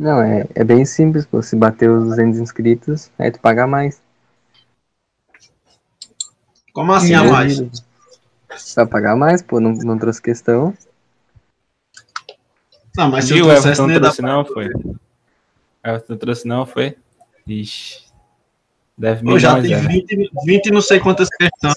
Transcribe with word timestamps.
Não, 0.00 0.22
é, 0.22 0.46
é 0.54 0.64
bem 0.64 0.82
simples, 0.86 1.26
pô. 1.26 1.42
Se 1.42 1.54
bater 1.54 1.90
os 1.90 2.04
200 2.04 2.40
inscritos, 2.40 3.10
aí 3.18 3.30
tu 3.30 3.38
paga 3.38 3.66
mais. 3.66 4.00
Como 6.72 6.90
assim 6.90 7.12
a 7.12 7.22
mais? 7.22 7.60
Vai 8.74 8.86
pagar 8.86 9.14
mais, 9.14 9.42
pô. 9.42 9.60
Não, 9.60 9.72
não 9.72 9.98
trouxe 9.98 10.22
questão. 10.22 10.72
Não, 12.96 13.10
mas 13.10 13.26
se 13.26 13.34
E 13.34 13.40
eu 13.40 13.44
o 13.44 13.48
trouxesse, 13.48 13.68
Everton 13.82 13.86
não 13.88 14.00
trouxe 14.00 14.22
não, 14.22 14.44
foi? 14.46 14.70
Everton 15.84 16.16
trouxe 16.16 16.48
não, 16.48 16.64
foi? 16.64 16.96
Ixi. 17.46 18.10
Deve 18.96 19.22
Pô, 19.22 19.38
já 19.38 19.60
tem 19.60 19.70
né? 19.70 19.80
20, 19.82 20.30
20 20.46 20.66
e 20.66 20.70
não 20.70 20.80
sei 20.80 20.98
quantas 20.98 21.28
questões. 21.28 21.74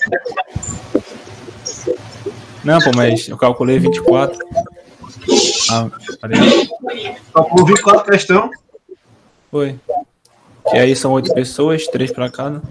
Não, 2.64 2.80
pô, 2.80 2.92
mas 2.96 3.28
eu 3.28 3.38
calculei 3.38 3.80
24. 3.80 4.40
Ah. 5.74 5.90
Só 7.32 7.44
por 7.44 7.66
24 7.66 8.06
questões. 8.12 8.52
Foi. 9.52 9.80
E 10.74 10.78
aí 10.78 10.96
são 10.96 11.12
oito 11.14 11.34
pessoas, 11.34 11.86
três 11.88 12.12
pra 12.12 12.30
cada. 12.30 12.62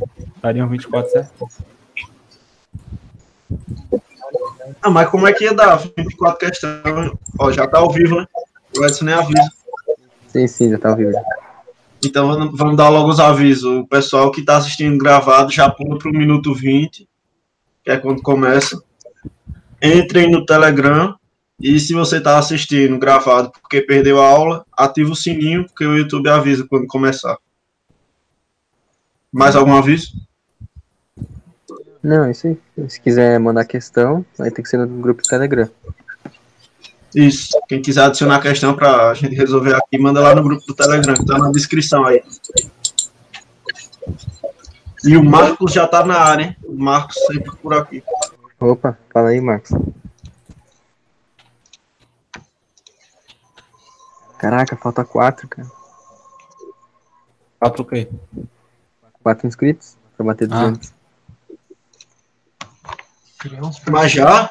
Dariam 0.42 0.69
24, 0.69 1.11
certo? 1.11 1.48
Ah, 4.83 4.91
mas 4.91 5.09
como 5.09 5.27
é 5.27 5.33
que 5.33 5.45
ia 5.45 5.55
dar 5.55 5.77
24 5.77 6.38
questões? 6.38 7.12
Ó, 7.38 7.52
já 7.52 7.66
tá 7.66 7.78
ao 7.78 7.91
vivo, 7.91 8.16
né? 8.16 8.27
O 8.77 8.84
Edson 8.84 9.05
nem 9.05 9.14
avisa. 9.14 9.50
Sim, 10.28 10.47
sim, 10.47 10.70
já 10.70 10.78
tá 10.78 10.91
ao 10.91 10.97
vivo. 10.97 11.12
Então 12.05 12.27
vamos- 12.27 12.59
vamos 12.59 12.77
dar 12.77 12.89
logo 12.89 13.09
os 13.11 13.20
avisos. 13.20 13.64
O 13.80 13.87
pessoal 13.87 14.30
que 14.33 14.42
tá 14.45 14.56
assistindo 14.56 14.98
gravado 14.98 15.53
já 15.53 15.70
pula 15.70 15.98
pro 15.98 16.11
minuto 16.11 16.55
20, 16.55 17.09
que 17.84 17.91
é 17.91 17.97
quando 17.97 18.23
começa. 18.23 18.83
Entrem 19.80 20.30
no 20.30 20.45
Telegram. 20.45 21.14
E 21.62 21.79
se 21.79 21.95
você 21.95 22.21
tá 22.21 22.39
assistindo 22.39 22.98
gravado 22.98 23.53
porque 23.53 23.81
perdeu 23.81 24.20
a 24.20 24.27
aula, 24.27 24.67
ativa 24.77 25.12
o 25.12 25.17
sininho, 25.17 25.64
porque 25.64 25.84
o 25.84 25.97
YouTube 25.97 26.28
avisa 26.28 26.67
quando 26.69 26.89
começar. 26.89 27.39
Mais 29.33 29.55
algum 29.55 29.77
aviso? 29.77 30.12
Não, 32.03 32.28
isso 32.28 32.48
aí. 32.48 32.89
Se 32.89 33.00
quiser 33.00 33.39
mandar 33.39 33.64
questão, 33.64 34.27
vai 34.37 34.50
ter 34.50 34.61
que 34.61 34.69
ser 34.69 34.77
no 34.78 34.89
grupo 34.89 35.22
do 35.22 35.28
Telegram. 35.28 35.70
Isso. 37.14 37.56
Quem 37.69 37.81
quiser 37.81 38.06
adicionar 38.06 38.37
a 38.37 38.42
questão 38.42 38.75
pra 38.75 39.15
gente 39.15 39.37
resolver 39.37 39.77
aqui, 39.77 39.97
manda 39.98 40.19
lá 40.19 40.34
no 40.34 40.42
grupo 40.42 40.67
do 40.67 40.75
Telegram, 40.75 41.15
que 41.15 41.25
tá 41.25 41.39
na 41.39 41.53
descrição 41.53 42.05
aí. 42.05 42.20
E 45.05 45.17
o 45.17 45.22
Marcos 45.22 45.72
já 45.72 45.87
tá 45.87 46.05
na 46.05 46.19
área, 46.19 46.44
hein? 46.44 46.56
O 46.65 46.75
Marcos 46.75 47.15
sempre 47.28 47.53
por 47.62 47.72
aqui. 47.72 48.03
Opa, 48.59 48.98
fala 49.12 49.28
aí, 49.28 49.41
Marcos. 49.41 49.70
Caraca, 54.43 54.77
falta 54.77 55.05
quatro, 55.05 55.47
cara. 55.47 55.69
Quatro 57.61 57.83
o 57.85 57.87
quê? 57.87 58.09
Quatro 59.23 59.47
inscritos 59.47 59.97
pra 60.17 60.27
bater 60.27 60.49
Ah. 60.53 60.71
200. 60.71 60.93
Mas 63.89 64.11
já? 64.11 64.51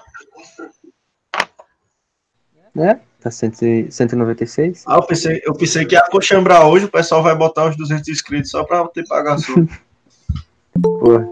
É, 2.77 2.99
tá 3.19 3.29
100, 3.29 3.51
e- 3.63 3.91
196. 3.91 4.85
Ah, 4.87 4.95
eu 4.95 5.03
pensei, 5.03 5.41
eu 5.43 5.53
pensei 5.53 5.85
que 5.85 5.93
ia 5.93 6.07
coxambrar 6.09 6.65
hoje, 6.65 6.85
o 6.85 6.89
pessoal 6.89 7.21
vai 7.21 7.35
botar 7.35 7.65
os 7.67 7.75
200 7.75 8.07
inscritos 8.07 8.49
só 8.49 8.63
pra 8.63 8.87
ter 8.87 9.05
pagação. 9.05 9.67
Porra, 10.81 11.27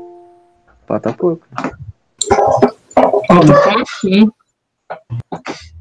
falta 0.86 1.14
pouco. 1.14 1.48
Como 3.26 3.82
assim? 3.82 4.30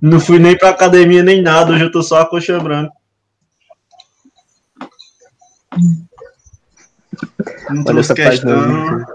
Não 0.00 0.20
fui 0.20 0.38
nem 0.38 0.56
pra 0.56 0.70
academia 0.70 1.22
nem 1.22 1.42
nada, 1.42 1.72
hoje 1.72 1.84
eu 1.84 1.90
tô 1.92 2.02
só 2.02 2.20
acochambrando. 2.20 2.90
Não 7.70 7.76
Olha 7.76 7.84
trouxe 7.84 8.12
essa 8.12 8.14
questão. 8.14 9.06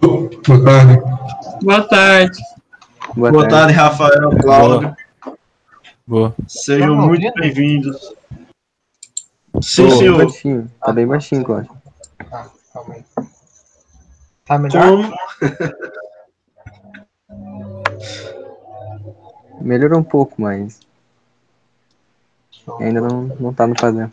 Boa 0.00 0.64
tarde. 0.64 1.02
Boa 1.62 1.82
tarde. 1.88 2.38
Boa, 3.14 3.30
Boa 3.32 3.48
tarde. 3.48 3.50
tarde, 3.50 3.72
Rafael, 3.72 4.30
Cláudio. 4.42 4.96
Boa. 6.06 6.34
Sejam 6.46 6.96
muito 6.96 7.32
bem-vindos. 7.34 8.14
Sim, 9.62 9.88
Tô 9.88 9.96
senhor. 9.96 10.18
baixinho, 10.18 10.70
tá 10.84 10.92
bem 10.92 11.06
baixinho, 11.06 11.44
Cláudio. 11.44 11.70
Tá, 12.30 12.50
calma 12.72 12.94
aí. 12.94 13.04
Tá 14.44 14.58
melhor? 14.58 14.86
Como? 14.86 15.14
Melhorou 19.64 19.98
um 19.98 20.04
pouco, 20.04 20.42
mas 20.42 20.78
ainda 22.78 23.00
não, 23.00 23.22
não 23.40 23.54
tá 23.54 23.66
no 23.66 23.74
padrão. 23.74 24.10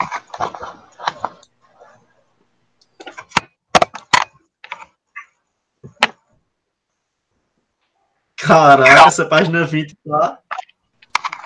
Caraca, 8.37 9.07
essa 9.07 9.25
página 9.25 9.65
20 9.65 9.93
tá. 10.07 10.39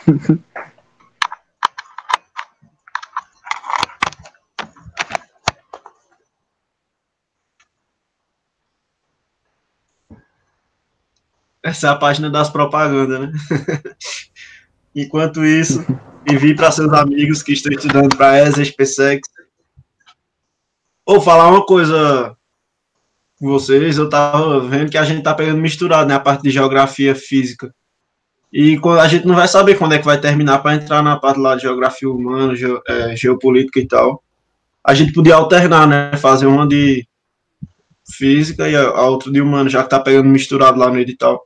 Essa 11.65 11.87
é 11.87 11.89
a 11.89 11.95
página 11.95 12.29
das 12.29 12.47
propagandas, 12.47 13.19
né? 13.19 13.31
Enquanto 14.95 15.43
isso, 15.43 15.83
envie 16.31 16.55
para 16.55 16.71
seus 16.71 16.93
amigos 16.93 17.41
que 17.41 17.53
estão 17.53 17.71
estudando 17.73 18.15
para 18.15 18.37
ESA, 18.37 18.63
SpaceX. 18.63 19.27
Ou 21.03 21.19
falar 21.19 21.49
uma 21.49 21.65
coisa 21.65 22.37
com 23.39 23.47
vocês, 23.47 23.97
eu 23.97 24.07
tava 24.07 24.59
vendo 24.59 24.91
que 24.91 24.97
a 24.97 25.03
gente 25.03 25.23
tá 25.23 25.33
pegando 25.33 25.59
misturado, 25.59 26.07
né, 26.07 26.13
a 26.13 26.19
parte 26.19 26.43
de 26.43 26.51
geografia 26.51 27.15
física. 27.15 27.73
E 28.53 28.79
a 29.01 29.07
gente 29.07 29.25
não 29.25 29.33
vai 29.33 29.47
saber 29.47 29.73
quando 29.73 29.93
é 29.93 29.97
que 29.97 30.05
vai 30.05 30.21
terminar 30.21 30.59
para 30.59 30.75
entrar 30.75 31.01
na 31.01 31.17
parte 31.17 31.39
lá 31.39 31.55
de 31.55 31.63
geografia 31.63 32.07
humana, 32.09 32.55
geo- 32.55 32.81
é, 32.87 33.15
geopolítica 33.15 33.79
e 33.79 33.87
tal. 33.87 34.23
A 34.83 34.93
gente 34.93 35.11
podia 35.13 35.33
alternar, 35.35 35.87
né, 35.87 36.15
fazer 36.17 36.45
uma 36.45 36.67
de 36.67 37.07
física 38.07 38.69
e 38.69 38.75
a, 38.75 38.83
a 38.83 39.09
outra 39.09 39.31
de 39.31 39.41
humana, 39.41 39.67
já 39.67 39.81
que 39.83 39.89
tá 39.89 39.99
pegando 39.99 40.29
misturado 40.29 40.77
lá 40.77 40.91
no 40.91 40.99
edital. 40.99 41.41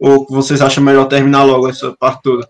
Ou 0.00 0.26
vocês 0.30 0.60
acham 0.62 0.82
melhor 0.82 1.06
terminar 1.06 1.44
logo 1.44 1.68
essa 1.68 1.94
parte 1.98 2.22
toda? 2.22 2.48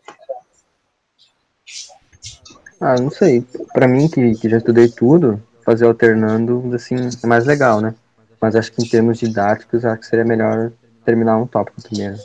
Ah, 2.81 2.95
não 2.99 3.11
sei. 3.11 3.45
Pra 3.75 3.87
mim, 3.89 4.09
que, 4.09 4.35
que 4.37 4.49
já 4.49 4.59
estudei 4.59 4.89
tudo, 4.89 5.43
fazer 5.65 5.85
alternando, 5.87 6.71
assim, 6.75 6.97
é 7.23 7.27
mais 7.27 7.45
legal, 7.45 7.81
né? 7.81 7.95
Mas 8.41 8.57
acho 8.57 8.73
que 8.73 8.83
em 8.83 8.89
termos 8.89 9.19
didáticos, 9.19 9.85
acho 9.85 10.01
que 10.01 10.07
seria 10.07 10.25
melhor 10.25 10.71
terminar 11.05 11.37
um 11.37 11.47
tópico 11.47 11.83
primeiro. 11.83 12.17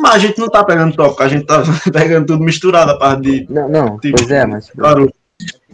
Mas 0.00 0.14
a 0.14 0.18
gente 0.18 0.38
não 0.38 0.48
tá 0.48 0.62
pegando 0.62 0.94
tópico, 0.94 1.22
a 1.22 1.28
gente 1.28 1.46
tá 1.46 1.62
pegando 1.92 2.26
tudo 2.26 2.44
misturado, 2.44 2.90
a 2.92 2.98
parte 2.98 3.22
de 3.22 3.52
Não, 3.52 3.68
não, 3.68 3.98
Tipo, 3.98 4.18
pois 4.18 4.30
é, 4.30 4.44
mas 4.44 4.66
tipo, 4.66 4.82
garoto. 4.82 5.14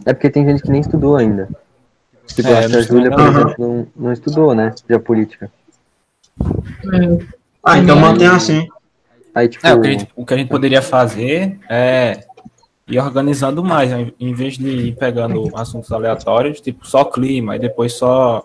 é 0.05 0.13
porque 0.13 0.29
tem 0.29 0.45
gente 0.45 0.61
que 0.63 0.71
nem 0.71 0.81
estudou 0.81 1.17
ainda. 1.17 1.49
Tipo, 2.27 2.47
É, 2.49 2.65
a 2.65 2.69
não 2.69 2.81
Júlia, 2.81 3.11
por 3.11 3.19
estudou. 3.19 3.27
exemplo, 3.41 3.55
não, 3.67 3.87
não 3.97 4.13
estudou, 4.13 4.55
né? 4.55 4.73
Geopolítica. 4.87 5.51
Ah, 7.65 7.77
então 7.77 7.95
mantém 7.95 8.27
assim. 8.27 8.67
Aí, 9.33 9.49
tipo, 9.49 9.65
É, 9.65 9.73
o 9.73 9.81
que, 9.81 9.87
a 9.87 9.91
gente, 9.91 10.07
o 10.15 10.25
que 10.25 10.33
a 10.33 10.37
gente 10.37 10.49
poderia 10.49 10.81
fazer 10.81 11.59
é 11.69 12.23
ir 12.87 12.99
organizando 12.99 13.63
mais, 13.63 13.89
né? 13.89 14.11
em 14.19 14.33
vez 14.33 14.57
de 14.57 14.69
ir 14.69 14.95
pegando 14.95 15.51
assuntos 15.57 15.91
aleatórios, 15.91 16.61
tipo 16.61 16.85
só 16.87 17.03
clima, 17.03 17.55
e 17.55 17.59
depois 17.59 17.93
só, 17.93 18.43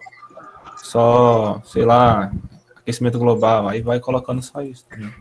só, 0.79 1.61
sei 1.65 1.85
lá, 1.85 2.33
aquecimento 2.77 3.19
global, 3.19 3.69
aí 3.69 3.83
vai 3.83 4.01
colocando 4.01 4.43
só 4.43 4.63
isso. 4.63 4.85
entendeu? 4.91 5.13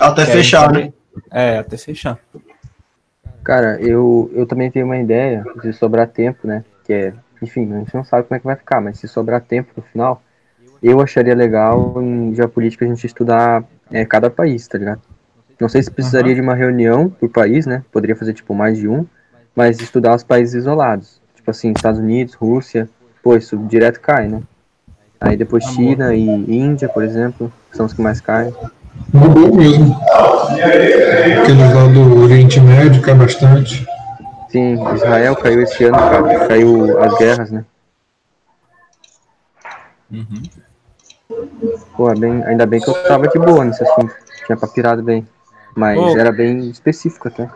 Até 0.00 0.26
Que 0.26 0.32
fechar, 0.32 0.72
né? 0.72 0.92
É, 1.30 1.58
até 1.58 1.76
fechar. 1.78 2.18
Cara, 3.42 3.80
eu, 3.80 4.30
eu 4.34 4.44
também 4.44 4.70
tenho 4.70 4.84
uma 4.84 4.98
ideia 4.98 5.44
de 5.62 5.72
sobrar 5.72 6.08
tempo, 6.08 6.46
né? 6.46 6.64
Que 6.84 6.92
é, 6.92 7.14
enfim, 7.40 7.72
a 7.72 7.78
gente 7.78 7.94
não 7.94 8.04
sabe 8.04 8.24
como 8.26 8.36
é 8.36 8.40
que 8.40 8.46
vai 8.46 8.56
ficar, 8.56 8.80
mas 8.80 8.98
se 8.98 9.08
sobrar 9.08 9.40
tempo 9.40 9.70
no 9.76 9.82
final, 9.84 10.20
eu 10.82 11.00
acharia 11.00 11.34
legal 11.34 11.94
em 12.02 12.34
geopolítica 12.34 12.84
a 12.84 12.88
gente 12.88 13.06
estudar 13.06 13.64
é, 13.90 14.04
cada 14.04 14.30
país, 14.30 14.66
tá 14.66 14.78
ligado? 14.78 15.00
Não 15.58 15.68
sei 15.68 15.82
se 15.82 15.90
precisaria 15.90 16.34
de 16.34 16.40
uma 16.40 16.54
reunião 16.54 17.08
por 17.08 17.30
país, 17.30 17.64
né? 17.64 17.82
Poderia 17.90 18.14
fazer, 18.14 18.34
tipo, 18.34 18.54
mais 18.54 18.76
de 18.76 18.86
um, 18.86 19.06
mas 19.54 19.80
estudar 19.80 20.14
os 20.14 20.22
países 20.22 20.54
isolados. 20.54 21.20
Tipo 21.34 21.50
assim, 21.50 21.72
Estados 21.74 21.98
Unidos, 21.98 22.34
Rússia, 22.34 22.88
pô, 23.22 23.36
isso 23.36 23.56
direto 23.56 24.00
cai, 24.00 24.28
né? 24.28 24.42
Aí 25.18 25.36
depois 25.36 25.64
Tá. 25.64 25.70
China 25.70 26.14
e 26.14 26.26
Índia, 26.26 26.88
por 26.88 27.02
exemplo, 27.02 27.50
são 27.72 27.86
os 27.86 27.94
que 27.94 28.02
mais 28.02 28.20
caem. 28.20 28.54
Boa 29.08 29.56
mesmo. 29.56 29.96
Aqueles 31.42 31.74
lá 31.74 31.86
do 31.86 32.22
Oriente 32.22 32.60
Médio 32.60 33.00
cai 33.00 33.14
bastante. 33.14 33.86
Sim, 34.50 34.74
Israel 34.94 35.36
caiu 35.36 35.62
esse 35.62 35.84
ano, 35.84 35.98
cara. 35.98 36.48
Caiu 36.48 37.00
as 37.02 37.18
guerras, 37.18 37.50
né? 37.50 37.64
Uhum. 40.10 40.42
Pô, 41.96 42.10
é 42.10 42.14
bem, 42.14 42.44
ainda 42.44 42.66
bem 42.66 42.80
que 42.80 42.88
eu 42.88 42.94
tava 43.04 43.28
de 43.28 43.38
boa 43.38 43.64
nesse 43.64 43.82
assunto. 43.82 44.14
Tinha 44.46 44.56
papirado 44.56 45.02
bem. 45.02 45.26
Mas 45.74 45.98
Ô. 45.98 46.16
era 46.16 46.32
bem 46.32 46.70
específico 46.70 47.28
até. 47.28 47.50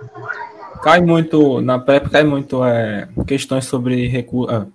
cai 0.83 1.01
muito, 1.01 1.61
na 1.61 1.79
PrEP 1.79 2.11
cai 2.11 2.25
muito 2.25 2.65
é, 2.65 3.09
questões 3.27 3.65
sobre 3.65 4.07
recursos. 4.09 4.67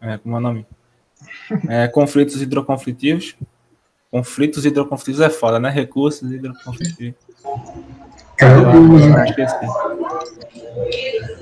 é, 0.00 0.18
como 0.18 0.36
é 0.36 0.38
o 0.38 0.42
nome? 0.42 0.66
É, 1.68 1.88
conflitos 1.88 2.40
hidroconflitivos. 2.40 3.36
Conflitos 4.10 4.64
hidroconflitivos 4.64 5.20
é 5.20 5.30
foda, 5.30 5.58
né? 5.58 5.68
Recursos 5.68 6.30
hidroconflitivos. 6.30 7.20
Cara, 8.36 8.60
Esqueci. 9.24 9.66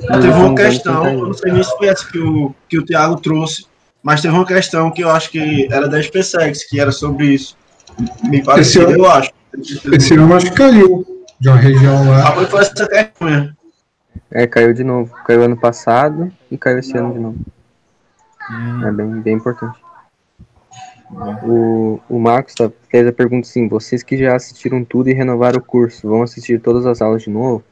Mas 0.08 0.20
teve 0.20 0.32
uma 0.32 0.54
questão, 0.54 1.14
não 1.14 1.32
sei 1.32 1.52
nem 1.52 1.62
se 1.62 1.76
foi 1.76 1.88
essa 1.88 2.06
que 2.06 2.18
o, 2.18 2.54
que 2.68 2.78
o 2.78 2.84
Thiago 2.84 3.20
trouxe, 3.20 3.66
mas 4.04 4.20
teve 4.20 4.34
uma 4.34 4.46
questão 4.46 4.90
que 4.90 5.02
eu 5.02 5.10
acho 5.10 5.30
que 5.30 5.66
era 5.72 5.88
da 5.88 6.00
SpaceX, 6.00 6.62
que 6.64 6.78
era 6.78 6.92
sobre 6.92 7.28
isso. 7.28 7.56
Me 8.24 8.42
pareceu, 8.44 8.88
Esse 8.90 8.98
eu 8.98 9.10
acho. 9.10 9.30
esse 9.92 10.14
ano 10.14 10.34
acho 10.34 10.46
que 10.50 10.56
caiu 10.56 11.24
de 11.40 11.48
uma 11.48 11.56
região 11.56 12.08
lá. 12.10 12.28
Ah, 12.28 12.46
foi 12.46 12.60
essa 12.60 12.86
questão, 12.86 13.28
né? 13.28 13.52
É, 14.30 14.46
caiu 14.46 14.74
de 14.74 14.84
novo. 14.84 15.12
Caiu 15.24 15.42
ano 15.42 15.56
passado 15.56 16.30
e 16.50 16.58
caiu 16.58 16.78
esse 16.78 16.96
ano 16.96 17.14
de 17.14 17.18
novo. 17.18 17.38
Hum, 18.50 18.86
É 18.86 18.92
bem, 18.92 19.20
bem 19.22 19.34
importante. 19.36 19.78
O, 21.44 22.00
o 22.08 22.18
Marcos 22.18 22.54
tá, 22.54 22.70
fez 22.90 23.06
a 23.06 23.12
pergunta 23.12 23.46
assim: 23.48 23.68
vocês 23.68 24.02
que 24.02 24.16
já 24.18 24.34
assistiram 24.34 24.84
tudo 24.84 25.08
e 25.08 25.14
renovaram 25.14 25.58
o 25.58 25.62
curso, 25.64 26.08
vão 26.08 26.22
assistir 26.22 26.60
todas 26.60 26.84
as 26.86 27.00
aulas 27.00 27.22
de 27.22 27.30
novo? 27.30 27.62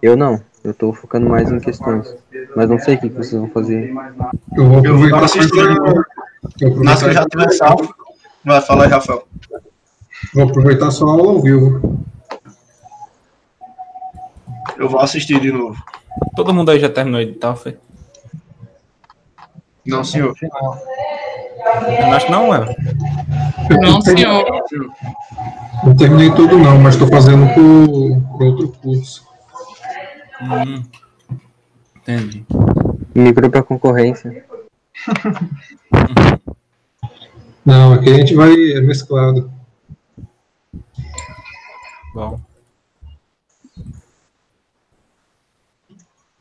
Eu 0.00 0.16
não. 0.16 0.40
Eu 0.64 0.72
tô 0.72 0.92
focando 0.92 1.28
mais 1.28 1.50
em 1.50 1.58
questões. 1.58 2.14
Mas 2.54 2.68
não 2.68 2.78
sei 2.78 2.94
o 2.96 3.00
que, 3.00 3.08
que 3.08 3.16
vocês 3.16 3.32
vão 3.40 3.50
fazer. 3.50 3.92
Eu 4.56 4.68
vou 4.68 4.84
Eu 4.84 4.96
vou 4.96 5.06
aproveitar 5.08 5.24
assistir. 5.24 5.50
pra- 5.50 5.74
vou 6.70 6.84
Nas 6.84 7.02
que 7.02 7.08
eu 7.08 7.12
já 7.12 7.22
aproveitar, 7.22 7.28
tive 7.48 7.52
salvo. 7.54 7.94
Vai 8.44 8.60
falar 8.60 8.84
aí, 8.84 8.90
Rafael. 8.90 9.26
vou 10.34 10.44
aproveitar 10.48 10.90
só 10.90 11.06
a 11.06 11.10
aula 11.12 11.28
ao 11.32 11.40
vivo. 11.40 12.04
Eu 14.78 14.88
vou 14.88 15.00
assistir 15.00 15.40
de 15.40 15.50
novo. 15.52 15.76
Todo 16.36 16.52
mundo 16.54 16.70
aí 16.70 16.78
já 16.80 16.88
terminou 16.88 17.20
de 17.22 17.30
editar, 17.30 17.54
foi? 17.56 17.76
Não, 19.86 20.04
senhor. 20.04 20.34
Eu 20.40 22.12
acho 22.14 22.26
que 22.26 22.32
não, 22.32 22.54
é. 22.54 22.74
Eu 23.70 23.80
Não, 23.80 24.00
senhor. 24.00 24.44
Não 25.84 25.96
terminei 25.96 26.30
tudo 26.32 26.56
não, 26.58 26.78
mas 26.78 26.94
estou 26.94 27.08
fazendo 27.08 27.46
por, 27.54 28.38
por 28.38 28.46
outro 28.46 28.68
curso. 28.80 29.26
Hum, 30.42 30.82
entendi. 31.96 32.44
Migrou 33.14 33.50
pra 33.50 33.62
concorrência. 33.62 34.44
Não, 37.64 37.92
aqui 37.92 38.10
a 38.10 38.14
gente 38.14 38.34
vai 38.34 38.52
é 38.72 38.80
mesclado. 38.80 39.48
Bom. 42.12 42.40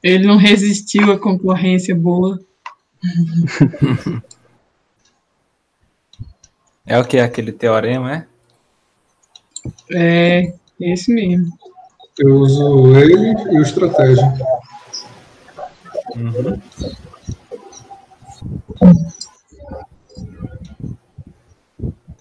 Ele 0.02 0.26
não 0.26 0.36
resistiu 0.36 1.12
à 1.12 1.20
concorrência 1.20 1.96
boa. 1.96 2.40
É 6.84 6.98
o 6.98 7.06
que? 7.06 7.20
Aquele 7.20 7.52
teorema, 7.52 8.12
é? 8.12 8.28
É, 9.94 10.54
esse 10.80 11.14
mesmo. 11.14 11.58
Eu 12.20 12.36
uso 12.36 12.96
ele 12.98 13.34
e 13.52 13.60
o 13.60 13.62
estratégia. 13.62 14.34
Uhum. 16.16 16.62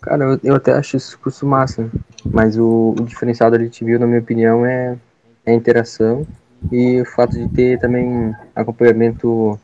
Cara, 0.00 0.25
eu, 0.25 0.40
eu 0.42 0.54
até 0.54 0.72
acho 0.72 0.96
esse 0.96 1.16
curso 1.16 1.46
massa. 1.46 1.90
Mas 2.25 2.56
o, 2.58 2.94
o 2.98 3.04
diferencial 3.04 3.50
da 3.50 3.56
LTV, 3.56 3.98
na 3.98 4.06
minha 4.06 4.20
opinião, 4.20 4.64
é, 4.64 4.96
é 5.44 5.52
a 5.52 5.54
interação 5.54 6.26
e 6.70 7.00
o 7.00 7.06
fato 7.06 7.32
de 7.32 7.48
ter 7.48 7.78
também 7.78 8.34
acompanhamento, 8.54 9.58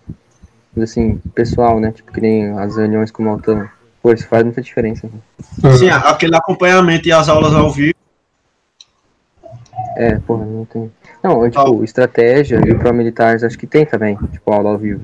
assim, 0.81 1.19
pessoal, 1.35 1.79
né? 1.79 1.93
Tipo, 1.93 2.13
que 2.13 2.21
nem 2.21 2.51
as 2.59 2.77
reuniões 2.77 3.11
com 3.11 3.23
o 3.23 3.27
Maltão. 3.27 3.69
Pô, 4.03 4.13
isso 4.13 4.29
faz 4.29 4.45
muita 4.45 4.63
diferença. 4.63 5.09
Sim, 5.79 5.91
aquele 5.91 6.37
acompanhamento 6.37 7.09
e 7.09 7.13
as 7.13 7.29
aulas 7.29 7.53
ao 7.53 7.71
vivo. 7.71 7.96
É, 9.97 10.19
porra, 10.21 10.45
não 10.45 10.65
tem. 10.67 10.93
Não, 11.23 11.45
eu, 11.45 11.51
tipo, 11.51 11.83
estratégia 11.83 12.61
e 12.65 12.71
o 12.71 12.79
Pro 12.79 12.93
Militares 12.93 13.43
acho 13.43 13.59
que 13.59 13.67
tem 13.67 13.87
também, 13.87 14.17
tipo, 14.31 14.53
aula 14.53 14.71
ao 14.71 14.79
vivo. 14.79 15.03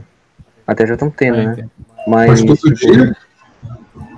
Até 0.67 0.87
já 0.87 0.95
estão 0.95 1.11
tendo, 1.11 1.39
É, 1.39 1.47
né? 1.47 1.55
tem. 1.55 1.71
Mas, 2.07 2.43
Mas 2.43 2.61
todo 2.61 2.75
tipo, 2.75 2.93
dia? 2.93 3.17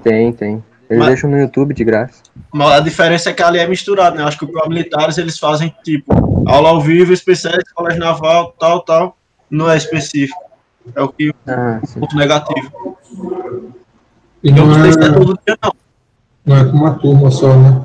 tem, 0.02 0.32
tem. 0.32 0.64
Eles 0.90 0.98
Mas- 0.98 1.08
deixam 1.08 1.30
no 1.30 1.38
YouTube 1.38 1.72
de 1.74 1.82
graça. 1.84 2.22
Mas 2.52 2.72
a 2.72 2.80
diferença 2.80 3.30
é 3.30 3.32
que 3.32 3.42
ali 3.42 3.58
é 3.58 3.66
misturado, 3.66 4.16
né? 4.16 4.24
Acho 4.24 4.38
que 4.38 4.44
o 4.44 4.48
Pro 4.48 4.68
Militares 4.68 5.16
eles 5.18 5.38
fazem 5.38 5.74
tipo 5.82 6.12
aula 6.48 6.68
ao 6.70 6.80
vivo, 6.80 7.12
especial, 7.12 7.54
colégio 7.74 8.00
naval, 8.00 8.54
tal, 8.58 8.80
tal. 8.82 9.16
Não 9.50 9.70
é 9.70 9.76
específico. 9.76 10.38
É 10.94 11.02
o 11.02 11.08
que 11.08 11.32
Ah, 11.46 11.80
sim. 11.84 12.00
ponto 12.00 12.16
negativo. 12.16 12.98
E 14.42 14.52
não 14.52 14.66
não 14.66 14.92
se 14.92 14.98
é 15.00 15.04
é, 15.06 15.12
todo 15.12 15.38
dia, 15.46 15.56
não. 15.62 15.72
não 16.44 16.56
é 16.56 16.64
com 16.64 16.76
uma 16.76 16.94
turma 16.98 17.30
só, 17.30 17.56
né? 17.56 17.82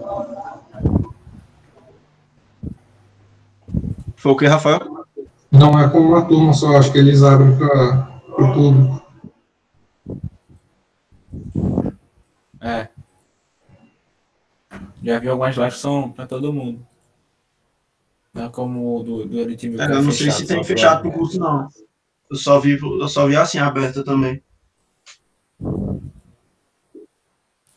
Foi 4.19 4.33
o 4.33 4.36
que, 4.36 4.45
Rafael? 4.45 5.06
Não 5.50 5.80
é 5.80 5.89
com 5.89 6.00
uma 6.00 6.27
turma 6.27 6.54
só, 6.54 6.75
acho 6.75 6.92
que 6.92 6.98
eles 6.98 7.24
abrem 7.24 7.57
para 7.57 8.21
o 8.38 8.54
público. 8.54 9.01
É. 12.60 12.89
Já 15.01 15.19
vi 15.19 15.30
algumas 15.30 15.56
lives 15.56 15.75
que 15.75 15.80
são 15.80 16.12
pra 16.12 16.27
todo 16.27 16.51
mundo. 16.51 16.86
Não 18.33 18.44
é 18.44 18.50
como 18.50 18.98
o 18.98 19.04
do, 19.04 19.25
do 19.25 19.39
Elite 19.39 19.69
View, 19.69 19.81
É, 19.81 19.86
é 19.86 19.92
eu 19.94 20.04
não 20.04 20.12
sei 20.12 20.30
se 20.31 20.45
tem 20.45 20.62
fechado 20.66 21.01
pro 21.01 21.12
curso, 21.13 21.39
não. 21.39 21.69
Eu 22.30 22.36
só 22.36 22.60
vi, 22.60 22.77
eu 22.77 23.07
só 23.07 23.25
vi 23.25 23.38
assim, 23.38 23.57
aberta 23.57 24.04
também. 24.04 24.44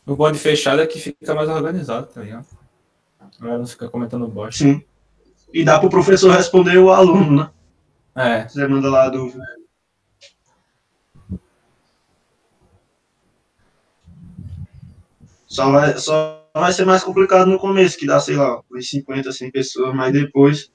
O 0.05 0.15
bode 0.17 0.37
fechado 0.37 0.81
é 0.81 0.85
que 0.85 0.99
fica 0.99 1.33
mais 1.33 1.47
organizado, 1.47 2.07
tá 2.07 2.21
ligado? 2.21 2.45
A 3.17 3.39
galera 3.39 3.59
não 3.59 3.65
fica 3.65 3.87
comentando 3.87 4.27
bosta. 4.27 4.61
Sim. 4.61 4.83
E 5.53 5.63
dá 5.63 5.79
pro 5.79 5.89
professor 5.89 6.31
responder 6.31 6.77
o 6.79 6.89
aluno, 6.89 7.43
né? 7.43 7.49
É, 8.15 8.47
Você 8.47 8.67
manda 8.67 8.89
lá 8.89 9.05
a 9.05 9.09
dúvida. 9.09 9.43
Só 15.45 15.71
vai, 15.71 15.97
só 15.99 16.43
vai 16.55 16.73
ser 16.73 16.85
mais 16.85 17.03
complicado 17.03 17.47
no 17.47 17.59
começo, 17.59 17.97
que 17.97 18.07
dá, 18.07 18.19
sei 18.19 18.35
lá, 18.35 18.59
uns 18.71 18.89
50, 18.89 19.31
100 19.31 19.51
pessoas, 19.51 19.93
mas 19.93 20.11
depois 20.11 20.71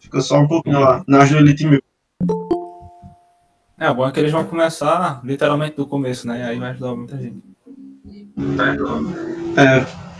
fica 0.00 0.20
só 0.20 0.40
um 0.40 0.48
pouquinho 0.48 0.80
lá, 0.80 1.04
do 1.06 1.36
Elite 1.36 1.64
Mil. 1.64 1.80
é, 3.78 3.88
o 3.88 3.94
bom 3.94 4.08
é 4.08 4.10
que 4.10 4.18
eles 4.18 4.32
vão 4.32 4.44
começar 4.44 5.20
literalmente 5.24 5.76
do 5.76 5.86
começo, 5.86 6.26
né? 6.26 6.44
Aí 6.44 6.58
vai 6.58 6.70
ajudar 6.70 6.96
muita 6.96 7.16
gente. 7.16 7.40
É, 9.56 10.11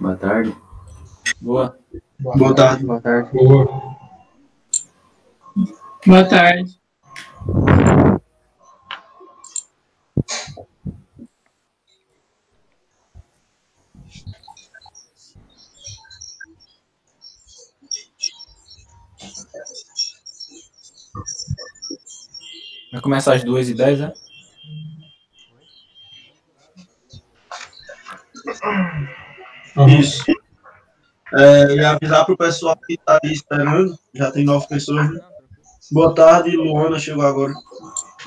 Boa 0.00 0.16
tarde. 0.16 0.56
Boa. 1.42 1.78
boa 2.18 2.54
tarde. 2.54 2.86
Boa 2.86 3.00
tarde. 3.02 3.30
Boa. 3.34 3.96
Boa 6.06 6.24
tarde. 6.26 6.80
Vai 22.90 23.00
começar 23.02 23.34
às 23.34 23.44
duas 23.44 23.68
e 23.68 23.74
dez, 23.74 24.00
né? 24.00 24.12
Isso. 29.98 30.24
É, 31.32 31.74
e 31.74 31.84
avisar 31.84 32.24
pro 32.26 32.36
pessoal 32.36 32.76
que 32.76 32.96
tá 32.98 33.18
aí 33.22 33.32
esperando, 33.32 33.96
já 34.14 34.30
tem 34.30 34.44
nove 34.44 34.66
pessoas, 34.66 35.10
né? 35.10 35.20
Boa 35.92 36.14
tarde, 36.14 36.56
Luana 36.56 36.98
chegou 36.98 37.24
agora. 37.24 37.52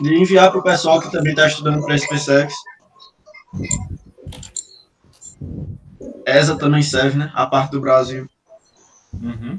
E 0.01 0.21
enviar 0.21 0.51
pro 0.51 0.63
pessoal 0.63 0.99
que 0.99 1.11
também 1.11 1.35
tá 1.35 1.47
estudando 1.47 1.83
para 1.85 1.97
SpaceX. 1.97 2.53
ESA 6.25 6.57
também 6.57 6.81
serve, 6.81 7.17
né? 7.17 7.31
A 7.33 7.45
parte 7.45 7.71
do 7.71 7.81
Brasil. 7.81 8.27
Uhum. 9.13 9.57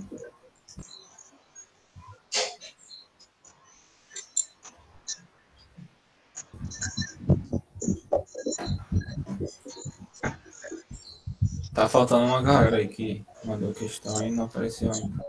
Tá 11.74 11.88
faltando 11.88 12.24
uma 12.24 12.40
galera 12.40 12.76
aí 12.76 12.86
que 12.86 13.26
mandou 13.44 13.72
questão 13.74 14.16
aí, 14.18 14.30
não 14.30 14.44
apareceu 14.44 14.92
ainda. 14.92 15.24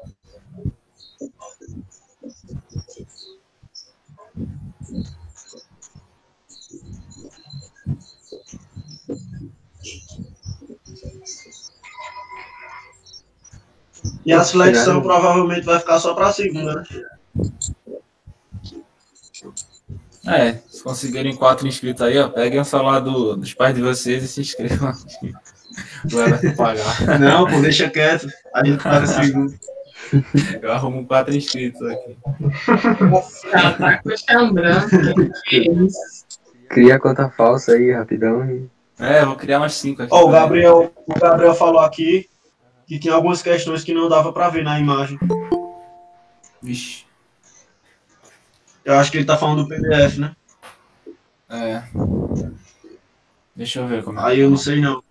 E 14.23 14.31
a 14.31 14.43
seleção 14.43 15.01
provavelmente 15.01 15.65
vai 15.65 15.79
ficar 15.79 15.99
só 15.99 16.13
pra 16.13 16.31
segunda, 16.31 16.75
né? 16.75 16.83
É, 20.27 20.53
se 20.67 20.83
conseguirem 20.83 21.35
quatro 21.35 21.67
inscritos 21.67 22.01
aí, 22.01 22.17
ó, 22.17 22.29
peguem 22.29 22.59
o 22.59 22.65
celular 22.65 22.99
do, 22.99 23.35
dos 23.35 23.53
pais 23.53 23.75
de 23.75 23.81
vocês 23.81 24.23
e 24.23 24.27
se 24.27 24.41
inscrevam. 24.41 24.93
O 26.13 26.21
Everton 26.21 26.55
pagar. 26.55 27.19
Não, 27.19 27.47
pô, 27.47 27.59
deixa 27.61 27.89
quieto. 27.89 28.27
A 28.53 28.65
gente 28.65 28.81
faz 28.81 29.09
a 29.09 29.23
segunda. 29.23 29.53
Eu 30.61 30.71
arrumo 30.71 31.05
quatro 31.05 31.35
inscritos 31.35 31.81
aqui. 31.81 32.17
Ela 33.51 33.71
tá 33.73 33.97
coxambrando. 34.03 34.87
Cria 36.69 36.95
a 36.95 36.99
conta 36.99 37.29
falsa 37.29 37.73
aí, 37.73 37.91
rapidão. 37.91 38.49
E... 38.49 38.69
É, 38.99 39.21
eu 39.21 39.27
vou 39.27 39.35
criar 39.35 39.59
umas 39.59 39.73
cinco 39.73 40.03
aqui. 40.03 40.13
Ó, 40.13 40.25
o. 40.25 40.31
Gabriel, 40.31 40.93
o 41.07 41.19
Gabriel 41.19 41.55
falou 41.55 41.79
aqui 41.79 42.29
que 42.87 42.99
tinha 42.99 43.13
algumas 43.13 43.41
questões 43.41 43.83
que 43.83 43.93
não 43.93 44.07
dava 44.07 44.31
pra 44.31 44.49
ver 44.49 44.63
na 44.63 44.79
imagem. 44.79 45.17
Vixe. 46.61 47.05
Eu 48.83 48.95
acho 48.95 49.11
que 49.11 49.17
ele 49.17 49.25
tá 49.25 49.37
falando 49.37 49.63
do 49.63 49.69
PDF, 49.69 50.17
né? 50.17 50.35
É. 51.49 51.83
Deixa 53.55 53.79
eu 53.79 53.87
ver 53.87 54.03
como 54.03 54.19
é. 54.19 54.23
Aí 54.23 54.39
eu 54.39 54.49
não 54.49 54.57
sei 54.57 54.79
não. 54.79 55.03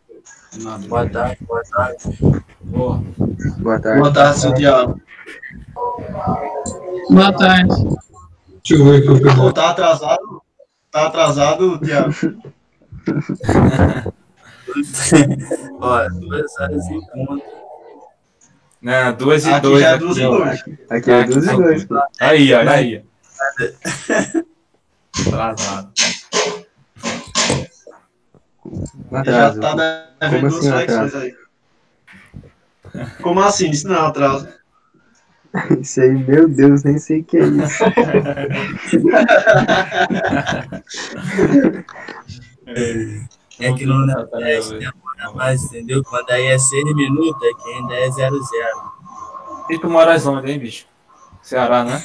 Nada. 0.62 0.87
Boa 0.88 1.08
tarde, 1.08 1.38
boa 1.46 1.62
tarde. 1.64 2.18
Boa. 2.62 3.02
Boa 3.58 3.80
tarde. 3.80 4.00
Boa 4.00 4.12
tarde, 4.12 4.40
seu 4.40 4.52
Diabo. 4.54 5.00
Boa 7.11 7.32
tarde. 7.32 7.75
Deixa 8.66 8.82
eu 8.82 8.84
ver 8.84 9.11
aqui 9.11 9.52
tá 9.54 9.70
atrasado? 9.70 10.42
Tá 10.90 11.06
atrasado, 11.06 11.78
Diabo? 11.80 12.14
Ó, 15.80 16.08
duas 16.20 16.58
horas 16.61 16.87
e 16.87 17.00
ponto. 17.12 17.42
Não, 18.80 19.12
duas 19.14 19.46
e 19.46 19.50
Aqui 19.50 19.61
dois. 19.62 19.80
já 19.80 19.88
é 19.88 19.94
aqui, 19.94 20.04
duas 20.04 20.16
e 20.18 20.25
ó. 20.25 20.30
dois. 20.37 20.61
Aqui 20.90 21.11
é 21.11 21.25
duas 21.25 21.46
e 21.46 21.56
dois. 21.56 21.87
Aí, 22.20 22.54
olha 22.54 22.70
aí. 22.70 23.04
Atrasado. 25.26 25.92
Um 28.64 28.85
Já 29.25 29.54
tá 29.54 29.75
devendo 30.21 30.30
Como 30.30 30.40
duas 30.40 30.59
assim, 30.59 30.71
flexões 30.71 31.14
aí. 31.14 31.37
Como 33.21 33.40
assim? 33.40 33.71
Isso 33.71 33.88
não 33.88 33.97
é 33.97 34.02
um 34.02 34.06
atraso. 34.06 34.49
Isso 35.80 36.00
aí, 36.00 36.11
meu 36.11 36.49
Deus, 36.49 36.83
nem 36.83 36.99
sei 36.99 37.21
o 37.21 37.25
que 37.25 37.37
é 37.37 37.44
isso. 37.44 37.85
É 43.61 43.73
que 43.73 43.87
no 43.87 44.04
Tá, 44.06 44.14
tá, 44.14 44.26
Nordeste 44.33 44.73
tá, 44.73 44.78
demora 44.78 45.33
mais, 45.35 45.62
entendeu? 45.64 46.02
Quando 46.02 46.30
aí 46.30 46.47
é 46.47 46.59
6 46.59 46.85
minutos, 46.94 47.49
aqui 47.49 47.73
ainda 47.73 47.94
é 47.94 48.11
00. 48.11 48.35
E 49.71 49.78
tu 49.78 49.88
moras 49.88 50.26
onde, 50.26 50.50
hein, 50.50 50.59
bicho? 50.59 50.87
Ceará, 51.42 51.85
né? 51.85 52.04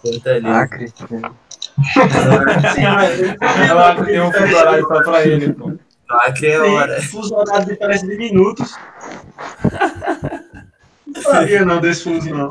Fortaleza. 0.00 0.56
Acre. 0.56 0.92
Mas 1.10 1.32
Ela 3.68 4.04
tem 4.04 4.20
um 4.20 4.32
fuso 4.32 4.56
horário 4.56 4.86
só 4.86 5.02
pra 5.02 5.22
ele, 5.26 5.52
pô. 5.52 5.68
No 5.68 6.16
Acre 6.20 6.48
é 6.50 6.60
hora. 6.60 7.02
fuso 7.02 7.34
horário 7.34 7.64
de 7.66 7.72
diferença 7.72 8.06
de 8.06 8.16
minutos. 8.16 8.74
Não 11.06 11.22
sabia 11.22 11.64
não 11.64 11.80
desse 11.80 12.04
fuso 12.04 12.28
não. 12.34 12.50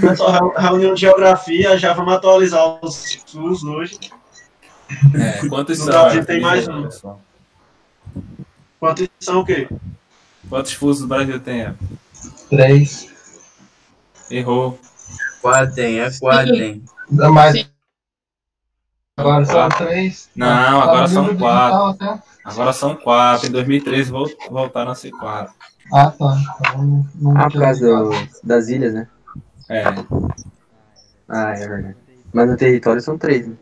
Pessoal, 0.00 0.54
reunião 0.56 0.94
de 0.94 1.00
geografia, 1.02 1.76
já 1.78 1.92
vamos 1.92 2.12
atualizar 2.14 2.78
os 2.84 3.14
fusos 3.26 3.64
hoje. 3.64 3.98
É, 5.14 5.46
quantos 5.48 5.78
No 5.78 5.84
são? 5.84 5.92
Brasil 6.02 6.20
é? 6.20 6.24
tem 6.24 6.40
mais 6.40 6.66
um. 6.68 6.88
Quantos 8.78 9.08
são 9.20 9.40
o 9.40 9.44
quê? 9.44 9.68
Quantos 10.48 10.72
fusos 10.72 11.04
o 11.04 11.08
Brasil 11.08 11.38
tem? 11.40 11.62
é? 11.62 11.74
Três. 12.48 13.08
Errou. 14.30 14.78
Quatro 15.40 15.74
tem, 15.74 16.00
é 16.00 16.10
quatro 16.18 16.52
tem. 16.52 16.84
Dá 17.10 17.30
mais. 17.30 17.70
Agora 19.18 19.44
são 19.44 19.68
três. 19.68 20.30
Não, 20.34 20.46
Tá 20.46 20.82
agora 20.84 21.08
são 21.08 21.36
quatro. 21.36 21.36
digital 21.38 21.88
até. 22.16 22.22
Agora 22.44 22.72
são 22.72 22.96
quatro. 22.96 23.48
Em 23.48 23.50
2013 23.50 24.10
vol- 24.10 24.28
voltaram 24.50 24.90
a 24.92 24.94
ser 24.94 25.10
quatro. 25.10 25.52
Ah, 25.92 26.10
tá. 26.10 26.36
Então, 26.60 27.06
não 27.16 27.36
Ah, 27.36 27.50
por 27.50 27.60
causa 27.60 27.86
do- 27.86 28.10
das 28.42 28.68
ilhas, 28.68 28.94
né? 28.94 29.08
É. 29.68 29.84
Ah, 31.28 31.50
é 31.54 31.68
verdade. 31.68 31.96
Mas 32.32 32.48
no 32.48 32.56
território 32.56 33.00
são 33.00 33.18
três, 33.18 33.46
né? 33.46 33.54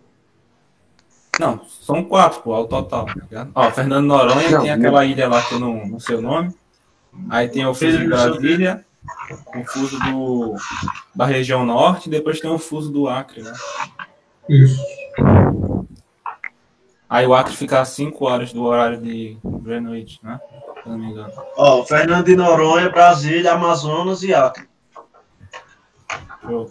Não, 1.41 1.65
são 1.65 2.05
quatro, 2.05 2.41
pô, 2.43 2.53
ao 2.53 2.67
total. 2.67 3.07
tá 3.07 3.15
ligado? 3.15 3.51
Ó, 3.55 3.71
Fernando 3.71 4.07
Noronha 4.07 4.51
Não, 4.51 4.61
tem 4.63 4.71
aquela 4.71 5.05
ilha 5.05 5.29
lá 5.29 5.41
que 5.43 5.55
eu 5.55 5.61
não, 5.61 5.87
não 5.87 6.01
sei 6.01 6.17
o 6.17 6.21
nome. 6.23 6.55
Aí 7.31 7.49
tem 7.49 7.65
o 7.67 7.73
de 7.73 7.79
Pedro 7.79 8.03
do 8.05 8.09
Brasília, 8.11 8.85
o 9.57 9.65
fuso 9.65 9.99
do, 10.01 10.55
da 11.15 11.25
região 11.27 11.65
norte, 11.65 12.07
e 12.07 12.11
depois 12.11 12.41
tem 12.41 12.51
o 12.51 12.59
fuso 12.59 12.91
do 12.91 13.09
Acre, 13.09 13.43
né? 13.43 13.53
Isso. 14.49 14.83
Aí 17.09 17.27
o 17.27 17.35
Acre 17.35 17.55
fica 17.57 17.81
a 17.81 17.85
5 17.85 18.25
horas 18.25 18.53
do 18.53 18.63
horário 18.65 19.01
de 19.01 19.39
Greenwich, 19.45 20.21
né? 20.23 20.39
Se 20.83 20.89
não 20.89 20.99
me 20.99 21.07
engano. 21.07 21.33
Ó, 21.57 21.83
Fernando 21.85 22.27
de 22.27 22.37
Noronha, 22.37 22.91
Brasília, 22.91 23.53
Amazonas 23.53 24.23
e 24.23 24.35
Acre. 24.35 24.69
Show. 26.43 26.71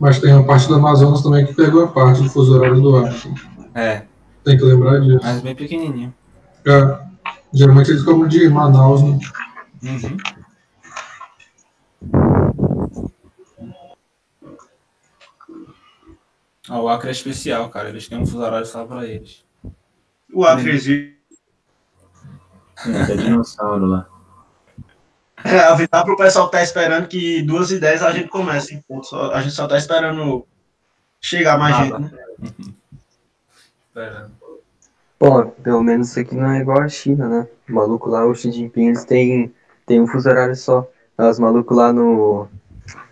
Mas 0.00 0.18
tem 0.20 0.32
a 0.32 0.42
parte 0.42 0.68
do 0.68 0.74
Amazonas 0.74 1.22
também 1.22 1.46
que 1.46 1.54
pegou 1.54 1.84
a 1.84 1.88
parte 1.88 2.22
do 2.22 2.30
fuso 2.30 2.56
horário 2.56 2.80
do 2.80 2.96
Acre. 2.96 3.34
É, 3.74 4.04
Tem 4.44 4.56
que 4.56 4.64
lembrar 4.64 5.00
disso. 5.00 5.20
mas 5.22 5.40
bem 5.40 5.54
pequenininho. 5.54 6.14
É. 6.66 7.09
Geralmente 7.52 7.90
eles 7.90 8.02
comem 8.02 8.28
de 8.28 8.48
Manaus, 8.48 9.02
né? 9.02 9.18
Uhum. 9.82 10.16
Ó, 16.68 16.82
o 16.82 16.88
Acre 16.88 17.08
é 17.08 17.12
especial, 17.12 17.68
cara. 17.68 17.88
Eles 17.88 18.08
têm 18.08 18.18
um 18.18 18.26
fuso 18.26 18.40
horário 18.40 18.66
só 18.66 18.84
pra 18.84 19.04
eles. 19.04 19.44
O 20.32 20.44
Acre 20.44 20.70
existe. 20.70 21.18
Tem 22.84 23.02
até 23.02 23.16
dinossauro 23.16 23.86
lá. 23.86 24.08
É, 25.42 25.58
avisar 25.60 26.04
pro 26.04 26.16
pessoal 26.16 26.46
que 26.46 26.52
tá 26.52 26.62
esperando 26.62 27.08
que 27.08 27.42
duas 27.42 27.70
e 27.70 27.80
dez 27.80 28.02
a 28.02 28.12
gente 28.12 28.28
começa, 28.28 28.74
hein? 28.74 28.84
A 29.32 29.40
gente 29.40 29.54
só 29.54 29.66
tá 29.66 29.76
esperando 29.76 30.46
chegar 31.20 31.58
mais 31.58 31.74
Ah, 31.76 31.84
gente, 31.84 31.98
né? 31.98 32.12
Esperando. 33.88 34.39
Pô, 35.20 35.44
pelo 35.62 35.82
menos 35.82 36.08
isso 36.08 36.18
aqui 36.18 36.34
não 36.34 36.50
é 36.50 36.60
igual 36.60 36.80
a 36.80 36.88
China, 36.88 37.28
né? 37.28 37.46
O 37.68 37.74
maluco 37.74 38.08
lá, 38.08 38.24
o 38.26 38.34
Xi 38.34 38.50
Jinping, 38.50 38.86
eles 38.86 39.04
têm, 39.04 39.52
têm 39.84 40.00
um 40.00 40.06
fuso 40.06 40.30
horário 40.30 40.56
só. 40.56 40.88
Os 41.18 41.38
malucos 41.38 41.76
lá 41.76 41.92
no. 41.92 42.48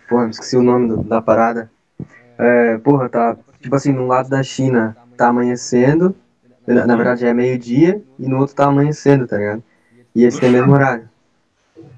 Porra, 0.09 0.23
me 0.23 0.31
esqueci 0.31 0.57
o 0.57 0.63
nome 0.63 0.87
do- 0.87 1.03
da 1.03 1.21
parada. 1.21 1.69
É, 2.35 2.79
porra, 2.79 3.07
tá. 3.09 3.37
Tipo 3.61 3.75
assim, 3.75 3.91
num 3.93 4.07
lado 4.07 4.27
da 4.27 4.41
China 4.41 4.97
tá 5.15 5.27
amanhecendo. 5.27 6.15
Na, 6.65 6.87
na 6.87 6.95
verdade 6.95 7.27
é 7.27 7.33
meio-dia, 7.33 8.01
e 8.17 8.27
no 8.27 8.39
outro 8.39 8.55
tá 8.55 8.65
amanhecendo, 8.65 9.27
tá 9.27 9.37
ligado? 9.37 9.63
E 10.15 10.23
esse 10.23 10.39
tem 10.39 10.49
o 10.49 10.53
mesmo 10.53 10.73
horário. 10.73 11.07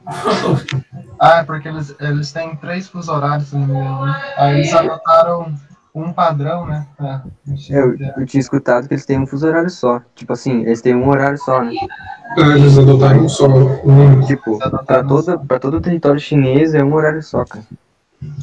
Ah, 1.23 1.37
é 1.41 1.43
porque 1.43 1.67
eles, 1.67 1.95
eles 1.99 2.31
têm 2.31 2.55
três 2.55 2.87
fusos 2.87 3.07
horários, 3.07 3.49
se? 3.49 3.55
Aí 4.37 4.55
eles 4.55 4.73
adotaram 4.73 5.53
um 5.93 6.13
padrão, 6.13 6.65
né? 6.65 6.87
Eu, 7.69 7.97
eu 8.17 8.25
tinha 8.25 8.39
escutado 8.39 8.87
que 8.87 8.93
eles 8.93 9.05
têm 9.05 9.19
um 9.19 9.27
fuso 9.27 9.47
horário 9.47 9.69
só. 9.69 10.01
Tipo 10.15 10.33
assim, 10.33 10.61
eles 10.61 10.81
têm 10.81 10.95
um 10.95 11.09
horário 11.09 11.37
só, 11.37 11.61
né? 11.63 11.73
É, 12.37 12.41
eles 12.57 12.77
adotaram 12.77 13.25
um 13.25 13.29
só. 13.29 13.47
Um, 13.47 14.25
Tipo, 14.25 14.57
pra, 14.85 15.03
toda, 15.03 15.37
pra 15.37 15.59
todo 15.59 15.77
o 15.77 15.81
território 15.81 16.19
chinês 16.19 16.73
é 16.73 16.83
um 16.83 16.93
horário 16.93 17.21
só, 17.21 17.43
cara. 17.43 17.65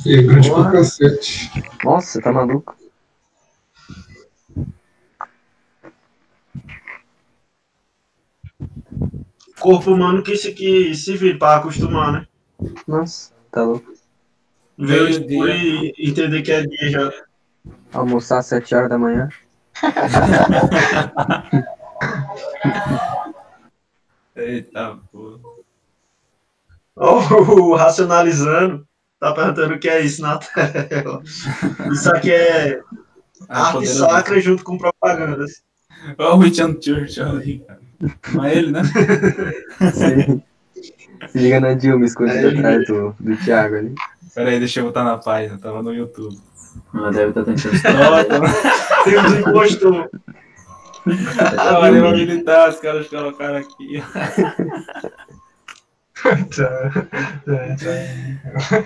e 0.05 0.14
é 0.14 0.23
grande 0.23 0.50
pra 0.50 0.71
cacete. 0.71 1.50
Nossa, 1.85 2.21
tá 2.21 2.31
maluco? 2.33 2.76
Corpo 9.59 9.93
humano 9.93 10.23
que 10.23 10.37
se, 10.37 10.52
que 10.52 10.95
se 10.95 11.17
vira 11.17 11.38
pra 11.38 11.57
acostumar, 11.57 12.12
né? 12.12 12.26
Nossa, 12.87 13.33
tá 13.50 13.62
louco. 13.64 13.93
Ver 14.78 15.00
o 15.00 15.05
Meio 15.05 15.09
escuro 15.09 15.50
e 15.50 15.93
e 15.99 16.11
entender 16.11 16.43
que 16.43 16.52
é 16.52 16.62
dia 16.62 16.90
já. 16.90 17.12
Almoçar 17.92 18.38
às 18.38 18.47
7 18.47 18.75
horas 18.75 18.88
da 18.88 18.99
manhã. 18.99 19.28
Eita, 24.37 24.99
pô. 25.11 25.38
Ó, 26.97 27.18
o 27.52 27.75
racionalizando 27.75 28.87
tá 29.21 29.33
perguntando 29.33 29.75
o 29.75 29.78
que 29.78 29.88
é 29.88 30.00
isso 30.00 30.23
na 30.23 30.38
tela. 30.38 31.23
Isso 31.92 32.11
aqui 32.11 32.30
é 32.33 32.80
Ah, 33.49 33.68
arte 33.68 33.87
sacra 33.87 34.40
junto 34.40 34.64
com 34.64 34.78
propagandas. 34.78 35.62
Ó, 36.18 36.37
o 36.37 36.38
Richard 36.38 36.78
Churchill 36.85 37.26
ali, 37.28 37.59
cara. 37.66 37.80
Não 38.33 38.45
é 38.45 38.54
ele, 38.57 38.71
né? 38.71 38.83
Se, 39.92 40.42
se 41.33 41.38
liga 41.38 41.59
na 41.61 41.75
Dilma 41.75 42.04
escondida 42.04 42.52
É, 42.52 42.59
atrás 42.59 42.87
do, 42.87 43.14
do 43.18 43.37
Thiago 43.38 43.76
ali. 43.76 43.95
Pera 44.35 44.50
aí, 44.50 44.59
deixa 44.61 44.80
eu 44.80 44.85
botar 44.85 45.02
na 45.02 45.18
página. 45.18 45.59
Tava 45.59 45.83
no 45.83 45.92
YouTube. 45.92 46.38
Ela 46.95 47.13
deve 47.13 47.29
estar 47.31 47.45
tentando. 47.45 47.75
Nossa, 48.39 49.05
Temos 49.05 49.33
um 49.33 49.39
impostor. 49.39 50.11
Trabalhei 51.55 52.01
pra 52.01 52.11
militar, 52.13 52.69
os 52.71 52.81
caras 52.81 53.09
colocaram 53.09 53.57
aqui. 53.57 54.03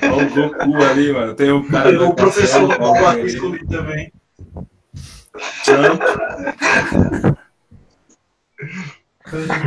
Olha 0.03 0.27
o 0.27 0.31
Goku 0.35 0.77
ali, 0.85 1.13
mano. 1.13 1.35
Tem 1.35 1.51
um 1.53 1.67
cara. 1.69 2.05
o 2.05 2.15
professor 2.15 2.69
do 2.69 2.79
Paulo 2.79 3.27
escolhi 3.27 3.67
também. 3.67 4.13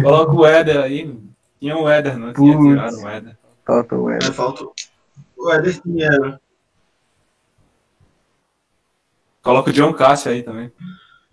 Coloca 0.03 0.33
o 0.33 0.45
Éder 0.45 0.77
aí. 0.79 1.17
Tinha 1.59 1.75
um 1.77 1.89
Éder, 1.89 2.17
não 2.17 2.33
tinha 2.33 2.55
Putz. 2.55 2.69
tirado 2.69 2.97
o 2.97 3.09
Éder. 3.09 3.37
Falta 3.65 3.95
o 3.95 4.11
Eder. 4.11 4.33
falta 4.33 4.65
o 5.37 5.53
Eder 5.53 5.81
Pinheiro. 5.81 6.39
Coloca 9.45 9.69
o 9.69 9.73
John 9.73 9.93
Cássio 9.93 10.31
aí 10.31 10.41
também. 10.41 10.71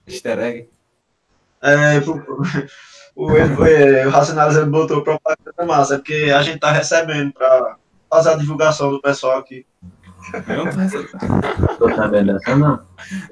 Easter 0.07 0.39
egg. 0.39 0.69
É, 1.63 1.97
o, 3.17 3.25
o, 3.25 3.67
é, 3.67 4.07
o 4.07 4.11
Racionais 4.11 4.55
ele 4.55 4.67
botou 4.67 5.03
propaganda 5.03 5.65
massa, 5.67 5.95
é 5.95 5.97
porque 5.97 6.31
a 6.31 6.43
gente 6.43 6.59
tá 6.59 6.71
recebendo 6.71 7.33
pra 7.33 7.77
fazer 8.11 8.29
a 8.29 8.37
divulgação 8.37 8.91
do 8.91 9.01
pessoal 9.01 9.39
aqui. 9.39 9.65
Eu 10.47 10.57
não 10.59 10.71
tô 10.71 10.79
recebendo. 10.79 11.79
Tô 11.79 11.89
sabendo 11.95 12.35
dessa, 12.35 12.55
não. 12.55 12.83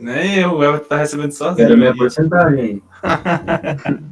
Nem 0.01 0.37
eu, 0.39 0.55
o 0.55 0.65
Everton 0.65 0.89
tá 0.89 0.97
recebendo 0.97 1.33
sozinho. 1.33 1.69
Quero 1.69 1.79
minha 1.79 1.95
porcentagem. 1.95 2.83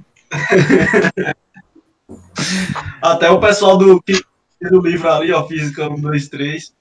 Até 3.00 3.30
o 3.30 3.40
pessoal 3.40 3.78
do, 3.78 4.04
do 4.70 4.80
livro 4.82 5.10
ali, 5.10 5.32
ó, 5.32 5.48
Física 5.48 5.88
1, 5.88 5.98
2, 5.98 6.28
3. 6.28 6.74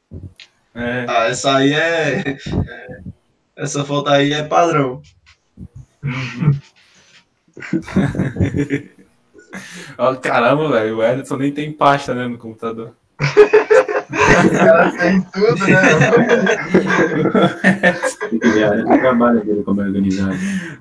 É. 0.75 1.05
Ah, 1.07 1.27
essa 1.29 1.55
aí 1.55 1.71
é. 1.71 2.19
é- 2.19 2.37
essa 3.57 3.83
foto 3.83 4.09
aí 4.09 4.31
é 4.31 4.43
padrão. 4.43 5.01
Ó, 9.97 10.13
caramba, 10.15 10.69
velho. 10.69 10.97
O 10.97 11.03
Ederson 11.03 11.37
nem 11.37 11.51
tem 11.51 11.71
pasta, 11.71 12.13
né, 12.13 12.27
no 12.27 12.37
computador. 12.37 12.91
O 13.19 14.49
cara 14.51 14.91
tem 14.91 15.19
tudo, 15.21 15.67
né? 15.67 15.81
Trabalho 18.99 19.43
dele, 19.43 19.63
como 19.63 19.81
organizado. 19.81 20.37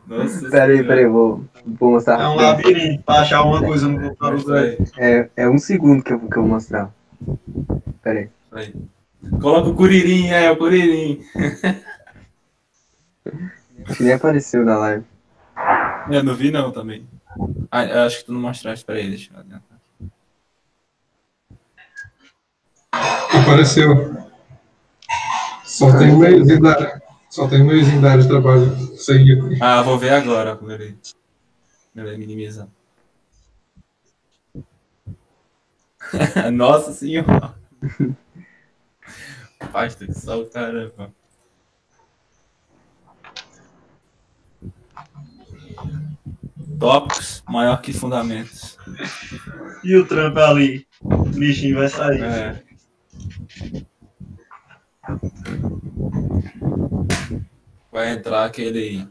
Nossa 0.07 0.51
Pera 0.51 0.67
aí, 0.67 0.77
Senhora. 0.77 0.89
pera 0.89 1.01
aí, 1.01 1.07
vou, 1.07 1.43
vou 1.67 1.93
mostrar. 1.93 2.21
É 2.21 2.29
um 2.29 2.37
labirinto 2.37 3.03
pra 3.05 3.21
achar 3.21 3.43
uma 3.43 3.63
coisa 3.63 3.89
no 3.89 3.99
computador. 3.99 4.77
É, 4.99 5.31
é 5.35 5.49
um 5.49 5.57
segundo 5.59 6.03
que 6.03 6.13
eu, 6.13 6.21
que 6.21 6.37
eu 6.37 6.43
vou 6.43 6.53
mostrar. 6.53 6.91
Pera 8.03 8.19
aí. 8.21 8.29
aí. 8.53 8.75
Coloca 9.41 9.71
o 9.71 9.75
Curirim, 9.75 10.29
é, 10.29 10.51
o 10.51 10.57
Curirim. 10.57 11.21
Acho 13.85 13.97
que 13.97 14.05
nem 14.05 14.13
apareceu 14.13 14.65
na 14.65 14.79
live. 14.79 15.05
Eu 16.11 16.23
não 16.23 16.35
vi 16.35 16.51
não 16.51 16.71
também. 16.73 17.07
Ah, 17.71 17.85
eu 17.85 18.03
acho 18.03 18.19
que 18.19 18.25
tu 18.25 18.33
não 18.33 18.41
mostraste 18.41 18.85
pra 18.85 18.99
ele, 18.99 19.11
deixa 19.11 19.33
eu 19.33 19.41
adiantar. 19.41 19.79
Apareceu. 23.43 24.17
Só 25.65 25.99
tem 25.99 26.11
um 26.11 26.19
mêsinho 26.19 26.63
da, 26.63 27.01
só 27.29 27.47
tem 27.47 27.63
um 27.63 28.01
da 28.01 28.13
área 28.13 28.23
de 28.23 28.29
trabalho. 28.29 28.77
Sem. 28.97 29.27
Ah, 29.61 29.83
vou 29.83 29.99
ver 29.99 30.11
agora 30.11 30.57
quando 30.57 30.73
ele 30.73 30.97
minimizar. 31.95 32.69
Nossa 36.53 36.93
senhora. 36.93 37.55
Pasta 39.73 40.07
que 40.07 40.15
só 40.15 40.41
o 40.41 40.47
caramba. 40.47 41.13
Tópicos 46.79 47.43
maior 47.49 47.81
que 47.81 47.93
fundamentos. 47.93 48.77
E 49.83 49.97
o 49.97 50.07
Trump 50.07 50.37
ali. 50.37 50.87
O 51.03 51.17
bichinho 51.25 51.77
vai 51.77 51.89
sair. 51.89 52.23
É. 52.23 52.63
Vai 57.93 58.13
entrar 58.13 58.45
aquele. 58.45 59.07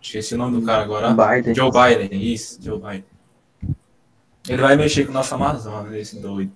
Esqueci 0.00 0.34
o 0.34 0.38
nome 0.38 0.60
do 0.60 0.66
cara 0.66 0.82
agora. 0.82 1.10
Biden. 1.10 1.54
Joe 1.54 1.70
Biden, 1.70 2.32
isso, 2.32 2.58
Joe 2.62 2.78
Biden. 2.78 3.04
Ele 4.48 4.62
vai 4.62 4.76
mexer 4.76 5.04
com 5.04 5.10
o 5.10 5.14
nosso 5.14 5.34
Amazônia, 5.34 5.98
esse 5.98 6.18
doido. 6.20 6.50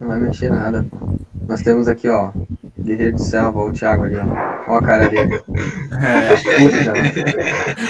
Não 0.00 0.08
vai 0.08 0.18
mexer 0.18 0.50
nada. 0.50 0.84
Nós 1.46 1.62
temos 1.62 1.86
aqui, 1.86 2.08
ó. 2.08 2.32
Guerreiro 2.78 3.16
de 3.16 3.22
selva, 3.22 3.60
o 3.60 3.72
Thiago 3.72 4.04
ali, 4.04 4.16
ó. 4.16 4.72
Ó 4.72 4.78
a 4.78 4.82
cara 4.82 5.08
dele. 5.08 5.40
É. 5.92 6.36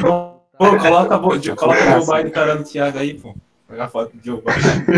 Puta. 0.04 0.30
Pô, 0.60 0.76
coloca, 0.76 1.16
o 1.16 1.42
Joe 1.42 1.56
Biden 1.56 2.30
carando 2.32 2.60
o 2.60 2.64
Thiago 2.64 2.98
aí, 2.98 3.14
pô. 3.14 3.34
Pegar 3.66 3.88
foto 3.88 4.14
do 4.14 4.22
Joe 4.22 4.42
Biden. 4.42 4.94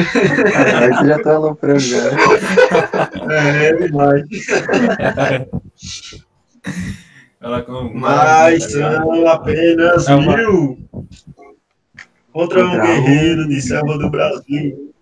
Aí 0.76 0.88
você 0.92 1.06
já 1.06 1.22
tá 1.22 1.34
aloprando 1.36 1.78
já. 1.78 2.02
É, 3.30 3.66
é 3.68 3.72
demais. 3.76 4.24
Ela 7.40 7.62
com 7.62 7.92
Mas 7.94 8.72
tá 8.72 9.02
são 9.02 9.28
apenas 9.28 10.08
É 10.08 10.14
uma- 10.16 10.36
mil. 10.36 10.78
Contra 12.32 12.66
um 12.66 12.80
guerreiro 12.80 13.46
de 13.46 13.60
selva 13.62 13.96
do 13.98 14.10
Brasil. 14.10 14.92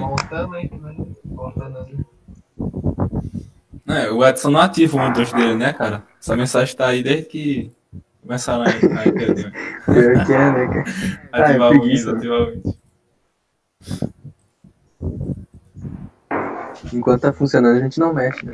Montando 0.00 0.54
aí, 0.56 0.68
né? 0.72 0.94
Montando 1.24 1.78
ali. 1.78 1.98
É, 3.86 4.10
o 4.10 4.26
Edson 4.26 4.50
não 4.50 4.60
ativa 4.60 4.96
o 4.96 5.06
Windows 5.06 5.32
dele, 5.32 5.54
né, 5.54 5.72
cara? 5.72 6.02
Essa 6.20 6.34
mensagem 6.34 6.74
tá 6.74 6.86
aí 6.88 7.00
desde 7.02 7.26
que 7.26 7.70
começaram 8.24 8.64
a, 8.64 8.66
a 8.66 9.08
entender. 9.08 9.52
Pior 9.84 10.26
que 10.26 10.32
é, 10.32 10.52
né, 10.52 10.66
cara? 10.66 10.84
Ah, 11.32 11.40
Ativar 11.42 11.72
o 11.72 11.82
Windows, 11.82 12.08
ativar 12.08 12.40
o 12.40 12.50
Windows. 12.50 12.78
Enquanto 16.92 17.20
tá 17.22 17.32
funcionando, 17.32 17.78
a 17.78 17.80
gente 17.82 17.98
não 17.98 18.14
mexe, 18.14 18.44
né? 18.44 18.52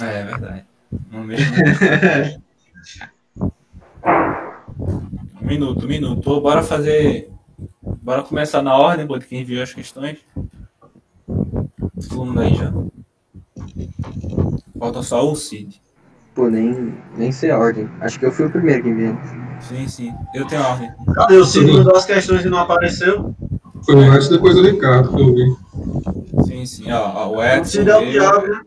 É, 0.00 0.20
é 0.20 0.24
verdade. 0.24 0.64
Não 1.10 1.24
mexe. 1.24 1.44
Um 5.40 5.46
minuto, 5.46 5.84
um 5.84 5.88
minuto. 5.88 6.40
Bora 6.40 6.62
fazer. 6.62 7.30
Bora 7.82 8.22
começar 8.22 8.62
na 8.62 8.76
ordem, 8.76 9.06
de 9.06 9.26
quem 9.26 9.44
viu 9.44 9.62
as 9.62 9.72
questões. 9.72 10.18
Todo 12.08 12.26
mundo 12.26 12.40
aí 12.40 12.54
já. 12.54 12.72
Falta 14.78 15.02
só 15.02 15.30
o 15.30 15.34
Cid. 15.34 15.80
Pô, 16.38 16.48
nem, 16.48 16.94
nem 17.16 17.32
sei 17.32 17.50
a 17.50 17.58
ordem. 17.58 17.88
Acho 18.00 18.16
que 18.16 18.24
eu 18.26 18.30
fui 18.30 18.46
o 18.46 18.50
primeiro 18.50 18.80
que 18.84 18.92
vi. 18.92 19.18
Sim, 19.60 19.88
sim. 19.88 20.14
Eu 20.32 20.46
tenho 20.46 20.62
a 20.62 20.68
ordem. 20.68 20.88
Cadê 21.16 21.36
o 21.36 21.44
Cid 21.44 21.72
mandou 21.72 21.96
as 21.96 22.04
questões 22.04 22.44
e 22.44 22.48
não 22.48 22.58
apareceu? 22.58 23.34
Foi 23.84 23.96
o 23.96 23.98
antes 23.98 24.28
depois 24.28 24.54
do 24.54 24.62
Ricardo 24.62 25.08
que 25.12 25.20
eu 25.20 25.34
vi. 25.34 26.44
Sim, 26.46 26.64
sim. 26.64 26.92
Ó, 26.92 27.12
ó, 27.12 27.36
o 27.36 27.42
Edson. 27.44 27.80
É 27.80 27.98
o 27.98 28.02
eu- 28.04 28.12
Thiago, 28.12 28.46
né? 28.46 28.60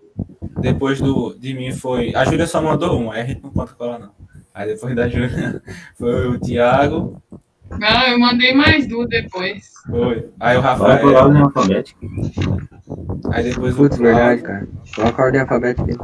Depois 0.60 1.00
do, 1.00 1.34
de 1.40 1.54
mim 1.54 1.72
foi. 1.72 2.14
A 2.14 2.26
Júlia 2.26 2.46
só 2.46 2.62
mandou 2.62 3.00
um, 3.00 3.10
aí 3.10 3.22
a 3.22 3.26
gente 3.26 3.42
não 3.42 3.52
conta 3.52 3.74
com 3.74 3.86
ela, 3.86 4.00
não. 4.00 4.10
Aí 4.54 4.68
depois 4.68 4.94
da 4.94 5.08
Júlia 5.08 5.62
foi 5.98 6.28
o 6.28 6.38
Thiago, 6.40 7.22
Não, 7.80 8.08
eu 8.10 8.20
mandei 8.20 8.54
mais 8.54 8.86
duas 8.86 9.08
depois. 9.08 9.64
foi. 9.88 10.30
Aí 10.42 10.58
o 10.58 10.62
Vai 10.62 10.76
por 10.78 10.88
Rafael. 10.90 11.16
ordem 11.16 11.42
alfabética. 11.42 12.06
Aí 13.32 13.44
depois 13.44 13.76
Putz, 13.76 13.98
o 13.98 14.02
verdade, 14.02 14.42
cara. 14.42 14.68
Coloca 14.96 15.22
a 15.22 15.26
ordem 15.26 15.42
alfabética 15.42 15.86
aí. 15.86 15.98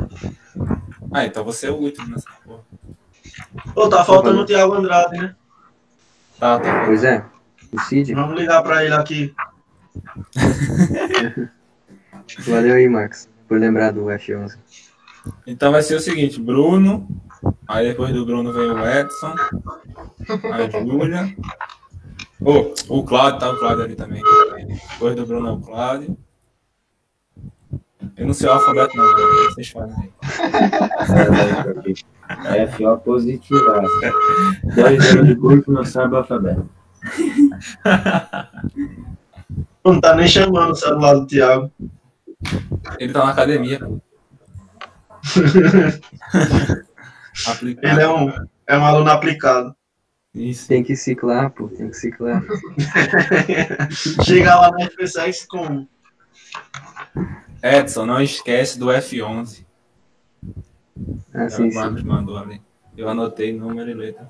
Ah, 1.14 1.26
então 1.26 1.44
você 1.44 1.68
é 1.68 1.72
o 1.72 1.76
último 1.76 2.10
nessa 2.10 2.30
porra. 2.44 2.62
Pô, 3.74 3.90
tá 3.90 4.04
faltando 4.04 4.42
o 4.42 4.46
Thiago 4.46 4.74
Andrade, 4.74 5.18
né? 5.18 5.36
Tá, 6.40 6.60
tá. 6.60 6.86
Pois 6.86 7.04
é. 7.04 7.24
O 7.72 7.80
Cid. 7.82 8.14
Vamos 8.14 8.40
ligar 8.40 8.64
pra 8.64 8.84
ele 8.84 8.94
aqui. 8.94 9.34
Valeu 12.48 12.76
aí, 12.76 12.90
Marcos, 12.90 13.30
por 13.48 13.60
lembrar 13.60 13.92
do 13.92 14.06
F11. 14.06 14.58
Então 15.46 15.72
vai 15.72 15.82
ser 15.82 15.96
o 15.96 16.00
seguinte, 16.00 16.40
Bruno. 16.40 17.08
Aí 17.68 17.88
depois 17.88 18.14
do 18.14 18.26
Bruno 18.26 18.54
vem 18.54 18.72
o 18.72 18.88
Edson. 18.88 19.36
A 20.52 20.70
Júlia. 20.70 21.36
Oh, 22.42 22.74
o 22.90 23.04
Cláudio, 23.04 23.40
tá 23.40 23.52
o 23.52 23.58
Cláudio 23.58 23.86
ali 23.86 23.96
também. 23.96 24.22
Depois 24.92 25.16
do 25.16 25.26
Bruno 25.26 25.48
é 25.48 25.52
o 25.52 25.60
Cláudio. 25.60 26.18
Eu 28.18 28.26
não 28.26 28.34
sei 28.34 28.50
o 28.50 28.54
alfabeto 28.54 28.98
não, 28.98 29.06
né? 29.06 29.24
vocês 29.46 29.70
fazem 29.70 30.14
aí. 32.36 32.68
FO 32.68 32.98
positiva. 32.98 33.84
Dois 34.76 35.12
anos 35.12 35.28
de 35.28 35.36
curso 35.36 35.72
não 35.72 35.86
sabe 35.86 36.16
o 36.16 36.18
alfabeto. 36.18 36.68
Não 39.86 40.02
tá 40.02 40.16
nem 40.16 40.28
chamando 40.28 40.72
o 40.72 40.76
celular 40.76 41.14
do 41.14 41.28
Thiago. 41.28 41.72
Ele 43.00 43.14
tá 43.14 43.24
na 43.24 43.32
academia. 43.32 43.80
Ele 47.82 48.02
é 48.02 48.10
um, 48.10 48.34
é 48.68 48.78
um 48.78 48.86
aluno 48.86 49.10
aplicado. 49.12 49.76
Isso. 50.34 50.68
Tem 50.68 50.84
que 50.84 50.96
ciclar, 50.96 51.52
pô. 51.52 51.68
Tem 51.68 51.90
que 51.90 51.96
ciclar. 51.98 52.44
Chega 54.24 54.56
lá 54.56 54.72
na 54.72 54.86
FPSEX 54.90 55.46
com. 55.46 55.88
Edson, 57.64 58.06
não 58.06 58.22
esquece 58.22 58.78
do 58.80 58.88
F11. 58.88 59.66
Ah, 61.34 61.44
É 61.44 61.50
sim, 61.50 61.70
o 61.70 61.74
Marcos 61.74 62.02
sim. 62.02 62.08
mandou 62.08 62.38
ali. 62.38 62.62
Eu 62.96 63.10
anotei 63.10 63.54
número 63.54 63.90
e 63.90 63.94
letra. 63.94 64.28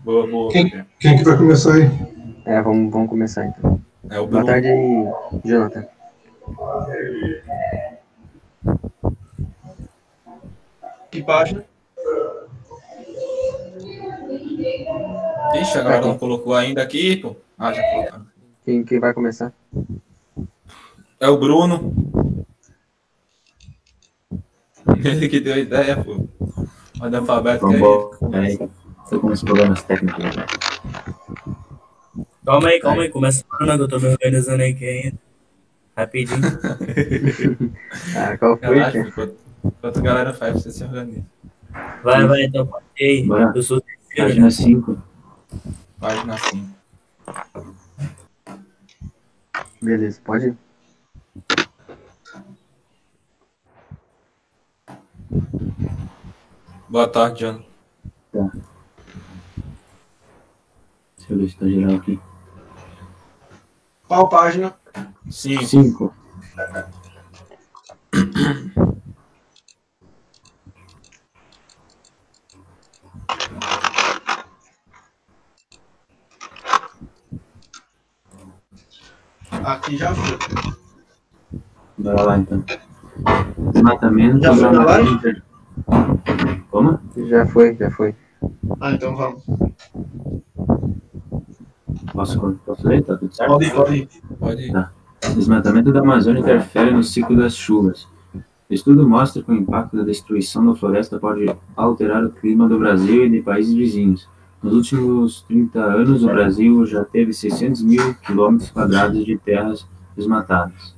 Boa, 0.00 0.26
boa. 0.26 0.52
Quem-. 0.52 0.84
Quem 1.00 1.16
que 1.18 1.24
vai 1.24 1.36
começar 1.36 1.74
aí? 1.74 1.88
É, 2.44 2.60
vamos, 2.62 2.92
vamos 2.92 3.08
começar 3.08 3.46
então. 3.46 3.80
É 4.08 4.18
o 4.20 4.26
Boa 4.26 4.42
Bruno. 4.42 4.46
tarde 4.46 4.68
aí, 4.68 5.12
Jonathan. 5.44 5.86
Que 11.10 11.22
página? 11.22 11.64
Ixi, 15.60 15.78
a 15.78 15.82
galera 15.82 16.06
não 16.06 16.18
colocou 16.18 16.54
ainda 16.54 16.82
aqui, 16.82 17.16
pô. 17.16 17.36
Ah, 17.58 17.72
já 17.72 17.82
colocaram. 17.82 18.26
Quem, 18.64 18.84
quem 18.84 19.00
vai 19.00 19.14
começar? 19.14 19.52
É 21.18 21.28
o 21.28 21.38
Bruno. 21.38 21.94
Ele 25.04 25.28
que 25.28 25.40
deu 25.40 25.54
a 25.54 25.58
ideia, 25.58 26.02
pô. 26.02 26.28
Alfabética 27.00 27.68
aí. 27.68 27.78
Vamos 27.80 28.18
Peraí, 28.30 28.58
tô 29.10 29.20
com 29.20 29.26
uns 29.28 29.42
problemas 29.42 29.82
técnicos. 29.82 30.24
né? 30.36 30.46
Calma 32.44 32.68
aí, 32.68 32.80
calma 32.80 33.02
aí. 33.02 33.08
Começa 33.10 33.44
falando 33.48 33.76
que 33.78 33.84
eu 33.84 33.88
tô 33.88 34.06
me 34.06 34.12
organizando 34.12 34.62
aqui 34.62 34.84
ainda. 34.84 35.18
Rapidinho. 35.96 36.40
Ah, 38.16 38.36
qual 38.38 38.56
foi? 38.58 38.68
Relaxa, 38.68 38.98
enquanto, 38.98 39.34
enquanto 39.64 39.98
a 39.98 40.02
galera 40.02 40.34
faz, 40.34 40.54
você 40.54 40.70
se 40.70 40.84
organiza. 40.84 41.24
Vai, 42.02 42.26
vai, 42.26 42.44
então. 42.44 42.68
E 42.98 43.04
aí, 43.04 43.26
Bora. 43.26 43.52
eu 43.54 43.62
sou 43.62 43.78
o 43.78 43.80
terceiro. 43.80 44.28
Página 44.28 44.50
5. 44.50 45.02
Página 46.00 46.38
5. 46.38 46.66
Beleza, 49.82 50.20
pode 50.24 50.46
ir. 50.48 50.56
Boa 56.88 57.08
tarde, 57.08 57.40
John. 57.40 57.62
Deixa 61.18 61.32
eu 61.32 61.38
ver 61.38 61.48
se 61.48 61.56
tá 61.56 61.66
geral 61.66 61.96
aqui. 61.96 62.20
Qual 64.06 64.28
página? 64.28 64.74
5. 65.28 65.64
5. 65.64 66.14
Aqui 79.64 79.96
já 79.98 80.14
foi. 80.14 80.38
Bora 81.98 82.22
lá 82.22 82.38
então. 82.38 82.64
Desmatamento 83.72 84.42
Já 84.42 84.54
foi 84.54 84.62
da 84.62 84.72
na 84.72 84.84
live? 84.84 85.42
Como? 86.70 87.00
Já 87.16 87.46
foi, 87.46 87.76
já 87.76 87.90
foi. 87.90 88.14
Ah, 88.80 88.92
então 88.92 89.16
vamos. 89.16 89.44
Posso, 92.12 92.58
posso 92.64 92.88
ler? 92.88 93.02
Tá 93.02 93.16
tudo 93.16 93.34
certo? 93.34 93.52
Pode 93.52 93.64
ir, 93.64 93.72
pode 93.72 93.96
ir. 93.96 94.08
Pode 94.38 94.62
ir. 94.62 94.72
Tá. 94.72 94.92
Desmatamento 95.34 95.92
da 95.92 96.00
Amazônia 96.00 96.40
interfere 96.40 96.90
no 96.92 97.02
ciclo 97.02 97.36
das 97.36 97.54
chuvas. 97.54 98.06
Estudo 98.68 99.08
mostra 99.08 99.42
que 99.42 99.50
o 99.50 99.54
impacto 99.54 99.96
da 99.96 100.02
destruição 100.02 100.66
da 100.66 100.74
floresta 100.74 101.18
pode 101.18 101.46
alterar 101.76 102.24
o 102.24 102.30
clima 102.30 102.68
do 102.68 102.78
Brasil 102.78 103.24
e 103.24 103.30
de 103.30 103.40
países 103.40 103.72
vizinhos. 103.72 104.28
Nos 104.62 104.74
últimos 104.74 105.42
30 105.42 105.78
anos, 105.78 106.24
o 106.24 106.26
Brasil 106.26 106.84
já 106.86 107.04
teve 107.04 107.32
600 107.32 107.82
mil 107.82 108.14
quilômetros 108.14 108.70
quadrados 108.70 109.24
de 109.24 109.38
terras 109.38 109.86
desmatadas. 110.16 110.95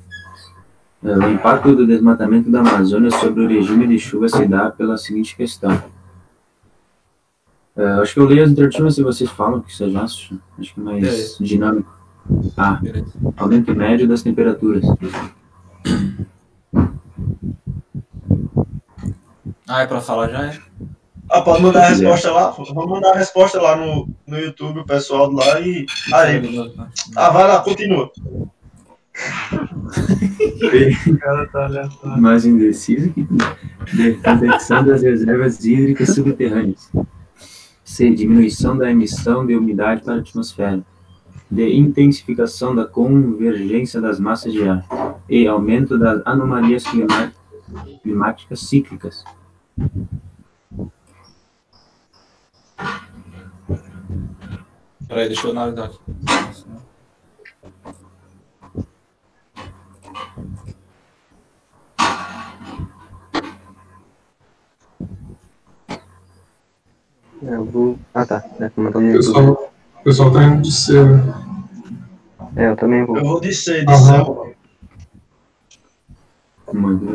O 1.03 1.29
impacto 1.29 1.77
do 1.77 1.87
desmatamento 1.87 2.51
da 2.51 2.61
Amazônia 2.61 3.11
sobre 3.11 3.45
o 3.45 3.49
regime 3.49 3.87
de 3.87 3.99
chuva 3.99 4.29
se 4.29 4.47
dá 4.47 4.71
pela 4.71 4.99
seguinte 4.99 5.37
questão. 5.37 5.81
Eh, 7.77 7.99
acho 8.03 8.15
que 8.15 8.21
eu 8.21 8.27
leio 8.27 8.43
as 8.43 8.51
alternativas 8.51 8.99
e 8.99 9.03
vocês 9.05 9.31
falam 9.31 9.61
que 9.61 9.75
vocês 9.75 9.95
acham. 9.95 10.41
Acho 10.59 10.75
que 10.75 10.81
é 10.81 10.83
mais 10.83 11.01
Beleza. 11.01 11.37
dinâmico. 11.41 11.97
Ah, 12.57 12.81
aumento 13.37 13.75
médio 13.75 14.09
das 14.09 14.23
temperaturas. 14.23 14.85
Ah, 19.69 19.83
é 19.83 19.87
pra 19.87 20.01
falar 20.01 20.29
já? 20.29 20.47
É? 20.47 20.59
Ah, 21.31 21.43
pode 21.43 21.63
mandar 21.63 21.85
a 21.85 21.95
Se 21.95 22.03
resposta 22.03 22.33
lá? 22.33 22.51
Vamos 22.51 22.87
mandar 22.87 23.11
a 23.11 23.19
resposta 23.19 23.61
lá 23.61 23.77
no, 23.77 24.09
no 24.27 24.39
YouTube, 24.39 24.81
o 24.81 24.85
pessoal 24.85 25.31
lá 25.31 25.61
e. 25.61 25.87
Aí. 26.13 26.73
Ah, 27.15 27.31
vai 27.31 27.47
lá, 27.47 27.61
continua. 27.61 28.11
mais 32.19 32.45
indeciso 32.45 33.11
que 33.11 33.27
de 33.95 34.15
conversão 34.15 34.85
das 34.85 35.03
reservas 35.03 35.65
hídricas 35.65 36.15
subterrâneas. 36.15 36.91
C. 37.85 38.11
Diminuição 38.11 38.77
da 38.77 38.91
emissão 38.91 39.47
de 39.47 39.57
umidade 39.57 40.03
para 40.03 40.15
a 40.15 40.19
atmosfera. 40.19 40.85
D. 41.51 41.75
Intensificação 41.75 42.75
da 42.75 42.85
convergência 42.85 44.01
das 44.01 44.21
massas 44.21 44.53
de 44.53 44.69
ar. 44.69 44.85
E. 45.29 45.47
Aumento 45.47 45.99
das 45.99 46.21
anomalias 46.27 46.85
climáticas 48.03 48.61
cíclicas. 48.61 49.25
Peraí, 55.09 55.29
deixa 55.29 55.47
eu 55.47 55.53
analisar 55.53 55.87
aqui. 55.87 55.99
É, 60.05 60.08
eu 67.43 67.65
vou... 67.65 67.99
Ah, 68.15 68.27
tá. 68.27 68.45
É, 68.61 68.71
no 68.77 68.89
O 68.89 68.93
pessoal, 68.93 69.73
o 69.97 70.03
pessoal 70.03 70.33
tá 70.33 70.45
indo 70.45 70.63
de 70.63 70.73
ser, 70.73 71.07
né? 71.07 71.23
É, 72.57 72.71
eu 72.71 72.77
também 72.77 73.05
vou. 73.05 73.17
Eu 73.17 73.25
vou 73.25 73.41
de 73.41 73.53
C, 73.55 73.81
de 73.81 73.87
bem. 73.87 73.97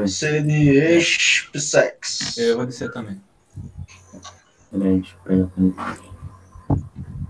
C 0.07 0.41
de 0.41 0.69
ex-sex. 0.69 2.37
Eu 2.37 2.57
vou 2.57 2.65
descer 2.65 2.91
também. 2.91 3.21
Peraí, 4.71 4.99
deixa 4.99 5.15
eu 5.25 5.51
pegar. 5.57 5.97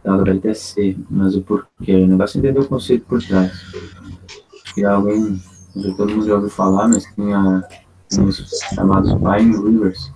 Tá, 0.04 0.14
agora 0.14 0.32
ele 0.32 0.48
é 0.48 0.54
C, 0.54 0.98
mas 1.10 1.36
o 1.36 1.42
porquê? 1.42 1.96
O 1.96 2.08
negócio 2.08 2.38
é 2.38 2.40
entender 2.40 2.60
o 2.60 2.68
conceito 2.68 3.06
por 3.06 3.22
trás. 3.24 3.52
Acho 4.64 4.76
que 4.76 4.86
alguém, 4.86 5.42
já 5.76 5.94
todo 5.96 6.12
mundo 6.12 6.28
já 6.28 6.36
ouviu 6.36 6.50
falar, 6.50 6.88
mas 6.88 7.04
tinha 7.16 7.64
uns 8.20 8.60
chamados 8.76 9.14
Pine 9.14 9.58
Rivers. 9.58 10.12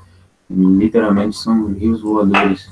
Literalmente 0.49 1.35
são 1.35 1.73
rios 1.73 2.01
voadores. 2.01 2.71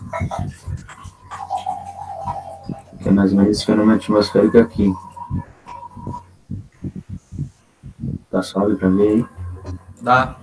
Que 3.01 3.09
é 3.09 3.11
mais 3.11 3.31
ou 3.31 3.37
menos 3.37 3.57
esse 3.57 3.65
fenômeno 3.65 3.97
atmosférico 3.97 4.57
aqui. 4.57 4.93
Tá 8.29 8.41
suave 8.41 8.75
pra 8.75 8.89
ver 8.89 9.09
aí? 9.09 9.25
Dá. 10.01 10.35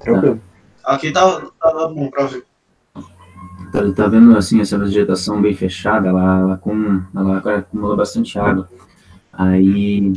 Tranquilo. 0.00 0.40
Aqui 0.84 1.10
tá, 1.12 1.40
tá 1.60 1.88
bom 1.88 2.10
pra 2.10 2.26
ver. 2.26 2.46
Tá, 3.72 3.92
tá 3.96 4.06
vendo 4.06 4.36
assim 4.36 4.60
essa 4.60 4.78
vegetação 4.78 5.42
bem 5.42 5.54
fechada, 5.54 6.08
ela, 6.08 6.38
ela, 6.38 6.56
com, 6.56 7.02
ela 7.14 7.38
acumula 7.38 7.96
bastante 7.96 8.38
água. 8.38 8.68
Aí 9.32 10.12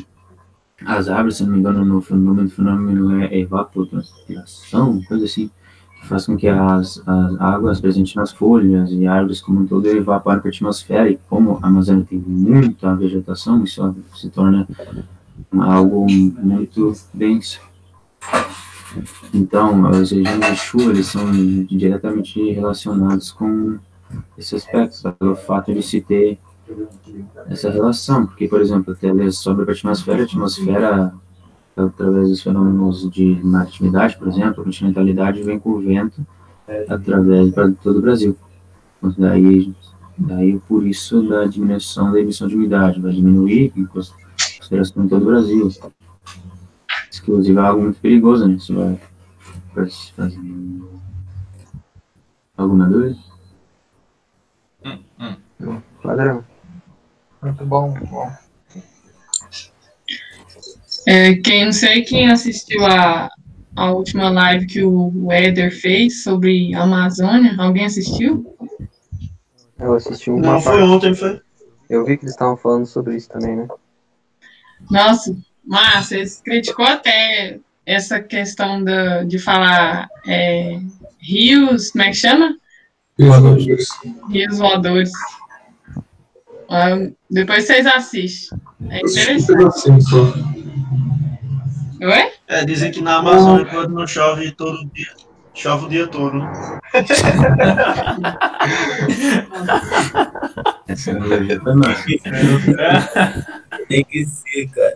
as 0.86 1.10
árvores, 1.10 1.38
se 1.38 1.44
não 1.44 1.54
me 1.54 1.60
engano, 1.60 1.84
no 1.84 2.02
fenômeno, 2.02 2.50
fenômeno 2.50 3.22
é 3.22 3.40
evapotranspiração, 3.40 5.02
coisa 5.04 5.26
assim, 5.26 5.50
que 6.00 6.08
faz 6.08 6.26
com 6.26 6.38
que 6.38 6.48
as, 6.48 7.02
as 7.08 7.42
águas 7.42 7.82
presentes 7.82 8.13
nas 8.13 8.32
folhas 8.32 8.92
e 8.92 9.08
árvores 9.08 9.42
como 9.42 9.62
um 9.62 9.68
todo 9.68 9.88
evaporem 9.88 10.40
para 10.40 10.50
a 10.50 10.54
atmosfera. 10.54 11.10
E 11.10 11.20
como 11.28 11.60
a 11.62 11.68
Amazônia 11.68 12.06
tem 12.08 12.20
muita 12.20 12.96
vegetação, 12.96 13.63
isso 13.63 13.96
se 14.16 14.30
torna 14.30 14.68
algo 15.60 16.06
muito 16.10 16.94
denso. 17.13 17.60
Então, 19.34 19.90
os 19.90 20.12
regimes 20.12 20.48
de 20.48 20.56
chuva 20.56 20.92
eles 20.92 21.08
são 21.08 21.32
diretamente 21.66 22.52
relacionados 22.52 23.32
com 23.32 23.78
esse 24.38 24.56
aspecto, 24.56 25.12
pelo 25.13 25.36
fato 25.36 25.74
de 25.74 25.82
se 25.82 26.02
ter 26.02 26.40
essa 27.47 27.69
relação, 27.69 28.25
porque, 28.25 28.47
por 28.47 28.62
exemplo, 28.62 28.93
até 28.93 29.08
ele 29.08 29.32
sobe 29.32 29.63
para 29.63 29.73
a 29.73 29.75
atmosfera, 29.75 30.21
a 30.21 30.23
atmosfera, 30.25 31.13
através 31.75 32.30
dos 32.30 32.41
fenômenos 32.41 33.10
de 33.10 33.39
maritividade, 33.43 34.17
por 34.17 34.27
exemplo, 34.27 34.62
a 34.62 34.63
continentalidade 34.65 35.43
vem 35.43 35.60
com 35.60 35.71
o 35.71 35.80
vento 35.80 36.25
através 36.89 37.53
para 37.53 37.71
todo 37.71 37.99
o 37.99 38.01
Brasil. 38.01 38.36
Então, 38.97 39.13
daí, 39.17 39.73
daí, 40.17 40.60
por 40.67 40.86
isso, 40.86 41.21
da 41.27 41.45
diminuição 41.45 42.12
da 42.12 42.19
emissão 42.19 42.47
de 42.47 42.56
umidade, 42.56 42.99
vai 42.99 43.12
diminuir 43.12 43.71
em 43.75 43.86
consideração 43.86 45.06
em 45.06 45.08
todo 45.08 45.21
o 45.21 45.25
Brasil. 45.25 45.69
Inclusive 47.23 47.58
é 47.58 47.62
algo 47.62 47.82
muito 47.84 47.99
perigoso, 47.99 48.47
né? 48.47 48.56
Isso 48.56 48.73
vai 48.73 48.99
vai- 49.75 49.89
Alguma 52.58 52.88
dúvida? 52.89 53.17
Padrão. 56.01 56.43
Muito 57.41 57.65
bom, 57.65 57.89
muito 57.89 58.08
bom. 58.08 58.32
É, 61.06 61.36
quem 61.36 61.65
não 61.65 61.71
sei 61.71 62.04
quem 62.04 62.30
assistiu 62.30 62.86
a, 62.86 63.30
a 63.76 63.91
última 63.91 64.30
live 64.30 64.65
que 64.65 64.84
o 64.84 65.32
Éder 65.32 65.71
fez 65.71 66.23
sobre 66.23 66.73
a 66.76 66.84
Amazônia. 66.84 67.56
Alguém 67.58 67.86
assistiu? 67.86 68.58
Eu 69.80 69.93
assisti 69.93 70.30
uma 70.30 70.41
Não, 70.41 70.62
foi 70.62 70.80
parte. 70.80 70.89
ontem, 70.89 71.15
foi? 71.15 71.39
Eu 71.89 72.04
vi 72.04 72.17
que 72.17 72.26
eles 72.26 72.34
estavam 72.34 72.58
falando 72.58 72.86
sobre 72.86 73.15
isso 73.15 73.30
também, 73.30 73.56
né? 73.56 73.67
Nossa, 74.89 75.36
Márcia, 75.65 76.26
você 76.26 76.41
criticou 76.43 76.86
até 76.86 77.60
essa 77.86 78.19
questão 78.19 78.84
da, 78.84 79.23
de 79.23 79.39
falar 79.39 80.10
é, 80.28 80.80
rios, 81.19 81.91
como 81.91 82.04
é 82.04 82.08
que 82.08 82.15
chama? 82.15 82.58
Voadores. 83.17 83.88
Rios 84.30 84.58
voadores. 84.58 85.12
Ah, 86.69 86.95
depois 87.30 87.65
vocês 87.65 87.86
assistem. 87.86 88.60
É 88.89 88.99
interessante. 88.99 90.06
Oi? 92.01 92.32
É, 92.47 92.65
dizem 92.65 92.91
que 92.91 93.01
na 93.01 93.17
Amazônia, 93.17 93.65
quando 93.65 93.93
não 93.93 94.06
chove 94.06 94.51
todo 94.51 94.86
dia, 94.93 95.08
chove 95.53 95.86
o 95.86 95.89
dia 95.89 96.08
todo. 96.08 96.38
né? 96.38 96.80
Essa 100.88 101.12
analogia 101.12 101.60
foi 101.62 101.73
massa. 101.75 102.03
Tem 103.89 104.03
que 104.06 104.25
ser, 104.25 104.69
cara. 104.69 104.93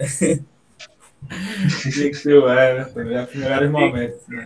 Tinha 1.92 2.10
que 2.10 2.14
ser 2.14 2.34
o 2.36 2.50
Everton, 2.50 3.06
já 3.06 3.28
foi 3.28 3.40
melhores 3.42 3.72
momentos, 3.72 4.28
né? 4.28 4.46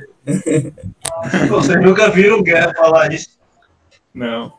Vocês 1.49 1.81
nunca 1.81 2.09
viram 2.09 2.39
o 2.39 2.43
Guerra 2.43 2.73
falar 2.75 3.11
isso? 3.11 3.37
Não. 4.13 4.53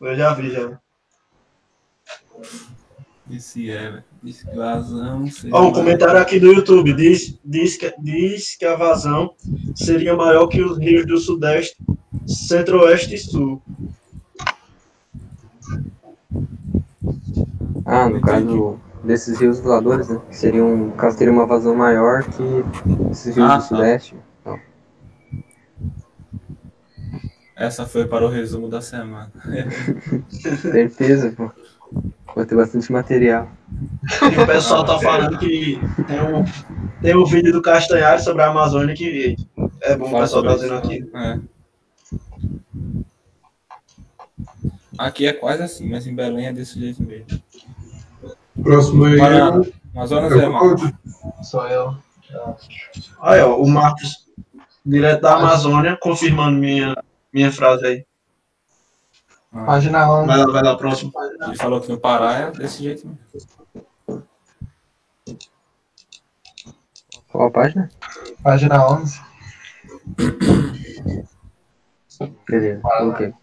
Eu 0.00 0.16
já 0.16 0.34
vi, 0.34 0.50
já. 0.50 0.78
Disse. 3.26 3.72
Disse 4.22 4.46
que 4.48 4.56
vazão. 4.56 5.26
seria 5.28 5.56
Ó, 5.56 5.68
um 5.68 5.72
comentário 5.72 6.20
aqui 6.20 6.38
do 6.38 6.52
YouTube 6.52 6.92
diz, 6.92 7.38
diz, 7.44 7.76
que, 7.76 7.92
diz 7.98 8.56
que 8.56 8.64
a 8.64 8.76
vazão 8.76 9.34
seria 9.74 10.14
maior 10.14 10.46
que 10.48 10.62
os 10.62 10.78
rios 10.78 11.06
do 11.06 11.18
Sudeste, 11.18 11.76
Centro-Oeste 12.26 13.14
e 13.14 13.18
Sul. 13.18 13.62
Ah, 17.84 18.08
no 18.08 18.20
caso 18.20 18.78
desses 19.02 19.38
rios 19.40 19.60
voadores, 19.60 20.08
né? 20.08 20.20
Seriam, 20.30 20.76
no 20.76 20.92
caso, 20.92 21.18
teria 21.18 21.32
uma 21.32 21.46
vazão 21.46 21.74
maior 21.74 22.22
que 22.24 22.42
esses 23.10 23.34
rios 23.34 23.50
Ah, 23.50 23.56
do 23.56 23.60
tá. 23.60 23.68
Sudeste. 23.68 24.16
Então, 24.40 24.60
Essa 27.56 27.86
foi 27.86 28.06
para 28.06 28.24
o 28.24 28.28
resumo 28.28 28.68
da 28.68 28.80
semana. 28.80 29.32
certeza, 30.60 31.32
pô. 31.36 31.50
Vai 32.34 32.46
ter 32.46 32.56
bastante 32.56 32.90
material. 32.90 33.48
E 34.22 34.38
o 34.40 34.46
pessoal 34.46 34.84
tá 34.84 34.98
falando 34.98 35.38
que 35.38 35.78
tem 36.06 36.20
um, 36.20 36.44
tem 37.00 37.16
um 37.16 37.24
vídeo 37.24 37.52
do 37.52 37.62
Castanhari 37.62 38.22
sobre 38.22 38.42
a 38.42 38.48
Amazônia 38.48 38.94
que 38.94 39.36
é 39.80 39.96
bom 39.96 40.08
o 40.08 40.20
pessoal 40.20 40.58
sobre 40.58 40.68
tá 40.68 40.78
aqui. 40.78 41.10
É. 41.14 41.38
Aqui 44.98 45.26
é 45.26 45.32
quase 45.32 45.62
assim, 45.62 45.88
mas 45.88 46.06
em 46.06 46.14
Belém 46.14 46.46
é 46.46 46.52
desse 46.52 46.78
jeito 46.78 47.02
mesmo. 47.02 47.26
Próximo 48.62 49.04
aí 49.04 49.14
é 49.14 49.18
Paraná. 49.18 49.60
o 49.60 49.72
Amazonas 49.94 50.32
é 50.32 50.38
é. 50.38 50.46
Cláudio. 50.46 50.98
Sou 51.42 51.66
eu. 51.66 51.96
Aí, 53.20 53.40
ó, 53.40 53.56
o 53.56 53.68
Marcos, 53.68 54.28
direto 54.84 55.22
da 55.22 55.36
Amazônia, 55.36 55.98
confirmando 56.00 56.58
minha, 56.58 56.94
minha 57.32 57.52
frase 57.52 57.84
aí. 57.84 58.06
Página 59.52 60.10
11. 60.10 60.26
Vai 60.26 60.38
lá, 60.38 60.46
vai 60.46 60.62
lá, 60.62 60.76
próximo. 60.76 61.12
Ele 61.42 61.56
falou 61.56 61.80
que 61.80 61.90
no 61.90 61.98
Pará 62.00 62.32
é 62.38 62.50
desse 62.52 62.82
jeito 62.82 63.06
mesmo. 63.06 63.18
Qual 67.28 67.48
a 67.48 67.50
página? 67.50 67.88
Página 68.42 68.86
11. 68.90 69.20
Beleza, 72.48 72.80
coloquei. 72.80 73.34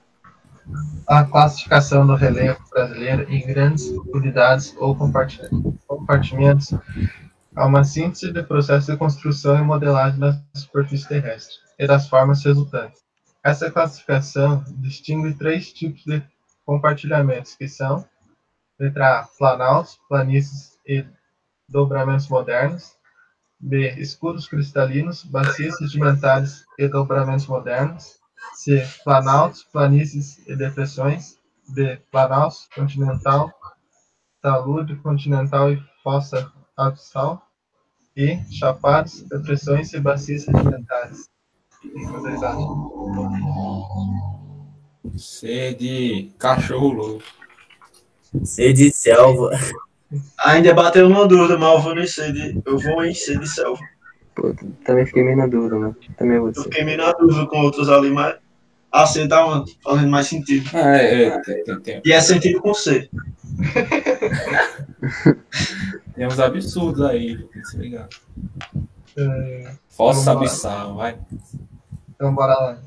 A 1.07 1.23
classificação 1.23 2.05
do 2.05 2.13
relevo 2.15 2.59
brasileiro 2.69 3.23
em 3.31 3.45
grandes 3.45 3.87
unidades 4.13 4.75
ou 4.77 4.95
comparti- 4.95 5.41
compartimentos 5.87 6.71
é 7.55 7.63
uma 7.63 7.83
síntese 7.83 8.31
do 8.31 8.43
processo 8.43 8.91
de 8.91 8.97
construção 8.97 9.57
e 9.57 9.61
modelagem 9.63 10.19
da 10.19 10.39
superfície 10.55 11.07
terrestre 11.07 11.55
e 11.79 11.87
das 11.87 12.07
formas 12.07 12.43
resultantes. 12.45 13.01
Essa 13.43 13.71
classificação 13.71 14.63
distingue 14.67 15.33
três 15.33 15.71
tipos 15.71 16.03
de 16.03 16.21
compartilhamentos, 16.65 17.55
que 17.55 17.67
são 17.67 18.07
letra 18.77 19.19
A, 19.19 19.27
planaltos, 19.37 19.99
planícies 20.09 20.77
e 20.85 21.05
dobramentos 21.67 22.27
modernos, 22.27 22.97
B, 23.59 23.93
escudos 23.97 24.47
cristalinos, 24.47 25.23
bacias 25.23 25.77
sedimentares 25.77 26.65
e 26.77 26.87
dobramentos 26.87 27.47
modernos, 27.47 28.19
C. 28.53 28.87
Planaltos, 29.03 29.63
planícies 29.63 30.45
e 30.47 30.55
depressões. 30.55 31.37
D. 31.67 31.97
Planaltos, 32.11 32.67
continental, 32.73 33.53
talude, 34.41 34.95
continental 34.97 35.71
e 35.71 35.79
fossa 36.03 36.51
abissal. 36.75 37.45
E. 38.15 38.39
Chapados, 38.51 39.21
depressões 39.23 39.93
e 39.93 39.99
bacias 39.99 40.43
sedimentares. 40.43 41.29
O 41.83 41.89
que 41.89 42.05
vocês 42.05 42.43
acham? 42.43 42.91
C 45.17 45.73
de 45.73 46.31
cachorro 46.37 46.89
louco. 46.91 47.23
Ser 48.43 48.73
de 48.73 48.91
selva. 48.91 49.51
Ainda 50.45 50.73
bateu 50.73 51.07
uma 51.07 51.27
dúvida, 51.27 51.57
mas 51.57 51.73
eu 51.75 51.81
vou 51.81 51.97
em 51.97 52.07
C 52.07 52.31
de, 52.31 52.61
eu 52.65 52.77
vou 52.77 53.03
em 53.05 53.13
C 53.13 53.37
de 53.37 53.47
selva. 53.47 53.79
Pô, 54.35 54.53
também 54.83 55.05
fiquei 55.05 55.23
meio 55.23 55.37
na 55.37 55.47
dúvida, 55.47 55.77
né? 55.79 55.95
Também 56.17 56.37
vou 56.37 56.47
Eu 56.47 56.51
dizer. 56.53 56.63
fiquei 56.65 56.83
meio 56.83 56.97
na 56.97 57.11
dúvida 57.13 57.45
com 57.47 57.61
outros 57.61 57.89
ali, 57.89 58.09
mas 58.11 58.35
a 58.91 59.05
C 59.05 59.27
tá 59.27 59.45
uma- 59.45 59.65
fazendo 59.83 60.09
mais 60.09 60.27
sentido. 60.27 60.69
Ah, 60.73 60.97
é, 60.97 61.23
é, 61.25 61.41
tem, 61.41 61.63
tem, 61.63 61.79
tem, 61.79 62.01
E 62.05 62.11
é 62.11 62.21
sentido 62.21 62.61
com 62.61 62.73
C. 62.73 63.09
tem 66.15 66.27
uns 66.27 66.39
absurdos 66.39 67.01
aí, 67.03 67.47
se 67.63 67.77
ligar. 67.77 68.07
É, 69.17 69.71
abissal, 70.27 70.95
vai. 70.95 71.17
Então, 72.19 72.35
bora 72.35 72.53
lá. 72.53 72.77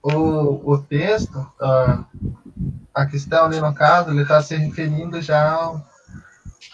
O, 0.00 0.72
o 0.72 0.78
texto, 0.78 1.44
ah, 1.60 2.04
a 2.94 3.04
questão 3.04 3.46
ali 3.46 3.60
no 3.60 3.74
caso, 3.74 4.12
ele 4.12 4.22
está 4.22 4.40
se 4.40 4.54
referindo 4.54 5.20
já 5.20 5.50
ao, 5.50 5.84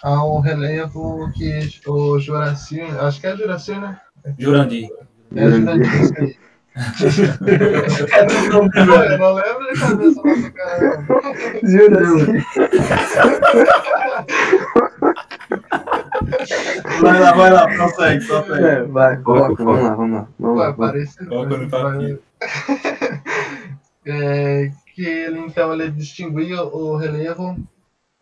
ao 0.03 0.41
relevo 0.41 1.33
que 1.33 1.71
o 1.87 2.19
Juraci, 2.19 2.83
acho 2.83 3.19
que 3.19 3.27
é 3.27 3.35
Juraci, 3.35 3.73
né? 3.77 3.99
Jurandir. 4.39 4.91
É 5.35 5.51
Jurandir, 5.51 6.03
isso 6.03 6.15
aí. 6.19 6.37
Eu 9.11 9.19
não 9.19 9.33
lembro 9.33 9.73
de 9.73 9.81
cabeça, 9.81 10.21
mas 10.23 10.49
caramba. 10.51 11.15
Vai 17.01 17.21
lá, 17.21 17.33
vai 17.33 17.51
lá, 17.51 17.67
prossegue, 17.69 18.27
prossegue. 18.27 18.65
É, 18.65 18.83
vai, 18.85 19.17
coloca, 19.23 19.65
vamos 19.65 19.83
lá, 19.83 19.95
vamos 19.95 20.13
lá. 20.21 20.29
Vamos 20.39 20.59
lá, 20.59 20.69
no 20.69 20.77
papel. 20.77 22.19
É, 24.07 24.71
que 24.95 25.03
ele 25.05 25.39
então 25.41 25.73
ele 25.73 25.91
distinguia 25.91 26.63
o 26.63 26.97
relevo 26.97 27.57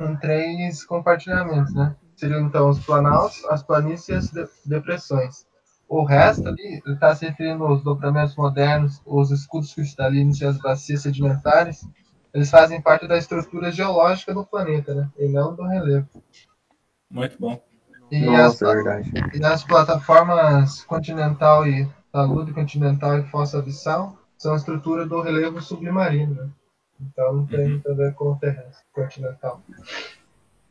em 0.01 0.17
três 0.17 0.85
compartilhamentos, 0.85 1.75
né? 1.75 1.95
Seriam 2.17 2.43
então 2.47 2.69
os 2.69 2.85
planaltos, 2.85 3.45
as 3.47 3.63
planícies 3.63 4.09
e 4.09 4.13
as 4.15 4.31
de- 4.31 4.49
depressões. 4.67 5.47
O 5.89 6.05
resto 6.05 6.49
ali 6.49 6.83
está 6.87 7.15
se 7.15 7.27
referindo 7.27 7.65
aos 7.65 7.83
dobramentos 7.83 8.37
modernos, 8.37 9.01
os 9.07 9.31
escudos 9.31 9.73
cristalinos 9.73 10.41
e 10.41 10.45
as 10.45 10.59
bacias 10.59 11.03
sedimentares. 11.03 11.89
Eles 12.35 12.51
fazem 12.51 12.81
parte 12.83 13.07
da 13.09 13.17
estrutura 13.17 13.71
geológica 13.73 14.35
do 14.35 14.45
planeta, 14.45 14.95
né? 14.95 15.09
E 15.19 15.29
não 15.29 15.55
do 15.55 15.63
relevo. 15.63 16.07
Muito 17.11 17.39
bom. 17.39 17.59
E 18.11 18.17
as, 18.29 18.61
Nossa, 18.61 18.67
é 18.67 18.75
verdade. 18.75 19.13
e 19.35 19.39
nas 19.39 19.65
plataformas 19.65 20.83
continental 20.85 21.67
e 21.67 21.89
talude 22.13 22.53
continental 22.53 23.19
e 23.19 23.25
fossa 23.25 23.59
abissal 23.59 24.17
são 24.37 24.55
a 24.55 24.57
estrutura 24.57 25.07
do 25.07 25.21
relevo 25.21 25.61
submarino. 25.61 26.35
Né? 26.35 26.49
Então 27.01 27.35
não 27.35 27.47
tem 27.47 27.69
muito 27.69 27.91
a 27.91 27.95
ver 27.95 28.15
com 28.15 28.33
o 28.33 28.37
terrestre 28.37 28.85
continental. 28.93 29.63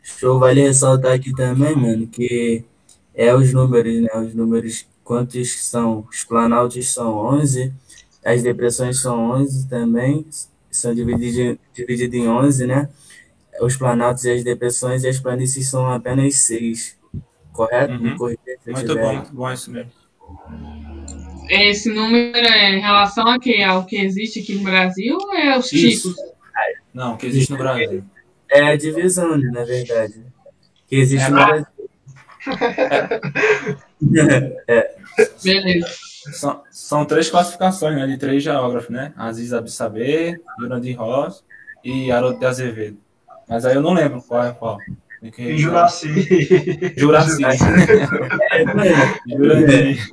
Show, 0.01 0.39
vale 0.39 0.61
ressaltar 0.61 1.13
aqui 1.13 1.33
também, 1.35 1.75
mano, 1.75 2.07
que 2.07 2.65
é 3.13 3.33
os 3.35 3.53
números, 3.53 4.01
né? 4.01 4.09
Os 4.15 4.33
números, 4.33 4.87
quantos 5.03 5.63
são? 5.65 6.07
Os 6.09 6.23
planaltos 6.23 6.93
são 6.93 7.17
11, 7.17 7.73
as 8.23 8.41
depressões 8.41 9.01
são 9.01 9.31
11 9.31 9.67
também, 9.67 10.25
são 10.71 10.93
divididos 10.93 11.57
dividido 11.73 12.15
em 12.15 12.27
11, 12.27 12.67
né? 12.67 12.89
Os 13.61 13.75
planaltos 13.75 14.23
e 14.25 14.31
as 14.31 14.43
depressões 14.43 15.03
e 15.03 15.07
as 15.07 15.19
planícies 15.19 15.69
são 15.69 15.91
apenas 15.91 16.35
6, 16.35 16.96
correto? 17.57 17.93
Uhum. 17.93 17.99
Me 17.99 18.17
corrija 18.17 18.39
se 18.45 18.69
eu 18.69 18.73
Muito 18.73 18.87
tiver 18.87 19.01
bom, 19.01 19.13
muito 19.13 19.33
bom 19.33 19.51
isso 19.51 19.71
mesmo. 19.71 19.91
Esse 21.49 21.89
número 21.89 22.37
é 22.37 22.75
em 22.75 22.79
relação 22.79 23.27
a 23.27 23.39
quê? 23.39 23.63
Ao 23.63 23.85
que 23.85 23.97
existe 23.97 24.39
aqui 24.39 24.55
no 24.55 24.63
Brasil 24.63 25.17
ou 25.17 25.33
é 25.33 25.57
os 25.57 25.71
Isso. 25.71 26.09
tipos? 26.09 26.37
Não, 26.93 27.15
que 27.15 27.27
existe 27.27 27.51
no 27.51 27.57
Brasil. 27.57 28.03
É 28.49 28.71
a 28.71 28.75
divisão, 28.75 29.37
né, 29.37 29.49
na 29.51 29.63
verdade, 29.63 30.25
que 30.87 30.95
existe 30.95 31.25
É, 31.25 31.29
no 31.29 31.35
Brasil. 31.35 31.65
É, 34.67 34.95
Beleza. 35.43 35.87
São, 36.33 36.63
são 36.69 37.05
três 37.05 37.29
classificações, 37.29 37.95
né? 37.95 38.05
De 38.05 38.17
três 38.17 38.43
geógrafos, 38.43 38.89
né? 38.89 39.13
Aziz 39.17 39.53
Abissabé, 39.53 40.37
Jurandir 40.59 40.97
Ross 40.97 41.43
e 41.83 42.11
Haroldo 42.11 42.39
de 42.39 42.45
Azevedo. 42.45 42.97
Mas 43.47 43.65
aí 43.65 43.75
eu 43.75 43.81
não 43.81 43.93
lembro 43.93 44.21
qual 44.21 44.43
é 44.43 44.51
qual. 44.51 44.77
Que- 45.33 45.41
E 45.41 45.57
Juraci. 45.57 46.93
Juraci. 46.95 47.41
É, 48.51 48.63
mano, 48.65 48.89
Jurandir. 49.27 50.07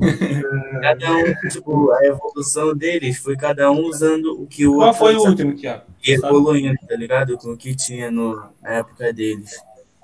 cada 0.81 1.13
um, 1.17 1.49
tipo, 1.51 1.91
a 1.93 2.05
evolução 2.07 2.75
deles 2.75 3.19
foi 3.19 3.37
cada 3.37 3.71
um 3.71 3.85
usando 3.85 4.43
o 4.43 4.47
que 4.47 4.67
o 4.67 4.75
Qual 4.77 4.87
outro 4.89 4.99
foi 4.99 5.17
o 5.17 5.23
último, 5.29 5.55
Thiago? 5.55 5.83
e 6.07 6.13
evoluindo, 6.13 6.77
tá 6.89 6.97
ligado? 6.97 7.37
Com 7.39 7.53
o 7.53 7.57
que 7.57 7.75
tinha 7.75 8.11
no, 8.11 8.37
na 8.63 8.71
época 8.71 9.13
deles. 9.13 9.51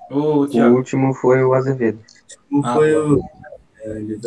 O 0.09 0.45
O 0.45 0.73
último 0.75 1.13
foi 1.15 1.43
o 1.43 1.53
Azevedo. 1.53 1.99
Tipo, 2.27 2.61
Ah, 2.65 2.73
foi 2.75 2.95
o. 2.95 3.21
é, 3.83 3.89
ele- 3.97 4.19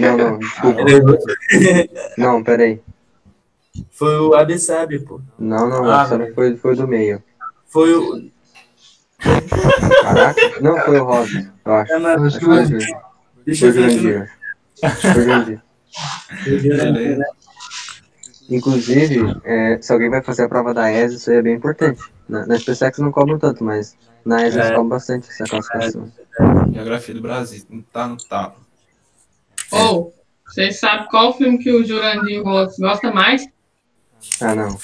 Não, 0.00 0.16
não, 0.16 0.38
desculpa. 0.38 0.80
Não, 2.16 2.42
peraí. 2.44 2.80
Foi 3.90 4.18
o 4.18 4.34
Abessabe, 4.34 4.98
pô. 5.00 5.20
Não, 5.38 5.68
não, 5.68 5.84
Ah, 5.90 6.02
essa 6.02 6.32
foi, 6.34 6.56
foi 6.56 6.74
do 6.76 6.86
meio. 6.88 7.22
Foi 7.66 7.92
o. 7.94 8.30
Caraca, 10.02 10.60
não 10.60 10.78
foi 10.80 11.00
o 11.00 11.04
Rosa, 11.04 11.52
eu 11.64 11.72
acho. 11.74 11.92
É, 11.92 11.98
mas- 11.98 12.22
Acho 12.22 12.38
que 12.38 12.44
foi 12.44 12.54
o 12.54 12.66
Jurandir. 12.66 12.96
Deixa 13.44 13.60
Foi 13.60 13.68
eu 13.68 13.70
o 13.70 13.74
ver 13.74 13.84
aqui 13.86 13.98
Jurandir. 14.00 14.32
Acho 14.82 14.96
que 15.00 15.12
foi 15.12 15.20
o 15.20 15.24
Jurandir. 15.24 15.62
Beleza. 16.44 17.24
Inclusive, 18.50 19.40
é, 19.44 19.78
se 19.80 19.92
alguém 19.92 20.08
vai 20.08 20.22
fazer 20.22 20.44
a 20.44 20.48
prova 20.48 20.72
da 20.72 20.90
ESA, 20.90 21.16
isso 21.16 21.30
aí 21.30 21.36
é 21.36 21.42
bem 21.42 21.54
importante. 21.56 22.00
Na, 22.28 22.46
na 22.46 22.58
SpaceX 22.58 22.98
não 22.98 23.10
cobram 23.12 23.38
tanto, 23.38 23.62
mas 23.62 23.96
na 24.24 24.46
ESA 24.46 24.58
eles 24.58 24.66
É. 24.70 24.74
cobram 24.74 24.88
bastante 24.88 25.28
essa 25.28 25.44
classificação. 25.44 26.10
Geografia 26.72 27.14
do 27.14 27.20
Brasil. 27.20 27.62
Não 27.68 27.82
tá 27.82 28.06
no 28.08 28.16
talo. 28.16 28.54
Ou, 29.70 30.14
vocês 30.46 30.78
sabem 30.80 31.06
qual 31.08 31.36
filme 31.36 31.58
que 31.58 31.70
o 31.70 31.84
Jurandir 31.84 32.42
gosta 32.42 33.12
mais? 33.12 33.46
Ah, 34.40 34.54
não. 34.54 34.78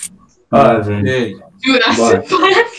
Ah, 0.51 0.79
velho. 0.79 1.43
Jurassic 1.63 2.29
Park. 2.31 2.75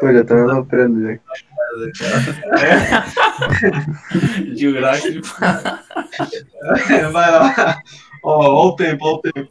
Pô, 0.00 0.12
já 0.12 0.24
tô 0.24 0.34
me 0.34 0.40
aloprando 0.50 1.02
já. 1.02 1.18
Jurassic 4.56 5.20
Vai 7.12 7.30
lá. 7.30 7.78
Ó, 8.24 8.38
ó 8.46 8.68
o 8.68 8.76
tempo, 8.76 9.04
ó 9.04 9.14
o 9.14 9.18
tempo. 9.20 9.50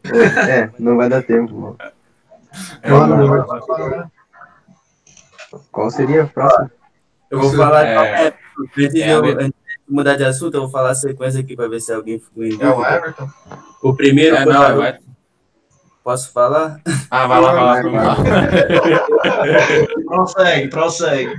É, 0.50 0.70
não 0.80 0.98
vai 0.98 1.10
dar 1.10 1.24
tempo. 1.24 1.54
mano. 1.54 1.78
Bora. 2.88 4.12
Qual 5.72 5.90
seria 5.92 6.24
o 6.24 6.30
próximo? 6.30 6.72
Eu 7.30 7.40
vou 7.40 7.54
falar. 7.54 7.86
É. 7.86 8.28
É, 8.28 8.34
É, 9.02 9.52
mudar 9.92 10.16
de 10.16 10.24
assunto, 10.24 10.56
eu 10.56 10.62
vou 10.62 10.70
falar 10.70 10.92
a 10.92 10.96
sequência 10.96 11.42
aqui 11.42 11.56
pra 11.56 11.68
ver 11.68 11.82
se 11.82 11.92
alguém 11.94 12.20
ficou 12.20 12.44
em 12.44 12.60
É 12.62 12.70
o. 12.70 12.86
Everton. 12.86 13.28
O 13.82 13.94
primeiro 13.94 14.36
É, 14.36 14.44
o 14.44 14.50
não, 14.50 14.78
vai. 14.78 15.00
Posso 16.04 16.32
falar? 16.32 16.82
Ah, 17.12 17.28
vai 17.28 17.40
lá, 17.42 17.54
vai 17.54 17.64
lá. 17.64 17.82
Vai 17.82 17.92
lá. 18.02 18.16
Prossegue, 20.06 20.68
prossegue. 20.70 21.36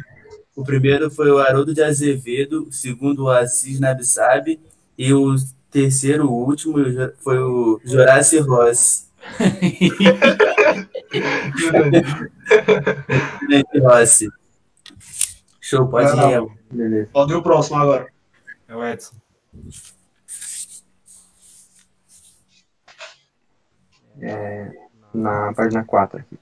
O 0.55 0.63
primeiro 0.63 1.11
foi 1.11 1.31
o 1.31 1.39
Haroldo 1.39 1.73
de 1.75 1.83
Azevedo, 1.83 2.69
o 2.69 2.73
segundo 2.73 3.25
o 3.25 3.31
Assis 3.31 3.81
Nabissab 3.81 4.61
e 4.97 5.13
o 5.13 5.35
terceiro, 5.71 6.29
o 6.29 6.47
último, 6.47 6.77
foi 7.21 7.39
o 7.39 7.81
Joraci 7.85 8.39
Ross. 8.39 9.11
Rossi. 13.83 14.29
Show, 15.61 15.89
pode 15.89 16.11
ir. 16.11 17.09
Pode 17.13 17.33
ir 17.33 17.37
o 17.37 17.43
próximo 17.43 17.79
agora. 17.79 18.07
É 18.73 18.75
o 18.77 18.83
Edson. 18.87 19.17
É, 24.19 24.71
na 25.13 25.53
página 25.53 25.85
4 25.85 26.21
aqui. 26.21 26.39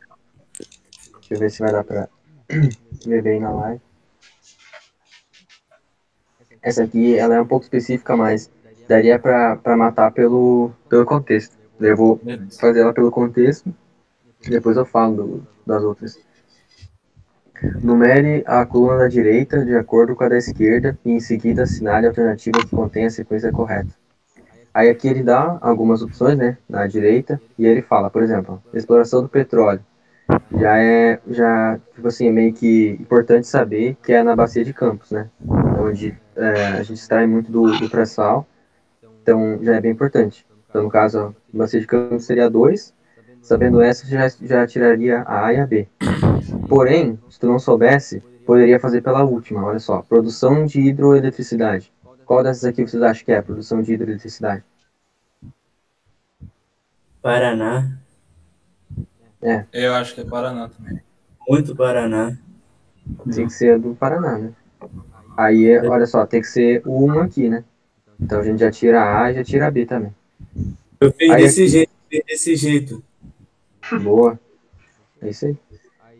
Deixa 1.12 1.34
eu 1.34 1.38
ver 1.40 1.50
se 1.50 1.58
vai 1.58 1.72
dar 1.72 1.82
pra 1.82 2.08
ver 3.04 3.20
bem 3.22 3.40
na 3.40 3.50
live. 3.50 3.80
Essa 6.62 6.84
aqui, 6.84 7.16
ela 7.18 7.34
é 7.34 7.40
um 7.40 7.46
pouco 7.46 7.64
específica, 7.64 8.16
mas 8.16 8.48
daria 8.88 9.18
pra, 9.18 9.56
pra 9.56 9.76
matar 9.76 10.12
pelo, 10.12 10.70
pelo 10.88 11.04
contexto. 11.04 11.58
Eu 11.80 11.96
vou 11.96 12.20
fazer 12.60 12.80
ela 12.82 12.92
pelo 12.92 13.10
contexto, 13.10 13.74
depois 14.46 14.76
eu 14.76 14.84
falo 14.84 15.16
do- 15.16 15.46
das 15.66 15.82
outras. 15.82 16.16
Numere 17.82 18.42
a 18.46 18.64
coluna 18.64 18.98
da 18.98 19.08
direita 19.08 19.64
de 19.64 19.74
acordo 19.74 20.16
com 20.16 20.24
a 20.24 20.28
da 20.28 20.38
esquerda 20.38 20.98
e 21.04 21.12
em 21.12 21.20
seguida 21.20 21.64
assinale 21.64 22.06
a 22.06 22.10
alternativa 22.10 22.58
que 22.60 22.74
contém 22.74 23.06
a 23.06 23.10
sequência 23.10 23.52
correta. 23.52 23.90
Aí 24.72 24.88
aqui 24.88 25.08
ele 25.08 25.22
dá 25.22 25.58
algumas 25.60 26.00
opções, 26.00 26.38
né, 26.38 26.56
na 26.68 26.86
direita, 26.86 27.40
e 27.58 27.66
ele 27.66 27.82
fala, 27.82 28.08
por 28.08 28.22
exemplo, 28.22 28.62
exploração 28.72 29.20
do 29.22 29.28
petróleo. 29.28 29.80
Já 30.56 30.78
é, 30.78 31.18
já, 31.28 31.78
tipo 31.92 32.06
assim, 32.06 32.28
é 32.28 32.30
meio 32.30 32.52
que 32.52 32.96
importante 33.00 33.48
saber 33.48 33.96
que 34.02 34.12
é 34.12 34.22
na 34.22 34.36
bacia 34.36 34.64
de 34.64 34.72
Campos, 34.72 35.10
né, 35.10 35.28
onde 35.78 36.16
é, 36.36 36.66
a 36.66 36.82
gente 36.82 36.94
extrai 36.94 37.26
muito 37.26 37.50
do, 37.50 37.78
do 37.78 37.90
pré-sal, 37.90 38.46
então 39.22 39.58
já 39.62 39.74
é 39.74 39.80
bem 39.80 39.90
importante. 39.90 40.46
Então, 40.68 40.84
no 40.84 40.88
caso, 40.88 41.18
a 41.52 41.58
bacia 41.58 41.80
de 41.80 41.86
Campos 41.86 42.24
seria 42.24 42.48
2, 42.48 42.94
sabendo 43.42 43.80
essa, 43.80 44.06
já, 44.06 44.28
já 44.40 44.66
tiraria 44.66 45.22
a 45.22 45.46
A 45.46 45.52
e 45.52 45.60
a 45.60 45.66
B. 45.66 45.88
Porém, 46.70 47.18
se 47.28 47.38
tu 47.40 47.48
não 47.48 47.58
soubesse, 47.58 48.20
poderia 48.46 48.78
fazer 48.78 49.02
pela 49.02 49.24
última, 49.24 49.64
olha 49.64 49.80
só, 49.80 50.02
produção 50.02 50.64
de 50.64 50.80
hidroeletricidade. 50.80 51.92
Qual 52.24 52.44
dessas 52.44 52.64
aqui 52.64 52.86
vocês 52.86 53.02
acham 53.02 53.24
que 53.24 53.32
é 53.32 53.38
a 53.38 53.42
produção 53.42 53.82
de 53.82 53.92
hidroeletricidade? 53.92 54.62
Paraná. 57.20 57.98
Eu 59.72 59.94
acho 59.94 60.14
que 60.14 60.20
é 60.20 60.24
Paraná 60.24 60.68
também. 60.68 61.00
Muito 61.48 61.74
Paraná. 61.74 62.38
Tem 63.34 63.46
que 63.46 63.52
ser 63.52 63.74
a 63.74 63.78
do 63.78 63.94
Paraná, 63.96 64.38
né? 64.38 64.52
Aí, 65.36 65.66
é- 65.66 65.84
olha 65.88 66.06
só, 66.06 66.24
tem 66.24 66.40
que 66.40 66.46
ser 66.46 66.82
o 66.86 67.04
1 67.04 67.20
aqui, 67.20 67.48
né? 67.48 67.64
Então 68.20 68.38
a 68.40 68.44
gente 68.44 68.60
já 68.60 68.70
tira 68.70 69.00
a 69.02 69.24
A 69.24 69.32
e 69.32 69.34
já 69.34 69.42
tira 69.44 69.66
a 69.66 69.70
B 69.70 69.86
também. 69.86 70.14
Eu 71.00 71.10
fiz 71.12 71.30
Aí 71.30 71.42
desse 71.42 71.62
aqui- 71.62 71.68
jeito, 71.68 71.92
fiz 72.08 72.22
desse 72.26 72.54
jeito. 72.56 73.02
Boa. 74.02 74.38
É 75.20 75.30
isso 75.30 75.46
aí. 75.46 75.56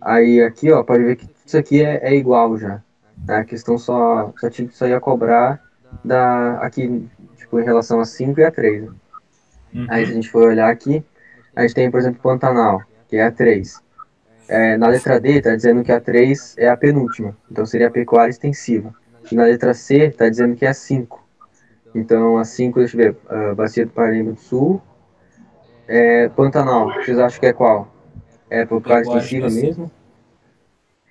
Aí 0.01 0.43
aqui, 0.43 0.71
ó, 0.73 0.83
pode 0.83 1.05
ver 1.05 1.17
que 1.17 1.29
isso 1.45 1.59
aqui 1.59 1.83
é, 1.83 2.01
é 2.03 2.15
igual 2.15 2.57
já. 2.57 2.83
A 3.29 3.45
questão 3.45 3.77
só, 3.77 4.33
só, 4.39 4.49
tinha, 4.49 4.71
só 4.71 4.87
ia 4.87 4.99
cobrar 4.99 5.63
da, 6.05 6.59
aqui, 6.59 7.07
tipo, 7.37 7.61
em 7.61 7.65
relação 7.65 8.01
a 8.01 8.05
5 8.05 8.41
e 8.41 8.45
a 8.45 8.51
3. 8.51 8.85
Né? 8.85 8.91
Uhum. 9.75 9.87
Aí 9.91 10.07
se 10.07 10.13
a 10.13 10.15
gente 10.15 10.31
for 10.31 10.49
olhar 10.49 10.71
aqui, 10.71 11.05
a 11.55 11.63
gente 11.63 11.75
tem, 11.75 11.91
por 11.91 12.01
exemplo, 12.01 12.21
Pantanal, 12.23 12.83
que 13.09 13.17
é 13.17 13.25
a 13.25 13.31
3. 13.31 13.83
É, 14.49 14.77
na 14.77 14.89
letra 14.89 15.21
D 15.21 15.39
está 15.39 15.55
dizendo 15.55 15.85
que 15.85 15.93
a 15.93 16.01
3 16.01 16.57
é 16.59 16.69
a 16.69 16.77
penúltima, 16.77 17.37
então 17.49 17.65
seria 17.65 17.87
a 17.87 17.91
pecuária 17.91 18.31
extensiva. 18.31 18.93
E 19.31 19.35
na 19.37 19.45
letra 19.45 19.73
C 19.75 20.07
está 20.07 20.29
dizendo 20.29 20.57
que 20.57 20.67
é 20.67 20.71
a 20.71 20.75
5. 20.75 21.25
Então 21.95 22.39
a 22.39 22.45
5, 22.45 22.79
deixa 22.79 22.97
eu 22.97 22.99
ver, 22.99 23.17
ah, 23.29 23.55
Bacia 23.55 23.87
do 23.87 23.93
Paraíba 23.93 24.33
do 24.33 24.41
Sul. 24.41 24.81
É, 25.87 26.29
Pantanal, 26.31 26.93
vocês 26.95 27.19
acham 27.19 27.41
que 27.41 27.47
é 27.47 27.53
qual? 27.53 27.90
É 28.51 28.65
pecuária 28.67 29.01
Pecuária 29.03 29.19
extensiva 29.23 29.47
extensiva. 29.47 29.67
mesmo? 29.67 29.93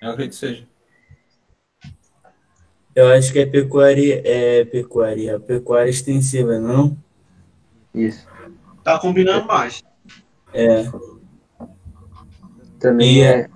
Eu 0.00 0.10
acredito 0.10 0.32
que 0.32 0.36
seja. 0.38 0.68
Eu 2.94 3.08
acho 3.12 3.32
que 3.32 3.38
é 3.38 3.46
pecuária, 3.46 4.20
é 4.24 4.64
pecuária, 4.64 5.40
pecuária 5.40 5.90
extensiva, 5.90 6.58
não? 6.58 6.96
Isso. 7.94 8.26
Tá 8.84 8.98
combinando 8.98 9.46
mais. 9.46 9.82
É. 10.52 10.84
Também 12.78 13.18
E- 13.18 13.22
é. 13.22 13.48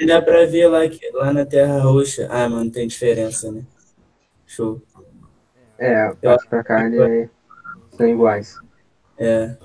E 0.00 0.06
dá 0.06 0.22
pra 0.22 0.46
ver 0.46 0.68
lá, 0.68 0.88
que, 0.88 1.10
lá 1.10 1.32
na 1.32 1.44
Terra 1.44 1.80
Roxa. 1.80 2.28
Ah, 2.30 2.48
mano, 2.48 2.70
tem 2.70 2.86
diferença, 2.86 3.50
né? 3.50 3.64
Show. 4.46 4.80
É, 5.76 6.02
acho 6.24 6.48
que 6.48 6.54
a 6.54 6.62
carne 6.64 6.98
é, 6.98 7.28
são 7.90 8.06
iguais. 8.06 8.56
É. 9.18 9.56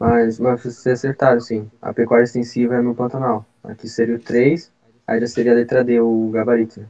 Mas, 0.00 0.40
mas 0.40 0.62
vocês 0.62 0.86
acertaram, 0.86 1.38
sim. 1.40 1.70
A 1.82 1.92
pecuária 1.92 2.24
extensiva 2.24 2.74
é 2.76 2.80
no 2.80 2.94
Pantanal. 2.94 3.44
Aqui 3.62 3.86
seria 3.86 4.16
o 4.16 4.18
3, 4.18 4.72
aí 5.06 5.20
já 5.20 5.26
seria 5.26 5.52
a 5.52 5.54
letra 5.54 5.84
D, 5.84 6.00
o 6.00 6.30
gabarito. 6.30 6.80
né? 6.80 6.86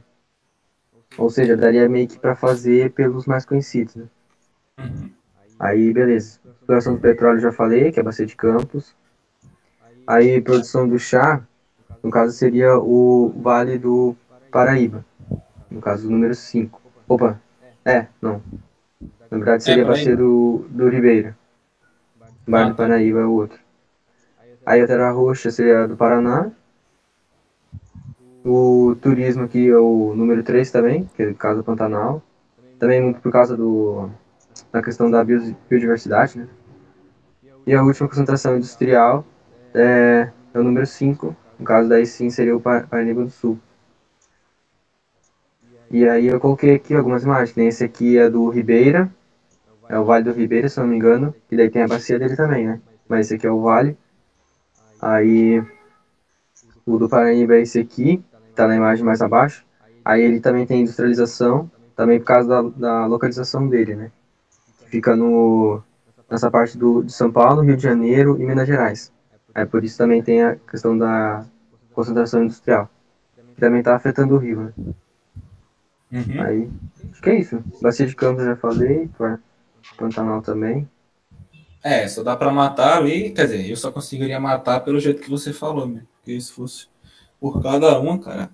Ou 1.17 1.29
seja, 1.29 1.57
daria 1.57 1.89
meio 1.89 2.07
que 2.07 2.17
para 2.17 2.35
fazer 2.35 2.91
pelos 2.91 3.25
mais 3.25 3.45
conhecidos. 3.45 3.95
Né? 3.97 4.05
Aí, 5.59 5.91
beleza. 5.91 6.39
Exploração 6.61 6.95
do 6.95 7.01
petróleo 7.01 7.41
já 7.41 7.51
falei, 7.51 7.91
que 7.91 7.99
é 7.99 8.01
a 8.01 8.05
Bacia 8.05 8.25
de 8.25 8.35
Campos. 8.37 8.95
Aí, 10.07 10.39
produção 10.39 10.87
do 10.87 10.97
chá, 10.97 11.45
no 12.01 12.09
caso 12.09 12.31
seria 12.31 12.77
o 12.77 13.33
Vale 13.41 13.77
do 13.77 14.15
Paraíba. 14.49 15.05
No 15.69 15.81
caso, 15.81 16.07
o 16.07 16.11
número 16.11 16.33
5. 16.33 16.81
Opa, 17.09 17.41
é, 17.83 18.07
não. 18.21 18.41
Na 19.29 19.37
verdade 19.37 19.65
seria 19.65 19.83
a. 19.83 19.87
Bacia 19.87 20.15
do, 20.15 20.65
do 20.69 20.87
Ribeira. 20.87 21.37
Ah, 22.47 22.65
do. 22.69 22.75
Paraíba 22.75 23.19
é 23.21 23.25
o 23.25 23.31
outro. 23.33 23.59
Aí 24.65 24.81
a 24.81 24.87
Terra 24.87 25.11
Roxa 25.11 25.49
seria 25.51 25.83
a 25.83 25.87
do 25.87 25.95
Paraná. 25.97 26.51
O 28.45 28.95
turismo 29.01 29.43
aqui 29.43 29.69
é 29.69 29.77
o 29.77 30.13
número 30.15 30.43
3 30.43 30.71
também, 30.71 31.05
que 31.15 31.23
é 31.23 31.27
o 31.29 31.35
caso 31.35 31.59
do 31.59 31.63
Pantanal. 31.63 32.21
também 32.79 33.01
muito 33.01 33.21
por 33.21 33.31
causa 33.31 33.57
do, 33.57 34.09
da 34.71 34.81
questão 34.83 35.09
da 35.11 35.23
bio- 35.23 35.55
biodiversidade, 35.69 36.39
né? 36.39 36.47
E 37.65 37.73
a 37.73 37.81
última 37.83 38.07
concentração 38.07 38.55
industrial 38.57 39.25
é, 39.73 40.29
é 40.53 40.59
o 40.59 40.63
número 40.63 40.85
5, 40.85 41.35
no 41.57 41.65
caso 41.65 41.89
daí 41.89 42.05
sim 42.05 42.29
seria 42.29 42.55
o 42.55 42.61
Pa- 42.61 42.85
Paraíba 42.87 43.23
do 43.23 43.29
Sul. 43.31 43.57
E 45.91 46.07
aí 46.09 46.25
eu 46.25 46.39
coloquei 46.39 46.73
aqui 46.73 46.95
algumas 46.95 47.23
imagens, 47.23 47.53
tem 47.53 47.67
esse 47.67 47.83
aqui 47.83 48.17
é 48.17 48.29
do 48.29 48.49
Ribeira, 48.49 49.13
é 49.91 49.97
o 49.99 50.05
Vale 50.05 50.23
do 50.23 50.31
Ribeira, 50.31 50.69
se 50.69 50.79
não 50.79 50.87
me 50.87 50.95
engano, 50.95 51.33
e 51.51 51.57
daí 51.57 51.69
tem 51.69 51.83
a 51.83 51.87
bacia 51.87 52.17
dele 52.19 52.35
também, 52.35 52.65
né? 52.67 52.81
Mas 53.09 53.27
esse 53.27 53.35
aqui 53.35 53.47
é 53.47 53.51
o 53.51 53.61
Vale. 53.61 53.97
Aí 55.01 55.61
o 56.85 56.97
do 56.97 57.07
Paraíba 57.09 57.55
é 57.55 57.61
esse 57.61 57.79
aqui, 57.79 58.23
tá 58.55 58.67
na 58.67 58.75
imagem 58.75 59.03
mais 59.03 59.21
abaixo. 59.21 59.65
Aí 60.03 60.21
ele 60.21 60.39
também 60.39 60.65
tem 60.65 60.81
industrialização, 60.81 61.69
também 61.95 62.19
por 62.19 62.25
causa 62.25 62.47
da, 62.47 62.61
da 62.61 63.05
localização 63.05 63.67
dele, 63.67 63.95
né? 63.95 64.11
Fica 64.87 65.15
no, 65.15 65.81
nessa 66.29 66.51
parte 66.51 66.77
do, 66.77 67.03
de 67.03 67.13
São 67.13 67.31
Paulo, 67.31 67.61
Rio 67.61 67.77
de 67.77 67.83
Janeiro 67.83 68.37
e 68.41 68.45
Minas 68.45 68.67
Gerais. 68.67 69.11
É 69.53 69.65
por 69.65 69.83
isso 69.83 69.97
também 69.97 70.21
tem 70.23 70.43
a 70.43 70.55
questão 70.69 70.97
da 70.97 71.45
concentração 71.93 72.43
industrial, 72.43 72.89
que 73.55 73.61
também 73.61 73.79
está 73.79 73.95
afetando 73.95 74.35
o 74.35 74.37
Rio, 74.37 74.61
né? 74.61 74.73
Uhum. 76.11 76.41
Aí, 76.41 76.69
acho 77.11 77.21
que 77.21 77.29
é 77.29 77.39
isso. 77.39 77.63
Bacia 77.81 78.05
de 78.05 78.15
Campos 78.15 78.43
eu 78.43 78.49
já 78.49 78.55
falei, 78.55 79.07
Pan- 79.17 79.39
Pantanal 79.97 80.41
também. 80.41 80.87
É, 81.83 82.07
só 82.07 82.21
dá 82.23 82.35
pra 82.35 82.51
matar 82.51 82.97
ali, 82.97 83.31
quer 83.31 83.45
dizer, 83.45 83.69
eu 83.69 83.75
só 83.75 83.91
conseguiria 83.91 84.39
matar 84.39 84.81
pelo 84.81 84.99
jeito 84.99 85.21
que 85.21 85.29
você 85.29 85.51
falou, 85.51 85.87
né? 85.87 86.03
Porque 86.17 86.39
se 86.39 86.51
fosse 86.51 86.87
por 87.39 87.61
cada 87.61 87.99
uma, 87.99 88.19
cara, 88.19 88.51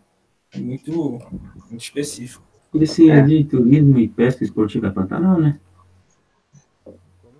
é 0.53 0.59
muito, 0.59 1.19
muito 1.69 1.81
específico. 1.81 2.43
Esse 2.73 3.09
É. 3.09 3.17
é 3.17 3.21
de 3.21 3.43
turismo 3.43 3.99
e 3.99 4.07
pesca 4.07 4.43
esportiva 4.43 4.87
é 4.87 4.91
Pantanal, 4.91 5.39
né? 5.39 5.59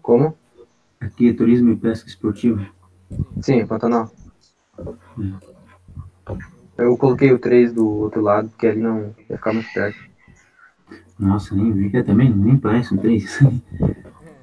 Como? 0.02 0.36
Aqui 1.00 1.30
é 1.30 1.34
turismo 1.34 1.72
e 1.72 1.76
pesca 1.76 2.08
esportiva. 2.10 2.68
Sim, 3.42 3.66
Pantanal. 3.66 4.12
Eu 6.78 6.98
coloquei 6.98 7.32
o 7.32 7.40
3 7.40 7.74
do 7.74 7.88
outro 7.88 8.22
lado, 8.22 8.50
porque 8.50 8.68
ali 8.68 8.82
não 8.82 9.16
ia 9.30 9.38
ficar 9.38 9.54
muito 9.54 9.72
perto. 9.74 9.98
Nossa, 11.20 11.56
nem 11.56 11.74
vi 11.74 11.90
que 11.90 11.98
é 11.98 12.04
também, 12.04 12.34
nem 12.34 12.58
parece 12.58 12.94
um 12.94 12.98
três. 12.98 13.40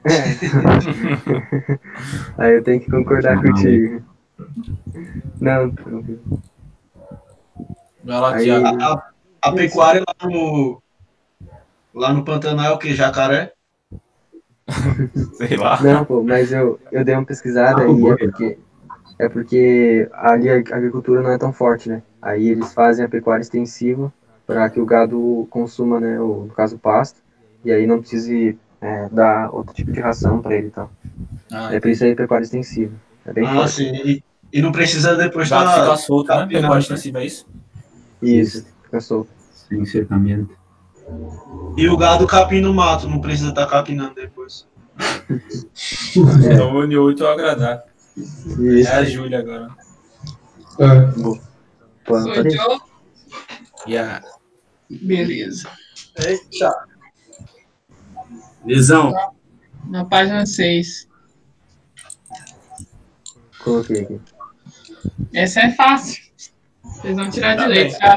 Aí 2.37 2.57
eu 2.57 2.63
tenho 2.63 2.81
que 2.81 2.91
concordar 2.91 3.37
Não. 3.37 3.43
contigo. 3.43 4.03
Não, 5.41 5.71
tranquilo. 5.71 6.21
Vai 8.05 8.21
lá, 8.21 8.35
Aí-. 8.35 8.51
A, 8.51 8.71
a- 8.71 9.03
a 9.43 9.53
pecuária 9.53 10.03
lá 10.07 10.29
no, 10.29 10.83
lá 11.95 12.13
no 12.13 12.25
Pantanal 12.25 12.67
é 12.67 12.75
o 12.75 12.79
que? 12.79 12.95
Jacaré? 12.95 13.53
Sei 15.37 15.57
lá. 15.57 15.81
Não, 15.83 16.05
pô, 16.05 16.23
mas 16.23 16.53
eu, 16.53 16.81
eu 16.91 17.05
dei 17.05 17.15
uma 17.15 17.25
pesquisada 17.25 17.87
e 17.87 18.09
é 18.09 18.17
porque, 18.17 18.59
é 19.19 19.29
porque 19.29 20.09
ali 20.13 20.51
a 20.51 20.57
agricultura 20.57 21.23
não 21.23 21.31
é 21.31 21.39
tão 21.39 21.53
forte, 21.53 21.89
né? 21.89 22.03
Aí 22.21 22.49
eles 22.49 22.73
fazem 22.73 23.05
a 23.05 23.09
pecuária 23.09 23.43
extensiva 23.43 24.13
para 24.47 24.69
que 24.71 24.81
o 24.81 24.87
gado 24.87 25.47
consuma, 25.51 26.01
né, 26.01 26.21
o, 26.21 26.45
no 26.47 26.53
caso, 26.55 26.77
o 26.77 26.79
pasto, 26.79 27.21
e 27.65 27.73
aí 27.73 27.87
não 27.87 28.01
precise 28.01 28.59
é, 28.81 29.09
dar 29.11 29.51
outro 29.55 29.75
tipo 29.75 29.91
de 29.93 30.01
ração 30.01 30.41
para 30.43 30.55
ele 30.55 30.69
e 30.69 30.71
tal. 30.71 30.91
Ah, 31.51 31.75
É 31.75 31.81
por 31.81 31.89
isso 31.91 32.05
aí 32.05 32.15
pecuária 32.15 32.45
extensiva. 32.45 32.95
É 33.25 33.33
bem 33.33 33.47
Ah, 33.47 33.55
forte. 33.55 33.73
sim. 33.75 33.93
E, 34.05 34.25
e 34.53 34.63
não 34.63 34.71
precisa 34.73 35.17
depois 35.17 35.49
o 35.49 35.51
tá, 35.51 35.73
fica 35.81 35.97
solto, 35.97 36.29
né? 36.29 36.35
capinando, 36.35 36.63
Pecuária 36.63 36.75
né? 36.75 36.81
extensiva, 36.81 37.21
é 37.23 37.27
isso? 37.27 37.47
Isso, 38.23 38.67
fica 38.85 39.01
solto. 39.01 39.31
Sem 39.69 39.85
cercamento. 39.87 40.55
E 41.77 41.89
o 41.89 41.97
gado 41.97 42.27
capim 42.27 42.61
no 42.61 42.73
mato, 42.73 43.09
não 43.09 43.21
precisa 43.21 43.51
estar 43.51 43.67
capinando 43.67 44.15
depois. 44.15 44.67
Então, 46.17 46.77
une 46.77 46.97
oito 46.97 47.25
ao 47.27 47.33
agradável. 47.33 47.83
Isso. 48.17 48.89
É 48.89 48.95
a 48.97 49.05
Júlia 49.05 49.41
agora. 49.41 49.69
É, 50.79 51.01
Pô, 52.05 52.21
Sou 52.21 52.33
peraí. 52.33 52.51
Joe? 52.53 52.79
E 53.87 53.97
a... 53.99 54.23
Beleza. 55.03 55.71
Eita. 56.19 56.87
Visão. 58.65 59.13
Na 59.89 60.05
página 60.05 60.47
6. 60.47 61.09
Coloquei 63.63 64.03
aqui. 64.03 64.21
Essa 65.33 65.61
é 65.61 65.71
fácil. 65.73 66.23
Vocês 66.83 67.17
vão 67.17 67.31
tirar 67.31 67.57
Tá 67.57 67.63
de 67.67 67.75
bem. 67.75 67.83
leite. 67.85 67.99
Já, 67.99 68.17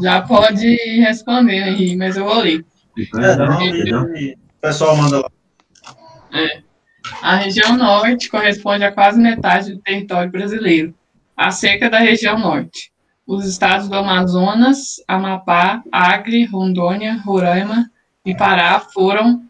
já 0.00 0.22
pode 0.22 0.66
ir 0.66 1.00
respondendo 1.00 1.64
aí, 1.64 1.96
mas 1.96 2.16
eu 2.16 2.24
vou 2.24 2.38
ler. 2.38 2.64
É, 3.16 3.36
não, 3.36 3.62
e- 3.62 3.88
e- 4.30 4.34
o 4.34 4.38
pessoal 4.60 4.96
manda 4.96 5.20
lá. 5.20 5.30
A 7.20 7.36
região 7.36 7.76
norte 7.76 8.28
corresponde 8.28 8.84
a 8.84 8.92
quase 8.92 9.20
metade 9.20 9.74
do 9.74 9.80
território 9.80 10.30
brasileiro, 10.30 10.94
acerca 11.36 11.90
da 11.90 11.98
região 11.98 12.38
norte. 12.38 12.91
Os 13.26 13.46
estados 13.46 13.88
do 13.88 13.96
Amazonas, 13.96 14.96
Amapá, 15.06 15.82
Acre, 15.92 16.44
Rondônia, 16.44 17.20
Roraima 17.24 17.90
e 18.24 18.34
Pará 18.34 18.80
foram, 18.80 19.44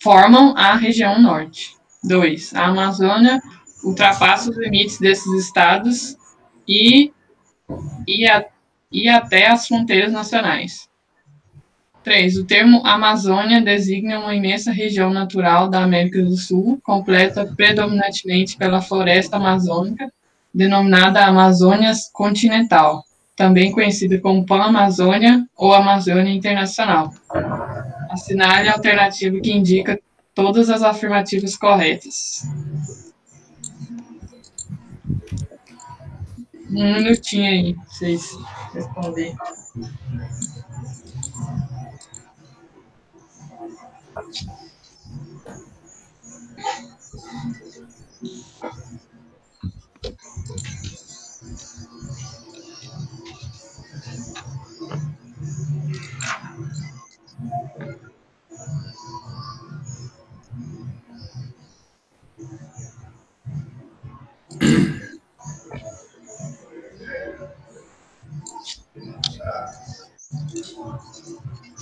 formam 0.00 0.54
a 0.56 0.74
região 0.74 1.20
norte. 1.20 1.76
2. 2.04 2.54
A 2.54 2.66
Amazônia 2.66 3.40
ultrapassa 3.82 4.50
os 4.50 4.56
limites 4.56 4.98
desses 4.98 5.32
estados 5.46 6.16
e, 6.66 7.12
e, 8.06 8.26
a- 8.28 8.46
e 8.90 9.08
até 9.08 9.48
as 9.48 9.66
fronteiras 9.66 10.12
nacionais. 10.12 10.88
3. 12.04 12.38
O 12.38 12.44
termo 12.46 12.80
Amazônia 12.86 13.60
designa 13.60 14.20
uma 14.20 14.34
imensa 14.34 14.70
região 14.70 15.10
natural 15.10 15.68
da 15.68 15.82
América 15.82 16.22
do 16.22 16.36
Sul, 16.36 16.80
completa 16.82 17.44
predominantemente 17.56 18.56
pela 18.56 18.80
floresta 18.80 19.36
amazônica, 19.36 20.10
denominada 20.54 21.26
Amazônia 21.26 21.92
continental, 22.12 23.04
também 23.38 23.70
conhecida 23.70 24.20
como 24.20 24.44
Pan-Amazônia 24.44 25.48
ou 25.56 25.72
Amazônia 25.72 26.34
Internacional. 26.34 27.14
Assinale 28.10 28.68
a 28.68 28.72
alternativa 28.72 29.40
que 29.40 29.52
indica 29.52 30.00
todas 30.34 30.68
as 30.68 30.82
afirmativas 30.82 31.56
corretas. 31.56 32.42
Um 36.68 36.94
minutinho 36.94 37.46
aí, 37.46 37.74
pra 37.74 37.84
vocês 37.84 38.36
responderem. 38.74 39.36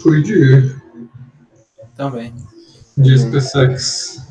Fui 0.07 0.23
de, 0.23 0.77
Também. 1.97 2.33
de 2.97 3.19
SpaceX. 3.19 4.25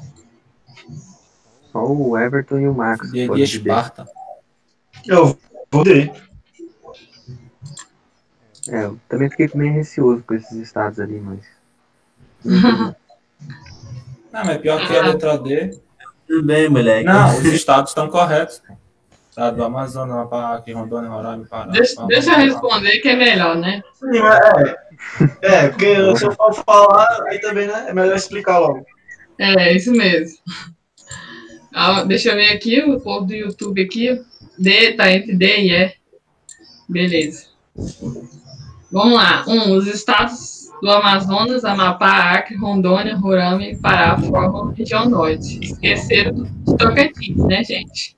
Só 1.72 1.86
o 1.86 2.18
Everton 2.18 2.60
e 2.60 2.68
o 2.68 2.74
Marcos. 2.74 3.12
De, 3.12 3.28
podem 3.28 3.44
de 3.44 3.52
dizer. 3.52 3.70
Esparta. 3.70 4.08
Eu 5.06 5.38
vou 5.70 5.84
ver. 5.84 6.14
É, 8.70 8.86
eu 8.86 8.98
também 9.10 9.30
fiquei 9.30 9.52
meio 9.54 9.74
receoso 9.74 10.24
com 10.26 10.34
esses 10.34 10.54
estados 10.54 11.00
ali, 11.00 11.20
mas. 11.20 11.46
Não, 12.44 12.96
mas 14.32 14.58
pior 14.60 14.88
que 14.88 14.96
a 14.96 15.02
letra 15.02 15.38
D. 15.38 15.78
Tudo 16.26 16.48
bem, 16.48 16.70
moleque. 16.70 17.04
Não, 17.04 17.38
os 17.38 17.44
estados 17.46 17.92
estão 17.92 18.10
corretos. 18.10 18.62
Estado 19.36 19.58
do 19.58 19.66
Amazonas, 19.66 20.16
Amapá, 20.16 20.56
aqui, 20.56 20.72
Rondônia, 20.72 21.10
Roraima, 21.10 21.46
Pará. 21.46 21.70
Deixa, 21.70 22.06
deixa 22.06 22.32
eu 22.32 22.38
responder 22.38 23.00
que 23.00 23.10
é 23.10 23.18
melhor, 23.18 23.58
né? 23.58 23.84
Sim, 23.92 24.22
mas 24.22 24.40
é. 24.40 24.78
É, 25.42 25.68
porque 25.68 26.16
se 26.16 26.26
eu 26.26 26.32
for 26.32 26.54
falar, 26.54 27.22
aí 27.28 27.38
também, 27.40 27.68
né? 27.68 27.88
É 27.90 27.94
melhor 27.94 28.16
explicar 28.16 28.60
logo. 28.60 28.86
É, 29.38 29.76
isso 29.76 29.92
mesmo. 29.92 30.38
Ah, 31.74 32.06
deixa 32.06 32.30
eu 32.30 32.36
ver 32.36 32.54
aqui, 32.54 32.82
o 32.82 32.98
povo 33.02 33.26
do 33.26 33.34
YouTube 33.34 33.82
aqui. 33.82 34.24
D 34.58 34.94
tá 34.94 35.12
entre 35.12 35.36
D 35.36 35.46
e 35.64 35.72
E. 35.74 35.94
Beleza. 36.88 37.48
Vamos 38.90 39.16
lá. 39.16 39.44
Um, 39.50 39.74
os 39.74 39.86
estados 39.86 40.70
do 40.82 40.90
Amazonas, 40.90 41.66
Amapá, 41.66 42.32
Acre, 42.32 42.56
Rondônia, 42.56 43.18
Roraima 43.18 43.66
e 43.66 43.76
Pará 43.76 44.18
formam 44.18 44.70
a 44.70 44.72
região 44.72 45.10
norte. 45.10 45.60
Esqueceram 45.62 46.36
do 46.36 46.78
Tocantins, 46.78 47.44
né, 47.44 47.62
gente? 47.66 48.16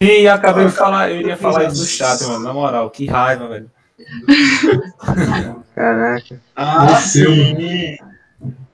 E 0.00 0.28
acabei 0.28 0.66
de 0.66 0.72
falar, 0.72 1.10
eu 1.10 1.20
iria 1.20 1.36
falar 1.36 1.64
isso 1.64 1.80
no 1.80 1.86
chat, 1.86 2.22
mano. 2.24 2.44
Na 2.44 2.52
moral, 2.52 2.90
que 2.90 3.06
raiva, 3.06 3.48
velho. 3.48 3.70
Caraca. 5.74 6.40
Ah, 6.54 6.86
Desceu. 6.86 7.30
sim. 7.34 7.96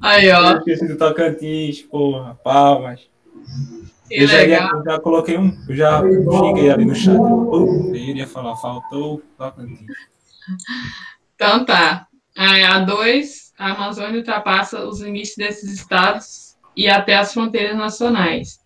Aí, 0.01 0.31
ó. 0.33 0.57
Esqueci 0.59 0.89
do 0.89 0.97
Tocantins, 0.97 1.81
porra, 1.83 2.35
palmas. 2.43 3.01
Que 4.09 4.23
Eu 4.23 4.27
já, 4.27 4.43
ia- 4.43 4.65
legal. 4.65 4.79
eu 4.79 4.85
já 4.85 5.01
coloquei 5.01 5.39
um, 5.39 5.57
eu 5.69 5.77
já 5.77 6.03
cheguei 6.03 6.71
ali 6.71 6.85
no 6.85 6.95
chat. 6.95 7.17
Eu 7.17 7.95
iria 7.95 8.27
falar, 8.27 8.57
faltou 8.57 9.15
o 9.17 9.23
Tocantins. 9.39 9.87
Então 11.37 11.65
tá. 11.65 12.07
Aí, 12.37 12.65
a 12.65 12.81
2, 12.81 13.53
a 13.59 13.73
Amazônia 13.73 14.19
ultrapassa 14.19 14.85
os 14.87 15.01
limites 15.01 15.37
desses 15.37 15.71
estados 15.73 16.57
e 16.77 16.89
até 16.89 17.17
as 17.17 17.33
fronteiras 17.33 17.77
nacionais. 17.77 18.59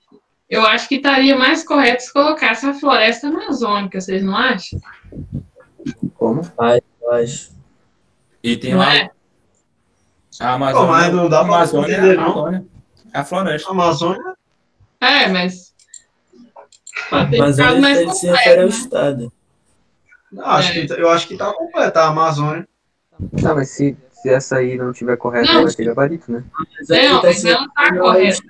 Eu 0.49 0.65
acho 0.65 0.89
que 0.89 0.97
estaria 0.97 1.37
mais 1.37 1.65
correto 1.65 2.03
se 2.05 2.13
colocasse 2.13 2.65
a 2.67 2.75
floresta 2.75 3.27
amazônica, 3.29 4.01
vocês 4.01 4.23
não 4.23 4.37
acham? 4.37 4.81
Como? 6.15 6.41
Eu 7.03 7.13
acho. 7.13 7.51
E 8.43 8.57
tem 8.57 8.73
Não 8.73 8.79
lá 8.79 8.95
é? 8.97 9.11
a 10.41 10.53
Amazônia. 10.53 10.87
Pô, 10.87 10.93
mas 10.93 11.13
não 11.15 11.29
dá 11.29 11.39
pra 11.45 11.55
Amazônia, 11.57 11.93
entender, 11.93 12.19
a 12.19 12.21
não. 12.23 12.23
Amazônia. 12.31 12.67
É 13.13 13.19
a 13.19 13.25
floresta. 13.25 13.71
Amazônia. 13.71 14.35
É, 15.01 15.29
mas. 15.29 15.75
Mas 17.11 17.59
ele 17.59 18.13
se 18.13 18.27
refere 18.27 18.29
ao 18.29 18.37
completo, 18.37 18.61
né? 18.61 18.67
estado. 18.69 19.33
Não, 20.33 20.45
acho 20.47 20.73
É. 20.79 20.87
que, 20.87 20.93
eu 20.93 21.09
acho 21.11 21.29
que 21.29 21.37
tá 21.37 21.53
completa 21.53 22.01
a 22.03 22.09
Amazônia. 22.09 22.69
Não, 23.43 23.55
mas 23.55 23.71
se, 23.71 23.97
se 24.13 24.29
essa 24.29 24.57
aí 24.57 24.77
não 24.77 24.93
tiver 24.93 25.17
correta, 25.17 25.53
Não, 25.53 25.65
vai 25.65 25.73
ter 25.73 25.85
gabarito, 25.85 26.31
né? 26.31 26.45
Mas 26.79 26.89
Não, 26.89 27.21
tá 27.21 27.27
mas 27.29 27.39
se 27.41 27.51
ela 27.51 27.67
tá 27.75 27.97
correta. 27.99 28.43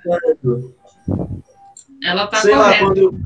Ela 2.03 2.27
tá 2.27 2.37
Sei 2.37 2.55
lá, 2.55 2.65
correta. 2.65 2.85
quando, 2.85 3.19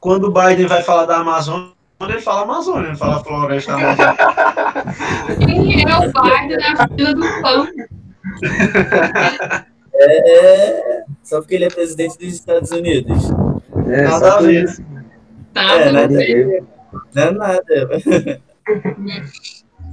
quando 0.00 0.24
o 0.24 0.32
Biden 0.32 0.66
vai 0.66 0.82
falar 0.82 1.06
da 1.06 1.18
Amazônia, 1.18 1.72
ele 2.02 2.20
fala 2.20 2.42
Amazônia, 2.42 2.88
ele 2.88 2.96
fala 2.96 3.22
floresta 3.22 3.74
amazônica. 3.74 4.16
Quem 5.38 5.82
é 5.88 5.96
o 5.96 6.00
Biden 6.12 6.58
na 6.58 6.88
fila 6.88 7.14
do 7.14 7.42
pão? 7.42 7.66
É, 9.94 11.04
só 11.22 11.40
porque 11.40 11.54
ele 11.54 11.64
é 11.66 11.68
presidente 11.68 12.18
dos 12.18 12.28
Estados 12.34 12.70
Unidos. 12.70 13.22
É, 13.88 14.02
Nada 14.02 14.30
só 14.30 14.38
a 14.38 14.42
ver. 14.42 14.64
isso. 14.64 14.82
Tá, 15.52 15.62
É, 15.74 15.92
não? 15.92 16.06
Ninguém. 16.08 16.62
Não 17.14 17.22
é 17.22 17.30
nada. 17.30 18.02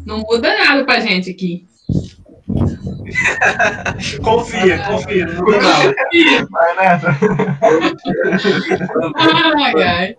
não 0.05 0.19
muda 0.19 0.57
nada 0.57 0.85
pra 0.85 0.99
gente 1.01 1.29
aqui. 1.29 1.67
Confia, 4.23 4.79
confia, 4.87 5.25
não 5.27 5.45
nada. 5.45 5.95
Vai 6.49 6.75
nessa. 6.75 7.09
Ai, 9.15 9.83
ai. 9.83 10.15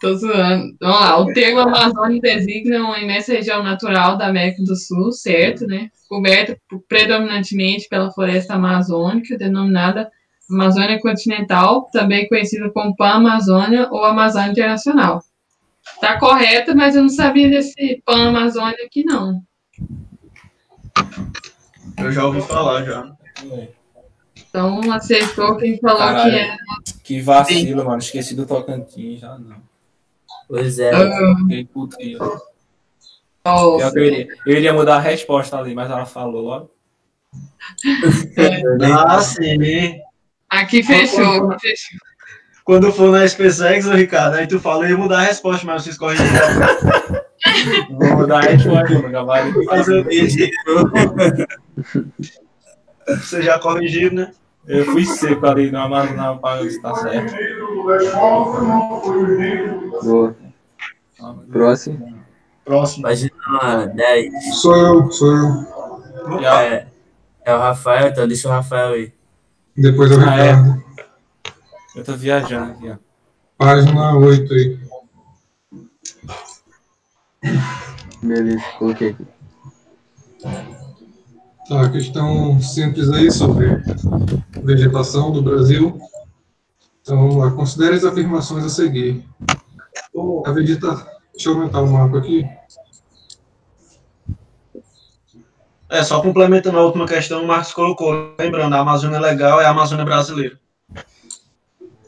Tô 0.00 0.14
zoando. 0.14 0.76
Vamos 0.80 1.00
lá. 1.00 1.18
O 1.20 1.32
termo 1.32 1.60
Amazônia 1.60 2.20
designa 2.20 2.84
uma 2.84 2.98
imensa 2.98 3.32
região 3.32 3.62
natural 3.62 4.18
da 4.18 4.26
América 4.26 4.62
do 4.62 4.76
Sul, 4.76 5.12
certo, 5.12 5.66
né? 5.66 5.88
Coberta 6.08 6.58
predominantemente 6.88 7.88
pela 7.88 8.10
floresta 8.10 8.54
amazônica, 8.54 9.38
denominada 9.38 10.10
Amazônia 10.50 10.98
continental, 11.00 11.88
também 11.92 12.28
conhecida 12.28 12.70
como 12.70 12.96
Pan-Amazônia 12.96 13.88
ou 13.90 14.04
Amazônia 14.04 14.50
Internacional. 14.50 15.22
Tá 16.00 16.18
correto, 16.18 16.76
mas 16.76 16.96
eu 16.96 17.02
não 17.02 17.08
sabia 17.08 17.48
desse 17.48 18.02
Pan-Amazônia 18.04 18.84
aqui, 18.84 19.04
não. 19.04 19.42
Eu 21.98 22.12
já 22.12 22.24
ouvi 22.24 22.40
falar 22.42 22.84
já. 22.84 23.12
Então, 24.36 24.92
acertou 24.92 25.56
quem 25.56 25.78
falou 25.78 25.98
Caralho. 25.98 26.32
que 26.32 26.38
é. 26.38 26.56
Que 27.04 27.20
vacilo, 27.20 27.84
mano. 27.84 27.98
Esqueci 27.98 28.34
do 28.34 28.46
Tocantins, 28.46 29.20
já 29.20 29.38
não. 29.38 29.56
Pois 30.48 30.78
é. 30.78 30.90
Fiquei 31.36 31.64
puto 31.64 31.96
aí, 32.00 32.12
Eu 32.14 34.04
iria, 34.04 34.28
eu 34.46 34.56
iria 34.56 34.72
mudar 34.72 34.96
a 34.96 35.00
resposta 35.00 35.56
ali, 35.56 35.74
mas 35.74 35.90
ela 35.90 36.06
falou, 36.06 36.48
ó. 36.48 36.66
Ah, 39.06 39.20
sim. 39.20 40.00
Aqui 40.48 40.82
fechou, 40.82 41.52
aqui 41.52 41.68
fechou. 41.68 41.98
Quando 42.64 42.92
for 42.92 43.10
na 43.10 43.26
SpaceX, 43.26 43.86
ô 43.86 43.92
Ricardo, 43.92 44.34
aí 44.34 44.46
tu 44.46 44.60
fala, 44.60 44.84
eu 44.84 44.90
ia 44.90 44.96
mudar 44.96 45.18
a 45.18 45.24
resposta, 45.24 45.66
mas 45.66 45.82
vocês 45.84 45.96
corrigem. 45.96 46.26
Vou 47.90 48.16
mudar 48.16 48.38
a 48.38 48.50
resposta, 48.50 48.94
mano. 48.94 49.10
Já 49.10 49.22
vai. 49.22 49.52
Fazer 49.64 50.00
o 50.00 50.04
quê? 50.08 50.28
Você 53.08 53.42
já 53.42 53.58
corrigiu, 53.58 54.12
né? 54.12 54.32
Eu 54.66 54.84
fui 54.84 55.04
seco 55.04 55.46
ali 55.46 55.70
no 55.70 55.78
Amazonas 55.78 56.38
para 56.40 56.62
ver 56.62 56.70
se 56.70 56.80
tá 56.82 56.94
certo. 56.94 57.34
Boa. 60.02 60.36
Próximo. 61.50 62.20
Próximo. 62.64 63.02
Página 63.02 63.86
10. 63.86 64.54
Sou 64.60 64.76
eu, 64.76 65.10
sou 65.10 65.32
eu. 65.34 66.46
É, 66.46 66.86
é 67.44 67.54
o 67.54 67.58
Rafael, 67.58 68.08
então 68.08 68.28
deixa 68.28 68.48
o 68.48 68.50
Rafael 68.52 68.92
aí. 68.92 69.12
Depois 69.76 70.10
eu 70.10 70.18
Ah, 70.20 70.40
é? 70.40 70.54
Eu 71.96 72.04
tô 72.04 72.12
viajando 72.14 72.72
aqui, 72.72 72.90
ó. 72.90 72.96
Página 73.58 74.16
8 74.16 74.54
aí. 74.54 74.78
Beleza, 78.22 78.62
coloquei 78.78 79.10
aqui. 79.10 79.26
Tá, 81.68 81.88
questão 81.90 82.60
simples 82.60 83.10
aí 83.10 83.30
sobre 83.30 83.82
vegetação 84.62 85.30
do 85.30 85.42
Brasil. 85.42 86.00
Então 87.00 87.16
vamos 87.16 87.36
lá, 87.36 87.50
considere 87.50 87.96
as 87.96 88.04
afirmações 88.04 88.64
a 88.64 88.68
seguir. 88.68 89.24
A 90.44 90.50
vegetação. 90.52 91.06
Deixa 91.32 91.48
eu 91.48 91.54
aumentar 91.54 91.80
o 91.80 91.86
mapa 91.86 92.18
aqui. 92.18 92.44
É, 95.88 96.04
só 96.04 96.20
complementando 96.20 96.78
a 96.78 96.84
última 96.84 97.06
questão, 97.06 97.42
o 97.42 97.46
Marcos 97.46 97.72
colocou. 97.72 98.34
Lembrando, 98.38 98.74
a 98.74 98.80
Amazônia 98.80 99.18
legal 99.18 99.60
é 99.60 99.64
a 99.64 99.70
Amazônia 99.70 100.04
brasileira. 100.04 100.58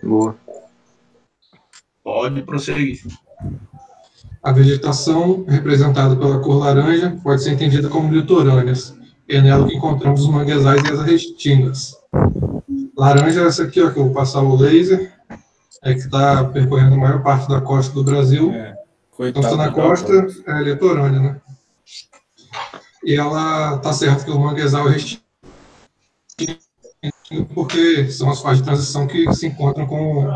Boa. 0.03 0.37
Pode 2.05 2.43
prosseguir. 2.43 3.01
A 4.43 4.51
vegetação, 4.51 5.45
representada 5.47 6.17
pela 6.17 6.41
cor 6.41 6.57
laranja, 6.57 7.17
pode 7.23 7.43
ser 7.43 7.53
entendida 7.53 7.89
como 7.89 8.13
litorâneas. 8.13 8.95
É 9.29 9.41
nela 9.41 9.69
que 9.69 9.77
encontramos 9.77 10.23
os 10.23 10.29
manguezais 10.29 10.83
e 10.83 10.93
as 10.93 11.01
restingas. 11.03 11.97
Laranja 12.97 13.43
é 13.43 13.47
essa 13.47 13.63
aqui, 13.63 13.81
ó, 13.81 13.91
que 13.91 13.99
eu 13.99 14.07
vou 14.07 14.13
passar 14.13 14.43
o 14.43 14.57
laser. 14.57 15.13
É 15.85 15.95
que 15.95 16.01
está 16.01 16.45
percorrendo 16.45 16.95
a 16.95 16.99
maior 16.99 17.23
parte 17.23 17.49
da 17.49 17.61
costa 17.61 17.95
do 17.95 18.03
Brasil. 18.03 18.51
É. 18.53 18.75
Então, 19.21 19.43
está 19.43 19.57
na 19.57 19.71
costa, 19.71 20.13
é 20.47 20.63
litorânea, 20.63 21.21
né? 21.21 21.41
E 23.05 23.15
ela 23.15 23.79
tá 23.79 23.93
certo 23.93 24.25
que 24.25 24.31
o 24.31 24.39
manguezal 24.39 24.89
é 24.89 24.93
restinga, 24.93 25.23
porque 27.55 28.11
são 28.11 28.31
as 28.31 28.41
fases 28.41 28.59
de 28.59 28.65
transição 28.65 29.07
que 29.07 29.33
se 29.35 29.47
encontram 29.47 29.87
com 29.87 30.29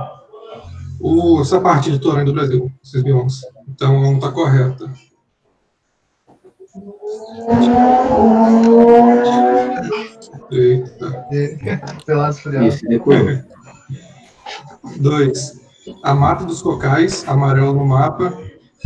o, 1.01 1.41
essa 1.41 1.61
parte 1.61 1.91
litorânea 1.91 2.27
do 2.27 2.33
Brasil, 2.33 2.71
esses 2.83 3.03
biomas. 3.03 3.41
Então, 3.69 4.01
não 4.01 4.15
está 4.15 4.31
correta. 4.31 4.91
Eita. 10.51 11.27
Pelados. 12.05 12.43
Dois. 15.01 15.61
A 16.03 16.15
Mata 16.15 16.45
dos 16.45 16.63
Cocais, 16.63 17.27
amarelo 17.29 17.73
no 17.73 17.85
mapa, 17.85 18.37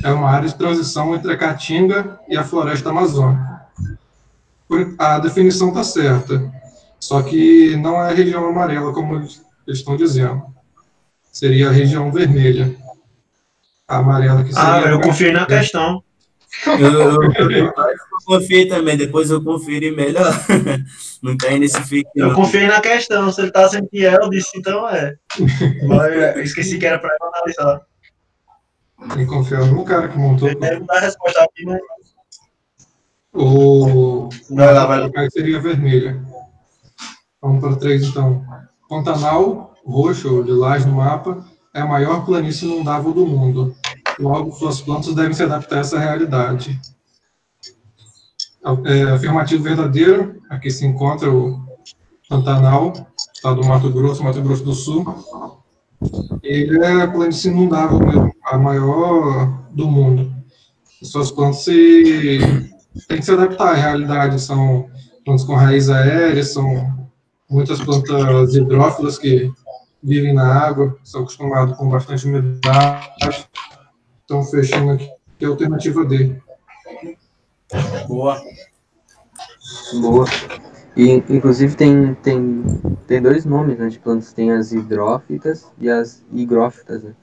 é 0.04 0.12
uma 0.12 0.28
área 0.28 0.48
de 0.48 0.54
transição 0.54 1.14
entre 1.14 1.32
a 1.32 1.36
Caatinga 1.36 2.18
e 2.28 2.36
a 2.36 2.44
floresta 2.44 2.90
amazônica. 2.90 3.48
A 4.98 5.18
definição 5.18 5.68
está 5.68 5.82
certa, 5.82 6.52
só 6.98 7.22
que 7.22 7.74
não 7.76 8.02
é 8.02 8.10
a 8.10 8.14
região 8.14 8.46
amarela, 8.46 8.92
como 8.92 9.16
eles 9.16 9.42
estão 9.66 9.96
dizendo. 9.96 10.42
Seria 11.32 11.68
a 11.68 11.72
região 11.72 12.10
vermelha. 12.10 12.74
A 13.86 13.98
amarela 13.98 14.44
que 14.44 14.52
seria... 14.52 14.74
Ah, 14.74 14.80
eu 14.82 15.00
confiei 15.00 15.32
na 15.32 15.46
questão. 15.46 16.02
Eu, 16.66 16.92
eu, 16.92 17.22
eu, 17.32 17.50
eu 17.50 17.72
confiei 18.24 18.66
também, 18.66 18.96
depois 18.96 19.30
eu 19.30 19.42
confiro 19.42 19.94
melhor. 19.94 20.32
Não 21.22 21.36
cai 21.36 21.58
nesse 21.58 21.80
fique. 21.82 22.08
Eu 22.16 22.28
não. 22.28 22.34
confiei 22.34 22.66
na 22.66 22.80
questão. 22.80 23.30
Se 23.30 23.42
ele 23.42 23.50
tá 23.50 23.66
dizendo 23.66 23.88
que 23.88 24.06
é, 24.06 24.14
eu 24.14 24.30
disse, 24.30 24.56
então 24.56 24.88
é. 24.88 25.14
Mas 25.86 26.36
eu 26.36 26.42
esqueci 26.42 26.78
que 26.78 26.86
era 26.86 26.98
pra 26.98 27.10
eu 27.10 27.28
analisar. 27.28 27.82
Tem 29.14 29.26
que 29.26 29.26
confiar 29.26 29.66
no 29.66 29.84
cara 29.84 30.08
que 30.08 30.16
montou. 30.16 30.48
Eu 30.48 30.58
deve 30.58 30.84
dar 30.86 30.96
a 30.96 31.00
resposta 31.00 31.44
aqui, 31.44 31.66
mas. 31.66 31.80
O 33.34 34.30
Vai 34.50 34.72
lá, 34.72 34.86
vai 34.86 35.00
lá. 35.00 35.10
Seria 35.30 35.60
vermelha. 35.60 36.20
Vamos 37.42 37.60
para 37.60 37.76
três, 37.76 38.02
então. 38.02 38.42
Pantanal, 38.88 39.69
roxo 39.90 40.36
ou 40.36 40.42
lilás 40.42 40.86
no 40.86 40.94
mapa, 40.94 41.44
é 41.74 41.80
a 41.80 41.86
maior 41.86 42.24
planície 42.24 42.66
inundável 42.66 43.12
do 43.12 43.26
mundo. 43.26 43.74
Logo, 44.18 44.52
suas 44.52 44.80
plantas 44.80 45.14
devem 45.14 45.32
se 45.32 45.42
adaptar 45.42 45.76
a 45.76 45.80
essa 45.80 45.98
realidade. 45.98 46.80
É, 48.84 49.02
afirmativo 49.04 49.62
verdadeiro, 49.62 50.40
aqui 50.50 50.70
se 50.70 50.84
encontra 50.84 51.30
o 51.32 51.64
Pantanal, 52.28 52.92
estado 53.34 53.60
do 53.60 53.66
Mato 53.66 53.90
Grosso, 53.90 54.22
Mato 54.22 54.42
Grosso 54.42 54.64
do 54.64 54.74
Sul. 54.74 55.04
Ele 56.42 56.78
é 56.84 57.02
a 57.02 57.08
planície 57.08 57.50
inundável 57.50 57.98
mesmo, 57.98 58.34
a 58.44 58.58
maior 58.58 59.46
do 59.70 59.88
mundo. 59.88 60.30
suas 61.02 61.30
plantas 61.30 61.64
se, 61.64 62.38
têm 63.08 63.18
que 63.18 63.24
se 63.24 63.32
adaptar 63.32 63.72
à 63.72 63.74
realidade. 63.74 64.40
São 64.40 64.86
plantas 65.24 65.44
com 65.44 65.54
raiz 65.54 65.88
aérea, 65.88 66.44
são 66.44 67.08
muitas 67.48 67.80
plantas 67.80 68.54
hidrófilas 68.54 69.18
que 69.18 69.50
vivem 70.02 70.34
na 70.34 70.46
água, 70.46 70.96
são 71.04 71.22
acostumados 71.22 71.76
com 71.76 71.88
bastante 71.88 72.26
umidade. 72.26 73.48
Então, 74.24 74.42
fechando 74.44 74.92
aqui, 74.92 75.10
que 75.38 75.44
é 75.44 75.48
a 75.48 75.50
alternativa 75.50 76.04
D. 76.04 76.36
Boa. 78.06 78.40
Boa. 80.00 80.26
E, 80.96 81.22
inclusive, 81.28 81.76
tem, 81.76 82.14
tem, 82.14 82.64
tem 83.06 83.22
dois 83.22 83.44
nomes 83.44 83.78
né, 83.78 83.88
de 83.88 83.98
plantas. 83.98 84.32
Tem 84.32 84.50
as 84.50 84.72
hidrófitas 84.72 85.70
e 85.78 85.88
as 85.88 86.24
higrófitas. 86.32 87.02
Né? 87.02 87.14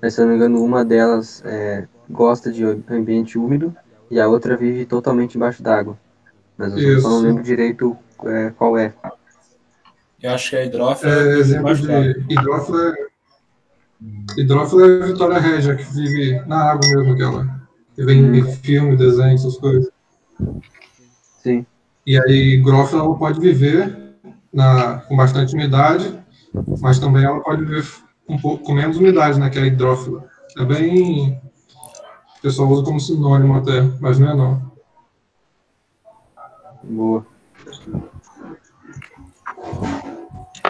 Mas, 0.00 0.14
se 0.14 0.20
eu 0.20 0.24
não 0.24 0.32
me 0.32 0.36
engano, 0.36 0.62
uma 0.62 0.84
delas 0.84 1.42
é, 1.44 1.86
gosta 2.10 2.50
de 2.50 2.64
ambiente 2.64 3.38
úmido 3.38 3.74
e 4.10 4.20
a 4.20 4.28
outra 4.28 4.56
vive 4.56 4.84
totalmente 4.84 5.36
embaixo 5.36 5.62
d'água. 5.62 5.98
Mas 6.56 6.76
eu 6.76 7.00
só 7.00 7.08
não 7.08 7.20
lembro 7.20 7.42
direito 7.42 7.96
é, 8.24 8.50
qual 8.50 8.78
é. 8.78 8.92
Eu 10.24 10.30
acho 10.30 10.48
que 10.48 10.56
a 10.56 10.64
hidrófila. 10.64 11.12
É, 11.12 11.38
exemplo 11.38 11.60
embaixo 11.60 11.86
de 11.86 12.32
hidrófila. 12.32 12.88
é- 12.88 14.40
Hidrófila 14.40 14.86
é 14.86 15.02
a 15.02 15.06
Vitória 15.06 15.38
Régia, 15.38 15.76
que 15.76 15.84
vive 15.84 16.40
na 16.46 16.70
água 16.72 16.88
mesmo, 16.88 17.12
aquela. 17.12 17.60
Que 17.94 18.04
vem 18.06 18.38
em 18.38 18.56
filme, 18.56 18.96
desenho, 18.96 19.34
essas 19.34 19.58
coisas. 19.58 19.92
Sim. 21.42 21.66
E 22.06 22.18
aí, 22.18 22.54
higrófila 22.54 23.02
ela 23.02 23.14
pode 23.18 23.38
viver 23.38 24.16
na, 24.50 25.00
com 25.00 25.14
bastante 25.14 25.54
umidade, 25.54 26.18
mas 26.80 26.98
também 26.98 27.22
ela 27.22 27.40
pode 27.40 27.62
viver 27.62 27.84
um 28.26 28.38
pouco 28.38 28.64
com 28.64 28.72
menos 28.72 28.96
umidade, 28.96 29.38
né, 29.38 29.50
que 29.50 29.58
é 29.58 29.62
a 29.62 29.66
hidrófila. 29.66 30.24
É 30.58 30.64
bem. 30.64 31.38
O 32.38 32.40
pessoal 32.40 32.70
usa 32.70 32.82
como 32.82 32.98
sinônimo 32.98 33.56
até, 33.56 33.82
mas 34.00 34.18
não 34.18 34.30
é 34.30 34.34
não. 34.34 34.72
Boa. 36.82 37.26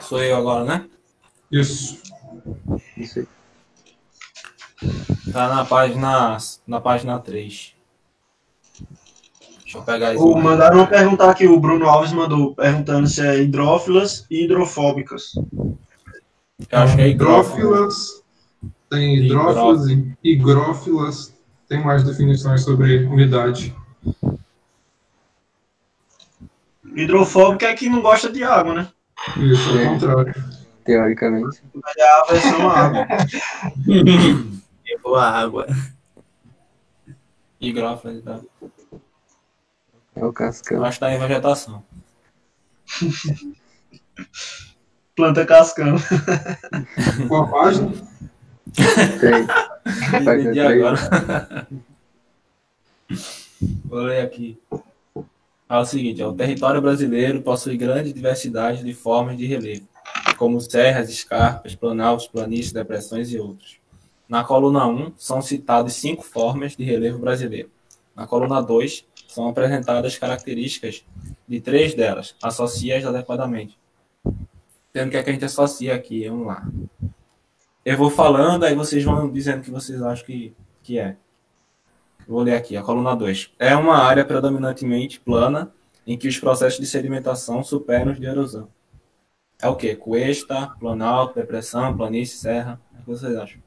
Sou 0.04 0.22
eu 0.22 0.36
agora, 0.36 0.64
né? 0.64 0.86
Isso. 1.50 2.02
Isso 2.96 3.20
aí. 3.20 3.28
Tá 5.32 5.48
na 5.48 5.64
página, 5.64 6.36
na 6.66 6.80
página 6.80 7.18
3. 7.18 7.74
Deixa 9.62 9.78
eu 9.78 9.82
pegar 9.82 10.14
isso. 10.14 10.36
Mandaram 10.36 10.76
uma 10.78 10.86
pergunta 10.86 11.28
aqui, 11.28 11.46
o 11.46 11.58
Bruno 11.58 11.88
Alves 11.88 12.12
mandou, 12.12 12.54
perguntando 12.54 13.06
se 13.06 13.26
é 13.26 13.40
hidrófilas 13.40 14.26
e 14.30 14.44
hidrofóbicas. 14.44 15.32
Eu 16.70 16.78
acho 16.78 16.96
que 16.96 17.02
é 17.02 17.08
hidrófila. 17.08 17.58
Hidrófilas, 17.58 18.22
tem 18.90 19.16
hidrófilas 19.16 19.88
e 19.88 20.16
higrófilas, 20.22 21.34
tem 21.66 21.82
mais 21.82 22.04
definições 22.04 22.62
sobre 22.62 23.04
umidade. 23.06 23.74
Hidrofóbica 26.94 27.66
é 27.66 27.74
que 27.74 27.88
não 27.88 28.02
gosta 28.02 28.30
de 28.30 28.44
água, 28.44 28.74
né? 28.74 28.88
Isso, 29.36 29.78
É. 29.78 29.86
contrário. 29.86 30.34
Teoricamente. 30.84 31.62
É 31.96 32.10
a 32.10 32.24
versão 32.24 32.70
água. 32.70 33.06
Pegou 34.84 35.16
a 35.16 35.30
água. 35.30 35.66
Hidrófila, 37.60 38.20
tá? 38.22 38.40
É 40.16 40.24
o 40.24 40.32
cascão. 40.32 40.78
Eu 40.78 40.84
acho 40.84 40.98
que 40.98 41.00
tá 41.06 41.12
em 41.12 41.18
vegetação. 41.18 41.82
Planta 45.16 45.46
cascão. 45.46 45.96
Qual 47.28 47.44
a 47.44 47.48
página? 47.48 47.90
Tem. 49.20 49.46
Entendi 50.20 50.60
agora. 50.60 51.66
Vou 53.86 54.00
ler 54.02 54.22
aqui. 54.22 54.60
Fala 55.66 55.82
o 55.82 55.86
seguinte, 55.86 56.22
o 56.22 56.32
território 56.32 56.82
brasileiro 56.82 57.40
possui 57.40 57.76
grande 57.76 58.12
diversidade 58.12 58.84
de 58.84 58.92
formas 58.92 59.38
de 59.38 59.46
relevo, 59.46 59.88
como 60.36 60.60
serras, 60.60 61.08
escarpas, 61.08 61.74
planaltos, 61.74 62.26
planícies, 62.26 62.72
depressões 62.72 63.32
e 63.32 63.38
outros. 63.38 63.78
Na 64.28 64.44
coluna 64.44 64.86
1, 64.86 65.14
são 65.16 65.40
citadas 65.40 65.94
cinco 65.94 66.22
formas 66.22 66.76
de 66.76 66.84
relevo 66.84 67.18
brasileiro. 67.18 67.70
Na 68.14 68.26
coluna 68.26 68.60
2, 68.60 69.06
são 69.26 69.48
apresentadas 69.48 70.18
características 70.18 71.04
de 71.48 71.60
três 71.60 71.94
delas, 71.94 72.36
associa-as 72.42 73.04
adequadamente. 73.04 73.78
Tendo 74.92 75.10
que 75.10 75.16
é 75.16 75.22
que 75.22 75.30
a 75.30 75.32
gente 75.32 75.44
associa 75.44 75.94
aqui, 75.94 76.28
vamos 76.28 76.46
lá. 76.46 76.68
Eu 77.84 77.96
vou 77.96 78.10
falando, 78.10 78.64
aí 78.64 78.74
vocês 78.74 79.02
vão 79.02 79.30
dizendo 79.30 79.60
o 79.60 79.62
que 79.62 79.70
vocês 79.70 80.00
acham 80.02 80.24
que, 80.24 80.54
que 80.82 80.98
é. 80.98 81.16
Vou 82.26 82.42
ler 82.42 82.54
aqui, 82.54 82.76
a 82.76 82.82
coluna 82.82 83.14
2. 83.14 83.52
É 83.58 83.76
uma 83.76 83.96
área 83.96 84.24
predominantemente 84.24 85.20
plana 85.20 85.70
em 86.06 86.16
que 86.16 86.28
os 86.28 86.38
processos 86.38 86.78
de 86.80 86.86
sedimentação 86.86 87.62
superam 87.62 88.12
os 88.12 88.20
de 88.20 88.26
erosão. 88.26 88.68
É 89.60 89.68
o 89.68 89.76
quê? 89.76 89.94
Cuesta, 89.94 90.68
planalto, 90.78 91.34
depressão, 91.34 91.96
planície, 91.96 92.38
serra. 92.38 92.80
O 92.92 92.98
que 92.98 93.06
vocês 93.06 93.36
acham? 93.36 93.60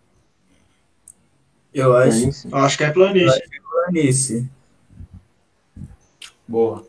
Eu 1.74 1.96
acho 1.96 2.18
Planície. 2.20 2.50
Acho 2.54 2.78
que 2.78 2.84
é 2.84 2.92
planície. 2.92 3.42
planície. 3.70 4.50
Boa. 6.48 6.86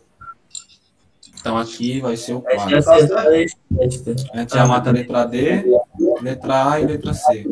Então 1.40 1.56
aqui 1.56 2.00
vai 2.00 2.16
ser 2.16 2.34
o 2.34 2.44
Aí 2.46 2.58
já 2.58 2.82
4. 2.82 2.92
acertou 2.92 3.18
a 3.18 3.22
resposta. 3.30 4.16
A 4.32 4.38
gente 4.40 4.54
já 4.54 4.66
mata 4.66 4.90
a 4.90 4.92
letra 4.92 5.24
D, 5.24 5.64
letra 6.20 6.72
A 6.72 6.80
e 6.80 6.86
letra 6.86 7.14
C. 7.14 7.46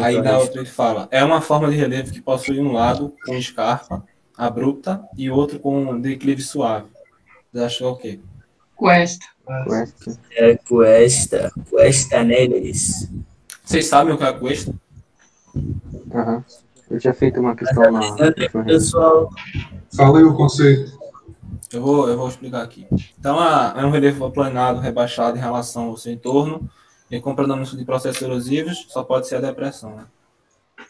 Aí 0.00 0.18
a 0.18 0.22
na 0.22 0.38
outra 0.38 0.60
ele 0.60 0.68
fala, 0.68 1.08
é 1.10 1.24
uma 1.24 1.40
forma 1.40 1.70
de 1.70 1.76
relevo 1.76 2.12
que 2.12 2.20
possui 2.20 2.60
um 2.60 2.72
lado 2.72 3.14
com 3.24 3.34
escarpa 3.34 4.04
abrupta 4.36 5.02
e 5.16 5.30
outro 5.30 5.58
com 5.58 5.98
declive 6.00 6.42
suave. 6.42 6.86
Vocês 7.52 7.64
acham 7.64 7.78
que 7.78 7.84
é 7.84 7.88
o 7.88 7.96
quê? 8.16 8.20
Cuesta. 8.74 9.26
Quest. 9.64 10.18
É 10.32 10.56
cuesta. 10.56 11.52
Cuesta 11.70 12.22
neles. 12.22 13.10
Vocês 13.64 13.86
sabem 13.86 14.12
o 14.14 14.18
que 14.18 14.24
é 14.24 14.32
cuesta? 14.32 14.74
Aham. 16.14 16.44
Eu 16.90 16.98
tinha 17.00 17.14
feito 17.14 17.40
uma 17.40 17.56
questão 17.56 17.90
na. 17.90 17.98
Apresenta 18.08 18.40
aí, 18.42 18.64
pessoal. 18.64 19.30
Fala 19.96 20.18
aí 20.18 20.24
o 20.24 20.34
conceito. 20.34 20.96
Eu 21.72 21.82
vou, 21.82 22.08
eu 22.08 22.16
vou 22.16 22.28
explicar 22.28 22.62
aqui. 22.62 22.86
Então, 23.18 23.38
a- 23.40 23.74
é 23.76 23.84
um 23.84 23.90
relevo 23.90 24.24
aplanado, 24.24 24.78
rebaixado 24.80 25.36
em 25.36 25.40
relação 25.40 25.84
ao 25.88 25.96
seu 25.96 26.12
entorno, 26.12 26.68
e 27.10 27.20
com 27.20 27.34
predomínio 27.34 27.76
de 27.76 27.84
processos 27.84 28.22
erosivos, 28.22 28.86
só 28.88 29.02
pode 29.02 29.28
ser 29.28 29.36
a 29.36 29.40
depressão. 29.40 29.96
Né? 29.96 30.06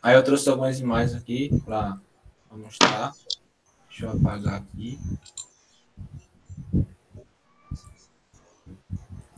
Aí 0.02 0.14
eu 0.14 0.22
trouxe 0.22 0.48
algumas 0.48 0.80
imagens 0.80 1.14
aqui 1.14 1.50
para 1.64 1.98
mostrar. 2.50 3.12
Deixa 3.88 4.06
eu 4.06 4.10
apagar 4.10 4.54
aqui. 4.54 4.98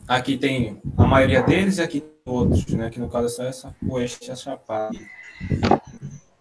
Aqui 0.06 0.38
tem 0.38 0.80
a 0.96 1.06
maioria 1.06 1.42
deles 1.42 1.78
e 1.78 1.82
aqui 1.82 2.04
outros, 2.24 2.66
né? 2.68 2.88
Que 2.88 2.98
no 2.98 3.10
caso 3.10 3.26
é 3.26 3.28
só 3.28 3.42
essa 3.44 3.76
coesta 3.86 4.24
e 4.24 4.30
essa 4.30 4.42
chapada. 4.42 4.98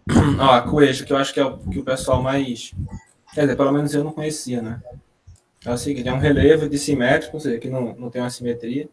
Ó, 0.39 0.51
a 0.51 0.61
coesta, 0.61 1.03
que 1.03 1.11
eu 1.11 1.17
acho 1.17 1.33
que 1.33 1.39
é 1.39 1.45
o 1.45 1.57
que 1.57 1.79
o 1.79 1.83
pessoal 1.83 2.21
mais 2.21 2.73
Quer 3.38 3.41
dizer, 3.41 3.55
pelo 3.55 3.71
menos 3.71 3.93
eu 3.93 4.03
não 4.03 4.11
conhecia, 4.11 4.63
né? 4.63 4.81
É 5.63 5.71
o 5.71 5.77
seguinte, 5.77 6.07
é 6.07 6.11
um 6.13 6.17
relevo 6.17 6.67
dissimétrico, 6.67 7.38
ou 7.38 7.39
seja, 7.39 7.59
que 7.59 7.69
não, 7.69 7.93
não 7.95 8.09
tem 8.09 8.19
uma 8.19 8.31
simetria, 8.31 8.89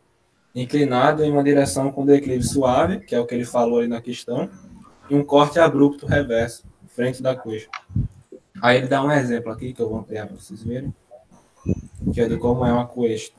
inclinado 0.54 1.24
em 1.24 1.32
uma 1.32 1.42
direção 1.42 1.90
com 1.90 2.06
declive 2.06 2.44
suave, 2.44 3.00
que 3.00 3.14
é 3.14 3.20
o 3.20 3.26
que 3.26 3.34
ele 3.34 3.44
falou 3.44 3.80
aí 3.80 3.88
na 3.88 4.00
questão, 4.00 4.48
e 5.10 5.14
um 5.14 5.24
corte 5.24 5.58
abrupto 5.58 6.06
reverso, 6.06 6.64
frente 6.88 7.22
da 7.22 7.34
coxa. 7.34 7.68
Aí 8.62 8.78
ele 8.78 8.86
dá 8.86 9.02
um 9.02 9.10
exemplo 9.10 9.50
aqui, 9.50 9.72
que 9.72 9.82
eu 9.82 9.88
vou 9.88 9.98
ampliar 9.98 10.26
para 10.26 10.36
vocês 10.36 10.62
verem, 10.62 10.94
que 12.12 12.20
é 12.20 12.28
de 12.28 12.36
como 12.36 12.64
é 12.64 12.72
uma 12.72 12.86
coesta. 12.86 13.36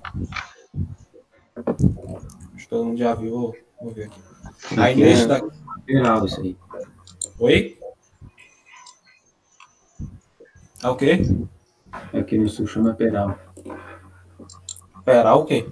Acho 1.55 2.57
que 2.57 2.68
todo 2.68 2.86
mundo 2.86 2.97
já 2.97 3.16
viu, 3.16 3.55
vou, 3.80 3.91
ver 3.93 4.05
aqui. 4.05 4.20
Aí 4.78 4.91
Aqui 4.91 5.01
neste 5.01 5.24
é 5.24 5.28
daqui... 5.28 5.47
isso 6.26 6.41
aí. 6.41 6.57
Oi? 7.39 7.80
É 10.84 10.88
o 10.89 10.95
quê? 10.95 11.22
Aqui 12.13 12.38
no 12.38 12.49
sul 12.49 12.68
chama 12.68 12.93
peral. 12.93 13.39
Esperar 14.99 15.36
o 15.36 15.45
quê? 15.45 15.66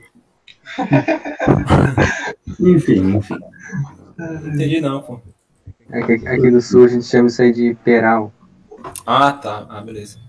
Enfim, 2.59 3.15
enfim. 3.17 3.37
Entendi 4.45 4.81
não, 4.81 5.01
pô. 5.01 5.19
Aqui, 5.91 6.27
aqui 6.27 6.51
do 6.51 6.61
sul 6.61 6.85
a 6.85 6.87
gente 6.87 7.05
chama 7.05 7.27
isso 7.27 7.41
aí 7.41 7.51
de 7.51 7.73
peral. 7.83 8.31
Ah, 9.05 9.33
tá. 9.33 9.65
Ah, 9.69 9.81
beleza. 9.81 10.19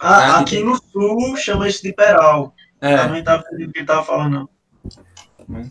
Ah, 0.00 0.36
Ah, 0.36 0.40
aqui 0.40 0.62
no 0.62 0.76
sul 0.76 1.36
chama 1.36 1.68
isso 1.68 1.82
de 1.82 1.92
peral. 1.92 2.54
Eu 2.80 2.88
É, 2.88 3.08
não 3.08 3.16
estava 3.16 3.42
entendendo 3.42 3.68
o 3.68 3.72
que 3.72 3.78
ele 3.78 3.84
estava 3.84 4.04
falando, 4.04 4.48
não. 5.48 5.70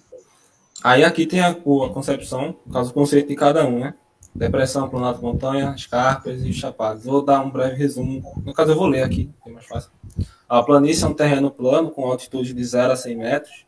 aí 0.83 1.03
aqui 1.03 1.25
tem 1.25 1.41
a, 1.41 1.49
a 1.49 1.55
concepção, 1.55 2.55
caso, 2.71 2.91
o 2.91 2.93
conceito 2.93 3.27
de 3.27 3.35
cada 3.35 3.65
um, 3.65 3.79
né? 3.79 3.93
Depressão, 4.33 4.89
planalto, 4.89 5.21
montanha, 5.21 5.73
escarpas 5.77 6.41
e 6.41 6.51
chapadas. 6.51 7.05
Vou 7.05 7.23
dar 7.23 7.41
um 7.41 7.51
breve 7.51 7.75
resumo. 7.75 8.41
No 8.43 8.51
caso, 8.53 8.71
eu 8.71 8.75
vou 8.75 8.87
ler 8.87 9.03
aqui, 9.03 9.29
é 9.45 9.49
mais 9.51 9.65
fácil. 9.67 9.91
A 10.49 10.63
planície 10.63 11.03
é 11.03 11.07
um 11.07 11.13
terreno 11.13 11.51
plano 11.51 11.91
com 11.91 12.05
altitude 12.05 12.53
de 12.53 12.63
0 12.65 12.93
a 12.93 12.95
100 12.95 13.15
metros 13.15 13.65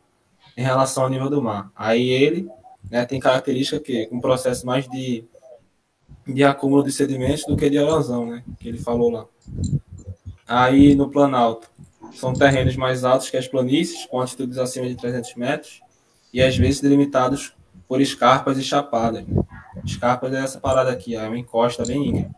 em 0.56 0.62
relação 0.62 1.04
ao 1.04 1.10
nível 1.10 1.28
do 1.28 1.42
mar. 1.42 1.70
Aí 1.74 2.08
ele 2.08 2.48
né, 2.90 3.04
tem 3.04 3.20
característica 3.20 3.80
que 3.80 4.08
um 4.10 4.20
processo 4.20 4.64
mais 4.66 4.88
de 4.88 5.24
de 6.26 6.42
acúmulo 6.42 6.82
de 6.82 6.90
sedimentos 6.90 7.44
do 7.44 7.56
que 7.56 7.70
de 7.70 7.76
erosão, 7.76 8.26
né? 8.26 8.42
Que 8.58 8.68
ele 8.68 8.78
falou 8.78 9.10
lá. 9.10 9.26
Aí 10.46 10.94
no 10.94 11.08
Planalto, 11.08 11.70
são 12.14 12.32
terrenos 12.32 12.76
mais 12.76 13.04
altos 13.04 13.30
que 13.30 13.36
as 13.36 13.46
planícies, 13.46 14.06
com 14.06 14.20
altitudes 14.20 14.58
acima 14.58 14.88
de 14.88 14.96
300 14.96 15.34
metros, 15.36 15.80
e 16.32 16.42
às 16.42 16.56
vezes 16.56 16.80
delimitados 16.80 17.54
por 17.86 18.00
escarpas 18.00 18.58
e 18.58 18.62
chapadas. 18.62 19.26
Né? 19.26 19.42
Escarpas 19.84 20.32
é 20.32 20.40
essa 20.42 20.58
parada 20.58 20.90
aqui, 20.90 21.14
é 21.14 21.26
uma 21.26 21.38
encosta 21.38 21.84
bem 21.84 22.08
íngreme. 22.08 22.30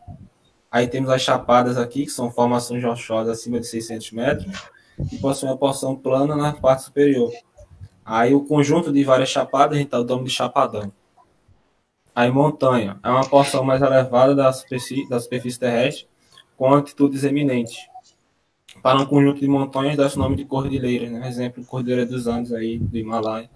Aí 0.71 0.87
temos 0.87 1.09
as 1.09 1.21
chapadas 1.21 1.77
aqui, 1.77 2.05
que 2.05 2.11
são 2.11 2.29
formações 2.29 2.83
rochosas 2.83 3.39
acima 3.39 3.59
de 3.59 3.65
600 3.65 4.11
metros, 4.11 4.69
e 5.11 5.17
possuem 5.17 5.51
uma 5.51 5.57
porção 5.57 5.95
plana 5.95 6.35
na 6.35 6.53
parte 6.53 6.83
superior. 6.83 7.31
Aí 8.11 8.33
o 8.33 8.43
conjunto 8.43 8.91
de 8.91 9.03
várias 9.03 9.29
chapadas 9.29 9.77
a 9.77 9.79
gente 9.79 9.91
dá 9.91 10.01
o 10.01 10.03
nome 10.03 10.23
de 10.23 10.31
chapadão. 10.31 10.91
Aí 12.15 12.31
montanha 12.31 12.99
é 13.03 13.07
uma 13.07 13.23
porção 13.23 13.63
mais 13.63 13.83
elevada 13.83 14.33
da 14.33 14.51
superfície, 14.51 15.07
da 15.07 15.19
superfície 15.19 15.59
terrestre, 15.59 16.07
com 16.57 16.73
altitudes 16.73 17.23
eminentes. 17.23 17.77
Para 18.81 18.97
um 18.97 19.05
conjunto 19.05 19.39
de 19.39 19.47
montanhas 19.47 19.95
dá 19.95 20.07
o 20.07 20.17
nome 20.17 20.37
de 20.37 20.43
cordilheiras, 20.43 21.11
né? 21.11 21.27
Exemplo, 21.27 21.63
Cordilheira 21.63 22.03
dos 22.03 22.25
Andes 22.25 22.51
aí, 22.51 22.79
do 22.79 22.97
Himalaia. 22.97 23.47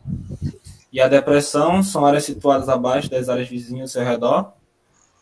E 0.91 1.01
a 1.01 1.07
depressão 1.07 1.81
são 1.81 2.05
áreas 2.05 2.23
situadas 2.23 2.69
abaixo 2.69 3.09
das 3.09 3.29
áreas 3.29 3.49
vizinhas 3.49 3.89
ao 3.89 4.03
seu 4.03 4.07
redor. 4.07 4.53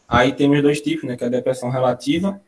Aí 0.10 0.34
temos 0.34 0.62
dois 0.62 0.82
tipos, 0.82 1.06
né? 1.06 1.16
Que 1.16 1.24
é 1.24 1.28
a 1.28 1.30
depressão 1.30 1.70
relativa, 1.70 2.42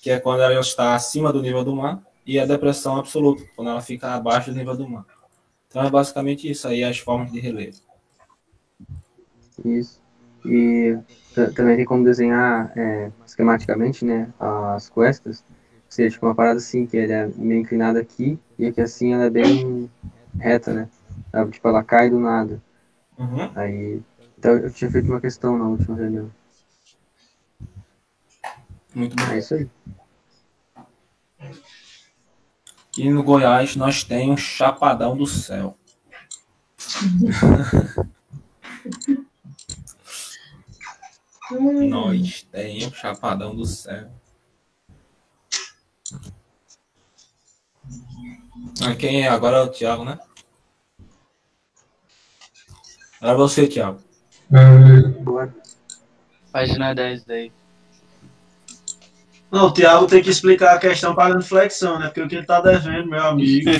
que 0.00 0.10
é 0.10 0.18
quando 0.18 0.40
ela 0.40 0.58
está 0.58 0.94
acima 0.94 1.30
do 1.30 1.42
nível 1.42 1.62
do 1.62 1.76
mar, 1.76 2.02
e 2.24 2.40
a 2.40 2.46
depressão 2.46 2.96
absoluta, 2.96 3.44
quando 3.54 3.68
ela 3.68 3.82
fica 3.82 4.14
abaixo 4.14 4.50
do 4.50 4.56
nível 4.56 4.74
do 4.74 4.88
mar. 4.88 5.04
Então 5.72 5.86
é 5.86 5.90
basicamente 5.90 6.50
isso 6.50 6.68
aí, 6.68 6.84
as 6.84 6.98
formas 6.98 7.32
de 7.32 7.40
relevo. 7.40 7.78
Isso. 9.64 10.02
E 10.44 10.98
também 11.56 11.76
tem 11.76 11.86
como 11.86 12.04
desenhar 12.04 12.70
é, 12.76 13.10
esquematicamente, 13.24 14.04
né, 14.04 14.30
as 14.38 14.90
cuestas, 14.90 15.42
ou 15.48 15.82
seja, 15.88 16.10
tipo 16.10 16.26
uma 16.26 16.34
parada 16.34 16.58
assim, 16.58 16.84
que 16.84 16.94
ele 16.98 17.12
é 17.14 17.26
meio 17.36 17.62
inclinada 17.62 17.98
aqui, 17.98 18.38
e 18.58 18.66
aqui 18.66 18.82
assim 18.82 19.14
ela 19.14 19.24
é 19.24 19.30
bem 19.30 19.90
reta, 20.38 20.74
né? 20.74 20.88
Tipo, 21.50 21.68
ela 21.68 21.82
cai 21.82 22.10
do 22.10 22.18
nada. 22.18 22.62
Uhum. 23.18 23.50
Aí, 23.54 24.02
então 24.38 24.52
eu 24.58 24.70
tinha 24.70 24.90
feito 24.90 25.08
uma 25.08 25.22
questão 25.22 25.56
na 25.56 25.68
última 25.68 25.96
reunião. 25.96 26.30
Muito 28.94 29.16
bom. 29.16 29.32
É 29.32 29.38
isso 29.38 29.54
aí. 29.54 29.70
E 32.96 33.08
no 33.08 33.22
Goiás 33.22 33.74
nós 33.74 34.04
temos 34.04 34.40
Chapadão 34.40 35.16
do 35.16 35.26
Céu. 35.26 35.78
nós 41.88 42.42
temos 42.50 42.94
Chapadão 42.96 43.56
do 43.56 43.64
Céu. 43.64 44.10
Ah, 48.84 48.94
quem 48.94 49.22
é? 49.22 49.28
Agora 49.28 49.58
é 49.58 49.62
o 49.62 49.68
Thiago, 49.70 50.04
né? 50.04 50.18
Agora 53.20 53.38
você, 53.38 53.66
Thiago. 53.68 54.00
Bora. 55.22 55.54
Página 56.52 56.94
10 56.94 57.24
daí. 57.24 57.52
Não, 59.52 59.66
o 59.66 59.70
Thiago 59.72 60.06
tem 60.06 60.22
que 60.22 60.30
explicar 60.30 60.74
a 60.74 60.78
questão 60.78 61.14
pagando 61.14 61.44
flexão, 61.44 61.98
né? 61.98 62.06
Porque 62.06 62.22
o 62.22 62.28
que 62.28 62.36
ele 62.36 62.46
tá 62.46 62.60
devendo, 62.60 63.10
meu 63.10 63.22
amigo. 63.22 63.70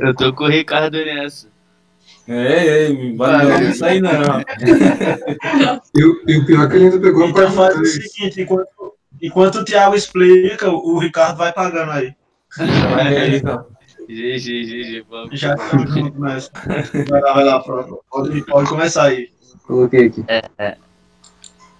Eu 0.00 0.14
tô 0.14 0.32
com 0.32 0.44
o 0.44 0.48
Ricardo 0.48 0.96
nessa. 0.96 1.48
Ei, 2.26 2.68
ei, 2.68 3.16
valeu 3.16 3.70
isso 3.70 3.84
aí 3.84 4.00
não. 4.00 4.10
E, 5.94 6.04
o- 6.04 6.22
e 6.26 6.38
o 6.38 6.46
pior 6.46 6.64
é 6.64 6.68
que 6.68 6.76
ele 6.76 6.84
ainda 6.86 7.00
pegou 7.00 7.24
a 7.24 7.28
Então 7.28 7.50
faz 7.52 7.74
o 7.76 7.82
3. 7.82 8.12
seguinte, 8.12 8.40
enquanto, 8.42 8.68
enquanto 9.20 9.54
o 9.56 9.64
Thiago 9.64 9.94
explica, 9.94 10.70
o 10.70 10.98
Ricardo 10.98 11.36
vai 11.36 11.52
pagando 11.52 11.92
aí. 11.92 12.12
Vai 12.56 13.16
aí, 13.16 13.36
então. 13.36 13.66
GG, 14.08 14.38
GG, 14.64 15.04
vamos. 15.08 15.38
Já 15.38 15.54
estamos 15.54 15.94
juntos 15.94 16.20
nessa. 16.20 16.50
Vai 17.08 17.20
lá, 17.20 17.32
vai 17.34 17.44
lá, 17.44 17.60
pronto. 17.60 18.00
Pode, 18.10 18.42
pode 18.46 18.68
começar 18.68 19.04
aí. 19.04 19.28
Coloquei 19.66 20.06
aqui. 20.06 20.24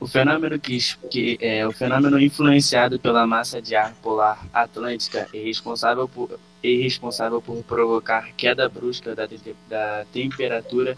O 0.04 0.06
fenômeno 0.06 0.58
que, 0.58 0.78
que 1.10 1.38
é 1.40 1.66
o 1.66 1.72
fenômeno 1.72 2.20
influenciado 2.20 3.00
pela 3.00 3.26
massa 3.26 3.62
de 3.62 3.74
ar 3.74 3.94
polar 4.02 4.46
atlântica 4.52 5.26
é 5.32 5.38
responsável 5.38 6.06
por 6.06 6.38
é 6.62 6.76
responsável 6.76 7.40
por 7.40 7.64
provocar 7.64 8.30
queda 8.36 8.68
brusca 8.68 9.14
da, 9.14 9.26
da 9.66 10.04
temperatura, 10.12 10.94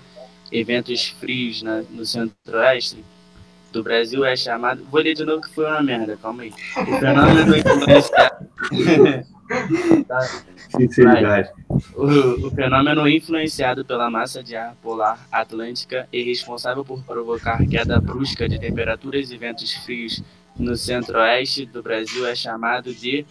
eventos 0.51 1.07
frios 1.21 1.63
na, 1.63 1.83
no 1.89 2.05
centro-oeste 2.05 3.05
do 3.71 3.81
Brasil 3.81 4.25
é 4.25 4.35
chamado. 4.35 4.85
Vou 4.91 5.01
ler 5.01 5.15
de 5.15 5.25
novo 5.25 5.41
que 5.41 5.55
foi 5.55 5.67
uma 5.67 5.83
merda, 5.85 6.19
calma 6.21 6.43
aí. 6.43 6.53
O 6.77 6.99
fenômeno 6.99 7.57
influenciado. 7.57 8.49
Tá. 10.07 10.21
Sinceridade. 10.77 11.51
O, 11.95 12.47
o 12.47 12.51
fenômeno 12.51 13.09
influenciado 13.09 13.85
pela 13.85 14.11
massa 14.11 14.43
de 14.43 14.57
ar 14.57 14.75
polar 14.83 15.27
atlântica 15.31 16.09
é 16.13 16.23
responsável 16.23 16.85
por 16.85 17.03
provocar 17.05 17.65
queda 17.67 18.01
brusca 18.01 18.49
de 18.49 18.59
temperaturas 18.59 19.31
e 19.31 19.37
ventos 19.37 19.73
frios 19.85 20.23
no 20.59 20.77
centro-oeste 20.77 21.67
do 21.67 21.83
Brasil 21.83 22.27
é 22.27 22.35
chamado 22.35 22.95
de 22.95 23.27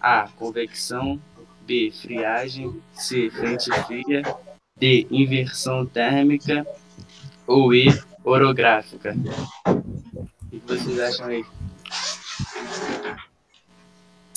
A. 0.00 0.28
Convecção 0.36 1.20
B. 1.66 1.92
Friagem 1.92 2.80
C. 2.92 3.30
Frente 3.30 3.70
fria 3.82 4.22
D. 4.78 5.06
Inversão 5.10 5.86
térmica 5.86 6.66
ou 7.46 7.74
E. 7.74 7.86
Orográfica. 8.24 9.14
O 9.66 10.48
que 10.50 10.62
vocês 10.66 10.98
acham 10.98 11.26
aí? 11.26 11.44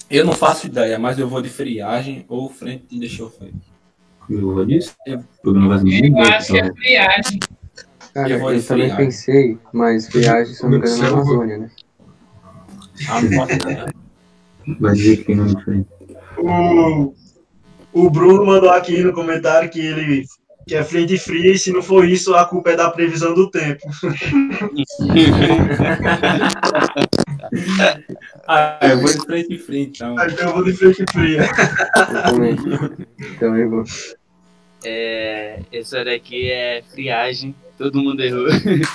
Eu 0.10 0.26
não 0.26 0.34
faço 0.34 0.68
ideia, 0.68 0.98
mas 0.98 1.20
eu 1.20 1.28
vou 1.28 1.42
de 1.42 1.50
friagem 1.50 2.26
ou 2.30 2.50
frente 2.50 2.98
de 2.98 3.10
chofer. 3.10 3.52
Eu 4.30 4.54
vou 4.54 4.66
disso? 4.66 4.96
Eu- 5.06 5.24
Tudo 5.44 5.60
não 5.60 5.68
vai 5.68 5.80
Eu 5.80 6.24
acho 6.24 6.54
que 6.54 6.60
é 6.60 6.74
friagem. 6.74 7.40
Cara, 8.14 8.30
Eu 8.30 8.40
vou 8.40 8.54
eu, 8.54 8.64
também 8.64 8.96
pensei, 8.96 9.58
mas 9.72 10.08
friagem, 10.08 10.54
se 10.54 10.64
eu 10.64 10.70
não 10.70 10.80
me 10.80 10.88
engano, 10.88 10.98
é 10.98 11.02
na. 11.02 11.08
Amazônia, 11.14 11.58
né? 11.60 11.72
Ah, 13.10 13.22
ideia. 13.22 13.86
Vai 14.80 14.96
dizer 14.96 15.24
que 15.24 15.36
não 15.36 15.62
frente. 15.62 15.88
O, 16.38 17.14
o 17.94 18.10
Bruno 18.10 18.46
mandou 18.46 18.70
aqui 18.70 19.02
no 19.04 19.14
comentário 19.14 19.70
que 19.70 19.80
ele 19.80 20.26
que 20.68 20.76
é 20.76 20.84
frente 20.84 21.18
fria 21.18 21.54
e 21.54 21.58
se 21.58 21.72
não 21.72 21.82
for 21.82 22.06
isso, 22.06 22.36
a 22.36 22.46
culpa 22.46 22.72
é 22.72 22.76
da 22.76 22.90
previsão 22.90 23.34
do 23.34 23.50
tempo. 23.50 23.88
Ah, 28.48 28.80
eu 28.82 29.00
vou 29.02 29.12
de 29.12 29.20
frente 29.26 29.54
em 29.54 29.58
frente, 29.58 30.04
então. 30.04 30.16
Então 30.26 30.48
eu 30.50 30.54
vou 30.54 30.64
de 30.64 30.74
frente 30.74 31.04
fria. 31.12 31.42
Eu 31.98 32.24
também. 32.32 32.56
também 33.40 33.68
vou. 33.68 33.84
É, 34.86 35.60
essa 35.72 36.06
daqui 36.06 36.50
é 36.50 36.82
friagem. 36.94 37.54
Todo 37.78 38.02
mundo 38.02 38.22
errou. 38.24 38.48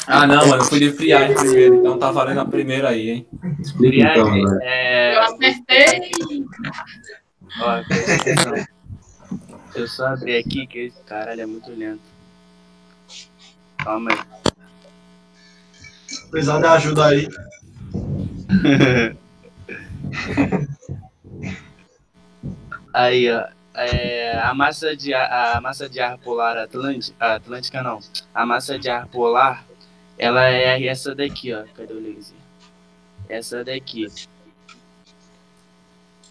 Ah, 0.06 0.26
não, 0.26 0.46
mano, 0.48 0.62
eu 0.62 0.66
fui 0.66 0.80
de 0.80 0.90
friagem 0.92 1.36
primeiro, 1.36 1.76
então 1.76 1.98
tá 1.98 2.10
valendo 2.10 2.40
a 2.40 2.44
primeira 2.44 2.88
aí, 2.88 3.10
hein? 3.10 3.26
Então, 3.32 3.76
Friagem 3.78 4.22
agora. 4.22 4.58
é. 4.62 5.14
Eu 5.14 5.20
acertei. 5.20 6.12
Ó. 7.60 7.82
Eu 9.74 9.86
só 9.88 10.06
abri 10.08 10.36
aqui 10.36 10.66
que 10.66 10.78
esse 10.80 11.00
caralho 11.04 11.42
é 11.42 11.46
muito 11.46 11.70
lento. 11.70 12.00
Calma 13.78 14.10
aí. 14.12 14.18
Precisar 16.30 16.58
de 16.60 16.66
ajuda 16.66 17.06
aí. 17.06 17.28
Aí, 22.92 23.30
ó. 23.30 23.46
é, 23.74 24.38
a, 24.38 24.52
massa 24.54 24.94
de, 24.96 25.14
ar- 25.14 25.56
a 25.56 25.60
massa 25.60 25.88
de 25.88 25.98
ar 26.00 26.18
polar 26.18 26.58
atlântica, 26.58 27.16
atlântica 27.18 27.82
não. 27.82 28.00
A 28.34 28.44
massa 28.44 28.78
de 28.78 28.90
ar 28.90 29.06
polar, 29.06 29.64
ela 30.18 30.48
é 30.48 30.86
essa 30.86 31.14
daqui, 31.14 31.52
ó. 31.52 31.64
Cadê 31.74 31.92
o 31.92 32.00
laser? 32.00 32.36
Essa 33.28 33.64
daqui. 33.64 34.06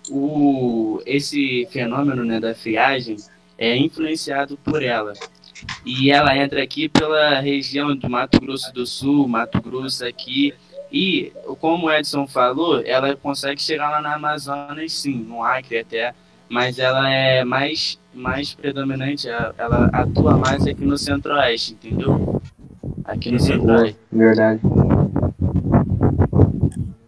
O, 0.10 1.02
esse 1.06 1.68
fenômeno 1.72 2.24
né, 2.24 2.40
da 2.40 2.54
friagem 2.54 3.18
é 3.58 3.76
influenciado 3.78 4.58
por 4.58 4.84
ela. 4.84 5.14
E 5.86 6.12
ela 6.12 6.36
entra 6.36 6.62
aqui 6.64 6.90
pela 6.90 7.40
região 7.40 7.96
do 7.96 8.10
Mato 8.10 8.40
Grosso 8.42 8.74
do 8.74 8.86
Sul, 8.86 9.28
Mato 9.28 9.62
Grosso 9.62 10.06
aqui. 10.06 10.54
E, 10.92 11.32
como 11.60 11.88
o 11.88 11.92
Edson 11.92 12.28
falou, 12.28 12.82
ela 12.86 13.16
consegue 13.16 13.62
chegar 13.62 13.90
lá 13.90 14.02
na 14.02 14.16
Amazonas, 14.16 14.92
sim, 14.92 15.16
no 15.16 15.44
Acre 15.44 15.80
até, 15.80 16.14
mas 16.50 16.78
ela 16.80 17.10
é 17.10 17.44
mais, 17.46 17.98
mais 18.14 18.54
predominante, 18.54 19.28
ela- 19.30 19.90
atua 19.94 20.38
mais 20.38 20.68
aqui 20.68 20.84
no 20.84 20.98
Centro-Oeste, 20.98 21.74
entendeu? 21.74 22.42
Aqui 23.06 23.32
no 23.32 23.38
Boa, 23.38 23.48
Centro-Oeste. 23.48 24.00
verdade. 24.12 24.62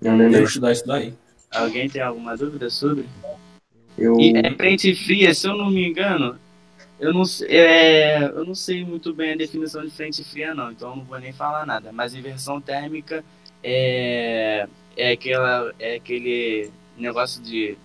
Eu 0.02 0.18
vou 0.32 0.44
estudar 0.44 0.72
isso 0.72 0.88
daí. 0.88 1.14
Alguém 1.52 1.90
tem 1.90 2.02
alguma 2.02 2.36
dúvida 2.38 2.70
sobre? 2.70 3.06
Eu, 3.98 4.18
E 4.20 4.34
é 4.38 4.52
frente 4.56 4.96
fria, 4.96 5.34
se 5.34 5.48
eu 5.48 5.56
não 5.56 5.70
me 5.70 5.88
engano, 5.88 6.38
Eu 7.00 7.12
não, 7.14 7.26
sei- 7.26 7.48
é, 7.50 8.24
eu 8.24 8.46
não 8.46 8.56
sei 8.56 8.86
muito 8.86 9.14
bem 9.14 9.34
a 9.34 9.36
definição 9.36 9.84
de 9.84 9.90
frente 9.90 10.24
fria, 10.24 10.54
não, 10.56 10.72
então 10.72 10.92
eu 10.92 10.96
não 10.98 11.04
vou 11.04 11.20
nem 11.20 11.34
falar 11.34 11.66
nada. 11.66 11.92
Mas 11.92 12.14
inversão 12.14 12.62
térmica 12.62 13.26
é, 13.64 14.68
é, 14.98 15.12
aquela, 15.12 15.74
é 15.80 15.96
aquele 15.96 16.72
negócio 16.98 17.42
de. 17.42 17.78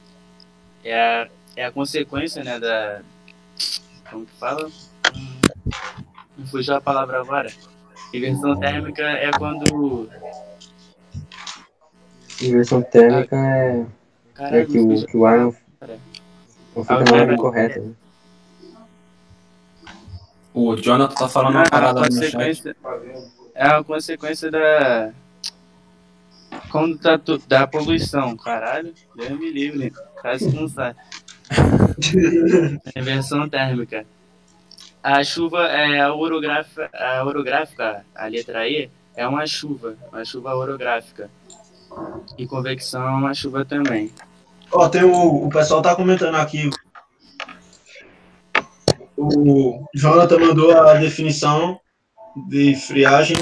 É 0.85 0.95
a, 0.95 1.29
é 1.57 1.65
a 1.65 1.73
consequência, 1.73 2.43
né, 2.43 2.59
da. 2.59 3.03
Como 4.11 4.27
que 4.27 4.33
fala? 4.33 4.71
Me 6.37 6.47
fugiu 6.47 6.75
a 6.75 6.81
palavra 6.81 7.21
agora. 7.21 7.51
Inversão 8.13 8.59
térmica 8.59 9.03
é 9.03 9.31
quando. 9.33 10.09
Inversão 12.41 12.83
térmica 12.83 13.37
é, 13.37 13.87
é 14.39 14.65
que, 14.65 14.79
o, 14.79 15.07
que 15.07 15.17
o 15.17 15.27
ar 15.27 15.39
não, 15.39 15.55
não 16.75 16.83
fica 16.83 16.95
na 16.95 17.01
ordem 17.01 17.27
cara. 17.27 17.37
correta. 17.37 17.81
Né? 17.81 17.93
O 20.55 20.77
Jonathan 20.77 21.15
tá 21.15 21.29
falando 21.29 21.55
uma 21.55 21.63
Ah, 21.63 21.67
a 21.67 21.71
parada 21.71 22.01
no 22.01 22.07
chat. 22.07 22.33
consequência, 22.33 22.77
é 23.55 23.67
a 23.67 23.85
consequência 23.85 24.51
da. 24.51 25.13
Quando 26.71 26.99
tá 26.99 27.19
da 27.47 27.67
poluição, 27.67 28.37
caralho. 28.37 28.93
Deus 29.17 29.39
me 29.39 29.51
livre, 29.51 29.93
quase 30.21 30.51
que 30.51 30.57
não 30.57 30.69
sai. 30.69 30.95
Inversão 32.97 33.49
térmica. 33.49 34.07
A 35.03 35.25
chuva 35.25 35.67
é 35.67 36.01
a 36.01 36.13
orográfica, 36.13 36.91
a 36.93 37.25
orográfica, 37.25 38.05
a 38.15 38.27
letra 38.27 38.69
E, 38.69 38.91
é 39.17 39.27
uma 39.27 39.47
chuva, 39.47 39.97
uma 40.13 40.25
chuva 40.25 40.55
orográfica. 40.55 41.31
E 42.37 42.47
convecção 42.47 43.03
é 43.03 43.11
uma 43.11 43.33
chuva 43.33 43.65
também. 43.65 44.13
Ó, 44.71 44.89
tem 44.89 45.05
o, 45.05 45.47
o 45.47 45.49
pessoal 45.49 45.81
tá 45.81 45.97
comentando 45.97 46.35
aqui. 46.35 46.69
O 49.17 49.85
Jonathan 49.95 50.39
mandou 50.39 50.79
a 50.79 50.95
definição 50.95 51.81
de 52.49 52.77
friagem. 52.77 53.37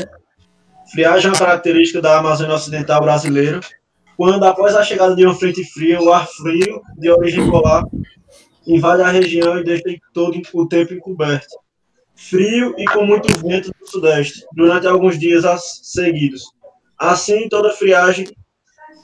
Friagem 0.92 1.28
é 1.28 1.32
uma 1.32 1.38
característica 1.38 2.00
da 2.00 2.18
Amazônia 2.18 2.54
Ocidental 2.54 3.00
brasileira, 3.00 3.60
quando 4.16 4.44
após 4.44 4.74
a 4.74 4.82
chegada 4.84 5.14
de 5.14 5.24
uma 5.24 5.34
frente 5.34 5.64
fria, 5.64 6.00
o 6.00 6.12
ar 6.12 6.26
frio 6.26 6.80
de 6.96 7.10
origem 7.10 7.50
polar 7.50 7.84
invade 8.66 9.02
a 9.02 9.08
região 9.08 9.58
e 9.58 9.64
deixa 9.64 9.84
todo 10.12 10.40
o 10.54 10.68
tempo 10.68 10.94
encoberto. 10.94 11.54
Frio 12.14 12.74
e 12.78 12.84
com 12.86 13.04
muito 13.04 13.28
vento 13.40 13.70
do 13.78 13.86
sudeste, 13.88 14.44
durante 14.54 14.86
alguns 14.86 15.18
dias 15.18 15.44
as- 15.44 15.80
seguidos. 15.82 16.44
Assim, 16.98 17.48
toda 17.48 17.70
friagem 17.74 18.26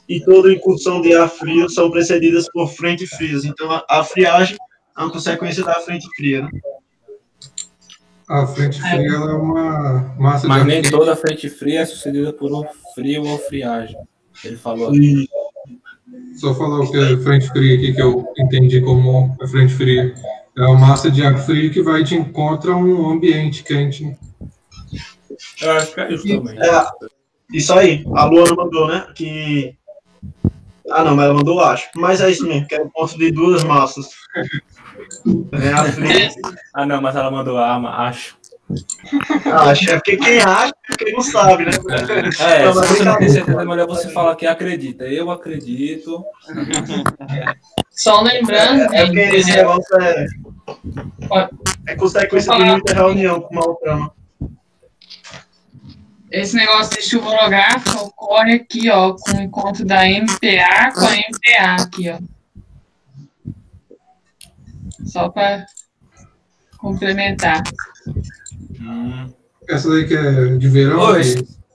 e 0.09 0.19
toda 0.19 0.51
incursão 0.51 0.99
de 0.99 1.13
ar 1.15 1.29
frio 1.29 1.69
são 1.69 1.91
precedidas 1.91 2.51
por 2.51 2.67
frente 2.67 3.05
frias. 3.05 3.45
Então, 3.45 3.71
a, 3.71 3.85
a 3.87 4.03
friagem 4.03 4.57
é 4.97 5.01
uma 5.01 5.11
consequência 5.11 5.63
da 5.63 5.75
frente 5.75 6.07
fria. 6.15 6.41
Né? 6.41 6.49
A 8.27 8.47
frente 8.47 8.79
fria 8.79 9.15
ela 9.15 9.31
é 9.31 9.35
uma 9.35 10.15
massa 10.17 10.47
Mas 10.47 10.61
de 10.61 10.67
nem 10.67 10.81
toda 10.81 11.15
frente 11.15 11.49
fria 11.49 11.81
é 11.81 11.85
sucedida 11.85 12.31
por 12.31 12.51
um 12.53 12.63
frio 12.95 13.25
ou 13.25 13.37
friagem. 13.37 13.97
Ele 14.43 14.57
falou 14.57 14.89
aqui. 14.89 15.27
Só 16.35 16.53
falar 16.55 16.81
o 16.81 16.91
que 16.91 16.97
é 16.97 17.17
frente 17.17 17.47
fria 17.49 17.75
aqui, 17.75 17.93
que 17.93 18.01
eu 18.01 18.25
entendi 18.37 18.81
como 18.81 19.35
é 19.41 19.47
frente 19.47 19.73
fria. 19.73 20.13
É 20.57 20.61
uma 20.61 20.79
massa 20.79 21.09
de 21.09 21.23
ar 21.23 21.37
frio 21.37 21.71
que 21.71 21.81
vai 21.81 22.03
de 22.03 22.15
encontro 22.15 22.73
a 22.73 22.77
um 22.77 23.09
ambiente 23.09 23.63
quente. 23.63 24.15
Eu 25.61 25.71
acho 25.71 25.93
que 25.93 26.01
é 26.01 26.13
isso 26.13 26.27
também. 26.27 26.59
é, 26.59 26.85
isso 27.51 27.73
aí, 27.73 28.05
a 28.15 28.25
Luana 28.25 28.55
mandou, 28.55 28.87
né? 28.87 29.07
Que. 29.15 29.75
Ah, 30.89 31.03
não, 31.03 31.15
mas 31.15 31.25
ela 31.25 31.33
mandou, 31.33 31.59
acho. 31.59 31.89
Mas 31.95 32.21
é 32.21 32.29
isso 32.29 32.45
mesmo, 32.45 32.67
que 32.67 32.75
é 32.75 32.81
o 32.81 32.89
ponto 32.89 33.17
de 33.17 33.31
duas 33.31 33.63
massas. 33.63 34.09
É. 35.53 36.29
Ah, 36.73 36.85
não, 36.85 37.01
mas 37.01 37.15
ela 37.15 37.31
mandou 37.31 37.57
arma, 37.57 37.89
acho. 38.07 38.37
Acho, 39.45 39.91
é 39.91 39.95
porque 39.95 40.17
quem 40.17 40.39
acha, 40.39 40.73
quem 40.97 41.13
não 41.13 41.21
sabe, 41.21 41.65
né? 41.65 41.71
É, 42.39 42.65
Não, 42.65 42.73
se 42.73 42.79
mas 42.79 42.89
você 42.89 43.03
não 43.03 43.17
tem 43.17 43.29
certeza, 43.29 43.61
é 43.61 43.65
melhor 43.65 43.87
você 43.87 44.09
falar 44.09 44.35
que 44.35 44.47
acredita. 44.47 45.03
Eu 45.05 45.29
acredito. 45.29 46.23
Só 47.91 48.21
lembrando, 48.21 48.93
É 48.93 49.05
porque 49.05 49.19
esse 49.19 49.47
gente, 49.51 49.57
negócio 49.57 50.01
é. 50.01 50.25
É 51.87 51.95
consequência 51.95 52.55
de 52.55 52.63
muita 52.63 52.93
reunião 52.93 53.41
com 53.41 53.53
uma 53.53 53.75
trama. 53.79 54.13
esse 56.31 56.55
negócio 56.55 56.95
de 56.95 57.03
chuva 57.03 57.29
orográfica 57.29 58.01
ocorre 58.01 58.53
aqui, 58.55 58.89
ó, 58.89 59.13
com 59.13 59.37
o 59.37 59.41
encontro 59.41 59.85
da 59.85 60.03
MPA 60.05 60.91
com 60.93 61.05
a 61.05 61.15
MPA 61.15 61.83
aqui, 61.83 62.09
ó. 62.09 62.17
Só 65.05 65.29
para 65.29 65.65
complementar. 66.77 67.61
Hum, 68.79 69.31
Essa 69.67 69.89
daí 69.89 70.07
que 70.07 70.13
é 70.15 70.57
de 70.57 70.67
verão, 70.67 70.99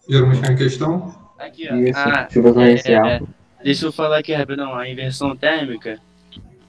geralmente 0.09 0.47
é 0.49 0.53
em 0.53 0.57
questão. 0.57 1.15
Aqui, 1.39 1.69
ó. 1.71 1.75
Isso, 1.77 1.99
Ah, 1.99 2.29
chuva 2.31 2.49
é, 2.49 2.53
torrencial. 2.53 3.07
é, 3.07 3.21
deixa 3.63 3.87
eu 3.87 3.93
falar 3.93 4.19
aqui 4.19 4.33
rapidão. 4.35 4.75
A 4.75 4.89
inversão 4.89 5.37
térmica, 5.37 5.99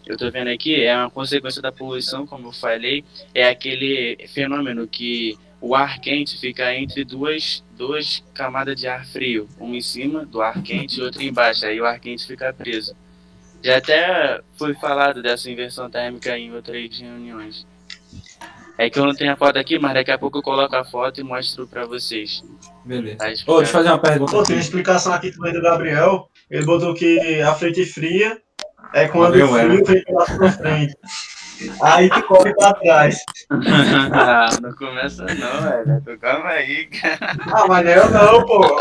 eu 0.05 0.15
tô 0.17 0.29
vendo 0.31 0.49
aqui, 0.49 0.81
é 0.83 0.95
uma 0.95 1.09
consequência 1.09 1.61
da 1.61 1.71
poluição, 1.71 2.25
como 2.25 2.47
eu 2.47 2.51
falei. 2.53 3.03
É 3.33 3.49
aquele 3.49 4.17
fenômeno 4.33 4.87
que 4.87 5.37
o 5.59 5.75
ar 5.75 5.99
quente 5.99 6.39
fica 6.39 6.73
entre 6.73 7.03
duas, 7.03 7.63
duas 7.77 8.23
camadas 8.33 8.79
de 8.79 8.87
ar 8.87 9.05
frio. 9.05 9.47
Uma 9.59 9.75
em 9.75 9.81
cima 9.81 10.25
do 10.25 10.41
ar 10.41 10.61
quente 10.61 10.99
e 10.99 11.03
outra 11.03 11.21
embaixo. 11.23 11.65
Aí 11.65 11.81
o 11.81 11.85
ar 11.85 11.99
quente 11.99 12.25
fica 12.25 12.53
preso. 12.53 12.95
Já 13.63 13.77
até 13.77 14.41
foi 14.57 14.73
falado 14.73 15.21
dessa 15.21 15.49
inversão 15.49 15.89
térmica 15.89 16.37
em 16.37 16.53
outras 16.53 16.97
reuniões. 16.97 17.65
É 18.77 18.89
que 18.89 18.97
eu 18.97 19.05
não 19.05 19.13
tenho 19.13 19.33
a 19.33 19.35
foto 19.35 19.59
aqui, 19.59 19.77
mas 19.77 19.93
daqui 19.93 20.09
a 20.09 20.17
pouco 20.17 20.37
eu 20.37 20.41
coloco 20.41 20.73
a 20.73 20.85
foto 20.85 21.19
e 21.19 21.23
mostro 21.23 21.67
pra 21.67 21.85
vocês. 21.85 22.41
beleza. 22.85 23.17
Tá 23.17 23.25
Ô, 23.25 23.27
deixa 23.27 23.51
eu 23.51 23.65
fazer 23.65 23.89
uma 23.89 23.99
pergunta. 23.99 24.31
Pô, 24.31 24.41
tem 24.41 24.55
uma 24.55 24.61
explicação 24.61 25.11
aqui 25.11 25.31
também 25.31 25.51
do 25.51 25.61
Gabriel. 25.61 26.29
Ele 26.49 26.65
botou 26.65 26.93
que 26.93 27.41
a 27.41 27.53
frente 27.53 27.85
fria 27.85 28.37
é 28.93 29.07
quando 29.09 29.35
o 29.35 29.47
frio 29.47 29.83
vem 29.83 30.03
sua 30.37 30.51
frente. 30.51 30.95
Aí 31.81 32.09
tu 32.09 32.23
corre 32.23 32.53
pra 32.55 32.73
trás. 32.73 33.17
ah, 34.13 34.49
não 34.61 34.73
começa 34.75 35.25
não, 35.25 35.61
velho. 35.61 36.01
Tu 36.05 36.17
Calma 36.17 36.49
aí, 36.49 36.85
cara. 36.85 37.35
Ah, 37.51 37.67
mas 37.67 37.85
não 37.85 37.91
eu 37.91 38.09
não, 38.09 38.45
pô. 38.45 38.63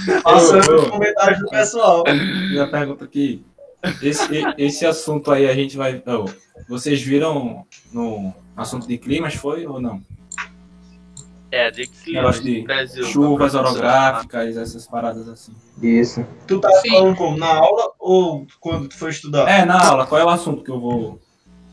Eu 0.00 0.16
tô 0.16 0.22
passando 0.22 0.76
os 0.76 0.88
comentários 0.88 1.38
do 1.40 1.48
pessoal. 1.50 2.04
Fiz 2.06 2.56
uma 2.56 2.70
pergunta 2.70 3.04
aqui. 3.04 3.44
Esse, 4.02 4.42
esse 4.58 4.84
assunto 4.86 5.30
aí 5.32 5.48
a 5.48 5.54
gente 5.54 5.76
vai. 5.76 6.02
oh, 6.06 6.26
vocês 6.68 7.00
viram 7.02 7.66
no 7.92 8.32
assunto 8.56 8.86
de 8.86 8.98
climas, 8.98 9.34
foi 9.34 9.66
ou 9.66 9.80
não? 9.80 10.00
É, 11.52 11.68
de 11.70 11.84
clima 11.86 12.20
Negócio 12.20 12.44
de 12.44 12.62
Brasil. 12.62 13.04
Chuvas 13.04 13.54
orográficas, 13.56 14.56
essas 14.56 14.86
paradas 14.86 15.28
assim. 15.28 15.52
Isso. 15.82 16.24
Tu 16.46 16.60
tá 16.60 16.70
Sim. 16.74 16.90
falando 16.90 17.16
como? 17.16 17.36
Na 17.36 17.48
aula 17.56 17.90
ou 17.98 18.46
quando 18.60 18.88
tu 18.88 18.96
foi 18.96 19.10
estudar? 19.10 19.48
É, 19.48 19.64
na 19.64 19.84
aula, 19.84 20.06
qual 20.06 20.20
é 20.20 20.24
o 20.24 20.28
assunto 20.28 20.62
que 20.62 20.70
eu 20.70 20.78
vou. 20.78 21.20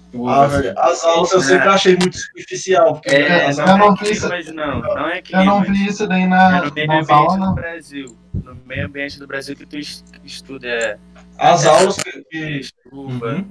que 0.09 0.17
eu 0.17 0.21
vou 0.21 0.29
Ah, 0.29 0.47
velho, 0.47 0.73
as 0.79 1.03
aulas 1.03 1.31
eu 1.31 1.41
sempre 1.41 1.67
achei 1.69 1.95
muito 1.95 2.17
superficial. 2.17 2.93
Porque 2.93 3.15
É, 3.15 3.45
as 3.45 3.59
eu 3.59 3.67
não 3.67 3.77
não 3.77 3.93
é 3.93 3.95
vi 4.03 4.11
isso. 4.11 4.27
climas, 4.27 4.47
não. 4.47 4.79
Não 4.81 5.07
é 5.09 5.21
Eu 5.31 5.45
não 5.45 5.61
climas. 5.61 5.79
vi 5.79 5.87
isso 5.87 6.07
daí 6.07 6.23
É 6.23 6.27
na, 6.27 6.61
no 6.65 6.73
meio 6.73 6.87
na 6.87 6.93
ambiente 6.95 7.11
aula, 7.11 7.33
do 7.33 7.39
não. 7.39 7.53
Brasil. 7.53 8.17
No 8.33 8.55
meio 8.65 8.85
ambiente 8.87 9.19
do 9.19 9.27
Brasil 9.27 9.55
que 9.55 9.65
tu 9.67 9.77
es- 9.77 10.03
estuda 10.25 10.67
é 10.67 10.97
As 11.37 11.65
aulas 11.65 11.95
que, 11.97 12.11
que-. 12.29 12.69
Uhum. 12.91 13.43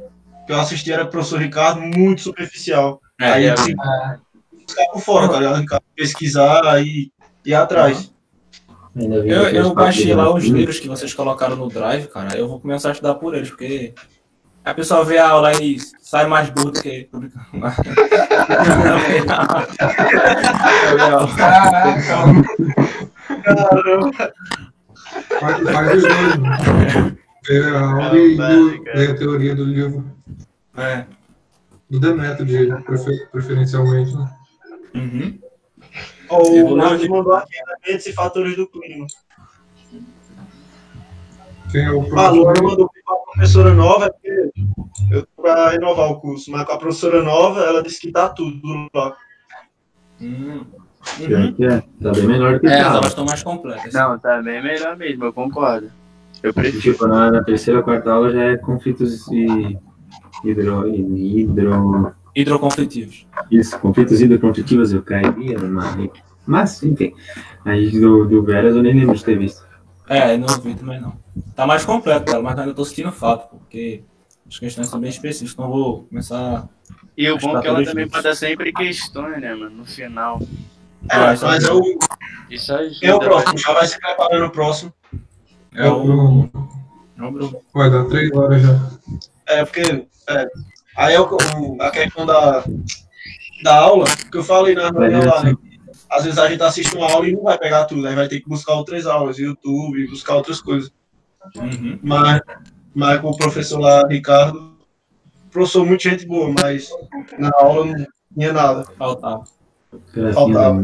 que 0.46 0.52
eu 0.52 0.60
assisti 0.60 0.92
era 0.92 1.04
o 1.04 1.08
professor 1.08 1.40
Ricardo, 1.40 1.80
muito 1.80 2.22
superficial. 2.22 3.00
É, 3.20 3.30
aí 3.30 3.46
é, 3.46 3.50
eu 3.50 3.54
tinha 3.54 3.76
que 3.76 4.66
ficar 4.68 4.86
por 4.92 5.00
fora, 5.00 5.28
tá 5.28 5.38
ligado? 5.38 5.64
Pesquisar 5.94 6.82
e 6.82 7.10
ir 7.44 7.54
atrás. 7.54 8.12
Vi 8.94 9.06
Eu, 9.06 9.48
eu 9.50 9.74
baixei 9.74 10.14
lá 10.14 10.24
de 10.24 10.38
os 10.38 10.44
livros 10.44 10.80
que 10.80 10.88
vocês 10.88 11.12
colocaram 11.12 11.56
no 11.56 11.68
Drive, 11.68 12.06
cara. 12.08 12.36
Eu 12.36 12.48
vou 12.48 12.58
começar 12.60 12.88
a 12.88 12.92
estudar 12.92 13.14
por 13.16 13.34
eles, 13.34 13.50
porque 13.50 13.94
a 14.64 14.74
pessoa 14.74 15.04
vê 15.04 15.18
a 15.18 15.28
aula 15.28 15.52
e 15.62 15.78
sai 16.00 16.26
mais 16.26 16.50
burro 16.50 16.70
do 16.70 16.82
que 16.82 17.08
publicando. 17.10 17.46
Caraca, 21.36 22.02
Caramba. 23.42 24.32
Faz, 25.40 25.62
faz 25.70 26.02
os 27.50 27.56
dois. 27.56 27.58
né? 27.58 27.68
Ver 27.68 27.74
a 27.74 27.80
aula 27.80 28.18
e 28.18 28.36
do- 28.36 28.82
ler 28.84 29.10
a 29.10 29.14
teoria 29.16 29.54
do 29.54 29.64
livro 29.64 30.04
É. 30.76 31.04
do 31.90 32.00
Demétrio, 32.00 32.46
de 32.46 32.82
prefer- 32.84 33.28
preferencialmente. 33.30 34.14
Né? 34.14 34.30
Uhum. 34.94 35.38
O 36.28 36.76
Marcos 36.76 37.08
mandou 37.08 37.34
aqui 37.34 37.54
elementos 37.84 38.06
e 38.06 38.12
fatores 38.12 38.56
do 38.56 38.66
clima. 38.66 39.06
Quem 41.70 41.84
é 41.84 41.90
o 41.90 42.00
A 42.18 42.30
Luana 42.30 42.42
próximo? 42.42 42.68
mandou 42.68 42.90
com 43.04 43.12
a 43.12 43.32
professora 43.32 43.74
nova, 43.74 44.06
é 44.06 44.10
porque 44.10 44.50
eu 45.10 45.26
tô 45.26 45.42
pra 45.42 45.70
renovar 45.70 46.10
o 46.10 46.20
curso, 46.20 46.50
mas 46.50 46.64
com 46.64 46.72
a 46.72 46.78
professora 46.78 47.22
nova, 47.22 47.60
ela 47.60 47.82
disse 47.82 48.00
que 48.00 48.10
tá 48.10 48.28
tudo 48.28 48.88
lá. 48.94 49.16
Hum. 50.20 50.64
Uhum. 51.20 51.56
é. 51.64 51.80
Tá 52.02 52.10
bem 52.12 52.26
melhor 52.26 52.58
que 52.58 52.66
É, 52.66 52.72
as 52.74 52.78
tava. 52.82 52.94
aulas 52.96 53.08
estão 53.10 53.24
mais 53.24 53.42
completas. 53.42 53.92
Não, 53.92 54.18
tá 54.18 54.42
bem 54.42 54.62
melhor 54.62 54.96
mesmo, 54.96 55.24
eu 55.24 55.32
concordo. 55.32 55.90
Eu 56.46 56.54
prefiro. 56.54 56.80
Tipo, 56.80 57.08
na, 57.08 57.30
na 57.30 57.42
terceira, 57.42 57.82
quarta 57.82 58.12
aula 58.12 58.30
já 58.30 58.42
é 58.44 58.56
conflitos 58.56 59.26
e 59.32 59.76
hidro, 60.44 60.88
hidro, 60.88 62.14
Hidroconflitivos. 62.36 63.26
Isso, 63.50 63.76
conflitos 63.80 64.20
hidroconflitivos 64.20 64.92
eu 64.92 65.02
cairia 65.02 65.58
numa... 65.58 66.08
Mas, 66.46 66.80
enfim, 66.84 67.12
aí 67.64 67.90
do, 67.90 68.26
do 68.26 68.44
Veras 68.44 68.76
eu 68.76 68.82
nem 68.82 68.94
lembro 68.94 69.16
de 69.16 69.24
ter 69.24 69.36
visto. 69.36 69.66
É, 70.08 70.36
não 70.36 70.46
vi 70.60 70.76
também 70.76 71.00
não. 71.00 71.18
Tá 71.56 71.66
mais 71.66 71.84
completo, 71.84 72.26
cara, 72.26 72.40
mas 72.40 72.56
ainda 72.56 72.72
tô 72.72 72.84
sentindo 72.84 73.10
falta, 73.10 73.46
porque 73.46 74.04
as 74.48 74.56
questões 74.56 74.86
são 74.88 75.00
bem 75.00 75.10
específicas, 75.10 75.52
então 75.52 75.64
eu 75.64 75.70
vou 75.72 76.04
começar. 76.04 76.68
E 77.16 77.28
o 77.28 77.38
bom 77.38 77.50
que 77.50 77.56
é 77.56 77.60
que 77.62 77.66
ela 77.66 77.84
também 77.84 78.04
juntos. 78.04 78.22
bota 78.22 78.34
sempre 78.36 78.72
questões, 78.72 79.40
né, 79.40 79.52
mano? 79.52 79.78
No 79.78 79.84
final. 79.84 80.40
É, 81.10 81.18
mas 81.18 81.68
o, 81.68 81.82
Isso 82.48 82.72
ajuda. 82.72 82.96
quem 83.00 83.08
é 83.08 83.14
o 83.14 83.18
próximo? 83.18 83.58
Já 83.58 83.72
vai 83.72 83.86
se 83.88 83.98
preparando 83.98 84.46
o 84.46 84.50
próximo. 84.50 84.92
É 85.76 85.88
o. 85.88 86.02
Bruno. 86.02 86.50
É 87.18 87.22
o 87.22 87.30
Bruno. 87.30 87.60
Vai 87.74 87.90
dar 87.90 88.04
três 88.06 88.30
horas 88.32 88.62
já. 88.62 88.90
É, 89.46 89.64
porque. 89.64 90.06
é, 90.28 90.48
aí 90.96 91.14
é 91.14 91.20
o, 91.20 91.24
o- 91.26 91.76
a 91.82 91.90
questão 91.90 92.24
da, 92.26 92.64
da 93.62 93.76
aula, 93.78 94.04
que 94.30 94.36
eu 94.38 94.44
falei 94.44 94.74
na 94.74 94.90
reunião 94.90 95.24
lá, 95.24 95.36
assim. 95.38 95.46
né? 95.48 95.54
Às 96.10 96.24
vezes 96.24 96.38
a 96.38 96.48
gente 96.48 96.62
assiste 96.62 96.96
uma 96.96 97.10
aula 97.10 97.28
e 97.28 97.32
não 97.32 97.42
vai 97.42 97.58
pegar 97.58 97.84
tudo, 97.84 98.06
aí 98.06 98.14
vai 98.14 98.28
ter 98.28 98.40
que 98.40 98.48
buscar 98.48 98.74
outras 98.74 99.06
aulas, 99.06 99.38
YouTube, 99.38 100.06
buscar 100.08 100.36
outras 100.36 100.60
coisas. 100.60 100.90
Uhum. 101.56 101.98
Mas, 102.02 102.40
mas 102.94 103.20
com 103.20 103.30
o 103.30 103.36
professor 103.36 103.80
lá, 103.80 104.06
Ricardo, 104.06 104.72
professor 105.50 105.84
muito 105.84 106.02
gente 106.04 106.26
boa, 106.26 106.52
mas 106.62 106.88
na 107.38 107.50
aula 107.54 107.86
não 107.86 108.06
tinha 108.38 108.52
nada. 108.52 108.84
Faltava. 108.96 109.44
Faltava. 110.32 110.80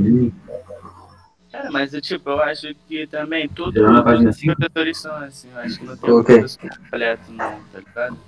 É, 1.63 1.71
mas 1.71 1.95
eu, 1.95 2.01
tipo, 2.01 2.31
eu 2.31 2.43
acho 2.43 2.75
que 2.89 3.07
também 3.07 3.49
tudo, 3.49 3.81
na 3.81 4.03
todos 4.03 4.05
página 4.05 4.31
os 4.31 4.41
professores 4.41 4.99
são 4.99 5.17
assim. 5.17 5.49
Eu 5.53 5.59
acho 5.61 5.79
que 5.79 5.85
não 5.85 5.97
tem 5.97 6.13
um 6.13 6.25
professor 6.25 6.71
completo, 6.71 7.33
não, 7.33 7.63
tá 7.73 7.79
ligado? 7.79 8.19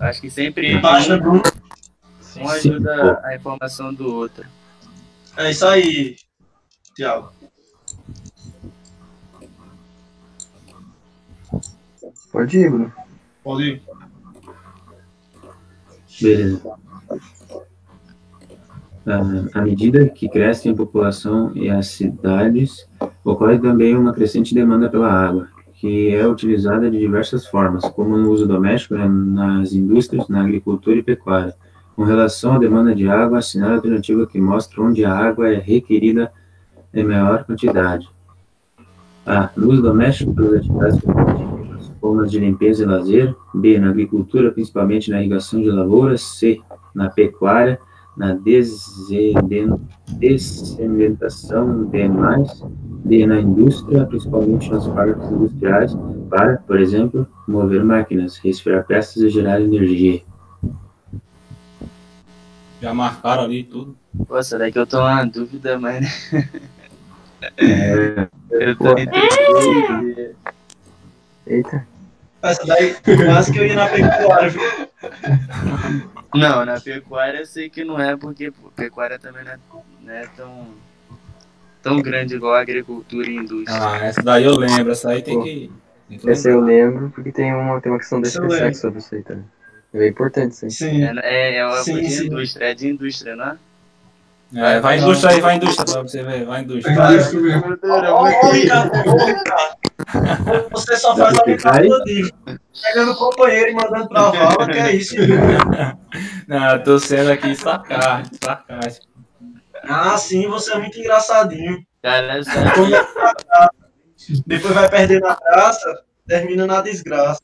Eu 0.00 0.06
acho 0.06 0.20
que 0.20 0.30
sempre 0.30 0.76
Bruno. 0.78 1.42
um 2.36 2.48
ajuda 2.48 3.20
a 3.24 3.36
informação 3.36 3.94
do 3.94 4.12
outro. 4.12 4.44
É 5.36 5.50
isso 5.50 5.66
aí, 5.66 6.16
Tiago. 6.96 7.32
Pode 12.32 12.58
ir, 12.58 12.70
Bruno. 12.70 12.92
Pode 13.44 13.62
ir. 13.62 13.82
Beleza. 16.20 16.89
À 19.54 19.62
medida 19.62 20.08
que 20.08 20.28
crescem 20.28 20.72
a 20.72 20.76
população 20.76 21.52
e 21.54 21.70
as 21.70 21.88
cidades, 21.88 22.86
ocorre 23.24 23.58
também 23.58 23.96
uma 23.96 24.12
crescente 24.12 24.54
demanda 24.54 24.90
pela 24.90 25.10
água, 25.10 25.48
que 25.74 26.14
é 26.14 26.26
utilizada 26.26 26.90
de 26.90 26.98
diversas 26.98 27.46
formas, 27.46 27.84
como 27.84 28.16
no 28.16 28.30
uso 28.30 28.46
doméstico, 28.46 28.94
né, 28.94 29.08
nas 29.08 29.72
indústrias, 29.72 30.28
na 30.28 30.42
agricultura 30.42 30.96
e 30.96 31.02
pecuária. 31.02 31.54
Com 31.96 32.04
relação 32.04 32.54
à 32.54 32.58
demanda 32.58 32.94
de 32.94 33.08
água, 33.08 33.38
assinar 33.38 33.70
a 33.70 33.74
alternativa 33.74 34.26
que 34.26 34.40
mostra 34.40 34.82
onde 34.82 35.04
a 35.04 35.14
água 35.14 35.48
é 35.48 35.58
requerida 35.58 36.30
em 36.92 37.04
maior 37.04 37.44
quantidade. 37.44 38.08
A. 39.26 39.50
No 39.56 39.70
uso 39.70 39.82
doméstico, 39.82 40.34
pelas 40.34 40.54
atividades 40.54 41.00
como 42.00 42.22
as 42.22 42.30
de 42.30 42.38
limpeza 42.38 42.82
e 42.82 42.86
lazer. 42.86 43.34
B. 43.54 43.78
Na 43.78 43.90
agricultura, 43.90 44.50
principalmente 44.50 45.10
na 45.10 45.20
irrigação 45.20 45.60
de 45.60 45.70
lavouras. 45.70 46.22
C. 46.22 46.58
Na 46.94 47.10
pecuária, 47.10 47.78
na 48.20 48.34
descendentação 50.18 51.84
de 51.86 52.02
animais. 52.02 52.62
D. 53.02 53.26
Na 53.26 53.40
indústria, 53.40 54.04
principalmente 54.04 54.70
nos 54.70 54.86
parques 54.88 55.30
industriais, 55.30 55.96
para, 56.28 56.58
por 56.58 56.78
exemplo, 56.78 57.26
mover 57.48 57.82
máquinas, 57.82 58.36
resfriar 58.36 58.84
peças 58.86 59.22
e 59.22 59.30
gerar 59.30 59.58
energia. 59.62 60.20
Já 62.82 62.92
marcaram 62.92 63.44
ali 63.44 63.64
tudo. 63.64 63.96
Pô, 64.28 64.42
será 64.42 64.70
que 64.70 64.78
eu 64.78 64.86
tô 64.86 65.00
na 65.00 65.24
dúvida, 65.24 65.78
mas 65.78 66.30
É, 67.56 68.28
eu 68.52 68.76
tô 68.76 68.84
Pô. 68.94 69.00
entendendo. 69.00 70.36
Eita. 71.46 71.86
Essa 72.42 72.66
daí, 72.66 72.96
quase 73.26 73.52
que 73.52 73.58
eu 73.58 73.66
ia 73.66 73.74
na 73.74 73.86
pecuária, 73.88 74.50
viu? 74.50 74.62
Não, 76.34 76.64
na 76.64 76.80
pecuária 76.80 77.38
eu 77.38 77.46
sei 77.46 77.68
que 77.68 77.84
não 77.84 78.00
é, 78.00 78.16
porque 78.16 78.50
pô, 78.50 78.70
pecuária 78.74 79.18
também 79.18 79.44
não 79.44 79.52
é, 79.52 79.58
não 80.02 80.12
é 80.12 80.26
tão, 80.36 80.66
tão 81.82 82.00
grande 82.00 82.34
igual 82.36 82.54
a 82.54 82.60
agricultura 82.60 83.28
e 83.28 83.36
indústria. 83.36 83.76
Ah, 83.78 84.06
essa 84.06 84.22
daí 84.22 84.44
eu 84.44 84.56
lembro, 84.56 84.92
essa 84.92 85.10
aí 85.10 85.22
tem 85.22 85.36
Pô. 85.36 85.44
que. 85.44 85.70
Tem 86.08 86.18
que 86.18 86.30
Essa 86.30 86.48
eu 86.48 86.60
lembro, 86.60 87.10
porque 87.14 87.30
tem 87.30 87.54
uma, 87.54 87.80
tem 87.80 87.92
uma 87.92 87.98
questão 87.98 88.20
desse 88.20 88.38
sexo 88.48 88.80
sobre 88.80 88.98
isso 88.98 89.14
aí 89.14 89.22
também. 89.22 89.44
É 89.92 90.08
importante 90.08 90.52
isso 90.52 90.64
aí. 90.64 90.70
Sim. 90.70 91.04
É, 91.04 91.12
é, 91.22 91.56
é 91.58 91.66
uma 91.66 91.76
Sim, 91.76 91.92
coisa 91.92 92.08
de 92.08 92.14
sim. 92.14 92.26
indústria, 92.26 92.64
é 92.64 92.74
de 92.74 92.88
indústria, 92.88 93.36
não 93.36 93.44
é? 93.46 93.56
É, 94.52 94.80
vai 94.80 94.98
indústria 94.98 95.30
aí, 95.30 95.40
vai 95.40 95.56
indústria 95.56 95.84
pra 95.84 96.02
você 96.02 96.22
ver, 96.24 96.44
vai 96.44 96.62
indústria. 96.62 96.96
Tem 96.96 97.16
isso 97.16 97.40
mesmo. 97.40 97.78
Ô, 97.84 98.24
Ricardo, 98.24 98.92
ô, 99.08 99.26
Ricardo. 99.26 99.79
Você 100.70 100.96
só 100.96 101.16
faz 101.16 101.38
a 101.38 101.42
brincadeira 101.44 101.98
disso. 102.04 102.32
Pegando 102.82 103.14
companheiro 103.16 103.70
e 103.70 103.74
mandando 103.74 104.08
pra 104.08 104.30
vala, 104.30 104.66
que 104.66 104.78
é 104.78 104.92
isso? 104.94 105.16
Não, 106.46 106.70
eu 106.72 106.82
tô 106.82 106.98
sendo 106.98 107.30
aqui 107.30 107.54
sarcástico, 107.54 108.36
sarcástico. 108.42 109.06
Ah, 109.84 110.16
sim, 110.16 110.46
você 110.48 110.72
é 110.72 110.78
muito 110.78 110.98
engraçadinho. 110.98 111.84
Cara, 112.02 112.38
é. 112.38 112.42
Quando 112.74 114.44
Depois 114.46 114.74
vai 114.74 114.88
perder 114.88 115.20
na 115.20 115.36
graça, 115.36 116.02
termina 116.26 116.66
na 116.66 116.80
desgraça. 116.80 117.40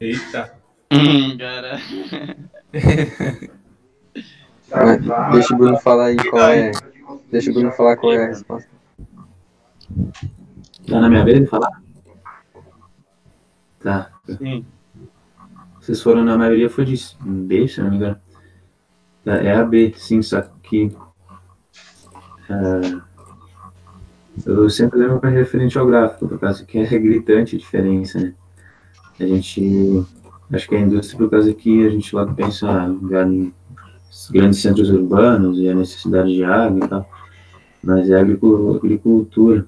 Eita. 0.00 0.54
Hum, 0.92 1.36
cara. 1.38 1.80
Deixa 5.32 5.54
o 5.54 5.56
Bruno 5.56 5.78
falar 5.78 6.06
aí 6.06 6.16
qual 6.16 6.50
é. 6.50 6.72
Deixa 7.30 7.50
o 7.50 7.54
Bruno 7.54 7.72
falar 7.72 7.96
qual 7.96 8.12
é 8.12 8.24
a 8.24 8.28
resposta. 8.28 8.68
Tá 10.88 11.00
na 11.00 11.08
minha 11.08 11.24
vez 11.24 11.40
de 11.40 11.46
falar? 11.46 11.82
Tá. 13.80 14.10
Sim. 14.38 14.64
Vocês 15.80 16.02
foram 16.02 16.24
na 16.24 16.36
maioria 16.36 16.68
foi 16.68 16.84
de 16.84 16.96
B, 17.20 17.68
se 17.68 17.80
não 17.80 17.90
me 17.90 17.96
engano. 17.96 18.16
É 19.24 19.52
a 19.54 19.64
B, 19.64 19.92
sim, 19.96 20.22
só 20.22 20.40
que. 20.62 20.90
ah, 22.48 23.02
eu 24.44 24.68
sempre 24.70 24.98
lembro 24.98 25.18
para 25.18 25.30
referente 25.30 25.78
ao 25.78 25.86
gráfico, 25.86 26.28
por 26.28 26.38
causa 26.38 26.64
que 26.64 26.78
é 26.78 26.86
gritante 26.98 27.56
a 27.56 27.58
diferença, 27.58 28.20
né? 28.20 28.34
A 29.18 29.26
gente. 29.26 30.04
Acho 30.52 30.68
que 30.68 30.74
é 30.76 30.78
a 30.78 30.82
indústria, 30.82 31.18
por 31.18 31.30
causa 31.30 31.52
que 31.52 31.84
a 31.84 31.90
gente 31.90 32.14
logo 32.14 32.32
pensa 32.34 32.68
ah, 32.70 32.86
em 32.88 33.52
grandes 34.30 34.60
centros 34.60 34.90
urbanos 34.90 35.58
e 35.58 35.68
a 35.68 35.74
necessidade 35.74 36.32
de 36.32 36.44
água 36.44 36.84
e 36.84 36.88
tal. 36.88 37.10
Mas 37.82 38.10
é 38.10 38.16
a 38.16 38.20
agricu- 38.20 38.76
agricultura. 38.76 39.66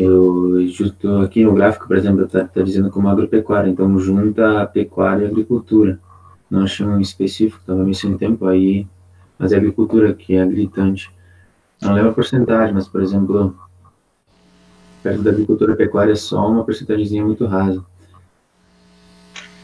Eu 0.00 0.66
justo 0.68 1.18
aqui 1.18 1.44
no 1.44 1.52
gráfico, 1.52 1.86
por 1.86 1.94
exemplo, 1.94 2.24
está 2.24 2.44
tá 2.44 2.62
dizendo 2.62 2.90
como 2.90 3.08
agropecuária, 3.08 3.68
então 3.68 3.98
junta 3.98 4.62
a 4.62 4.66
pecuária 4.66 5.24
e 5.24 5.26
a 5.26 5.28
agricultura. 5.28 6.00
Não 6.50 6.62
achei 6.62 6.86
um 6.86 6.98
específico, 7.00 7.60
estava 7.60 7.84
me 7.84 7.94
sem 7.94 8.16
tempo 8.16 8.46
aí, 8.46 8.86
mas 9.38 9.52
é 9.52 9.56
agricultura 9.56 10.14
que 10.14 10.34
é 10.34 10.46
gritante. 10.46 11.12
Não 11.82 11.92
lembro 11.92 12.10
a 12.10 12.14
porcentagem, 12.14 12.74
mas, 12.74 12.88
por 12.88 13.02
exemplo, 13.02 13.54
perto 15.02 15.22
da 15.22 15.30
agricultura 15.30 15.76
pecuária 15.76 16.12
é 16.12 16.16
só 16.16 16.50
uma 16.50 16.64
porcentagemzinha 16.64 17.24
muito 17.24 17.44
rasa. 17.44 17.84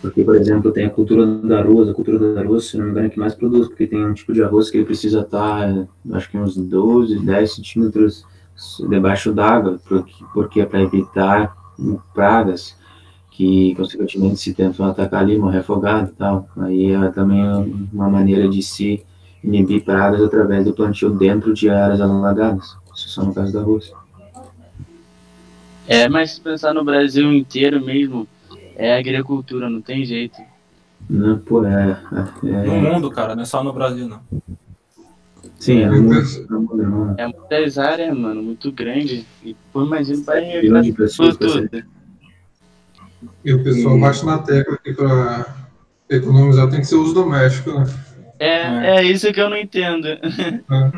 Porque, 0.03 0.23
por 0.23 0.37
exemplo, 0.37 0.71
tem 0.71 0.85
a 0.85 0.91
cultura 0.91 1.27
do 1.27 1.55
arroz, 1.55 1.89
a 1.89 1.95
cultura 1.95 2.19
do 2.19 2.39
arroz, 2.39 2.67
se 2.67 2.77
não 2.77 2.85
me 2.85 2.91
engano, 2.91 3.07
é 3.07 3.11
que 3.11 3.19
mais 3.19 3.35
produz, 3.35 3.69
porque 3.69 3.87
tem 3.87 4.05
um 4.05 4.13
tipo 4.13 4.35
de 4.35 4.43
arroz 4.43 4.71
que 4.71 4.77
ele 4.77 4.85
precisa 4.85 5.21
estar, 5.21 5.89
acho 6.13 6.31
que 6.31 6.37
uns 6.37 6.57
12, 6.57 7.21
10 7.21 7.55
centímetros 7.55 8.25
debaixo 8.89 9.33
d'água, 9.33 9.79
porque, 9.87 10.25
porque 10.33 10.61
é 10.61 10.67
para 10.67 10.83
evitar 10.83 11.57
pragas 12.15 12.77
que, 13.31 13.75
consequentemente, 13.75 14.39
se 14.39 14.55
tentam 14.55 14.87
atacar 14.87 15.21
ali, 15.21 15.39
morrer 15.39 15.59
afogado 15.59 16.11
e 16.11 16.15
tal. 16.15 16.49
Aí 16.57 16.93
é 16.93 17.09
também 17.09 17.45
uma 17.93 18.09
maneira 18.09 18.49
de 18.49 18.63
se 18.63 19.05
inibir 19.45 19.85
pragas 19.85 20.23
através 20.23 20.65
do 20.65 20.73
plantio 20.73 21.11
dentro 21.11 21.53
de 21.53 21.69
áreas 21.69 22.01
alagadas. 22.01 22.77
Isso 22.95 23.11
só 23.11 23.23
no 23.23 23.35
caso 23.35 23.53
do 23.53 23.61
arroz. 23.61 23.93
É, 25.87 26.09
mas 26.09 26.33
se 26.33 26.41
pensar 26.41 26.75
no 26.75 26.83
Brasil 26.83 27.33
inteiro 27.33 27.85
mesmo, 27.85 28.27
é 28.75 28.97
agricultura, 28.97 29.71
não 29.71 29.81
tem 29.81 30.05
jeito. 30.05 30.41
Não, 31.09 31.39
pô, 31.39 31.65
é, 31.65 31.97
é, 32.43 32.47
No 32.47 32.75
é 32.75 32.81
mundo, 32.81 33.11
cara, 33.11 33.37
não 33.37 33.43
é 33.43 33.47
só 33.47 33.63
no 33.63 33.73
Brasil, 33.73 34.09
não. 34.09 34.21
Sim, 35.59 35.81
é 35.83 35.87
Eu 35.87 36.03
muito, 36.03 36.19
é 36.19 36.53
muito, 36.55 36.77
não. 36.77 37.15
É 37.19 37.27
muitas 37.27 37.79
áreas, 37.79 38.17
mano, 38.17 38.43
muito 38.43 38.71
grande. 38.73 39.27
E, 39.45 39.55
pô, 39.73 39.85
imagina, 39.85 40.23
vai 40.25 40.61
Milhões 40.61 40.87
de 40.87 40.93
pessoas 40.93 41.37
ser- 41.37 41.87
E 43.45 43.53
o 43.55 43.63
pessoal 43.65 43.99
bate 43.99 44.25
na 44.25 44.39
tecla 44.39 44.79
que 44.79 44.93
para 44.93 45.47
economizar 46.11 46.69
tem 46.71 46.81
que 46.81 46.87
ser 46.87 46.97
uso 46.97 47.15
doméstico, 47.15 47.73
né? 47.73 47.85
É, 48.39 48.97
é 48.99 49.03
isso 49.05 49.33
que 49.33 49.41
eu 49.41 49.49
não 49.49 49.57
entendo. 49.57 50.07
É, 50.09 50.21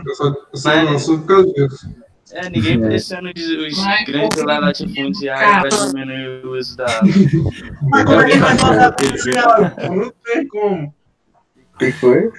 Eu 0.04 0.14
só, 0.14 0.24
eu 0.26 0.58
só, 0.58 0.68
Mas- 0.84 1.02
só 1.02 1.16
por 1.16 1.26
causa 1.26 1.52
disso. 1.52 1.88
É, 2.30 2.50
ninguém 2.50 2.74
É. 2.84 2.88
pressiona 2.88 3.32
os, 3.34 3.42
os 3.42 3.76
Vai, 3.82 4.04
grandes 4.04 4.38
confia. 4.42 4.58
latifundiários 4.60 5.74
para 5.76 5.86
diminuir 5.86 6.44
o 6.44 6.58
uso 6.58 6.76
da 6.76 6.84
água. 6.84 7.00
Mas 7.88 8.04
como 8.04 8.20
é 8.20 8.30
que 8.30 8.36
vai 8.38 8.58
fazer 8.58 8.80
a 8.82 8.92
policial? 8.92 9.60
Não 9.96 10.12
tem 10.24 10.46
como. 10.48 10.94
O 11.74 11.78
que 11.78 11.92
foi? 11.92 12.30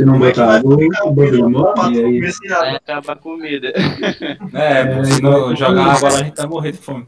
Se 0.00 0.04
não 0.06 0.16
é 0.16 0.18
botar 0.18 0.46
vai 0.46 0.58
água, 0.58 0.76
o 0.76 1.12
bagulho 1.12 1.50
morre. 1.50 2.24
aí, 2.54 2.76
acabar 2.76 3.12
a 3.12 3.16
comida. 3.16 3.72
É, 4.54 4.84
pô, 4.86 5.04
se 5.04 5.22
não 5.22 5.54
jogar 5.54 5.94
água 5.94 6.10
lá, 6.10 6.18
a 6.20 6.22
gente 6.22 6.36
vai 6.36 6.46
morrer 6.46 6.72
de 6.72 6.78
fome. 6.78 7.06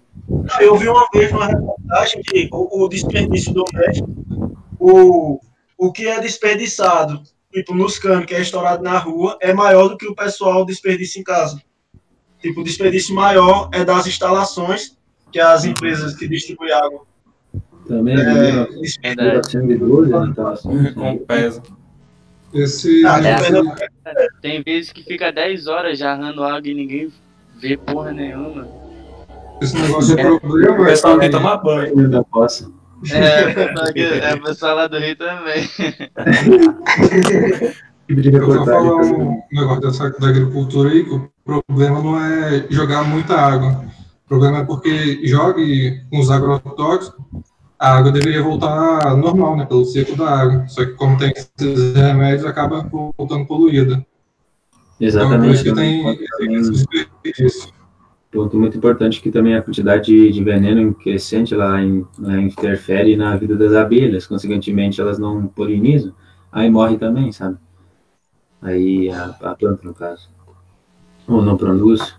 Eu 0.61 0.77
vi 0.77 0.89
uma 0.89 1.07
vez 1.13 1.33
numa 1.33 1.47
reportagem 1.47 2.23
que 2.23 2.49
o, 2.53 2.85
o 2.85 2.89
desperdício 2.89 3.55
doméstico, 3.55 4.11
o, 4.79 5.41
o 5.79 5.93
que 5.93 6.07
é 6.07 6.21
desperdiçado, 6.21 7.23
tipo, 7.51 7.75
nos 7.75 7.99
canos, 7.99 8.27
que 8.27 8.35
é 8.35 8.41
estourado 8.41 8.83
na 8.83 8.99
rua, 8.99 9.39
é 9.41 9.55
maior 9.55 9.89
do 9.89 9.97
que 9.97 10.07
o 10.07 10.15
pessoal 10.15 10.67
desperdiça 10.67 11.19
em 11.19 11.23
casa. 11.23 11.61
Tipo, 12.41 12.61
o 12.61 12.65
desperdício 12.65 13.15
maior 13.15 13.71
é 13.73 13.85
das 13.85 14.07
instalações 14.07 14.99
que 15.31 15.41
as 15.41 15.65
empresas 15.65 16.15
que 16.15 16.29
distribuem 16.29 16.73
água 16.73 17.07
também, 17.87 18.15
é, 18.15 18.25
né? 18.25 18.67
desperdício. 18.81 19.33
412, 19.33 20.11
né? 20.11 20.33
Tá 20.37 20.51
assim, 20.51 20.93
Com 20.95 21.19
peso. 21.19 21.63
Esse, 22.55 23.05
Ah, 23.07 23.19
É. 23.23 23.35
esse- 23.37 23.53
Tem 24.43 24.63
vezes 24.63 24.93
que 24.93 25.03
fica 25.03 25.33
10 25.33 25.67
horas 25.67 25.99
jarrando 25.99 26.43
água 26.45 26.69
e 26.69 26.75
ninguém 26.75 27.11
vê 27.59 27.77
porra 27.77 28.13
nenhuma. 28.13 28.67
esse 29.63 29.75
negócio 29.81 30.15
de 30.17 30.23
O 30.27 30.41
problema 30.41 30.85
pessoal 30.87 31.19
quer 31.19 31.31
tomar 31.31 31.57
banho. 31.59 31.99
ainda 31.99 32.19
né, 32.19 32.25
possa. 32.31 32.71
É, 33.13 34.31
é 34.31 34.35
o 34.35 34.43
pessoal 34.43 34.77
lá 34.77 34.87
do 34.87 34.99
Rio 34.99 35.17
também. 35.17 35.69
Tipo 38.09 38.37
Eu 38.37 38.47
vou 38.47 38.65
falar 38.67 38.97
um 38.97 39.41
negócio 39.53 39.81
dessa, 39.81 40.11
da 40.11 40.29
agricultura 40.29 40.91
aí, 40.91 41.05
que 41.05 41.15
o 41.15 41.31
problema 41.45 42.03
não 42.03 42.21
é 42.21 42.67
jogar 42.69 43.05
muita 43.05 43.35
água. 43.35 43.85
O 44.27 44.29
problema 44.29 44.59
é 44.59 44.65
porque 44.65 45.21
jogue 45.27 46.03
uns 46.13 46.31
agrotóxicos, 46.31 47.25
a 47.83 47.97
água 47.97 48.13
deveria 48.13 48.41
voltar 48.41 49.17
normal, 49.17 49.57
né, 49.57 49.67
pelo 49.67 49.85
ciclo 49.85 50.17
da 50.17 50.31
água. 50.31 50.69
Só 50.69 50.85
que 50.85 50.93
como 50.93 51.19
tem 51.19 51.33
esses 51.33 51.95
remédios, 51.95 52.45
acaba 52.45 52.89
voltando 53.17 53.45
poluída. 53.45 53.95
Então, 55.01 55.29
por 55.29 55.51
Exatamente. 55.51 55.75
tem 55.75 56.17
tem 56.39 56.63
desperdício. 56.63 57.73
ponto 58.31 58.57
muito 58.57 58.79
importante 58.79 59.21
que 59.21 59.33
também 59.33 59.57
a 59.57 59.63
quantidade 59.63 60.07
de, 60.07 60.31
de 60.31 60.45
veneno 60.45 60.95
crescente 60.95 61.57
lá 61.57 61.83
em, 61.83 62.07
né, 62.21 62.41
interfere 62.43 63.17
na 63.17 63.37
vida 63.37 63.57
das 63.57 63.73
abelhas, 63.73 64.29
consequentemente 64.29 65.01
elas 65.01 65.19
não 65.19 65.49
polinizam, 65.49 66.15
aí 66.53 66.71
morre 66.71 66.97
também, 66.97 67.33
sabe? 67.33 67.59
Aí 68.63 69.11
a, 69.11 69.25
a 69.41 69.57
planta, 69.57 69.81
no 69.83 69.93
caso, 69.93 70.31
ou 71.27 71.43
não 71.43 71.57
produz, 71.57 72.15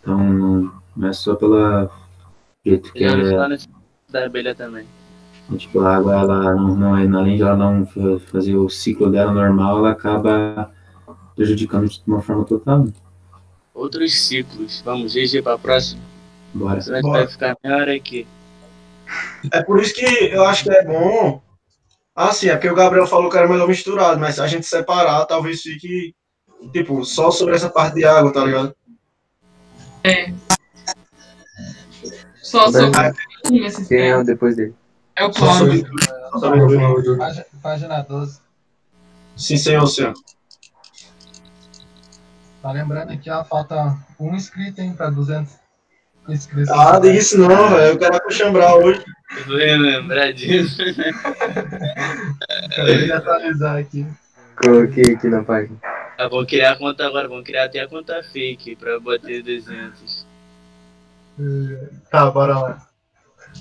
então 0.00 0.16
não, 0.16 0.72
não 0.96 1.08
é 1.08 1.12
só 1.12 1.34
pela 1.34 1.90
jeito 2.64 2.92
que 2.92 3.04
ouvi 3.04 3.34
é, 3.34 3.58
da 4.08 4.24
abelha 4.24 4.54
também. 4.54 4.86
Tipo, 5.56 5.80
a 5.80 5.96
água, 5.96 6.14
ela 6.14 6.54
não, 6.54 6.76
não 6.76 6.96
é, 6.96 7.06
além 7.06 7.36
de 7.36 7.42
ela 7.42 7.56
não 7.56 7.86
fa- 7.86 8.20
fazer 8.30 8.56
o 8.56 8.68
ciclo 8.68 9.10
dela 9.10 9.32
normal, 9.32 9.78
ela 9.78 9.92
acaba 9.92 10.70
prejudicando 11.34 11.88
de 11.88 12.02
uma 12.06 12.20
forma 12.20 12.44
total. 12.44 12.86
Outros 13.72 14.26
ciclos. 14.26 14.82
Vamos, 14.84 15.14
GG 15.14 15.40
pra 15.42 15.56
próxima. 15.56 16.02
Bora. 16.52 16.80
Senão 16.80 16.98
a 16.98 17.02
Bora. 17.02 17.18
vai 17.20 17.28
ficar 17.28 17.56
meia 17.62 17.76
hora 17.76 17.94
aqui. 17.94 18.26
É 19.52 19.62
por 19.62 19.80
isso 19.80 19.94
que 19.94 20.04
eu 20.04 20.44
acho 20.44 20.64
que 20.64 20.70
é 20.70 20.84
bom. 20.84 21.40
Ah, 22.14 22.32
sim, 22.32 22.48
é 22.48 22.54
porque 22.56 22.68
o 22.68 22.74
Gabriel 22.74 23.06
falou 23.06 23.30
que 23.30 23.38
era 23.38 23.48
melhor 23.48 23.68
misturado, 23.68 24.18
mas 24.18 24.34
se 24.34 24.40
a 24.42 24.46
gente 24.46 24.66
separar, 24.66 25.24
talvez 25.26 25.62
fique, 25.62 26.12
tipo, 26.72 27.04
só 27.04 27.30
sobre 27.30 27.54
essa 27.54 27.70
parte 27.70 27.94
de 27.94 28.04
água, 28.04 28.32
tá 28.32 28.44
ligado? 28.44 28.74
Só 32.42 32.70
sobre 32.72 32.90
Quem 33.88 34.00
é 34.10 34.24
depois 34.24 34.56
dele? 34.56 34.74
É 35.18 35.24
o 35.24 35.32
Só 35.32 35.40
Cláudio. 35.40 35.86
sobre, 35.86 36.04
só 36.30 36.38
sobre 36.38 36.60
o 36.60 36.68
Cláudio. 36.78 37.18
Página, 37.18 37.46
página 37.62 38.02
12. 38.02 38.40
Sim, 39.36 39.56
senhor, 39.56 39.86
senhor. 39.86 40.14
Tá 42.62 42.72
lembrando 42.72 43.12
aqui, 43.12 43.30
ó, 43.30 43.44
falta 43.44 43.96
um 44.18 44.34
inscrito, 44.34 44.80
hein, 44.80 44.92
pra 44.92 45.10
200 45.10 45.52
inscritos. 46.28 46.70
Ah, 46.70 46.98
diga 46.98 47.18
isso 47.18 47.38
não, 47.38 47.68
velho. 47.70 47.92
Eu 47.92 47.98
quero 47.98 48.16
acochambrar 48.16 48.74
hoje. 48.76 49.04
Eu 49.36 49.44
vou 49.46 49.56
lembrar 49.56 50.32
disso. 50.32 50.82
Acabei 52.72 53.04
de 53.04 53.12
atualizar 53.12 53.76
aqui. 53.76 54.06
Coloquei 54.56 55.14
aqui 55.14 55.28
na 55.28 55.42
página. 55.44 55.76
Ah, 56.18 56.28
vou 56.28 56.44
criar 56.46 56.72
a 56.72 56.76
conta 56.76 57.06
agora, 57.06 57.28
vamos 57.28 57.44
criar 57.44 57.64
até 57.64 57.80
a 57.80 57.88
conta 57.88 58.22
fake 58.22 58.76
pra 58.76 58.98
bater 58.98 59.42
200. 59.42 60.26
Tá, 62.10 62.30
bora 62.30 62.58
lá. 62.58 62.87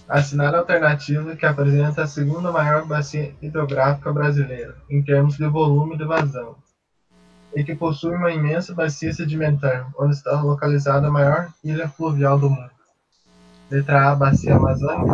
Assinar 0.08 0.54
a 0.54 0.60
alternativa 0.60 1.36
que 1.36 1.46
apresenta 1.46 2.04
a 2.04 2.08
segunda 2.08 2.52
maior 2.52 2.86
bacia 2.86 3.34
hidrográfica 3.42 4.12
brasileira, 4.12 4.76
em 4.90 5.04
termos 5.04 5.38
de 5.38 5.48
volume 5.48 5.98
de 5.98 6.06
vazão, 6.06 6.56
e 7.56 7.64
que 7.64 7.76
possui 7.76 8.16
uma 8.16 8.32
imensa 8.32 8.74
bacia 8.74 9.14
sedimentar, 9.14 9.90
onde 9.98 10.16
está 10.16 10.42
localizada 10.42 11.08
a 11.08 11.12
maior 11.12 11.50
ilha 11.64 11.88
fluvial 11.88 12.38
do 12.38 12.50
mundo. 12.50 12.78
Letra 13.70 14.12
A, 14.12 14.16
Bacia 14.16 14.56
Amazônica. 14.56 15.14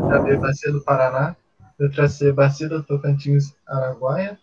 Letra 0.00 0.22
B, 0.22 0.36
Bacia 0.36 0.72
do 0.72 0.80
Paraná. 0.80 1.36
Letra 1.78 2.08
C, 2.08 2.32
Bacia 2.32 2.68
do 2.68 2.82
Tocantins, 2.82 3.54
Araguaia. 3.66 4.38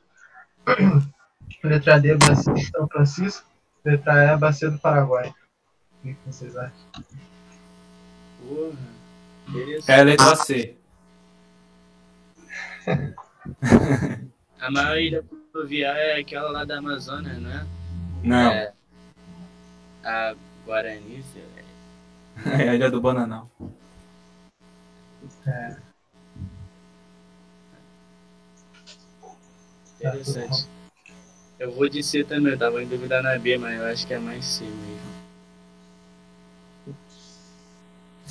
Letra 1.63 1.99
D, 1.99 2.15
Bacia 2.15 2.53
de 2.53 2.65
São 2.65 2.87
Francisco. 2.87 3.45
Letra 3.83 4.33
E, 4.33 4.37
Bacia 4.37 4.69
do 4.69 4.79
Paraguai. 4.79 5.33
O 6.03 6.07
que 6.07 6.17
vocês 6.25 6.55
acham? 6.55 6.71
Porra. 8.39 9.00
É 9.87 9.99
a 9.99 10.03
letra 10.03 10.35
C. 10.35 10.75
A 14.59 14.69
maior 14.69 14.97
ilha 14.97 15.23
fluvial 15.51 15.95
é 15.95 16.19
aquela 16.19 16.51
lá 16.51 16.63
da 16.63 16.77
Amazônia, 16.77 17.33
não 17.33 17.51
é? 17.51 17.65
Não, 18.23 18.51
É. 18.51 18.73
A 20.03 20.35
Guarani, 20.65 21.23
sei 21.33 21.43
lá. 21.43 22.53
é 22.61 22.69
a 22.69 22.75
ilha 22.75 22.89
do 22.91 23.01
Bananal. 23.01 23.49
Interessante. 29.99 30.67
Eu 31.59 31.71
vou 31.71 31.87
de 31.87 32.01
C 32.01 32.23
também, 32.23 32.53
eu 32.53 32.57
tava 32.57 32.81
em 32.81 32.87
dúvida 32.87 33.21
na 33.21 33.37
B, 33.37 33.57
mas 33.57 33.79
eu 33.79 33.85
acho 33.85 34.07
que 34.07 34.13
é 34.13 34.19
mais 34.19 34.43
C 34.43 34.63
mesmo. 34.63 35.10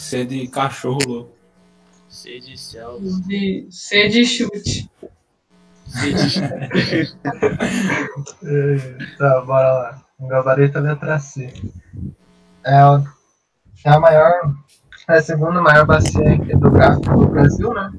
C 0.01 0.25
de 0.25 0.49
cachorro 0.49 0.99
louco. 1.07 1.33
C 2.09 2.41
de 2.41 2.59
céu. 2.59 2.99
De 3.27 3.69
C 3.71 4.09
de 4.09 4.25
chute. 4.25 4.91
C 5.87 6.15
de 6.15 7.13
É, 8.43 9.17
Tá, 9.19 9.43
bora 9.43 9.73
lá. 9.73 10.03
O 10.19 10.27
gabarito 10.27 10.79
é 10.79 10.81
letra 10.81 11.19
C. 11.19 11.53
É 12.65 12.75
a, 12.77 13.03
é 13.85 13.91
a 13.91 14.01
maior, 14.01 14.33
é 15.07 15.19
a 15.19 15.23
segunda 15.23 15.61
maior 15.61 15.85
bacia 15.85 16.35
hidrográfica 16.35 17.13
do 17.15 17.29
Brasil, 17.29 17.73
né? 17.75 17.93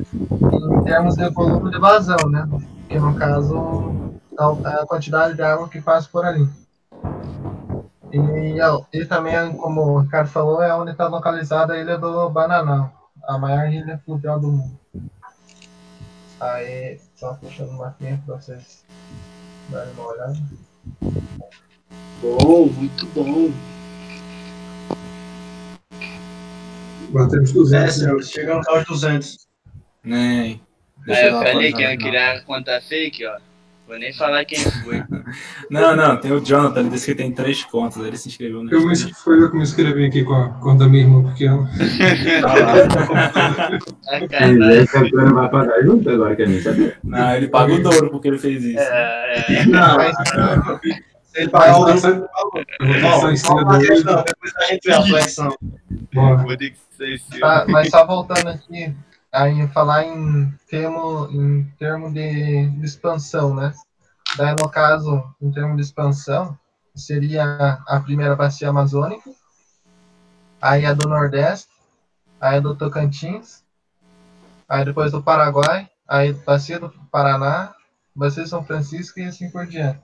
Em 0.00 0.84
termos 0.84 1.14
de 1.14 1.30
volume 1.30 1.70
de 1.70 1.78
vazão, 1.78 2.28
né? 2.28 2.46
Que 2.88 2.98
no 2.98 3.14
caso 3.14 4.20
é 4.64 4.82
a 4.82 4.86
quantidade 4.86 5.34
de 5.34 5.42
água 5.42 5.68
que 5.68 5.80
passa 5.80 6.08
por 6.10 6.24
ali. 6.24 6.48
E, 8.12 8.98
e 8.98 9.04
também, 9.06 9.56
como 9.56 9.80
o 9.82 10.00
Ricardo 10.00 10.28
falou, 10.28 10.62
é 10.62 10.74
onde 10.74 10.90
está 10.92 11.06
localizada 11.08 11.74
a 11.74 11.78
ilha 11.78 11.96
do 11.98 12.28
Bananal, 12.30 12.92
a 13.24 13.38
maior 13.38 13.68
ilha 13.72 13.98
fluvial 14.04 14.40
do 14.40 14.48
mundo. 14.50 14.78
Aí, 16.40 16.98
só 17.16 17.34
puxando 17.34 17.70
uma 17.70 17.88
aqui 17.88 18.16
para 18.26 18.36
vocês 18.36 18.84
darem 19.68 19.92
uma 19.92 20.06
olhada. 20.08 20.36
Bom, 22.22 22.66
muito 22.66 23.06
bom. 23.14 23.50
Batemos 27.10 27.50
É, 27.50 27.54
200. 27.54 27.70
né? 27.72 27.88
senhor. 28.04 28.22
Chegamos 28.22 28.68
aos 28.68 28.84
200. 28.86 29.48
Nem. 30.04 30.60
Deixa 31.04 31.20
Aí 31.22 31.28
eu 31.28 31.38
falei 31.38 31.72
que 31.72 31.82
eu 31.82 31.86
no 31.86 31.92
ia 31.92 31.96
final. 31.96 32.08
criar 32.10 32.32
a 32.36 32.40
conta 32.42 32.80
fake, 32.80 33.26
ó. 33.26 33.38
Vou 33.90 33.98
nem 33.98 34.12
falar 34.12 34.44
quem 34.44 34.56
foi. 34.56 35.02
Não, 35.68 35.94
não, 35.94 36.16
tem 36.16 36.32
o 36.32 36.40
Jonathan, 36.40 36.80
ele 36.80 36.90
disse 36.90 37.06
que 37.06 37.14
tem 37.14 37.30
três 37.32 37.62
contas, 37.64 38.04
ele 38.04 38.16
se 38.16 38.28
inscreveu 38.28 38.64
no 38.64 38.72
Eu 38.72 38.84
me, 38.86 38.96
foi 39.14 39.40
eu 39.40 39.50
que 39.50 39.56
me 39.56 39.62
inscrevi 39.62 40.04
aqui 40.04 40.24
com 40.24 40.34
a 40.34 40.48
conta 40.54 40.84
da 40.84 40.88
minha 40.88 41.04
irmã 41.04 41.22
pequena. 41.30 41.68
Sacanagem. 44.02 44.78
essa 44.78 44.98
agora 44.98 45.32
vai 45.32 45.48
pagar 45.48 45.82
junto 45.82 46.10
agora, 46.10 46.34
que 46.34 46.42
a 46.42 46.46
gente 46.46 46.62
sabe. 46.62 46.94
Não, 47.04 47.34
ele 47.36 47.48
paga 47.48 47.74
o 47.74 47.82
dobro 47.82 48.10
porque 48.10 48.28
ele 48.28 48.38
fez 48.38 48.64
isso. 48.64 48.80
É, 48.80 49.44
é. 49.48 49.66
Não, 49.66 49.96
Mas, 49.96 50.16
ele 51.34 51.48
pagar 51.48 51.78
o 51.78 51.84
dobro. 51.84 52.28
Depois 54.24 54.54
a 54.56 54.64
gente 54.66 54.80
vê 54.84 54.92
a 54.92 55.02
flexão. 55.02 55.56
Tá, 57.38 57.64
mas 57.68 57.88
só 57.88 58.04
voltando 58.06 58.48
aqui, 58.48 58.92
aí 59.32 59.66
falar 59.68 60.04
em 60.04 60.50
termo, 60.68 61.28
em 61.30 61.64
termo 61.78 62.12
de, 62.12 62.68
de 62.68 62.84
expansão, 62.84 63.54
né? 63.54 63.72
Daí, 64.36 64.54
no 64.58 64.68
caso, 64.68 65.22
em 65.40 65.50
termo 65.50 65.76
de 65.76 65.82
expansão, 65.82 66.58
seria 66.94 67.82
a 67.86 68.00
primeira 68.00 68.36
bacia 68.36 68.68
amazônica, 68.68 69.30
aí 70.60 70.86
a 70.86 70.92
do 70.92 71.08
Nordeste, 71.08 71.68
aí 72.40 72.58
a 72.58 72.60
do 72.60 72.76
Tocantins, 72.76 73.64
aí 74.68 74.84
depois 74.84 75.12
do 75.12 75.22
Paraguai, 75.22 75.88
aí 76.08 76.32
bacia 76.32 76.78
do 76.78 76.90
Paraná, 77.10 77.74
Bacia 78.14 78.46
São 78.46 78.64
Francisco 78.64 79.20
e 79.20 79.24
assim 79.24 79.50
por 79.50 79.66
diante. 79.66 80.00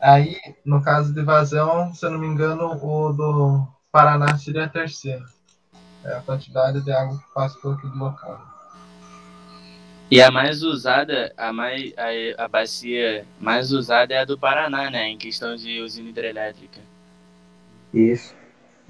Aí, 0.00 0.40
no 0.64 0.82
caso 0.82 1.12
de 1.12 1.22
vazão, 1.22 1.94
se 1.94 2.04
eu 2.04 2.10
não 2.10 2.18
me 2.18 2.26
engano, 2.26 2.72
o 2.82 3.12
do 3.12 3.68
Paraná 3.90 4.36
seria 4.36 4.64
a 4.64 4.68
terceira. 4.68 5.24
É 6.04 6.16
a 6.16 6.20
quantidade 6.22 6.80
de 6.80 6.92
água 6.92 7.18
que 7.18 7.34
passa 7.34 7.58
por 7.60 7.74
aquele 7.74 7.94
local. 7.94 8.51
E 10.12 10.20
a 10.20 10.30
mais 10.30 10.62
usada, 10.62 11.32
a, 11.38 11.54
mais, 11.54 11.90
a, 11.96 12.44
a 12.44 12.46
bacia 12.46 13.24
mais 13.40 13.72
usada 13.72 14.12
é 14.12 14.18
a 14.18 14.24
do 14.26 14.38
Paraná, 14.38 14.90
né? 14.90 15.08
Em 15.08 15.16
questão 15.16 15.56
de 15.56 15.80
usina 15.80 16.10
hidrelétrica. 16.10 16.80
Isso. 17.94 18.34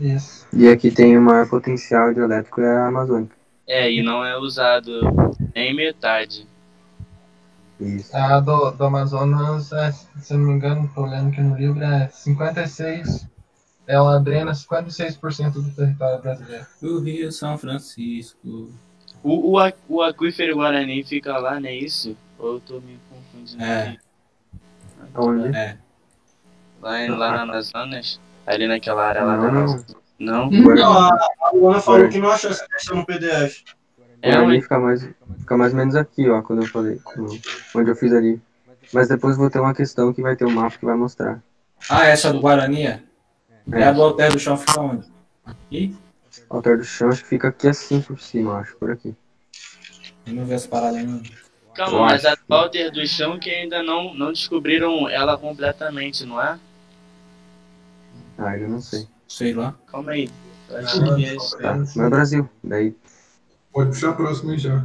Isso. 0.01 0.49
E 0.53 0.67
aqui 0.67 0.91
tem 0.91 1.17
o 1.17 1.23
maior 1.23 1.49
potencial 1.49 2.11
hidrelétrico 2.11 2.61
é 2.61 2.77
a 2.77 2.89
Amazônica. 2.89 3.37
É, 3.69 3.89
e 3.89 4.03
não 4.03 4.25
é 4.25 4.37
usado 4.37 5.01
nem 5.55 5.73
metade. 5.73 6.45
Isso. 7.79 8.17
A 8.17 8.41
do, 8.41 8.73
do 8.73 8.85
Amazonas, 8.85 9.71
é, 9.71 9.93
se 9.93 10.35
eu 10.35 10.39
não 10.39 10.47
me 10.47 10.55
engano, 10.55 10.91
tô 10.93 11.03
olhando 11.03 11.29
aqui 11.29 11.41
no 11.41 11.57
livro, 11.57 11.81
é 11.85 12.09
56. 12.09 13.29
Ela 13.87 14.19
drena 14.19 14.51
56% 14.51 15.53
do 15.53 15.71
território 15.71 16.21
brasileiro. 16.21 16.67
O 16.83 16.99
Rio 16.99 17.31
São 17.31 17.57
Francisco. 17.57 18.73
O, 19.23 19.53
o, 19.53 19.59
a- 19.59 19.73
o 19.89 20.03
aquífero 20.03 20.57
Guarani 20.57 21.03
fica 21.05 21.37
lá, 21.39 21.61
não 21.61 21.69
é 21.69 21.75
isso? 21.75 22.17
Ou 22.39 22.55
eu 22.55 22.61
tô 22.61 22.81
me 22.81 22.99
confundindo 23.09 23.63
É. 23.63 23.89
aqui? 23.89 23.99
Onde? 25.17 25.57
É. 25.57 25.77
Lá, 26.81 27.01
em- 27.05 27.11
lá 27.11 27.31
na 27.33 27.43
Amazonas? 27.43 28.21
Ali 28.47 28.67
naquela 28.67 29.07
área 29.07 29.23
lá 29.23 29.37
Não, 29.37 29.43
da 29.45 29.53
não. 29.53 29.61
Amazonas? 29.61 29.97
Não? 30.19 30.51
Não, 30.51 30.93
a, 30.99 31.09
a 31.41 31.51
Luana 31.53 31.81
falou 31.81 32.09
que 32.09 32.19
não 32.19 32.31
achou 32.31 32.51
essa 32.51 32.67
questão 32.69 32.97
no 32.99 33.07
PDF. 33.07 33.63
É, 34.21 34.33
Guarani 34.33 34.57
ué. 34.57 34.61
fica 34.63 34.79
mais, 34.79 35.03
fica 35.39 35.57
mais 35.57 35.73
ou 35.73 35.79
menos 35.79 35.97
aqui, 35.97 36.29
ó, 36.31 36.43
quando 36.43 36.63
eu 36.63 36.69
falei, 36.69 36.99
quando- 37.03 37.41
onde 37.75 37.91
eu 37.91 37.97
fiz 37.97 38.13
ali. 38.13 38.41
Mas 38.93 39.09
depois 39.09 39.37
vou 39.37 39.49
ter 39.51 39.59
uma 39.61 39.75
questão 39.75 40.13
que 40.13 40.21
vai 40.23 40.37
ter 40.37 40.45
um 40.45 40.51
mapa 40.51 40.77
que 40.77 40.85
vai 40.85 40.95
mostrar. 40.97 41.41
Ah, 41.89 42.07
essa 42.07 42.33
do 42.33 42.41
Guarani 42.41 42.87
é? 42.87 43.03
É 43.73 43.85
a 43.85 43.93
do 43.93 44.03
Alter 44.03 44.33
do 44.33 44.39
Chão 44.39 44.57
fica 44.57 44.81
onde? 44.81 45.07
Aqui? 45.45 45.97
Altar 46.49 46.79
do 46.79 46.85
chão, 46.85 47.09
acho 47.09 47.23
que 47.23 47.29
fica 47.29 47.49
aqui 47.49 47.69
assim 47.69 48.01
por 48.01 48.19
cima, 48.21 48.59
acho, 48.59 48.77
por 48.77 48.91
aqui. 48.91 49.15
Eu 50.27 50.35
não 50.35 50.45
vi 50.45 50.53
essa 50.53 50.69
parada 50.69 50.97
ainda. 50.99 51.23
Calma, 51.75 51.97
Eu 51.97 52.03
mas 52.03 52.25
a 52.25 52.33
acho. 52.33 52.43
Walter 52.49 52.91
do 52.91 53.07
chão 53.07 53.39
que 53.39 53.51
ainda 53.51 53.83
não, 53.83 54.15
não 54.15 54.33
descobriram 54.33 55.09
ela 55.09 55.37
completamente, 55.39 56.25
não 56.25 56.41
é? 56.41 56.59
Ah, 58.39 58.57
eu 58.57 58.69
não 58.69 58.81
sei. 58.81 59.07
Sei 59.29 59.53
lá. 59.55 59.75
Calma 59.87 60.13
aí. 60.13 60.29
Eu 60.69 60.79
acho 60.79 61.03
que 61.17 61.25
é 61.25 61.35
isso. 61.37 61.59
Tá, 61.59 61.77
é 62.05 62.09
Brasil. 62.11 62.49
Daí, 62.63 62.97
Pode 63.73 63.91
puxar 63.91 64.11
a 64.11 64.13
próxima 64.15 64.53
aí 64.53 64.59
já. 64.59 64.83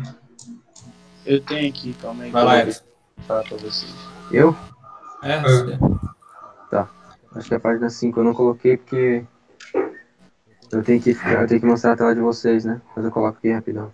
Eu 1.26 1.42
tenho 1.42 1.70
aqui, 1.70 1.94
calma 2.02 2.24
aí. 2.24 2.32
Vai 2.32 2.42
que 2.42 2.48
lá, 2.48 2.56
eu 2.56 2.62
Elis. 2.62 2.84
vou 3.18 3.26
falar 3.26 3.44
pra 3.44 3.58
vocês. 3.58 3.94
eu 4.32 4.56
É, 5.24 5.34
É. 5.34 5.44
sei. 5.44 5.80
acho 7.36 7.48
que 7.50 7.56
a 7.56 7.60
página 7.60 7.90
5 7.90 8.20
eu 8.20 8.24
não 8.24 8.34
coloquei 8.34 8.78
porque 8.78 9.26
eu 10.72 10.84
tenho 10.84 11.02
que, 11.02 11.14
ficar- 11.14 11.42
eu 11.42 11.48
tenho 11.48 11.60
que 11.60 11.66
mostrar 11.66 11.94
a 11.94 11.98
tela 11.98 12.14
de 12.16 12.22
vocês, 12.22 12.66
né? 12.66 12.82
Mas 12.96 13.06
eu 13.06 13.12
coloco 13.12 13.38
aqui 13.38 13.52
rapidão. 13.52 13.92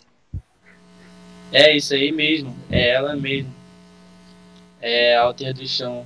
É 1.52 1.76
isso 1.76 1.94
aí 1.94 2.12
mesmo. 2.12 2.56
É 2.70 2.90
ela 2.90 3.16
mesmo. 3.16 3.54
É 4.82 5.16
a 5.16 5.22
Alter 5.22 5.54
do 5.54 5.68
chão. 5.68 6.06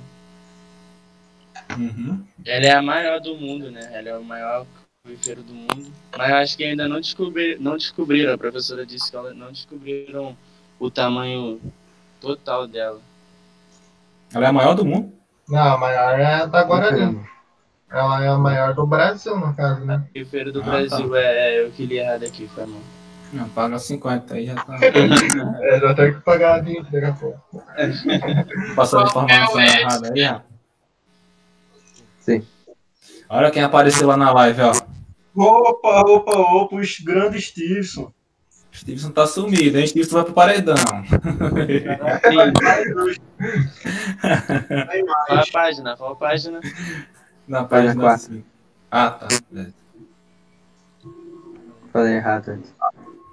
Uhum. 1.76 2.24
Ela 2.44 2.66
é 2.66 2.72
a 2.72 2.82
maior 2.82 3.20
do 3.20 3.34
mundo, 3.36 3.70
né? 3.70 3.90
Ela 3.92 4.10
é 4.10 4.18
o 4.18 4.24
maior 4.24 4.66
aquífero 5.04 5.42
do 5.42 5.54
mundo. 5.54 5.90
Mas 6.16 6.30
eu 6.30 6.36
acho 6.36 6.56
que 6.56 6.64
ainda 6.64 6.86
não, 6.86 7.00
descobri, 7.00 7.56
não 7.58 7.76
descobriram. 7.76 8.34
A 8.34 8.38
professora 8.38 8.84
disse 8.84 9.10
que 9.10 9.16
ela 9.16 9.32
não 9.32 9.50
descobriram 9.50 10.36
o 10.78 10.90
tamanho 10.90 11.60
total 12.20 12.66
dela. 12.66 13.00
Ela 14.34 14.46
é 14.46 14.48
a 14.48 14.52
maior 14.52 14.74
do 14.74 14.84
mundo? 14.84 15.12
Não, 15.48 15.74
a 15.74 15.78
maior 15.78 16.18
é 16.20 16.34
a 16.34 16.46
da 16.46 16.62
Guarani. 16.62 17.18
Ela 17.90 18.24
é 18.24 18.28
a 18.28 18.36
maior 18.36 18.74
do 18.74 18.86
Brasil, 18.86 19.36
no 19.36 19.54
caso, 19.54 19.84
né? 19.84 20.04
Aquífero 20.10 20.52
do 20.52 20.60
Ah, 20.60 20.64
Brasil 20.64 21.16
é, 21.16 21.54
é 21.54 21.64
eu 21.64 21.70
que 21.70 21.86
li 21.86 21.98
errado 21.98 22.22
aqui, 22.24 22.46
foi 22.54 22.66
mal. 22.66 22.80
Não, 23.32 23.48
paga 23.50 23.78
50 23.78 24.34
aí 24.34 24.46
já 24.46 24.54
tá. 24.54 24.76
É, 25.62 25.80
já 25.80 25.94
tem 25.94 26.14
que 26.14 26.20
pagar 26.20 26.62
20 26.62 26.90
daqui 26.90 27.06
a 27.06 27.12
pouco. 27.12 27.40
Passando 28.76 29.10
Qual 29.10 29.24
informação 29.26 29.60
é 29.60 29.64
o 29.64 29.80
errada 29.80 30.12
aí, 30.14 30.28
ó. 30.28 30.40
Sim. 32.20 32.46
Olha 33.28 33.50
quem 33.50 33.62
apareceu 33.62 34.06
lá 34.06 34.16
na 34.16 34.32
live, 34.32 34.60
ó. 34.62 34.72
Opa, 35.34 36.00
opa, 36.00 36.38
opa, 36.38 36.76
os 36.76 36.98
grandes 37.00 37.48
Stevenson. 37.48 38.12
Stevenson 38.72 39.10
tá 39.10 39.26
sumido, 39.26 39.78
hein? 39.78 39.86
Stevenson 39.86 40.16
vai 40.16 40.24
pro 40.24 40.34
paredão. 40.34 40.74
Qual 45.26 45.38
a 45.38 45.44
página? 45.52 45.96
Qual 45.96 46.12
a 46.12 46.16
página? 46.16 46.60
Na 47.48 47.64
Página 47.64 47.94
página 47.94 48.02
quatro. 48.02 48.26
5. 48.34 48.46
Ah, 48.90 49.10
tá. 49.10 49.28
É. 49.56 49.66
Falei 51.92 52.14
errado 52.14 52.48
antes. 52.50 52.74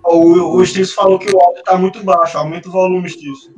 O, 0.03 0.57
o 0.57 0.65
Stevenson 0.65 0.95
falou 0.95 1.19
que 1.19 1.29
o 1.35 1.41
áudio 1.41 1.63
tá 1.63 1.77
muito 1.77 2.03
baixo. 2.03 2.37
Aumenta 2.37 2.69
o 2.69 2.71
volume, 2.71 3.09
Stevenson. 3.09 3.51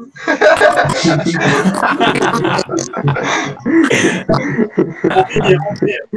Confia, 5.13 5.59
confia. 5.67 6.09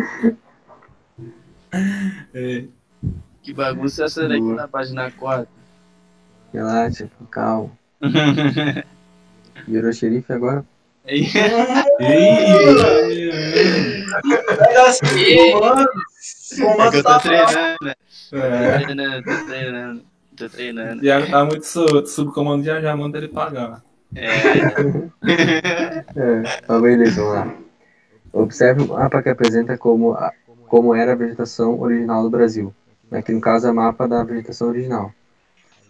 É. 2.34 2.64
Que 3.42 3.52
bagunça 3.52 4.02
é 4.02 4.06
essa 4.06 4.28
daqui 4.28 4.40
Boa. 4.40 4.54
na 4.54 4.68
página 4.68 5.10
4? 5.10 5.48
Relaxa, 6.52 7.10
calma. 7.30 7.70
Virou 9.66 9.92
xerife 9.92 10.32
agora? 10.32 10.64
Pega 14.59 14.86
assim, 14.86 15.52
comando. 15.52 15.82
É 15.82 16.60
Comando 16.60 16.90
que 16.90 16.97
eu 16.98 17.02
tá 17.02 17.14
tô 17.18 17.28
treinando, 17.28 17.77
né? 17.82 17.94
É. 18.32 18.78
Tô 18.78 18.85
treinando, 18.85 19.22
tô 19.24 19.47
treinando. 19.47 20.02
Tô 20.36 20.48
treinando. 20.48 21.01
Diago 21.01 21.31
tá 21.31 21.44
muito 21.44 21.66
solto. 21.66 22.06
Subcomando 22.09 22.64
já 22.64 22.81
já 22.81 22.97
manda 22.97 23.18
ele 23.18 23.28
pagar. 23.28 23.82
É, 24.14 24.31
É, 26.16 26.59
então 26.62 26.81
beleza, 26.81 27.22
vamos 27.22 27.35
lá. 27.35 27.55
Observe 28.32 28.82
o 28.82 28.89
mapa 28.89 29.22
que 29.22 29.28
apresenta 29.28 29.77
como, 29.78 30.12
a- 30.14 30.32
como 30.68 30.94
era 30.94 31.12
a 31.12 31.16
vegetação 31.16 31.81
original 31.81 32.22
do 32.22 32.31
Brasil. 32.31 32.74
Aqui 33.10 33.32
no 33.32 33.40
caso 33.40 33.66
é 33.66 33.70
o 33.70 33.74
mapa 33.74 34.06
da 34.09 34.22
vegetação 34.24 34.68
original. 34.68 35.12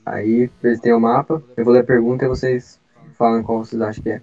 Aí 0.04 0.48
tem 0.82 0.92
o 0.92 1.00
mapa, 1.00 1.42
eu 1.56 1.64
vou 1.64 1.72
ler 1.74 1.80
a 1.80 1.84
pergunta 1.84 2.24
e 2.24 2.28
vocês 2.28 2.78
falam 3.18 3.42
qual 3.42 3.58
vocês 3.64 3.80
acham 3.80 4.02
que 4.02 4.10
é. 4.10 4.20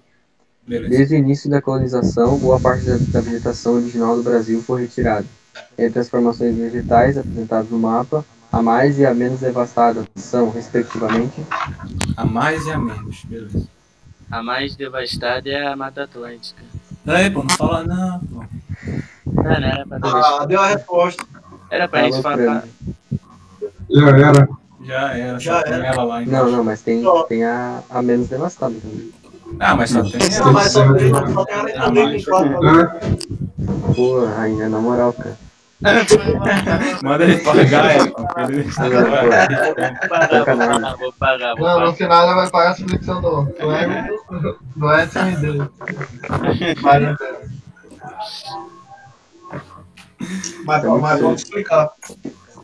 Beleza. 0.68 0.88
Desde 0.90 1.14
o 1.14 1.18
início 1.18 1.48
da 1.50 1.62
colonização, 1.62 2.38
boa 2.38 2.60
parte 2.60 2.84
da, 2.84 2.96
da 2.98 3.20
vegetação 3.20 3.74
original 3.74 4.16
do 4.16 4.22
Brasil 4.22 4.62
foi 4.62 4.82
retirada. 4.82 5.24
Entre 5.78 5.98
as 5.98 6.08
formações 6.08 6.54
vegetais 6.56 7.16
apresentadas 7.16 7.70
no 7.70 7.78
mapa, 7.78 8.24
a 8.52 8.62
mais 8.62 8.98
e 8.98 9.06
a 9.06 9.14
menos 9.14 9.40
devastada 9.40 10.04
são, 10.16 10.50
respectivamente, 10.50 11.40
A 12.16 12.24
mais 12.24 12.64
e 12.66 12.70
a 12.70 12.78
menos. 12.78 13.24
Beleza. 13.24 13.66
a 14.30 14.42
mais 14.42 14.76
devastada 14.76 15.48
é 15.48 15.66
a 15.66 15.74
Mata 15.76 16.04
Atlântica. 16.04 16.62
Aí, 17.06 17.30
pô, 17.30 17.42
não 17.42 17.50
fala 17.56 17.84
não, 17.84 18.20
pô. 18.20 18.44
Não, 19.26 19.42
não 19.42 19.50
era 19.52 19.86
pra. 19.86 19.98
Ah, 20.02 20.46
deu 20.46 20.60
a 20.60 20.68
resposta. 20.68 21.24
Era 21.70 21.88
pra 21.88 22.02
gente 22.04 22.22
Fala, 22.22 22.36
falar. 22.36 22.64
Já 23.90 24.08
era. 24.16 24.48
Já 24.84 25.12
era, 25.14 25.38
Já 25.38 25.60
era. 25.60 25.86
ela 25.86 26.04
lá. 26.04 26.16
Não, 26.20 26.24
embaixo. 26.26 26.50
não, 26.56 26.64
mas 26.64 26.82
tem, 26.82 27.02
tem 27.28 27.44
a, 27.44 27.82
a 27.90 28.00
menos 28.02 28.28
devastada 28.28 28.74
também. 28.80 29.10
Ah, 29.60 29.74
mas 29.74 29.90
só 29.90 30.02
tem 30.02 30.20
Não, 30.38 30.52
mas 30.52 30.72
só 30.72 30.94
tem, 30.94 31.10
só 31.12 31.44
tem 31.44 31.54
a 31.76 31.90
letra. 31.90 32.32
É, 32.68 33.94
Pô, 33.94 34.26
ainda 34.38 34.68
na 34.68 34.78
moral, 34.78 35.12
cara. 35.12 35.36
Manda 37.04 37.24
ele 37.24 37.38
pagar, 37.44 37.90
é, 37.90 37.98
Vou 37.98 38.26
pagar, 40.08 40.96
vou 40.96 41.12
pagar, 41.12 41.54
Não, 41.54 41.80
no 41.86 41.94
final 41.94 42.22
ela 42.24 42.34
vai 42.34 42.50
pagar 42.50 42.70
a 42.70 42.74
submissão 42.74 43.20
do, 43.20 43.46
Edson 45.00 45.28
e 45.28 45.36
dele. 45.36 45.70
Marinho 46.82 47.16
dele. 47.16 47.58
Mas, 50.64 50.84
mas 50.84 51.20
vamos 51.20 51.42
explicar. 51.42 51.90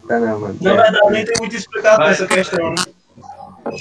Tá 0.08 0.18
não, 0.18 0.40
mano. 0.40 0.56
Na 0.60 0.72
verdade, 0.72 1.10
nem 1.10 1.24
tem 1.24 1.34
muito 1.38 1.54
a 1.54 1.58
explicar 1.58 1.96
pra 1.96 2.10
essa 2.10 2.26
questão, 2.26 2.70
né? 2.70 2.84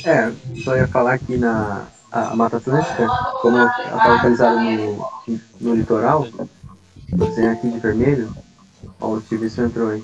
É, 0.06 0.31
só 0.64 0.77
ia 0.77 0.88
falar 0.88 1.18
que 1.18 1.38
na 1.38 1.88
a, 2.14 2.35
Mata 2.35 2.57
Atlântica, 2.57 3.07
como 3.41 3.57
ela 3.57 3.69
está 3.69 4.07
localizada 4.07 4.61
no, 4.61 5.10
no 5.60 5.76
litoral, 5.76 6.27
tem 7.35 7.48
aqui 7.48 7.69
de 7.69 7.80
vermelho, 7.80 8.31
ó, 9.02 9.15
ver 9.15 9.49
se 9.49 9.61
entrou 9.61 9.90
aí. 9.90 10.03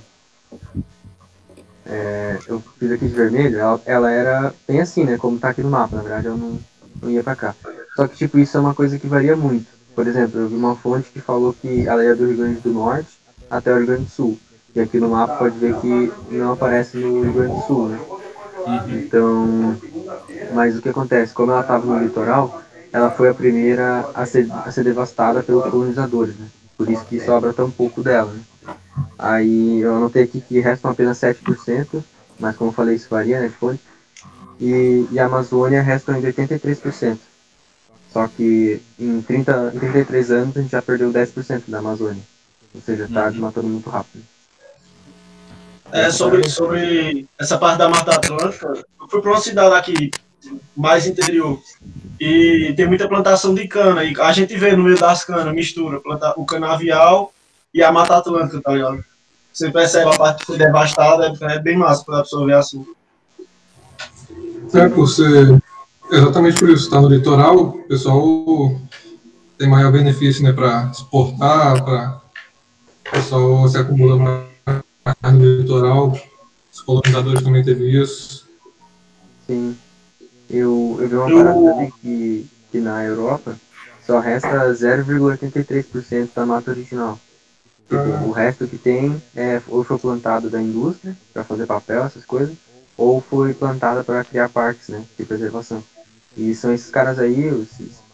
É, 1.86 2.38
eu 2.48 2.62
fiz 2.78 2.92
aqui 2.92 3.08
de 3.08 3.14
vermelho, 3.14 3.60
ela, 3.60 3.82
ela 3.86 4.12
era 4.12 4.54
bem 4.68 4.82
assim, 4.82 5.04
né? 5.04 5.18
Como 5.18 5.40
tá 5.40 5.50
aqui 5.50 5.62
no 5.62 5.70
mapa, 5.70 5.96
na 5.96 6.02
verdade 6.02 6.28
eu 6.28 6.38
não, 6.38 6.60
não 7.02 7.10
ia 7.10 7.24
pra 7.24 7.36
cá. 7.36 7.56
Só 7.96 8.08
que 8.08 8.18
tipo, 8.18 8.40
isso 8.40 8.58
é 8.58 8.60
uma 8.60 8.74
coisa 8.74 8.98
que 8.98 9.08
varia 9.08 9.36
muito. 9.36 9.68
Por 9.96 10.08
exemplo, 10.08 10.40
eu 10.40 10.50
vi 10.50 10.56
uma 10.56 10.76
fonte 10.76 11.10
que 11.10 11.20
falou 11.20 11.54
que 11.54 11.88
ela 11.88 12.04
ia 12.04 12.16
do 12.16 12.26
Rio 12.26 12.38
Grande 12.38 12.60
do 12.62 12.72
Norte 12.72 13.10
até 13.50 13.72
o 13.74 13.78
Rio 13.78 13.88
Grande 13.88 14.04
do 14.04 14.10
Sul. 14.10 14.38
E 14.76 14.80
aqui 14.80 15.00
no 15.00 15.10
mapa 15.10 15.38
pode 15.38 15.58
ver 15.58 15.76
que 15.80 16.12
não 16.32 16.54
aparece 16.54 16.98
no 16.98 17.24
Rio 17.24 17.34
Grande 17.34 17.56
do 17.56 17.68
Sul, 17.68 17.90
né? 17.90 18.00
Então, 18.66 19.76
mas 20.54 20.78
o 20.78 20.82
que 20.82 20.90
acontece? 20.90 21.34
Como 21.34 21.52
ela 21.52 21.62
estava 21.62 21.86
no 21.86 21.98
litoral, 22.04 22.62
ela 22.92 23.10
foi 23.12 23.30
a 23.30 23.34
primeira 23.34 24.10
a 24.14 24.26
ser, 24.26 24.48
a 24.66 24.72
ser 24.72 24.84
devastada 24.84 25.44
pelos 25.44 25.64
colonizadores, 25.70 26.36
né? 26.38 26.48
Por 26.78 26.90
isso 26.90 27.06
que 27.06 27.20
sobra 27.20 27.54
tão 27.54 27.70
pouco 27.70 28.02
dela, 28.02 28.32
né? 28.32 28.42
Aí 29.18 29.80
eu 29.80 29.96
anotei 29.96 30.24
aqui 30.24 30.42
que 30.42 30.60
restam 30.60 30.92
apenas 30.92 31.18
7%, 31.18 32.04
mas 32.40 32.56
como 32.56 32.70
eu 32.70 32.74
falei, 32.74 32.96
isso 32.96 33.08
varia, 33.10 33.40
né, 33.42 33.48
de 33.48 33.54
fonte. 33.54 33.82
E, 34.60 35.08
e 35.12 35.20
a 35.20 35.26
Amazônia 35.26 35.82
restam 35.82 36.16
ainda 36.16 36.28
83%. 36.30 37.20
Só 38.12 38.28
que 38.28 38.82
em, 39.00 39.22
30, 39.22 39.72
em 39.76 39.80
33 39.80 40.32
anos 40.32 40.58
a 40.58 40.62
gente 40.62 40.72
já 40.72 40.82
perdeu 40.82 41.12
10% 41.12 41.70
da 41.70 41.80
Amazônia. 41.80 42.22
Ou 42.74 42.82
seja, 42.82 43.06
está 43.06 43.26
Uhum. 43.26 43.32
desmatando 43.32 43.68
muito 43.68 43.90
rápido. 43.90 44.24
É, 45.92 46.12
sobre, 46.12 46.48
sobre 46.50 47.28
essa 47.40 47.58
parte 47.58 47.80
da 47.80 47.90
Mata 47.90 48.16
Atlântica, 48.16 48.68
eu 49.02 49.08
fui 49.10 49.22
para 49.22 49.32
uma 49.32 49.42
cidade 49.42 49.74
aqui, 49.74 50.12
mais 50.76 51.08
interior, 51.08 51.60
e 52.20 52.74
tem 52.76 52.88
muita 52.88 53.08
plantação 53.08 53.54
de 53.56 53.68
cana, 53.68 54.04
e 54.04 54.14
a 54.20 54.32
gente 54.32 54.56
vê 54.56 54.76
no 54.76 54.84
meio 54.84 55.00
das 55.00 55.24
canas, 55.24 55.54
mistura, 55.54 56.00
planta, 56.00 56.34
o 56.38 56.46
canavial 56.46 57.34
e 57.74 57.82
a 57.82 57.92
Mata 57.92 58.18
Atlântica, 58.18 58.62
tá 58.62 58.72
ligado? 58.72 59.04
Você 59.52 59.72
percebe 59.72 60.14
a 60.14 60.18
parte 60.18 60.40
que 60.40 60.46
foi 60.46 60.58
devastada, 60.58 61.34
é, 61.42 61.56
é 61.56 61.60
bem 61.60 61.78
massa 61.78 62.04
para 62.06 62.20
absorver 62.20 62.54
assunto. 62.54 62.96
É, 64.74 64.88
por 64.88 65.08
ser 65.08 65.62
exatamente 66.12 66.60
por 66.60 66.70
isso, 66.70 66.84
está 66.84 67.02
no 67.02 67.10
litoral, 67.10 67.58
o 67.58 67.84
pessoal 67.84 68.80
tem 69.58 69.68
maior 69.68 69.92
benefício 69.92 70.44
né, 70.44 70.54
para 70.54 70.90
exportar, 70.92 71.84
para 71.84 72.22
o 73.08 73.12
pessoal 73.12 73.68
se 73.68 73.78
acumula 73.78 74.18
mais 74.18 74.49
no 75.24 75.46
litoral, 75.62 76.18
os 76.72 76.82
colonizadores 76.82 77.44
também 77.44 77.64
teve 77.64 78.02
isso. 78.02 78.48
Sim. 79.48 79.78
Eu, 80.50 80.98
eu 81.00 81.08
vi 81.10 81.16
uma 81.16 81.30
Eu- 81.30 81.38
parada 81.38 81.72
também 81.72 81.92
que, 82.02 82.48
que 82.72 82.80
na 82.80 83.04
Europa 83.04 83.56
só 84.06 84.20
resta 84.20 84.74
0,83% 84.74 86.30
da 86.36 86.46
mata 86.46 86.72
original. 86.72 87.20
Tipo, 87.88 88.28
o 88.28 88.32
resto 88.32 88.68
que 88.68 88.78
tem 88.78 89.22
é, 89.36 89.62
ou 89.68 89.84
foi 89.84 89.98
plantado 89.98 90.50
da 90.50 90.62
indústria 90.62 91.16
para 91.34 91.44
fazer 91.44 91.66
papel, 91.66 92.04
essas 92.04 92.24
coisas, 92.24 92.56
ou 92.98 93.20
foi 93.22 93.54
plantada 93.54 94.04
para 94.04 94.24
criar 94.24 94.50
parques 94.50 94.90
né, 94.90 95.04
de 95.18 95.26
preservação. 95.26 95.84
E 96.38 96.54
são 96.54 96.72
esses 96.74 96.90
caras 96.92 97.18
aí, 97.18 97.50
os, 97.50 97.68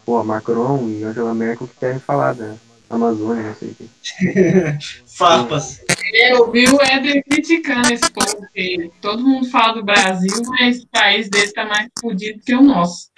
pô, 0.04 0.22
Macron 0.24 0.88
e 0.88 1.04
Angela 1.04 1.34
Merkel, 1.34 1.66
que 1.68 1.76
querem 1.78 1.98
falar 1.98 2.34
da 2.34 2.54
Amazônia, 2.88 3.42
não 3.42 3.54
sei 3.54 3.68
o 3.70 3.74
quê. 3.74 3.86
Farpas. 5.06 5.80
Eu 6.12 6.50
vi 6.50 6.68
o 6.68 6.80
Éder 6.80 7.22
criticando 7.24 7.92
esse 7.92 8.10
povo, 8.10 8.36
porque 8.36 8.90
todo 9.00 9.22
mundo 9.22 9.50
fala 9.50 9.74
do 9.74 9.84
Brasil, 9.84 10.42
mas 10.48 10.82
o 10.82 10.88
país 10.88 11.28
dele 11.28 11.52
tá 11.52 11.64
mais 11.64 11.88
fodido 12.00 12.40
que 12.44 12.54
o 12.54 12.62
nosso. 12.62 13.10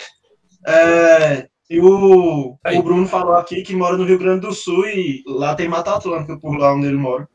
É, 0.67 1.49
e 1.71 1.81
o, 1.81 2.57
o 2.65 2.83
Bruno 2.83 3.07
falou 3.07 3.35
aqui 3.35 3.63
que 3.63 3.77
mora 3.77 3.97
no 3.97 4.05
Rio 4.05 4.19
Grande 4.19 4.47
do 4.47 4.53
Sul 4.53 4.87
e 4.87 5.23
lá 5.27 5.55
tem 5.55 5.69
Mata 5.69 5.95
Atlântica 5.95 6.39
por 6.39 6.57
lá 6.57 6.75
onde 6.75 6.87
ele 6.87 6.97
mora. 6.97 7.29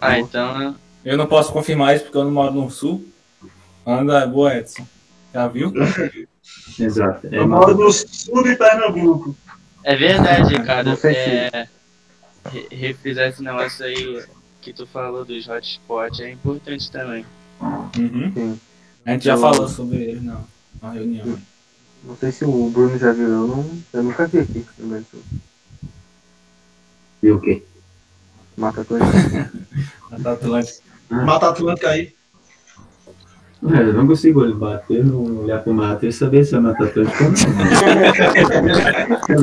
Ah, 0.00 0.18
então. 0.18 0.76
Eu 1.04 1.16
não 1.16 1.26
posso 1.26 1.52
confirmar 1.52 1.94
isso 1.94 2.04
porque 2.04 2.18
eu 2.18 2.24
não 2.24 2.30
moro 2.30 2.52
no 2.52 2.70
sul. 2.70 3.04
Anda, 3.84 4.26
boa, 4.26 4.56
Edson. 4.56 4.86
Já 5.32 5.48
viu? 5.48 5.72
Exato. 6.78 7.26
É 7.26 7.38
Eu 7.38 7.48
moro 7.48 7.74
no 7.74 7.90
sul 7.90 8.42
de 8.42 8.56
Pernambuco. 8.56 9.34
É 9.86 9.94
verdade, 9.96 10.54
cara. 10.66 10.98
É, 11.04 11.68
re- 12.50 12.66
refrisar 12.72 13.28
esse 13.28 13.40
negócio 13.42 13.84
aí 13.84 14.24
que 14.60 14.72
tu 14.72 14.84
falou 14.86 15.24
dos 15.24 15.46
hotspots 15.48 16.18
é 16.20 16.30
importante 16.32 16.90
também. 16.90 17.24
Uhum. 17.60 18.32
Sim. 18.34 18.60
A 19.04 19.12
gente 19.12 19.24
já 19.24 19.34
Eu- 19.34 19.38
falou 19.40 19.68
sobre 19.68 19.98
ele 19.98 20.20
não, 20.20 20.44
na 20.82 20.90
reunião. 20.90 21.38
Não 22.02 22.16
sei 22.16 22.32
se 22.32 22.44
o 22.44 22.68
Bruno 22.70 22.98
já 22.98 23.12
viu, 23.12 23.28
eu, 23.28 23.46
não, 23.48 23.70
eu 23.92 24.02
nunca 24.02 24.26
vi 24.26 24.40
aqui. 24.40 24.64
E 27.22 27.30
o 27.30 27.40
quê? 27.40 27.62
Mata 28.56 28.80
Atlântica. 28.82 29.52
Mata 30.10 30.32
Atlântica. 30.32 30.82
Mata 31.10 31.48
Atlântica 31.50 31.88
aí. 31.90 32.14
É, 33.74 33.80
eu 33.80 33.92
não 33.94 34.06
consigo 34.06 34.46
bater, 34.54 35.04
no- 35.04 35.42
olhar 35.42 35.62
pro 35.62 35.72
mato 35.74 36.06
e 36.06 36.12
saber 36.12 36.44
se 36.44 36.54
é 36.54 36.60
Mata 36.60 36.84
Atlântica 36.84 37.24
ou 37.24 37.30
não. 37.30 37.36
Eu 39.28 39.40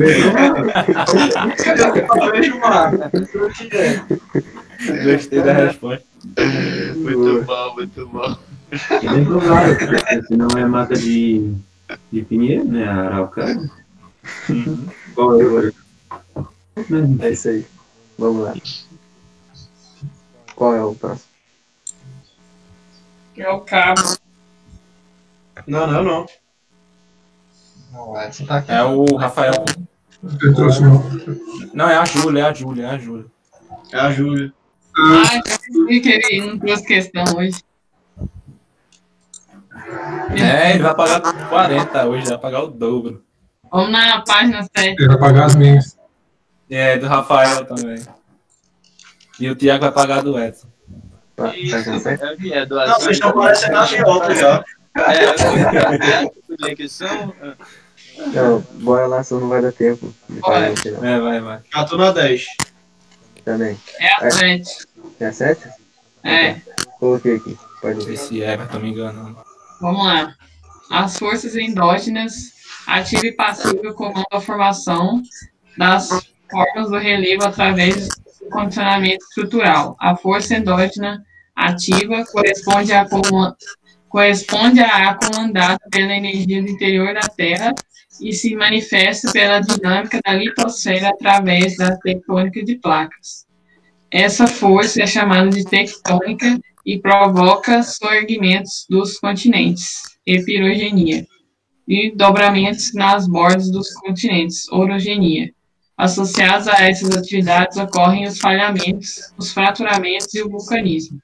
vejo 2.32 2.56
o 2.56 2.60
mar. 2.60 2.92
Eu. 3.32 3.50
Gostei 5.04 5.42
da 5.42 5.52
resposta. 5.52 6.04
Muito 6.96 7.44
bom, 7.44 7.74
muito 7.74 8.06
bom. 8.08 8.36
É 8.90 9.08
bem 9.08 9.24
provável, 9.24 9.76
se 10.26 10.36
não 10.36 10.48
é 10.56 10.64
mata 10.66 10.94
de, 10.94 11.52
de 12.12 12.22
pinheiro, 12.22 12.64
né? 12.64 12.86
Araucária. 12.88 13.60
Qual 15.14 15.40
é 15.40 15.44
o 15.44 15.72
É 17.20 17.30
isso 17.30 17.48
aí. 17.48 17.64
Vamos 18.18 18.44
lá. 18.44 18.54
Qual 20.56 20.74
é 20.74 20.82
o 20.84 20.94
próximo? 20.94 21.33
Que 23.34 23.42
é 23.42 23.50
o 23.50 23.60
cabo. 23.60 24.00
Não, 25.66 25.86
não, 25.86 26.02
não. 26.02 26.26
Não, 27.92 28.22
Edson 28.22 28.46
tá 28.46 28.58
aqui. 28.58 28.72
É 28.72 28.82
o 28.82 29.16
Rafael. 29.16 29.64
Eu 30.40 30.54
trouxe 30.54 30.84
um. 30.84 31.70
Não, 31.74 31.88
é 31.88 31.96
a 31.96 32.04
Júlia, 32.04 32.42
é 32.42 32.46
a 32.46 32.52
Júlia, 32.52 32.86
é 32.86 32.90
a 32.90 32.98
Júlia. 32.98 33.26
É 33.92 33.98
a 33.98 34.10
Júlia. 34.10 34.52
Ai, 34.96 35.40
eu 35.68 36.02
que 36.02 36.08
ele 36.08 36.46
não 36.46 36.58
trouxe 36.58 36.84
questão 36.84 37.24
hoje. 37.36 37.60
É, 40.36 40.70
ele 40.70 40.82
vai 40.82 40.94
pagar 40.94 41.48
40 41.48 42.06
hoje, 42.06 42.28
vai 42.28 42.38
pagar 42.38 42.62
o 42.62 42.68
dobro. 42.68 43.24
Vamos 43.70 43.90
na 43.90 44.22
página 44.22 44.62
7. 44.62 44.94
Ele 44.98 45.08
vai 45.08 45.18
pagar 45.18 45.46
as 45.46 45.56
minhas. 45.56 45.98
É, 46.70 46.96
do 46.96 47.06
Rafael 47.06 47.64
também. 47.66 48.02
E 49.38 49.50
o 49.50 49.56
Thiago 49.56 49.84
vai 49.84 49.92
pagar 49.92 50.22
do 50.22 50.38
Edson. 50.38 50.68
Tá, 51.36 51.48
tá 51.48 51.84
com 51.84 52.00
certo? 52.00 52.24
É, 52.24 52.48
é 52.48 52.60
Não, 52.60 52.66
doação. 52.68 53.00
vocês 53.00 53.16
estão 53.16 53.32
parecendo 53.32 53.76
agiota 53.76 54.34
já. 54.34 54.64
É, 54.96 56.30
conexão. 56.56 57.34
Não, 58.32 58.60
bora 58.74 59.06
lá, 59.06 59.24
senão 59.24 59.40
não 59.40 59.48
vai 59.48 59.60
dar 59.60 59.72
tempo. 59.72 60.14
de 60.28 60.38
fazer 60.38 60.70
no 60.70 60.76
final. 60.76 61.04
É, 61.04 61.20
vai, 61.20 61.40
vai. 61.40 61.60
Já 61.74 61.84
tô 61.84 61.96
na 61.96 62.12
10. 62.12 62.46
Também. 63.44 63.76
É 63.98 64.26
a 64.26 64.30
7. 64.30 64.86
É 65.18 65.26
a 65.26 65.32
7? 65.32 65.68
É. 66.22 66.56
Coloquei 67.00 67.36
aqui. 67.36 67.58
Pode 67.82 68.06
ver. 68.06 68.14
Esse 68.14 68.40
Everton 68.40 68.78
me 68.78 68.90
enganando. 68.90 69.36
Vamos 69.80 70.04
lá. 70.06 70.32
As 70.90 71.18
forças 71.18 71.56
endógenas, 71.56 72.52
ativa 72.86 73.26
e 73.26 73.32
passiva, 73.32 73.92
comandam 73.92 74.24
a 74.30 74.40
formação 74.40 75.20
das 75.76 76.08
formas 76.48 76.90
do 76.90 76.98
relevo 76.98 77.44
através 77.44 78.06
do 78.08 78.23
condicionamento 78.50 79.24
estrutural. 79.24 79.96
A 80.00 80.16
força 80.16 80.56
endógena 80.56 81.22
ativa 81.54 82.24
corresponde 82.32 82.92
à 82.92 83.06
corresponde 84.08 84.80
à 84.80 85.14
comandada 85.14 85.78
pela 85.90 86.14
energia 86.14 86.62
do 86.62 86.68
interior 86.68 87.14
da 87.14 87.28
Terra 87.28 87.74
e 88.20 88.32
se 88.32 88.54
manifesta 88.54 89.32
pela 89.32 89.60
dinâmica 89.60 90.20
da 90.24 90.34
litosfera 90.34 91.08
através 91.08 91.76
da 91.76 91.96
tectônica 91.96 92.64
de 92.64 92.76
placas. 92.76 93.44
Essa 94.10 94.46
força 94.46 95.02
é 95.02 95.06
chamada 95.06 95.50
de 95.50 95.64
tectônica 95.64 96.60
e 96.86 96.98
provoca 97.00 97.82
soerguimentos 97.82 98.86
dos 98.88 99.18
continentes, 99.18 100.02
epirogenia, 100.24 101.26
e 101.88 102.14
dobramentos 102.14 102.94
nas 102.94 103.26
bordas 103.26 103.70
dos 103.70 103.92
continentes, 103.94 104.68
orogenia. 104.70 105.52
Associados 105.96 106.66
a 106.66 106.82
essas 106.82 107.16
atividades 107.16 107.76
ocorrem 107.76 108.26
os 108.26 108.38
falhamentos, 108.38 109.32
os 109.38 109.52
fraturamentos 109.52 110.34
e 110.34 110.42
o 110.42 110.50
vulcanismo. 110.50 111.18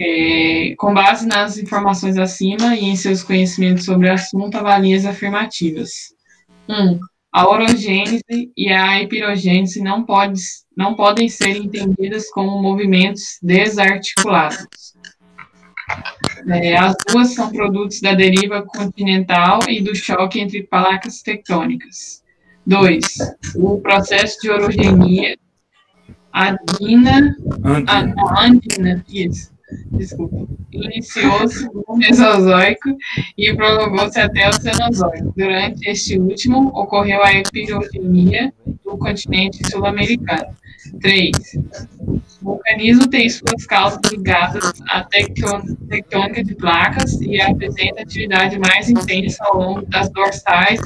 É, 0.00 0.74
com 0.78 0.94
base 0.94 1.26
nas 1.26 1.58
informações 1.58 2.16
acima 2.16 2.76
e 2.76 2.84
em 2.84 2.94
seus 2.94 3.24
conhecimentos 3.24 3.84
sobre 3.84 4.08
o 4.08 4.12
assunto, 4.12 4.56
avalie 4.56 4.94
as 4.94 5.04
afirmativas. 5.04 5.90
1. 6.68 6.74
Um, 6.74 7.00
a 7.32 7.48
orogênese 7.48 8.52
e 8.56 8.72
a 8.72 9.02
epirogênese 9.02 9.82
não, 9.82 10.04
pode, 10.04 10.40
não 10.76 10.94
podem 10.94 11.28
ser 11.28 11.56
entendidas 11.56 12.30
como 12.30 12.62
movimentos 12.62 13.38
desarticulados. 13.42 14.94
É, 16.48 16.76
as 16.76 16.94
duas 17.06 17.34
são 17.34 17.50
produtos 17.50 18.00
da 18.00 18.14
deriva 18.14 18.62
continental 18.62 19.58
e 19.68 19.80
do 19.82 19.94
choque 19.94 20.40
entre 20.40 20.62
placas 20.62 21.22
tectônicas. 21.22 22.22
2. 22.68 23.04
O 23.56 23.78
processo 23.80 24.38
de 24.40 24.50
orogenia 24.50 25.36
Andina. 26.34 27.34
andina, 28.38 29.04
isso, 29.08 29.52
desculpa, 29.90 30.46
iniciou-se 30.70 31.64
no 31.72 31.96
Mesozoico 31.96 32.96
e 33.36 33.54
prolongou-se 33.54 34.20
até 34.20 34.48
o 34.48 34.52
Cenozoico. 34.52 35.32
Durante 35.36 35.88
este 35.88 36.18
último, 36.18 36.68
ocorreu 36.68 37.22
a 37.24 37.32
epirogenia 37.32 38.52
do 38.84 38.96
continente 38.98 39.68
sul-americano. 39.68 40.54
3. 41.00 41.30
Vulcanismo 42.40 43.08
tem 43.08 43.28
suas 43.28 43.66
causas 43.66 44.00
ligadas 44.10 44.72
à 44.88 45.02
tectô- 45.04 45.62
tectônica 45.88 46.44
de 46.44 46.54
placas 46.54 47.20
e 47.20 47.40
apresenta 47.40 48.02
atividade 48.02 48.58
mais 48.58 48.88
intensa 48.88 49.44
ao 49.44 49.58
longo 49.58 49.86
das 49.86 50.08
dorsais 50.10 50.80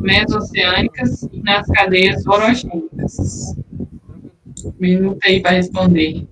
mesoceânicas 0.00 1.22
e 1.32 1.40
nas 1.42 1.66
cadeias 1.68 2.26
orogênicas. 2.26 3.56
Minuto 4.78 5.18
aí 5.24 5.40
para 5.40 5.52
responder. 5.52 6.26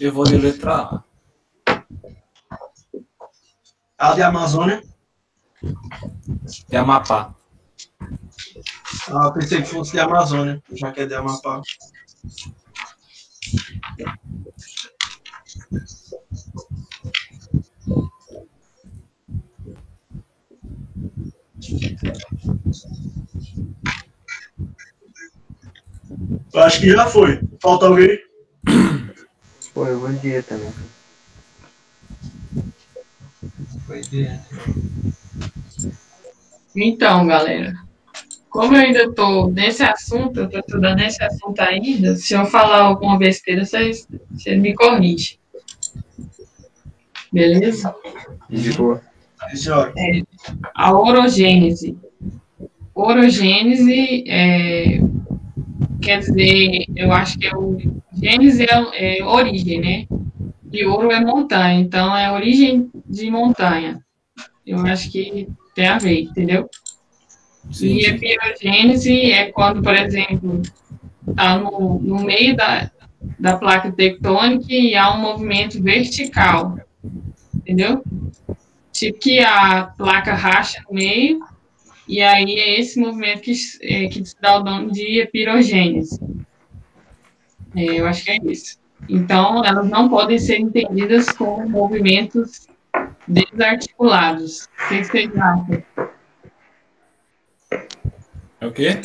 Eu 0.00 0.12
vou 0.12 0.24
de 0.24 0.36
letra 0.36 0.74
A. 0.76 1.04
A 3.98 4.14
de 4.14 4.22
Amazônia. 4.22 4.82
De 6.68 6.76
Amapá. 6.76 7.37
Ah, 9.06 9.26
eu 9.26 9.32
pensei 9.32 9.62
que 9.62 9.68
fosse 9.68 9.92
de 9.92 10.00
Amazônia, 10.00 10.62
já 10.72 10.92
que 10.92 11.00
é 11.00 11.06
de 11.06 11.14
Amapá. 11.14 11.62
Eu 26.52 26.60
acho 26.62 26.80
que 26.80 26.90
já 26.90 27.06
foi. 27.06 27.40
Falta 27.62 27.86
alguém? 27.86 28.18
Vou 29.74 30.12
de 30.12 30.28
E 30.28 30.42
também. 30.42 30.72
Foi 33.86 34.00
de 34.00 34.28
Então, 36.74 37.26
galera, 37.26 37.87
como 38.48 38.74
eu 38.74 38.80
ainda 38.80 39.04
estou 39.04 39.50
nesse 39.50 39.82
assunto, 39.82 40.40
eu 40.40 40.46
estou 40.46 40.60
estudando 40.60 41.00
esse 41.00 41.22
assunto 41.22 41.60
ainda, 41.60 42.16
se 42.16 42.34
eu 42.34 42.46
falar 42.46 42.82
alguma 42.82 43.18
besteira, 43.18 43.64
vocês, 43.64 44.08
vocês 44.30 44.60
me 44.60 44.74
corrigem. 44.74 45.38
Beleza? 47.32 47.94
De 48.48 48.72
boa. 48.72 49.02
É, 49.96 50.22
a 50.74 50.92
orogênese. 50.92 51.96
Orogênese 52.94 54.24
é, 54.26 55.00
quer 56.02 56.18
dizer, 56.18 56.86
eu 56.96 57.12
acho 57.12 57.38
que 57.38 57.46
é 57.46 57.54
o 57.54 57.76
gênese 58.12 58.64
é, 58.64 59.18
é 59.18 59.24
origem, 59.24 59.80
né? 59.80 60.06
E 60.72 60.84
ouro 60.84 61.10
é 61.10 61.20
montanha, 61.20 61.80
então 61.80 62.16
é 62.16 62.32
origem 62.32 62.90
de 63.06 63.30
montanha. 63.30 64.00
Eu 64.66 64.80
acho 64.86 65.10
que 65.10 65.48
tem 65.74 65.86
a 65.86 65.98
ver, 65.98 66.22
entendeu? 66.22 66.68
E 67.80 68.06
a 68.06 68.18
pirogênese 68.18 69.30
é 69.30 69.52
quando, 69.52 69.82
por 69.82 69.94
exemplo, 69.94 70.62
está 71.28 71.58
no, 71.58 71.98
no 72.00 72.24
meio 72.24 72.56
da, 72.56 72.90
da 73.38 73.56
placa 73.56 73.92
tectônica 73.92 74.66
e 74.72 74.94
há 74.94 75.14
um 75.14 75.20
movimento 75.20 75.82
vertical, 75.82 76.78
entendeu? 77.54 78.02
Tipo 78.92 79.18
que 79.18 79.40
a 79.40 79.92
placa 79.96 80.34
racha 80.34 80.82
no 80.88 80.94
meio, 80.94 81.40
e 82.06 82.22
aí 82.22 82.58
é 82.58 82.80
esse 82.80 82.98
movimento 82.98 83.42
que, 83.42 83.52
é, 83.82 84.08
que 84.08 84.22
dá 84.40 84.58
o 84.58 84.64
nome 84.64 84.90
de 84.92 85.28
pirogênese. 85.30 86.18
É, 87.76 88.00
eu 88.00 88.06
acho 88.06 88.24
que 88.24 88.30
é 88.30 88.38
isso. 88.44 88.78
Então, 89.08 89.64
elas 89.64 89.88
não 89.88 90.08
podem 90.08 90.38
ser 90.38 90.58
entendidas 90.58 91.28
como 91.30 91.68
movimentos 91.68 92.66
desarticulados. 93.26 94.64
O 94.64 94.88
que 94.88 95.04
vocês 95.04 95.30
acham? 95.36 95.84
É 98.60 98.66
o 98.66 98.72
quê? 98.72 99.00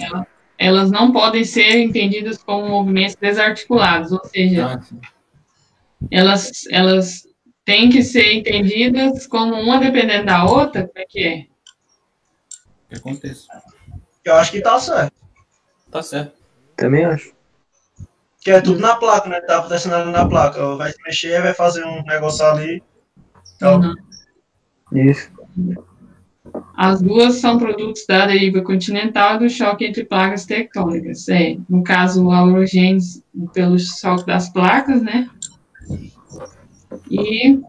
Elas 0.58 0.92
não 0.92 1.12
podem 1.12 1.44
ser 1.44 1.78
entendidas 1.80 2.38
como 2.42 2.68
movimentos 2.70 3.16
desarticulados, 3.16 4.12
ou 4.12 4.24
seja, 4.26 4.82
Ah, 4.82 5.10
elas, 6.12 6.66
elas 6.72 7.28
têm 7.66 7.90
que 7.90 8.04
ser 8.04 8.34
entendidas 8.34 9.26
como 9.28 9.56
uma 9.56 9.80
dependendo 9.80 10.26
da 10.26 10.46
outra, 10.46 10.88
como 10.88 11.00
é 11.00 11.06
que 11.08 11.24
é? 11.24 11.48
O 12.86 12.90
que 12.90 12.96
acontece? 12.96 13.48
Eu 14.24 14.36
acho 14.36 14.52
que 14.52 14.62
tá 14.62 14.80
certo. 14.80 15.14
Tá 15.92 16.02
certo. 16.02 16.34
Também 16.76 17.06
acho. 17.06 17.34
Que 18.42 18.52
é 18.52 18.62
tudo 18.62 18.80
na 18.80 18.96
placa, 18.96 19.30
né? 19.30 19.40
Tá 19.42 19.60
acontecendo 19.60 19.96
ali 19.96 20.12
na 20.12 20.28
placa. 20.28 20.76
Vai 20.76 20.92
se 20.92 21.02
mexer, 21.04 21.42
vai 21.42 21.54
fazer 21.54 21.86
um 21.86 22.04
negócio 22.04 22.46
ali. 22.46 22.84
Então, 23.56 23.80
Uhum. 23.80 23.96
Isso. 24.92 25.32
As 26.76 27.02
duas 27.02 27.36
são 27.36 27.58
produtos 27.58 28.06
da 28.08 28.26
deriva 28.26 28.62
continental 28.62 29.36
e 29.36 29.40
do 29.40 29.50
choque 29.50 29.86
entre 29.86 30.06
placas 30.06 30.45
tectônicas. 30.45 31.30
É, 31.30 31.56
no 31.70 31.84
caso, 31.84 32.32
a 32.32 32.44
orogênese 32.44 33.24
pelo 33.54 33.78
choque 33.78 34.26
das 34.26 34.50
placas, 34.50 35.02
né? 35.02 35.30
E 37.10 37.60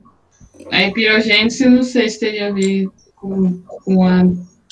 a 0.71 0.83
epirogênese, 0.83 1.69
não 1.69 1.83
sei 1.83 2.09
se 2.09 2.21
teria 2.21 2.49
a 2.49 2.53
ver 2.53 2.89
com, 3.15 3.61
com 3.85 4.07
a 4.07 4.23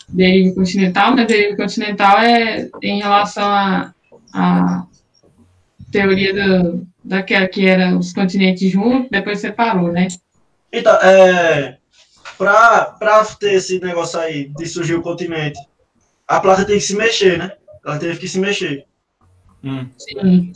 deriva 0.09 0.55
continental, 0.55 1.11
mas 1.11 1.21
a 1.21 1.27
deriva 1.27 1.57
continental 1.57 2.19
é 2.19 2.69
em 2.83 3.01
relação 3.01 3.45
à 3.45 3.93
à 4.33 4.87
teoria 5.91 6.33
do, 6.33 6.87
daquela 7.05 7.47
que 7.47 7.67
era 7.67 7.97
os 7.97 8.13
continentes 8.13 8.71
juntos, 8.71 9.11
depois 9.11 9.41
separou, 9.41 9.93
né? 9.93 10.09
então 10.73 10.95
é, 11.03 11.77
pra, 12.37 12.85
pra 12.99 13.25
ter 13.25 13.55
esse 13.55 13.79
negócio 13.81 14.19
aí 14.19 14.49
de 14.49 14.67
surgir 14.67 14.95
o 14.95 15.03
continente, 15.03 15.59
a 16.27 16.41
placa 16.41 16.65
tem 16.65 16.77
que 16.77 16.85
se 16.85 16.97
mexer, 16.97 17.39
né? 17.39 17.53
Ela 17.85 17.99
teve 17.99 18.19
que 18.19 18.29
se 18.29 18.39
mexer. 18.39 18.87
Hum. 19.63 19.89
Sim. 19.99 20.53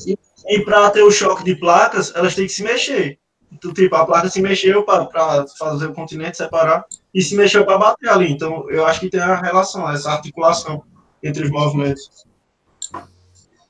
E 0.49 0.61
pra 0.65 0.91
ter 0.91 1.03
o 1.03 1.11
choque 1.11 1.45
de 1.45 1.57
placas, 1.57 2.15
elas 2.15 2.35
têm 2.35 2.47
que 2.47 2.53
se 2.53 2.63
mexer. 2.63 3.19
Então, 3.53 3.73
tipo, 3.73 3.95
a 3.95 4.05
placa 4.05 4.29
se 4.29 4.41
mexeu 4.41 4.85
para 4.85 5.47
fazer 5.59 5.87
o 5.87 5.95
continente 5.95 6.37
separar 6.37 6.85
e 7.15 7.23
se 7.23 7.37
mexeu 7.37 7.65
para 7.65 7.79
bater 7.79 8.09
ali. 8.09 8.31
Então, 8.31 8.69
eu 8.71 8.85
acho 8.87 9.01
que 9.01 9.11
tem 9.11 9.21
a 9.21 9.41
relação, 9.41 9.91
essa 9.91 10.11
articulação 10.11 10.83
entre 11.23 11.45
os 11.45 11.51
movimentos. 11.51 12.27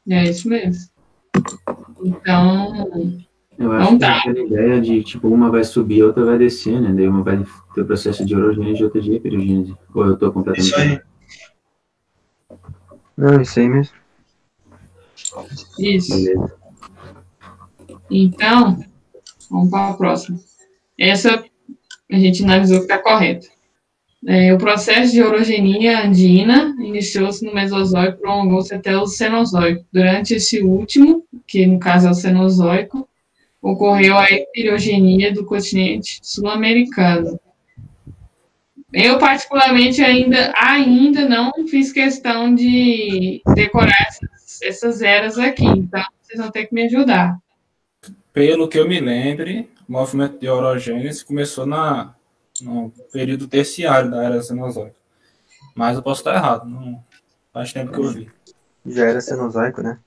É 0.09 0.25
isso 0.25 0.49
mesmo. 0.49 0.89
Então, 2.05 3.26
Eu 3.59 3.69
Não 3.69 3.73
acho 3.77 3.93
que 3.93 3.99
dá. 3.99 4.09
é 4.09 4.19
aquela 4.19 4.39
ideia 4.41 4.81
de, 4.81 5.03
tipo, 5.03 5.29
uma 5.29 5.51
vai 5.51 5.65
subir, 5.65 6.03
a 6.03 6.07
outra 6.07 6.25
vai 6.25 6.39
descer, 6.39 6.81
né? 6.81 6.93
Daí 6.93 7.09
uma 7.09 7.23
vai 7.23 7.43
ter 7.75 7.81
o 7.81 7.87
processo 7.87 8.25
de 8.25 8.35
orogênese 8.37 8.81
e 8.81 8.85
outra 8.85 9.01
de 9.01 9.15
epirogênese. 9.15 9.75
Ou 9.95 10.07
eu 10.07 10.17
tô 10.17 10.31
completamente... 10.33 10.69
Isso 10.71 10.79
aí. 10.81 11.01
Não, 13.17 13.41
isso 13.41 13.59
aí 13.59 13.69
mesmo. 13.69 13.95
isso. 15.79 16.15
Beleza. 16.15 16.55
Então, 18.11 18.85
vamos 19.51 19.71
para 19.71 19.89
a 19.91 19.95
próxima. 19.95 20.39
Essa 20.99 21.43
a 22.11 22.19
gente 22.19 22.45
analisou 22.45 22.79
que 22.79 22.85
está 22.85 22.99
correta. 22.99 23.49
É, 24.27 24.53
o 24.53 24.59
processo 24.59 25.13
de 25.13 25.23
orogenia 25.23 26.05
andina 26.05 26.75
iniciou-se 26.81 27.45
no 27.45 27.55
Mesozoico 27.55 28.19
e 28.19 28.21
prolongou-se 28.21 28.75
até 28.75 28.97
o 28.97 29.07
Cenozoico. 29.07 29.85
Durante 29.93 30.35
esse 30.35 30.63
último, 30.63 31.25
que 31.47 31.67
no 31.67 31.79
caso 31.79 32.09
é 32.09 32.11
o 32.11 32.15
Cenozoico, 32.15 33.09
ocorreu 33.71 34.17
a 34.17 34.31
epirogenia 34.31 35.35
do 35.35 35.45
continente 35.45 36.21
sul-americano. 36.23 37.39
Eu, 38.93 39.19
particularmente, 39.19 40.01
ainda, 40.01 40.53
ainda 40.57 41.29
não 41.29 41.53
fiz 41.69 41.93
questão 41.93 42.55
de 42.55 43.43
decorar 43.55 44.07
essas, 44.09 44.63
essas 44.63 45.03
eras 45.03 45.37
aqui, 45.37 45.67
então 45.67 46.03
vocês 46.23 46.39
vão 46.39 46.51
ter 46.51 46.67
que 46.67 46.75
me 46.75 46.85
ajudar. 46.85 47.37
Pelo 48.33 48.69
que 48.69 48.79
eu 48.79 48.89
me 48.89 49.01
lembre, 49.01 49.69
o 49.89 49.93
movimento 49.93 50.39
de 50.39 50.49
orogênese 50.49 51.25
começou 51.25 51.67
na, 51.67 52.15
no 52.63 52.93
período 53.13 53.49
terciário 53.49 54.11
da 54.11 54.23
era 54.23 54.43
Cenozoica. 54.43 54.95
Mas 55.75 55.97
eu 55.97 56.03
posso 56.03 56.21
estar 56.21 56.37
errado, 56.37 56.69
não 56.69 57.03
faz 57.53 57.73
tempo 57.73 57.93
que 57.93 57.99
eu 57.99 58.09
vi. 58.11 58.31
Já 58.87 59.07
era 59.07 59.21
cenozoico, 59.21 59.83
né? 59.83 59.99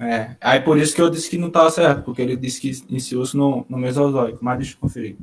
É, 0.00 0.36
aí 0.40 0.60
por 0.60 0.76
isso 0.78 0.94
que 0.94 1.00
eu 1.00 1.08
disse 1.10 1.30
que 1.30 1.38
não 1.38 1.48
estava 1.48 1.70
certo, 1.70 2.02
porque 2.02 2.20
ele 2.20 2.36
disse 2.36 2.60
que 2.60 2.70
iniciou-se 2.88 3.36
no, 3.36 3.64
no 3.68 3.78
Mesozoico, 3.78 4.38
mas 4.42 4.58
deixa 4.58 4.74
eu 4.74 4.80
conferir. 4.80 5.16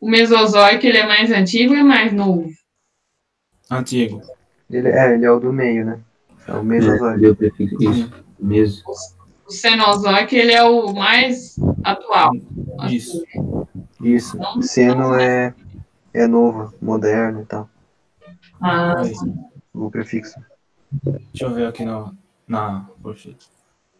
O 0.00 0.08
Mesozoico, 0.10 0.84
ele 0.84 0.98
é 0.98 1.06
mais 1.06 1.30
antigo 1.30 1.72
ou 1.72 1.78
é 1.78 1.82
mais 1.82 2.12
novo? 2.12 2.48
Antigo. 3.70 4.20
Ele, 4.70 4.88
é, 4.88 5.14
ele 5.14 5.24
é 5.24 5.30
o 5.30 5.38
do 5.38 5.52
meio, 5.52 5.84
né? 5.84 6.00
É 6.46 6.52
o 6.52 6.58
É, 6.58 6.62
Mesozoico. 6.62 7.34
prefixo. 7.36 7.82
Isso, 7.82 8.12
mesmo. 8.38 8.82
O 9.46 9.50
Cenozoico, 9.52 10.34
ele 10.34 10.52
é 10.52 10.64
o 10.64 10.92
mais 10.92 11.56
atual. 11.84 12.32
Isso. 12.90 13.24
Isso. 14.02 14.36
Seno 14.62 15.14
é, 15.14 15.54
é 16.12 16.26
novo, 16.26 16.74
moderno 16.82 17.42
e 17.42 17.46
tal. 17.46 17.68
Ah, 18.60 19.00
Aí. 19.00 19.12
O 19.72 19.90
prefixo. 19.90 20.34
Deixa 21.02 21.44
eu 21.44 21.54
ver 21.54 21.66
aqui 21.68 21.84
no, 21.84 22.16
na. 22.48 22.88
Poxa. 23.02 23.34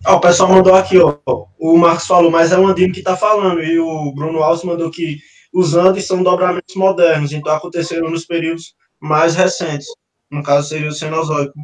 Ó, 0.05 0.17
o 0.17 0.21
pessoal 0.21 0.51
mandou 0.51 0.75
aqui, 0.75 0.99
ó. 0.99 1.19
O 1.59 1.77
Marcos 1.77 2.07
falou, 2.07 2.31
mas 2.31 2.53
é 2.53 2.59
o 2.59 2.67
Andino 2.67 2.93
que 2.93 3.03
tá 3.03 3.17
falando. 3.17 3.63
E 3.63 3.79
o 3.79 4.13
Bruno 4.15 4.43
Alves 4.43 4.65
mandou 4.65 4.91
que 4.91 5.19
os 5.53 5.75
Andes 5.75 6.07
são 6.07 6.23
dobramentos 6.23 6.75
modernos, 6.75 7.33
então 7.33 7.53
aconteceram 7.53 8.11
nos 8.11 8.27
períodos 8.27 8.75
mais 9.01 9.35
recentes. 9.35 9.87
No 10.31 10.43
caso, 10.43 10.69
seria 10.69 10.89
o 10.89 10.93
Cenozoico. 10.93 11.55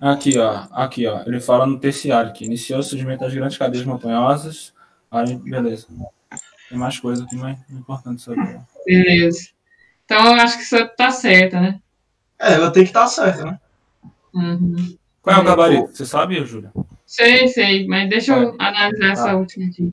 Aqui, 0.00 0.38
ó. 0.38 0.66
Aqui, 0.72 1.06
ó. 1.06 1.22
Ele 1.26 1.40
fala 1.40 1.66
no 1.66 1.78
terciário 1.78 2.32
que 2.32 2.44
iniciou 2.44 2.80
o 2.80 2.82
surgimento 2.82 3.20
das 3.20 3.34
grandes 3.34 3.56
cadeias 3.56 3.84
montanhosas. 3.86 4.72
Aí, 5.10 5.36
beleza. 5.36 5.86
Tem 6.68 6.78
mais 6.78 7.00
coisa 7.00 7.24
aqui, 7.24 7.36
mas 7.36 7.58
é 7.70 7.72
importante 7.72 8.22
saber. 8.22 8.60
beleza. 8.84 9.48
Então, 10.04 10.26
eu 10.26 10.42
acho 10.42 10.56
que 10.58 10.64
isso 10.64 10.88
tá 10.96 11.10
certa, 11.10 11.60
né? 11.60 11.80
É, 12.38 12.54
ela 12.54 12.70
tem 12.70 12.84
que 12.84 12.90
estar 12.90 13.06
certa, 13.06 13.44
né? 13.44 13.60
Uhum. 14.34 14.96
Qual 15.22 15.36
é 15.36 15.40
o 15.40 15.44
gabarito? 15.44 15.96
Você 15.96 16.06
sabe, 16.06 16.44
Júlia? 16.44 16.72
Sei, 17.08 17.48
sei, 17.48 17.86
mas 17.86 18.06
deixa 18.10 18.34
eu 18.36 18.54
analisar 18.58 19.12
essa 19.12 19.30
Ah. 19.30 19.36
última 19.36 19.66
aqui. 19.66 19.90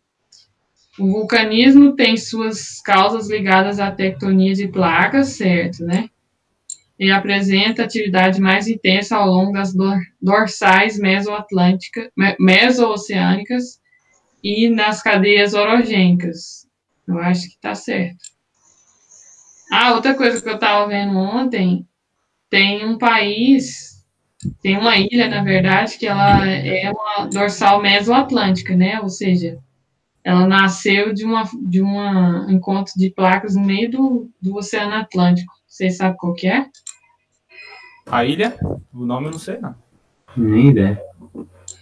O 1.00 1.08
vulcanismo 1.08 1.96
tem 1.96 2.18
suas 2.18 2.82
causas 2.82 3.30
ligadas 3.30 3.80
à 3.80 3.90
tectonia 3.90 4.54
de 4.54 4.68
placas, 4.68 5.30
certo, 5.30 5.84
né? 5.86 6.10
E 7.00 7.10
apresenta 7.10 7.84
atividade 7.86 8.42
mais 8.42 8.68
intensa 8.68 9.16
ao 9.16 9.30
longo 9.30 9.54
das 9.54 9.74
dor- 9.74 10.02
dorsais 10.22 11.00
mesoatlânticas, 11.00 12.10
me- 12.18 12.36
mesooceânicas 12.38 13.80
e 14.44 14.70
nas 14.70 15.02
cadeias 15.02 15.54
orogênicas. 15.54 16.68
Eu 17.08 17.18
acho 17.20 17.50
que 17.50 17.58
tá 17.62 17.74
certo. 17.76 18.26
Ah, 19.72 19.94
outra 19.94 20.16
coisa 20.16 20.42
que 20.42 20.50
eu 20.50 20.56
estava 20.56 20.86
vendo 20.88 21.18
ontem, 21.18 21.88
tem 22.50 22.86
um 22.86 22.98
país 22.98 23.95
tem 24.62 24.78
uma 24.78 24.98
ilha, 24.98 25.28
na 25.28 25.44
verdade, 25.44 25.98
que 25.98 26.08
ela 26.08 26.48
é 26.48 26.92
uma 26.92 27.26
dorsal 27.28 27.82
mesoatlântica, 27.82 28.76
né? 28.76 29.00
Ou 29.02 29.10
seja, 29.10 29.60
ela 30.24 30.48
nasceu 30.48 31.14
de 31.14 31.24
uma 31.24 31.44
de 31.62 31.82
um 31.82 32.50
encontro 32.50 32.94
de 32.98 33.10
placas 33.10 33.56
no 33.56 33.64
meio 33.64 33.90
do, 33.92 34.30
do 34.42 34.56
Oceano 34.56 34.96
Atlântico. 34.96 35.54
Vocês 35.68 35.98
sabem 35.98 36.18
qual 36.18 36.34
que 36.34 36.48
é? 36.48 36.66
A 38.08 38.26
ilha? 38.26 38.56
O 38.94 39.06
nome 39.06 39.28
eu 39.28 39.32
não 39.32 39.40
sei, 39.40 39.60
não. 39.60 39.76
Nem 40.36 40.70
ideia. 40.70 41.02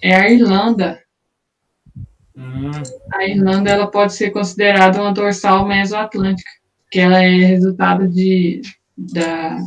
É 0.02 0.16
a 0.16 0.30
Irlanda. 0.30 1.02
Hum, 2.36 2.72
A 3.14 3.26
Irlanda 3.26 3.70
ela 3.70 3.88
pode 3.88 4.14
ser 4.14 4.32
considerada 4.32 5.00
uma 5.02 5.14
dorsal 5.14 5.68
mesoatlântica, 5.68 6.50
que 6.90 7.00
ela 7.00 7.24
é 7.24 7.30
resultado 7.30 8.08
de 8.10 8.62
da 8.98 9.58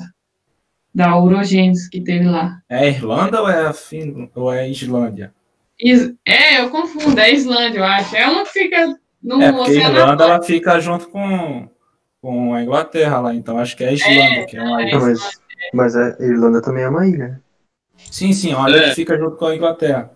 da 0.97 1.15
orogênese 1.17 1.91
que 1.91 2.01
teve 2.01 2.25
lá. 2.25 2.59
é 2.71 2.79
a 2.79 2.87
Irlanda 2.87 3.43
ou 3.43 3.49
é 3.51 3.67
a 3.67 3.73
fin... 3.75 4.31
ou 4.35 4.51
é 4.53 4.61
a 4.63 4.69
Islândia? 4.69 5.33
Is- 5.79 6.15
É, 6.25 6.61
eu 6.63 6.71
confundo, 6.71 7.21
é 7.21 7.25
a 7.25 7.31
Islândia, 7.31 7.79
eu 7.81 7.85
acho. 7.85 8.17
É 8.17 8.27
uma 8.27 8.45
que 8.45 8.53
fica 8.53 8.99
no 9.23 9.43
É, 9.43 9.53
porque 9.53 9.73
a 9.73 9.75
Oceano 9.75 9.99
Irlanda 9.99 10.25
ela 10.25 10.43
fica 10.43 10.81
junto 10.81 11.09
com, 11.11 11.69
com 12.23 12.55
a 12.55 12.63
Inglaterra 12.63 13.21
lá, 13.21 13.35
então 13.35 13.59
acho 13.59 13.77
que 13.77 13.85
é 13.85 13.89
a 13.89 13.93
Islândia, 13.93 14.47
que 14.47 14.57
é 14.57 14.63
uma 14.63 14.83
ilha. 14.83 14.99
Não, 14.99 15.07
mas, 15.07 15.41
mas 15.75 15.97
a 15.97 16.17
Irlanda 16.19 16.63
também 16.63 16.85
é 16.85 16.89
uma 16.89 17.07
ilha. 17.07 17.43
Sim, 18.11 18.33
sim, 18.33 18.55
é 18.55 18.71
ilha 18.71 18.77
É. 18.79 18.89
que 18.89 18.95
fica 18.95 19.19
junto 19.19 19.37
com 19.37 19.47
a 19.47 19.55
Inglaterra. 19.55 20.11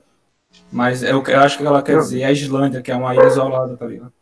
Mas 0.72 1.02
eu, 1.02 1.22
eu 1.22 1.40
acho 1.40 1.58
que 1.58 1.66
ela 1.66 1.82
quer 1.82 1.98
dizer 1.98 2.24
a 2.24 2.32
Islândia, 2.32 2.80
que 2.80 2.90
é 2.90 2.96
uma 2.96 3.14
ilha 3.14 3.26
isolada, 3.26 3.76
tá 3.76 3.86
ligado? 3.86 4.12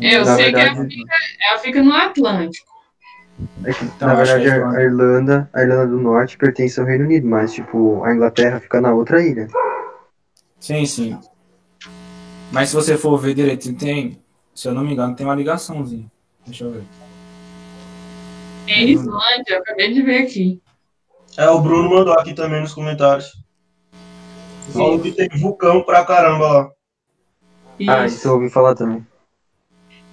É, 0.00 0.14
eu 0.16 0.24
Na 0.24 0.36
sei 0.36 0.52
que 0.52 0.60
ela 0.60 0.64
verdade- 0.74 0.94
fica, 0.94 1.14
ela 1.50 1.58
fica 1.58 1.82
no 1.82 1.92
Atlântico. 1.92 2.67
É 3.64 3.72
que, 3.72 3.84
Então, 3.84 4.08
na 4.08 4.14
verdade, 4.14 4.46
é 4.46 4.62
a 4.62 4.70
a 4.70 4.82
Irlanda, 4.82 5.48
a 5.52 5.62
Irlanda 5.62 5.86
do 5.86 5.98
Norte 6.00 6.36
pertence 6.36 6.78
ao 6.80 6.86
Reino 6.86 7.04
Unido, 7.04 7.26
mas, 7.26 7.52
tipo, 7.52 8.02
a 8.04 8.14
Inglaterra 8.14 8.60
fica 8.60 8.80
na 8.80 8.92
outra 8.92 9.22
ilha. 9.22 9.48
Sim, 10.60 10.84
sim. 10.86 11.18
Mas 12.50 12.70
se 12.70 12.74
você 12.74 12.96
for 12.96 13.16
ver 13.18 13.34
direito, 13.34 13.72
tem, 13.74 14.20
se 14.54 14.68
eu 14.68 14.74
não 14.74 14.82
me 14.82 14.92
engano, 14.92 15.14
tem 15.14 15.26
uma 15.26 15.34
ligaçãozinha. 15.34 16.10
Deixa 16.46 16.64
eu 16.64 16.72
ver. 16.72 16.84
É 18.66 18.82
Islândia, 18.82 19.54
eu 19.54 19.58
acabei 19.58 19.92
de 19.92 20.02
ver 20.02 20.22
aqui. 20.22 20.60
É, 21.36 21.48
o 21.48 21.60
Bruno 21.60 21.90
mandou 21.90 22.14
aqui 22.14 22.34
também 22.34 22.60
nos 22.60 22.74
comentários. 22.74 23.32
Falou 24.72 24.98
que 24.98 25.12
tem 25.12 25.28
vulcão 25.40 25.82
pra 25.82 26.04
caramba 26.04 26.48
lá. 26.48 26.70
Ah, 27.88 28.06
Isso. 28.06 28.16
isso 28.16 28.28
eu 28.28 28.32
ouvi 28.34 28.50
falar 28.50 28.74
também. 28.74 29.06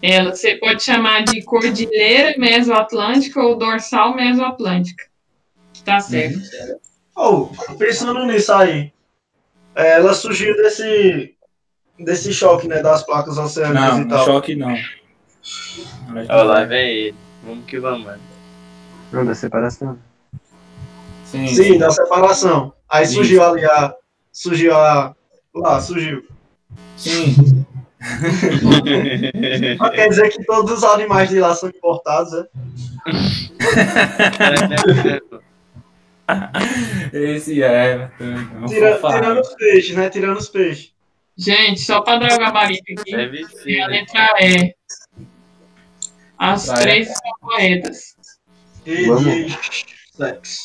Ela 0.02 0.36
você 0.36 0.56
pode 0.56 0.84
chamar 0.84 1.24
de 1.24 1.42
cordilheira 1.44 2.38
mesoatlântica 2.38 3.42
ou 3.42 3.58
dorsal 3.58 4.16
mesoatlântica. 4.16 5.06
Tá 5.84 6.00
certo. 6.00 6.40
Oh, 7.16 7.50
pensando 7.78 8.26
nisso 8.26 8.52
aí, 8.52 8.92
é, 9.74 9.94
ela 9.94 10.14
surgiu 10.14 10.56
desse, 10.58 11.36
desse 12.00 12.34
choque, 12.34 12.68
né, 12.68 12.82
das 12.82 13.04
placas 13.04 13.38
oceânicas 13.38 13.98
Não, 13.98 14.02
e 14.02 14.08
tal. 14.08 14.26
choque 14.26 14.56
não. 14.56 14.76
Olha 16.10 16.44
lá, 16.44 16.64
vem 16.66 16.90
ele. 16.90 17.16
Vamos 17.44 17.66
que 17.66 17.80
vamos, 17.80 18.06
mano. 18.06 18.22
Não, 19.12 19.26
da 19.26 19.36
separação. 19.36 19.98
Sim, 21.26 21.48
Sim, 21.48 21.78
da 21.78 21.90
separação. 21.92 22.74
Aí 22.90 23.04
Isso. 23.04 23.14
surgiu 23.16 23.44
ali 23.44 23.66
a. 23.66 23.94
Surgiu 24.32 24.76
a. 24.76 25.16
Lá, 25.54 25.80
surgiu. 25.80 26.26
sim. 26.98 27.66
Mas 29.80 29.92
quer 29.92 30.10
dizer 30.10 30.30
que 30.30 30.44
todos 30.46 30.72
os 30.72 30.84
animais 30.84 31.30
de 31.30 31.40
lá 31.40 31.54
são 31.56 31.70
importados, 31.70 32.32
né? 32.34 32.46
Esse 37.14 37.62
é. 37.64 38.10
Não 38.60 38.68
Tira- 38.68 39.00
tirando 39.00 39.40
os 39.42 39.54
peixes, 39.56 39.96
né? 39.96 40.10
Tirando 40.10 40.38
os 40.38 40.50
peixes. 40.50 40.92
Gente, 41.38 41.82
só 41.82 42.02
para 42.02 42.20
dar 42.28 42.36
o 42.36 42.40
gabarito 42.40 42.84
aqui, 42.98 43.12
Deve 43.16 43.42
é 43.44 43.48
ser. 43.48 43.82
a 43.82 43.88
né? 43.88 43.94
letra 44.00 44.36
E. 44.42 44.76
As 46.38 46.68
E. 46.68 46.74
três 46.82 47.08
são 47.10 47.32
corretas. 47.42 48.16
E 48.86 49.06
Vamos. 49.08 49.24
de 49.26 49.58
sexo. 50.16 50.60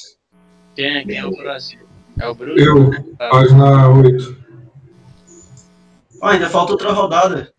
Quem 0.76 0.96
é, 0.98 1.04
quem 1.04 1.16
é 1.18 1.26
o 1.26 1.36
próximo? 1.36 1.82
É 2.18 2.28
o 2.28 2.34
Bruno? 2.34 2.58
Eu, 2.58 2.90
página 3.18 3.88
8. 3.90 4.39
Ó, 6.20 6.28
ainda 6.28 6.48
falta 6.50 6.72
outra 6.72 6.92
rodada. 6.92 7.52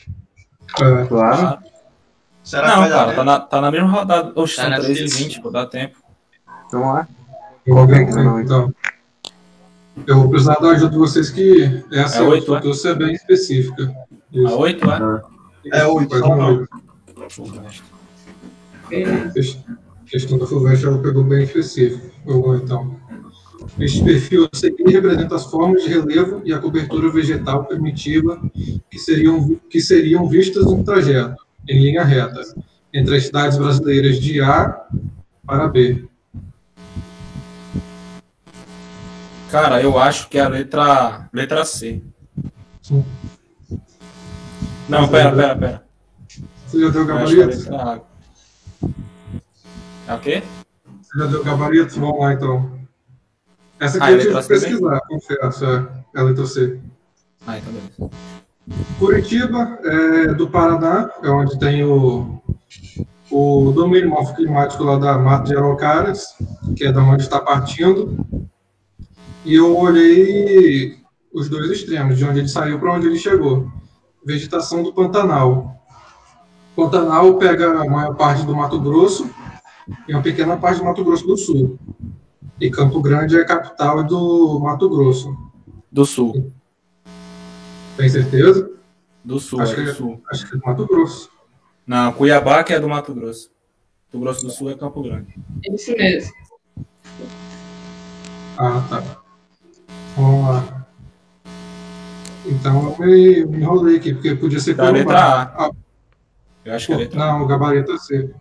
É, 0.79 1.05
Claro. 1.05 1.59
Será 2.43 2.63
que 2.63 2.69
Não, 2.69 2.79
vai 2.81 2.89
dar? 2.89 2.97
cara, 3.05 3.15
tá 3.15 3.23
na, 3.23 3.39
tá 3.39 3.61
na 3.61 3.71
mesma 3.71 3.89
rodada. 3.89 4.31
Oxe, 4.35 4.55
Tá 4.55 4.61
são 4.63 4.71
na 4.71 4.79
3 4.79 4.89
e 4.97 5.01
sexta. 5.07 5.17
20, 5.23 5.41
pô, 5.41 5.49
dá 5.51 5.65
tempo. 5.65 5.97
Vamos 6.71 6.87
lá. 6.87 7.07
vou 7.67 7.85
ver 7.87 8.03
aqui, 8.03 8.15
Não, 8.15 8.39
então. 8.39 8.73
Eu 10.07 10.15
vou 10.21 10.29
precisar 10.29 10.55
da 10.55 10.69
ajuda 10.69 10.89
de 10.91 10.97
vocês 10.97 11.29
que 11.29 11.83
essa 11.91 12.19
É 12.19 12.21
oito, 12.21 12.55
é? 12.55 12.61
eu 12.63 12.73
ser 12.73 12.95
bem 12.95 13.13
específica. 13.13 13.83
A 13.83 14.15
Isso. 14.37 14.57
8, 14.57 14.85
é? 14.91 15.21
É 15.81 15.85
oito, 15.85 16.09
Página 16.09 16.27
só 16.27 16.35
não. 16.35 16.57
8. 16.57 16.69
A 18.89 20.09
questão 20.09 20.37
da 20.37 20.45
FUVEST 20.47 20.85
ela 20.85 20.97
pegou 21.01 21.23
bem 21.23 21.43
específico. 21.43 22.09
Vamos 22.25 22.47
lá, 22.47 22.55
então. 22.57 22.95
Este 23.79 24.03
perfil 24.03 24.49
a 24.51 24.55
seguir 24.55 24.87
representa 24.87 25.35
as 25.35 25.45
formas 25.45 25.83
de 25.83 25.89
relevo 25.89 26.41
e 26.43 26.53
a 26.53 26.59
cobertura 26.59 27.09
vegetal 27.11 27.65
primitiva 27.65 28.41
que 28.89 28.99
seriam, 28.99 29.59
que 29.69 29.79
seriam 29.79 30.27
vistas 30.27 30.65
no 30.65 30.83
trajeto, 30.83 31.43
em 31.67 31.79
linha 31.79 32.03
reta, 32.03 32.41
entre 32.93 33.15
as 33.15 33.25
cidades 33.25 33.57
brasileiras 33.57 34.19
de 34.19 34.41
A 34.41 34.85
para 35.45 35.67
B. 35.67 36.05
Cara, 39.49 39.81
eu 39.81 39.97
acho 39.97 40.29
que 40.29 40.37
é 40.37 40.41
a 40.41 40.47
letra, 40.47 41.29
letra 41.33 41.65
C. 41.65 42.01
Sim. 42.81 43.05
Não, 44.87 45.07
pera, 45.07 45.35
pera, 45.35 45.55
pera. 45.55 45.83
Você 46.67 46.79
já 46.79 46.89
deu 46.89 47.05
que 47.05 47.11
é 47.11 47.13
a 47.13 47.17
gabarito? 47.17 47.47
letra. 47.47 48.01
É 50.07 50.13
o 50.13 50.19
quê? 50.19 50.43
Você 51.01 51.19
já 51.19 51.25
deu 51.25 51.43
gabarito? 51.43 51.99
Vamos 51.99 52.19
lá, 52.19 52.33
então. 52.33 52.80
Essa 53.81 53.97
aqui 53.97 54.05
Ah, 54.05 54.11
eu 54.11 54.19
tive 54.19 54.41
que 54.41 54.47
pesquisar, 54.47 55.01
confesso. 55.09 55.65
É, 55.65 55.87
é 56.15 56.19
a 56.19 56.23
letra 56.23 56.45
C. 56.45 56.79
Ah, 57.47 57.57
então 57.57 57.73
beleza. 57.73 58.15
Curitiba 58.99 59.79
é 59.83 60.33
do 60.35 60.47
Paraná, 60.47 61.09
é 61.23 61.29
onde 61.31 61.57
tem 61.57 61.83
o, 61.83 62.39
o 63.31 63.71
domínio 63.71 64.11
morfoclimático 64.11 64.83
lá 64.83 64.99
da 64.99 65.17
Mata 65.17 65.45
de 65.45 65.57
Araucárias, 65.57 66.35
que 66.75 66.85
é 66.85 66.91
da 66.91 67.01
onde 67.01 67.23
está 67.23 67.39
partindo. 67.39 68.23
E 69.43 69.55
eu 69.55 69.75
olhei 69.75 70.97
os 71.33 71.49
dois 71.49 71.71
extremos, 71.71 72.19
de 72.19 72.23
onde 72.23 72.37
ele 72.37 72.47
saiu 72.47 72.79
para 72.79 72.93
onde 72.93 73.07
ele 73.07 73.17
chegou. 73.17 73.67
Vegetação 74.23 74.83
do 74.83 74.93
Pantanal. 74.93 75.75
Pantanal 76.75 77.33
pega 77.39 77.81
a 77.81 77.89
maior 77.89 78.13
parte 78.13 78.45
do 78.45 78.55
Mato 78.55 78.79
Grosso 78.79 79.27
e 80.07 80.13
uma 80.13 80.21
pequena 80.21 80.55
parte 80.55 80.77
do 80.77 80.85
Mato 80.85 81.03
Grosso 81.03 81.25
do 81.25 81.35
Sul. 81.35 81.79
E 82.61 82.69
Campo 82.69 83.01
Grande 83.01 83.35
é 83.37 83.41
a 83.41 83.45
capital 83.45 84.03
do 84.03 84.59
Mato 84.59 84.87
Grosso. 84.87 85.35
Do 85.91 86.05
sul. 86.05 86.53
Tem 87.97 88.07
certeza? 88.07 88.69
Do 89.25 89.39
sul, 89.39 89.61
Acho 89.61 89.73
é 89.73 89.75
que 89.77 89.81
do 89.81 89.89
é- 89.89 89.93
sul. 89.95 90.21
Acho 90.31 90.47
que 90.47 90.55
é 90.55 90.59
do 90.59 90.65
Mato 90.67 90.85
Grosso. 90.85 91.31
Não, 91.87 92.13
Cuiabá 92.13 92.63
que 92.63 92.71
é 92.71 92.79
do 92.79 92.87
Mato 92.87 93.15
Grosso. 93.15 93.49
Do 94.11 94.19
Grosso 94.19 94.45
do 94.45 94.51
Sul 94.51 94.69
é 94.69 94.75
Campo 94.75 95.01
Grande. 95.01 95.33
Isso 95.73 95.91
mesmo. 95.93 96.31
Ah, 98.57 98.85
tá. 98.87 99.03
Vamos 100.15 100.47
lá. 100.49 100.85
Então 102.45 102.95
eu 102.99 102.99
me, 103.07 103.45
me 103.45 103.57
enrolei 103.57 103.97
aqui, 103.97 104.13
porque 104.13 104.35
podia 104.35 104.59
ser 104.59 104.75
Da 104.75 104.83
letra 104.91 105.03
Corumbá. 105.05 105.53
A. 105.57 105.71
Eu 106.65 106.75
acho 106.75 106.85
que 106.87 106.93
é 106.93 106.97
letra 106.97 107.23
A. 107.23 107.27
Não, 107.33 107.41
o 107.43 107.47
gabarito 107.47 107.91
é 107.91 107.97
C. 107.97 108.31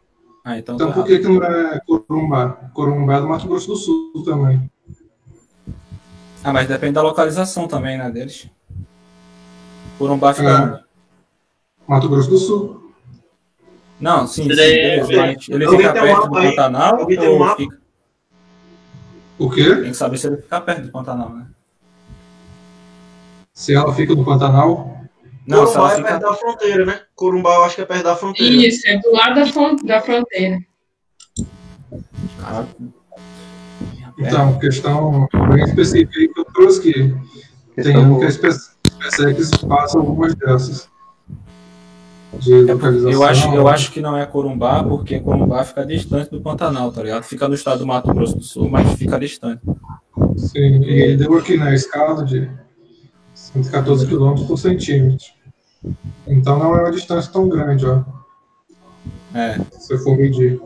Ah, 0.45 0.59
então, 0.59 0.75
Então 0.75 0.89
tá 0.89 0.95
por 0.95 1.05
que, 1.05 1.19
que 1.19 1.29
não 1.29 1.43
é 1.45 1.81
Corumbá? 1.87 2.71
Corumbá 2.73 3.17
é 3.17 3.21
do 3.21 3.29
Mato 3.29 3.47
Grosso 3.47 3.69
do 3.69 3.77
Sul 3.77 4.25
também. 4.25 4.71
Ah, 6.43 6.53
mas 6.53 6.67
depende 6.67 6.95
da 6.95 7.03
localização 7.03 7.69
também, 7.69 7.99
né, 7.99 8.11
deles. 8.11 8.49
Corumbá 9.99 10.33
fica 10.33 10.49
É. 10.49 10.55
onde? 10.63 10.85
Mato 11.87 12.09
Grosso 12.09 12.31
do 12.31 12.39
Sul. 12.39 12.93
Não, 14.01 14.27
sim, 14.27 14.45
sim, 14.45 14.51
Ele 14.51 14.63
é- 14.63 15.05
beleza, 15.05 15.21
mas 15.21 15.49
ele 15.49 15.69
fica 15.69 15.91
um 15.91 15.93
perto 15.93 16.23
do? 16.29 16.31
Pantanal 16.33 17.07
um 17.07 17.29
ou 17.31 17.39
mapa? 17.39 17.57
fica... 17.57 17.81
O 19.39 19.51
quê? 19.51 19.75
Tem 19.77 19.91
que 19.91 19.95
saber 19.95 20.17
se 20.17 20.27
ele 20.27 20.37
fica 20.39 20.61
perto 20.61 20.83
do 20.87 20.91
Pantanal, 20.91 21.29
né? 21.31 21.47
Se 23.53 23.75
ela 23.75 23.93
fica 23.95 24.15
no 24.15 24.25
Pantanal? 24.25 25.00
Não, 25.47 25.65
Corumbá 25.65 25.93
é 25.93 25.97
fica... 25.97 26.09
perto 26.09 26.23
da 26.23 26.35
fronteira, 26.35 26.87
né? 26.87 27.01
Corumbá 27.15 27.55
eu 27.55 27.65
acho 27.65 27.77
que 27.77 27.83
é 27.83 27.85
perto 27.85 28.05
da 28.05 28.17
fronteira. 28.17 28.67
Isso, 28.67 28.89
é 28.89 28.99
do 28.99 29.13
lado 29.13 29.35
da, 29.35 29.95
da 29.95 30.01
fronteira. 30.01 30.59
Caraca. 32.41 32.69
Então, 34.19 34.59
questão 34.59 35.27
bem 35.51 35.65
específica 35.65 36.19
aí 36.19 36.29
que 36.29 36.41
eu 36.41 36.45
trouxe 36.45 36.91
aqui. 36.91 36.93
Tem 37.75 37.85
Questão 37.85 38.17
um 38.17 38.19
que 38.21 38.27
a 38.27 38.31
SpaceX 38.31 39.51
passa 39.67 39.99
algumas 39.99 40.35
dessas. 40.35 40.89
De 42.35 42.69
É 42.69 42.73
localização. 42.75 43.11
Eu 43.11 43.25
acho, 43.25 43.55
eu 43.55 43.69
acho 43.69 43.93
que 43.93 44.01
não 44.01 44.17
é 44.17 44.25
Corumbá, 44.27 44.85
porque 44.85 45.19
Corumbá 45.19 45.65
fica 45.65 45.85
distante 45.85 46.31
do 46.31 46.41
Pantanal, 46.41 46.93
tá 46.93 47.03
ligado? 47.03 47.25
Fica 47.25 47.49
no 47.49 47.55
estado 47.55 47.79
do 47.79 47.87
Mato 47.87 48.13
Grosso 48.13 48.37
do 48.37 48.45
Sul, 48.45 48.69
mas 48.69 48.93
fica 48.95 49.19
distante. 49.19 49.63
Sim, 50.37 50.83
e 50.85 51.03
ele 51.03 51.17
deu 51.17 51.37
aqui 51.37 51.57
na 51.57 51.75
escala 51.75 52.25
de 52.25 52.49
114 53.53 54.07
km 54.07 54.47
por 54.47 54.59
centímetro. 54.59 55.27
Então 56.27 56.59
não 56.59 56.75
é 56.77 56.81
uma 56.83 56.91
distância 56.91 57.33
tão 57.33 57.49
grande, 57.49 57.87
ó. 57.87 58.03
É. 59.35 59.59
Se 59.79 59.97
for 59.99 60.17
medir. 60.17 60.61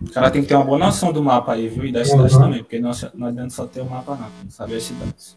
O 0.00 0.10
cara 0.12 0.30
tem 0.30 0.42
que 0.42 0.48
ter 0.48 0.54
uma 0.54 0.64
boa 0.64 0.78
noção 0.78 1.12
do 1.12 1.22
mapa 1.22 1.52
aí, 1.54 1.68
viu? 1.68 1.84
E 1.86 1.92
das 1.92 2.08
cidades 2.08 2.34
Uhum. 2.34 2.40
também, 2.42 2.58
porque 2.62 2.78
não, 2.78 2.90
não 3.14 3.28
adianta 3.28 3.50
só 3.50 3.66
ter 3.66 3.80
o 3.80 3.88
mapa, 3.88 4.12
não. 4.12 4.28
Tem 4.38 4.46
que 4.48 4.52
saber 4.52 4.76
as 4.76 4.82
cidades. 4.82 5.36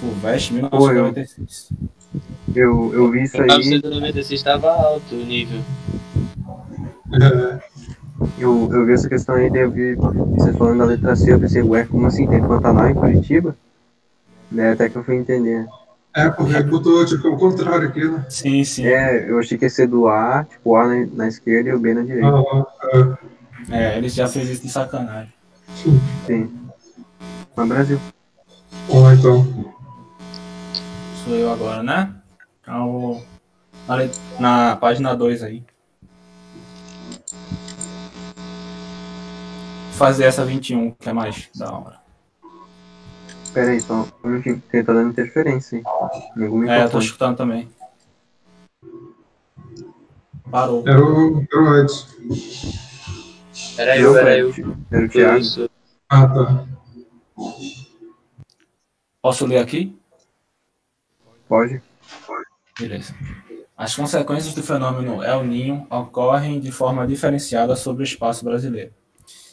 Fulvestre, 0.00 0.54
1996. 0.54 1.72
Eu, 2.54 2.92
eu 2.94 3.10
vi 3.10 3.24
isso 3.24 3.36
aí, 3.40 3.48
1996 3.48 4.40
estava 4.40 4.70
alto 4.70 5.14
o 5.14 5.24
nível. 5.24 5.60
É, 7.12 7.60
eu, 8.38 8.70
eu 8.72 8.86
vi 8.86 8.92
essa 8.92 9.08
questão 9.08 9.34
aí, 9.34 9.50
eu 9.52 9.70
vi 9.70 9.94
você 9.96 10.52
falando 10.52 10.78
da 10.78 10.84
letra 10.84 11.16
C, 11.16 11.32
eu 11.32 11.40
pensei, 11.40 11.62
ué, 11.62 11.84
como 11.84 12.06
assim? 12.06 12.26
Tem 12.28 12.40
Pantanal 12.40 12.88
em 12.88 12.94
Curitiba? 12.94 13.56
Né, 14.50 14.72
até 14.72 14.88
que 14.88 14.96
eu 14.96 15.04
fui 15.04 15.16
entender. 15.16 15.66
é 16.14 16.30
porque 16.30 16.52
ele 16.54 16.64
botou 16.64 17.04
tipo, 17.04 17.28
o 17.28 17.36
contrário 17.36 17.88
aqui, 17.88 18.04
né? 18.08 18.24
Sim, 18.28 18.62
sim. 18.64 18.86
É, 18.86 19.28
eu 19.28 19.38
achei 19.38 19.58
que 19.58 19.64
ia 19.64 19.70
ser 19.70 19.86
do 19.88 20.06
A, 20.08 20.44
tipo, 20.48 20.70
o 20.70 20.76
A 20.76 20.86
na, 20.86 21.06
na 21.12 21.28
esquerda 21.28 21.70
e 21.70 21.72
o 21.74 21.78
B 21.78 21.92
na 21.94 22.02
direita. 22.02 22.28
Ah, 22.92 23.16
É, 23.70 23.96
eles 23.98 24.14
já 24.14 24.28
fez 24.28 24.48
isso 24.48 24.62
de 24.62 24.68
sacanagem. 24.68 25.32
Sim. 26.26 26.50
Mas 27.56 27.68
Brasil. 27.68 28.00
Bom, 28.88 29.10
então. 29.12 29.44
Sou 31.24 31.34
eu 31.34 31.50
agora, 31.50 31.82
né? 31.82 32.14
Então, 32.60 33.22
na, 33.88 33.94
let- 33.96 34.18
na 34.38 34.76
página 34.76 35.14
2 35.16 35.42
aí. 35.42 35.64
Fazer 39.92 40.24
essa 40.24 40.44
21, 40.44 40.90
que 40.92 41.08
é 41.08 41.12
mais 41.12 41.48
da 41.56 41.72
hora. 41.72 42.03
Pera 43.54 43.70
aí, 43.70 43.80
só 43.80 44.08
um 44.24 44.28
minutinho, 44.28 44.60
porque 44.60 44.82
tá 44.82 44.92
dando 44.92 45.10
interferência 45.10 45.78
aí. 45.78 45.84
Algum 46.44 46.68
É, 46.68 46.82
eu 46.82 46.90
tô 46.90 46.98
escutando 46.98 47.36
também. 47.36 47.70
Parou. 50.50 50.82
Era 50.86 51.00
o, 51.00 51.46
era 51.52 51.62
o 51.62 51.78
Edson. 51.78 52.06
Era 53.78 53.96
Eu, 53.96 54.18
era 54.18 54.36
eu. 54.36 54.52
Era 54.90 55.06
o 55.06 55.08
Thiago. 55.08 55.38
Isso. 55.38 55.70
Ah, 56.08 56.26
tá. 56.26 56.66
Posso 59.22 59.46
ler 59.46 59.58
aqui? 59.58 59.96
Pode? 61.48 61.80
Beleza. 62.78 63.14
As 63.76 63.94
consequências 63.94 64.52
do 64.52 64.62
fenômeno 64.64 65.22
El 65.22 65.44
Ninho 65.44 65.86
ocorrem 65.88 66.58
de 66.58 66.72
forma 66.72 67.06
diferenciada 67.06 67.76
sobre 67.76 68.02
o 68.02 68.04
espaço 68.04 68.44
brasileiro. 68.44 68.92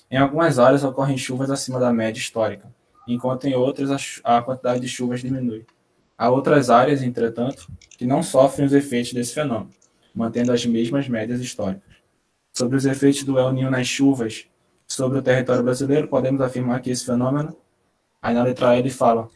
Em 0.09 0.17
algumas 0.17 0.57
áreas 0.57 0.83
ocorrem 0.83 1.17
chuvas 1.17 1.51
acima 1.51 1.79
da 1.79 1.93
média 1.93 2.19
histórica, 2.19 2.67
enquanto 3.13 3.45
em 3.45 3.53
outras 3.53 4.21
a 4.23 4.41
quantidade 4.41 4.79
de 4.79 4.87
chuvas 4.87 5.21
diminui. 5.21 5.65
Há 6.17 6.29
outras 6.29 6.69
áreas, 6.69 7.01
entretanto, 7.01 7.67
que 7.97 8.05
não 8.05 8.21
sofrem 8.21 8.65
os 8.65 8.73
efeitos 8.73 9.13
desse 9.13 9.33
fenômeno, 9.33 9.71
mantendo 10.13 10.51
as 10.51 10.65
mesmas 10.65 11.07
médias 11.07 11.39
históricas. 11.39 11.95
Sobre 12.53 12.77
os 12.77 12.85
efeitos 12.85 13.23
do 13.23 13.39
El 13.39 13.51
Ninho 13.53 13.71
nas 13.71 13.87
chuvas 13.87 14.45
sobre 14.87 15.19
o 15.19 15.21
território 15.21 15.63
brasileiro, 15.63 16.07
podemos 16.07 16.41
afirmar 16.41 16.81
que 16.81 16.91
esse 16.91 17.05
fenômeno, 17.05 17.55
aí 18.21 18.33
na 18.33 18.43
letra 18.43 18.71
A 18.71 18.77
ele 18.77 18.89
fala, 18.89 19.29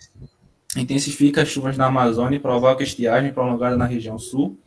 intensifica 0.76 1.42
as 1.42 1.48
chuvas 1.48 1.78
na 1.78 1.86
Amazônia 1.86 2.36
e 2.36 2.40
provoca 2.40 2.84
estiagem 2.84 3.32
prolongada 3.32 3.78
na 3.78 3.86
região 3.86 4.20
sul, 4.20 4.60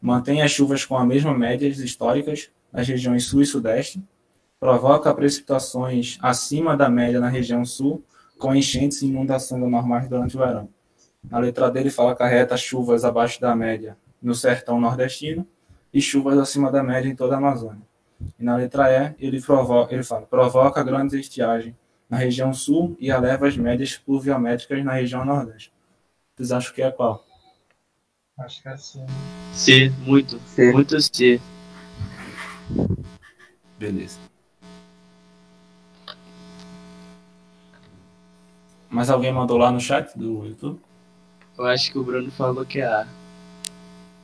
mantém 0.00 0.42
as 0.42 0.50
chuvas 0.50 0.84
com 0.84 0.96
a 0.96 1.04
mesma 1.04 1.36
médias 1.36 1.78
históricas 1.78 2.50
nas 2.70 2.86
regiões 2.86 3.24
sul 3.24 3.40
e 3.42 3.46
sudeste, 3.46 4.02
provoca 4.60 5.12
precipitações 5.14 6.18
acima 6.20 6.76
da 6.76 6.88
média 6.88 7.18
na 7.18 7.28
região 7.28 7.64
sul, 7.64 8.04
com 8.40 8.54
enchentes 8.54 9.02
e 9.02 9.06
inundações 9.06 9.62
anormais 9.62 10.08
durante 10.08 10.36
o 10.36 10.40
verão. 10.40 10.68
Na 11.30 11.38
letra 11.38 11.70
D 11.70 11.78
ele 11.78 11.90
fala 11.90 12.16
que 12.16 12.22
acarreta 12.22 12.56
chuvas 12.56 13.04
abaixo 13.04 13.40
da 13.40 13.54
média 13.54 13.96
no 14.20 14.34
sertão 14.34 14.80
nordestino 14.80 15.46
e 15.92 16.00
chuvas 16.00 16.38
acima 16.38 16.72
da 16.72 16.82
média 16.82 17.08
em 17.08 17.14
toda 17.14 17.34
a 17.34 17.38
Amazônia. 17.38 17.82
E 18.38 18.42
na 18.42 18.56
letra 18.56 19.14
E 19.18 19.26
ele, 19.26 19.40
provoca, 19.40 19.94
ele 19.94 20.02
fala, 20.02 20.22
provoca 20.22 20.82
grandes 20.82 21.14
estiagens 21.14 21.74
na 22.08 22.16
região 22.16 22.52
sul 22.52 22.96
e 22.98 23.10
eleva 23.10 23.46
as 23.46 23.56
médias 23.56 23.96
pluviométricas 23.96 24.84
na 24.84 24.94
região 24.94 25.24
nordeste. 25.24 25.72
Vocês 26.34 26.52
acham 26.52 26.74
que 26.74 26.82
é 26.82 26.90
qual? 26.90 27.24
Acho 28.38 28.62
que 28.62 28.68
é. 28.68 28.76
C, 29.52 29.92
muito. 30.06 30.40
C. 30.46 30.72
Muito 30.72 31.00
C. 31.00 31.40
Beleza. 33.78 34.29
Mas 38.90 39.08
alguém 39.08 39.32
mandou 39.32 39.56
lá 39.56 39.70
no 39.70 39.80
chat 39.80 40.18
do 40.18 40.44
YouTube? 40.44 40.80
Eu 41.56 41.66
acho 41.66 41.92
que 41.92 41.98
o 41.98 42.02
Bruno 42.02 42.30
falou 42.32 42.66
que 42.66 42.80
é 42.80 42.86
A. 42.86 43.06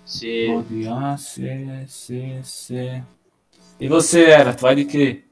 C. 0.05 0.47
Pode 0.49 0.89
A, 0.89 1.17
C, 1.17 1.85
C, 1.87 2.41
C. 2.43 3.03
E 3.79 3.89
você, 3.89 4.25
Era? 4.25 4.55
Tu 4.55 4.63
vai 4.63 4.75
de 4.75 4.85
quê? 4.85 5.25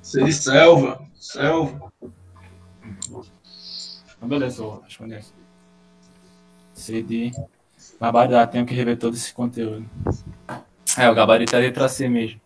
Ser 0.00 0.24
de 0.24 0.32
selva. 0.32 1.04
Selva. 1.14 1.92
Então, 4.16 4.28
beleza, 4.28 4.62
eu 4.62 4.70
vou 4.70 4.80
responder 4.80 5.16
aqui. 5.16 5.32
C 6.72 7.02
de 7.02 7.32
gabarito. 8.00 8.52
Tenho 8.52 8.66
que 8.66 8.74
rever 8.74 8.98
todo 8.98 9.14
esse 9.14 9.32
conteúdo. 9.32 9.88
É, 10.96 11.10
o 11.10 11.14
gabarito 11.14 11.56
é 11.56 11.58
letra 11.58 11.88
C 11.88 12.08
mesmo. 12.08 12.40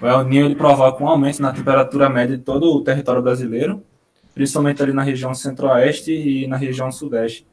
O 0.00 0.06
El 0.06 0.24
Niño 0.24 0.46
ele 0.46 0.54
provoca 0.54 1.02
um 1.02 1.08
aumento 1.08 1.40
na 1.40 1.52
temperatura 1.52 2.08
média 2.08 2.36
de 2.36 2.42
todo 2.42 2.72
o 2.72 2.82
território 2.82 3.22
brasileiro, 3.22 3.82
principalmente 4.34 4.82
ali 4.82 4.92
na 4.92 5.02
região 5.02 5.34
centro-oeste 5.34 6.12
e 6.12 6.46
na 6.46 6.56
região 6.56 6.90
sudeste. 6.92 7.46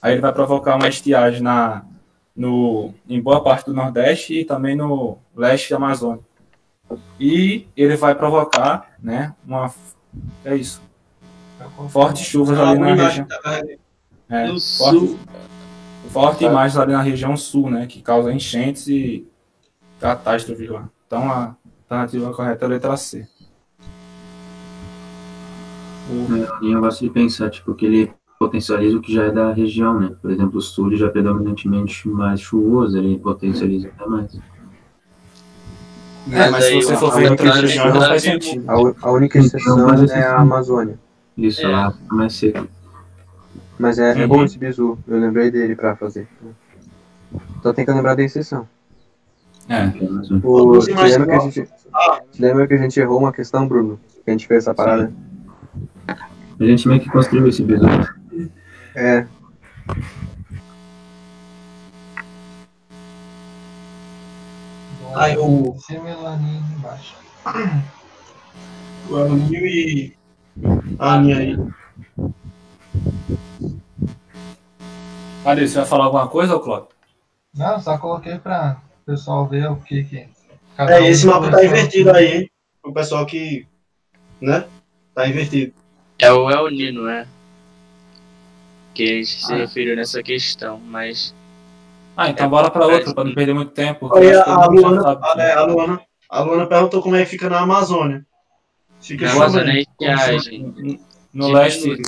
Aí 0.00 0.12
ele 0.12 0.20
vai 0.20 0.32
provocar 0.32 0.76
uma 0.76 0.88
estiagem 0.88 1.42
na, 1.42 1.84
no, 2.34 2.94
em 3.08 3.20
boa 3.20 3.42
parte 3.42 3.66
do 3.66 3.74
Nordeste 3.74 4.40
e 4.40 4.44
também 4.44 4.74
no 4.74 5.18
leste 5.36 5.74
amazônico. 5.74 6.24
E 7.18 7.66
ele 7.76 7.96
vai 7.96 8.14
provocar, 8.14 8.92
né, 8.98 9.34
uma... 9.46 9.72
É 10.44 10.56
isso. 10.56 10.80
Fortes 11.90 12.26
chuvas 12.26 12.58
ali 12.58 12.78
na 12.78 12.94
região. 12.94 13.26
É, 14.28 14.46
forte, 14.48 15.18
forte 16.08 16.44
imagens 16.44 16.78
ali 16.78 16.92
na 16.92 17.02
região 17.02 17.36
sul, 17.36 17.68
né? 17.70 17.86
Que 17.86 18.00
causa 18.00 18.32
enchentes 18.32 18.86
e 18.86 19.26
catástrofes 20.00 20.68
lá. 20.68 20.88
Então 21.06 21.30
a 21.30 21.56
alternativa 21.90 22.32
correta 22.32 22.64
é 22.64 22.66
a 22.66 22.68
letra 22.68 22.96
C. 22.96 23.26
É, 26.10 26.66
eu 26.72 26.80
gosto 26.80 27.04
de 27.04 27.10
pensar, 27.10 27.50
tipo, 27.50 27.74
que 27.74 27.86
ele 27.86 28.12
potencializa 28.38 28.96
o 28.96 29.00
que 29.00 29.12
já 29.12 29.24
é 29.24 29.30
da 29.30 29.52
região, 29.52 29.98
né? 30.00 30.12
Por 30.20 30.30
exemplo, 30.30 30.58
o 30.58 30.62
sul 30.62 30.94
já 30.96 31.06
é 31.06 31.10
predominantemente 31.10 32.08
mais 32.08 32.40
chuvoso, 32.40 32.96
ele 32.96 33.18
potencializa 33.18 33.88
até 33.88 34.06
mais. 34.06 34.34
É, 36.32 36.50
mas 36.50 36.64
se 36.64 36.74
você 36.76 36.94
o 36.94 36.98
for 36.98 37.14
ver 37.16 37.30
outras 37.30 37.48
Amazonas 37.50 37.70
regiões, 37.70 37.94
não 37.94 38.00
faz 38.02 38.22
sentido. 38.22 38.70
A, 38.70 39.08
a 39.08 39.12
única 39.12 39.38
Então, 39.38 39.46
exceção 39.58 39.86
mas 39.86 40.10
é 40.10 40.22
a 40.22 40.38
Amazônia. 40.38 40.98
Isso, 41.36 41.62
É. 41.62 41.68
lá 41.68 41.90
fica 41.92 42.14
mais 42.14 42.32
seco. 42.34 42.68
Mas 43.78 43.98
é, 43.98 44.12
é 44.12 44.22
Uhum. 44.22 44.28
bom 44.28 44.44
esse 44.44 44.58
bizu. 44.58 44.98
Eu 45.08 45.18
lembrei 45.18 45.50
dele 45.50 45.74
pra 45.74 45.96
fazer. 45.96 46.28
Só 47.62 47.72
tem 47.72 47.84
que 47.84 47.90
lembrar 47.92 48.14
da 48.14 48.22
exceção. 48.22 48.68
É. 49.70 49.88
que 49.90 50.04
é. 50.04 50.08
O, 50.42 50.74
Você 50.74 50.92
lembra, 50.92 51.26
que 51.26 51.32
a 51.32 51.38
gente, 51.38 51.68
lembra 52.36 52.66
que 52.66 52.74
a 52.74 52.76
gente 52.76 52.98
errou 52.98 53.20
uma 53.20 53.32
questão, 53.32 53.68
Bruno? 53.68 54.00
Que 54.24 54.30
a 54.30 54.32
gente 54.32 54.48
fez 54.48 54.64
essa 54.64 54.74
parada? 54.74 55.12
A 56.08 56.64
gente 56.64 56.88
meio 56.88 57.00
que 57.00 57.08
construiu 57.08 57.46
esse 57.46 57.62
bizu. 57.62 57.86
É. 58.96 59.24
Aí 65.14 65.36
o, 65.38 65.76
embaixo. 66.76 67.16
o 69.08 69.18
Elinho 69.18 69.66
e 69.66 70.16
a 70.98 71.14
Aninha 71.14 71.38
aí. 71.38 71.56
Cadê? 75.44 75.66
Você 75.66 75.76
vai 75.76 75.86
falar 75.86 76.04
alguma 76.04 76.28
coisa, 76.28 76.56
ô 76.56 76.60
Cláudio? 76.60 76.88
Não, 77.54 77.80
só 77.80 77.98
coloquei 77.98 78.38
pra 78.38 78.80
pessoal 79.10 79.46
ver 79.46 79.70
o 79.70 79.76
que 79.76 80.04
que. 80.04 80.28
cada 80.76 80.92
É, 80.92 81.00
um 81.00 81.04
esse 81.06 81.26
mapa 81.26 81.50
tá 81.50 81.64
invertido 81.64 82.10
aí, 82.12 82.36
hein? 82.38 82.50
O 82.82 82.92
pessoal 82.92 83.26
que. 83.26 83.66
Né? 84.40 84.64
Tá 85.14 85.26
invertido. 85.28 85.72
É 86.18 86.32
o 86.32 86.50
El 86.50 86.70
Nino, 86.70 87.08
é. 87.08 87.26
Que 88.94 89.02
a 89.04 89.06
gente 89.06 89.26
se 89.44 89.52
Ah. 89.52 89.56
referiu 89.56 89.96
nessa 89.96 90.22
questão, 90.22 90.78
mas. 90.78 91.34
Ah, 92.16 92.28
então 92.28 92.46
É, 92.46 92.48
bora 92.48 92.70
pra 92.70 92.84
é, 92.84 92.94
outra, 92.94 93.14
pra 93.14 93.24
não 93.24 93.34
perder 93.34 93.54
muito 93.54 93.72
tempo. 93.72 94.14
Aí 94.14 94.32
a, 94.32 94.66
Luana, 94.66 95.18
a, 95.22 95.42
é, 95.42 95.52
a, 95.54 95.62
Luana, 95.64 96.00
a 96.28 96.42
Luana 96.42 96.66
perguntou 96.66 97.02
como 97.02 97.16
é 97.16 97.24
que 97.24 97.30
fica 97.30 97.48
na 97.48 97.60
Amazônia. 97.60 98.24
Fica 99.00 99.26
Na. 99.26 99.32
Amazônia 99.32 99.72
é 99.72 99.80
estiagem. 99.80 100.62
No 101.32 101.46
Diminui. 101.46 101.52
leste, 101.54 102.02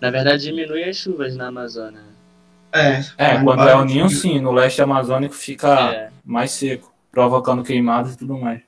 Na 0.00 0.10
verdade, 0.10 0.42
diminui 0.44 0.84
as 0.84 0.96
chuvas 0.96 1.36
na 1.36 1.48
Amazônia. 1.48 2.00
É, 2.72 3.00
é, 3.16 3.42
quando 3.42 3.68
é 3.68 3.74
o 3.74 3.84
ninho, 3.84 4.08
sim. 4.08 4.38
No 4.40 4.52
leste 4.52 4.80
amazônico 4.82 5.34
fica 5.34 5.68
É. 5.92 6.10
mais 6.26 6.50
seco, 6.50 6.92
provocando 7.10 7.62
queimadas 7.62 8.14
e 8.14 8.18
tudo 8.18 8.36
mais. 8.36 8.60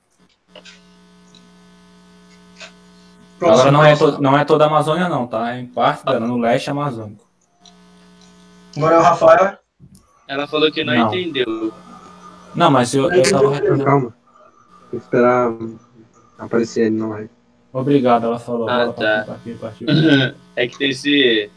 Agora 3.41 3.71
não 3.71 3.83
é, 3.85 3.95
to- 3.95 4.21
não 4.21 4.37
é 4.37 4.43
toda 4.43 4.65
a 4.65 4.67
Amazônia, 4.67 5.07
não, 5.07 5.25
tá? 5.27 5.53
É 5.55 5.59
em 5.61 5.65
parte 5.65 6.03
dela, 6.05 6.27
no 6.27 6.37
leste 6.37 6.69
amazônico. 6.69 7.25
Agora 8.75 8.95
é 8.95 8.99
o 8.99 9.01
Rafael. 9.01 9.57
Ela 10.27 10.47
falou 10.47 10.71
que 10.71 10.83
não, 10.83 10.93
Não. 10.93 11.07
entendeu. 11.07 11.73
Não, 12.53 12.69
mas 12.69 12.93
eu, 12.93 13.11
eu 13.11 13.23
tava 13.29 13.49
respondendo. 13.51 13.85
Calma. 13.85 14.13
Vou 14.91 14.99
esperar 14.99 15.51
aparecer 16.37 16.87
ele 16.87 16.97
na 16.97 17.07
live. 17.07 17.29
Obrigado, 17.71 18.25
ela 18.25 18.39
falou. 18.39 18.67
Ah, 18.69 18.87
Bora 18.87 18.93
tá. 18.93 19.23
partir, 19.27 19.55
partir, 19.57 19.85
partir. 19.85 20.35
é 20.55 20.67
que 20.67 20.77
tem 20.77 20.89
esse. 20.89 21.49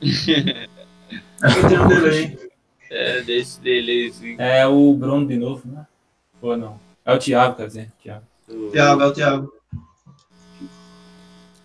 Eu 0.00 1.68
tenho 1.68 1.84
um 1.84 1.88
delay. 1.88 2.47
É, 2.90 3.20
desse 3.22 3.60
dele. 3.60 4.08
Assim, 4.08 4.36
É 4.38 4.66
o 4.66 4.94
Bruno 4.94 5.26
de 5.26 5.36
novo, 5.36 5.66
né? 5.68 5.86
Ou 6.40 6.56
não? 6.56 6.80
É 7.04 7.12
o 7.14 7.18
Thiago, 7.18 7.56
quer 7.56 7.66
dizer. 7.66 7.92
Thiago. 8.02 8.24
do 8.46 8.70
Tiago, 8.70 9.02
é 9.02 9.06
o 9.06 9.12
Tiago. 9.12 9.52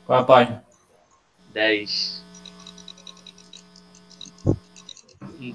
Qual 0.05 0.19
é 0.19 0.21
a 0.21 0.25
página? 0.25 0.63
10. 1.53 2.23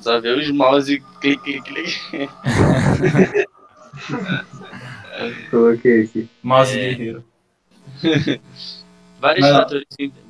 Só 0.01 0.21
vê 0.21 0.31
os 0.35 0.51
mouse 0.51 1.03
clique, 1.21 1.61
clique, 1.61 1.63
clique. 1.63 1.99
Coloquei 5.51 6.05
aqui. 6.05 6.29
Mouse 6.43 6.79
É. 6.79 6.95
Guerreiro. 6.95 7.25
Vários 9.21 9.51
lá. 9.51 9.59
fatores, 9.63 9.87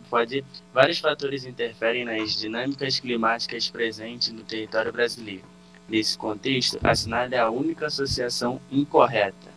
pode, 0.08 0.44
vários 0.72 0.98
fatores 0.98 1.44
interferem 1.44 2.04
nas 2.04 2.32
dinâmicas 2.36 2.98
climáticas 2.98 3.68
presentes 3.70 4.30
no 4.30 4.42
território 4.42 4.92
brasileiro. 4.92 5.44
Nesse 5.88 6.18
contexto, 6.18 6.78
assinale 6.82 7.36
a 7.36 7.48
única 7.50 7.86
associação 7.86 8.60
incorreta. 8.70 9.48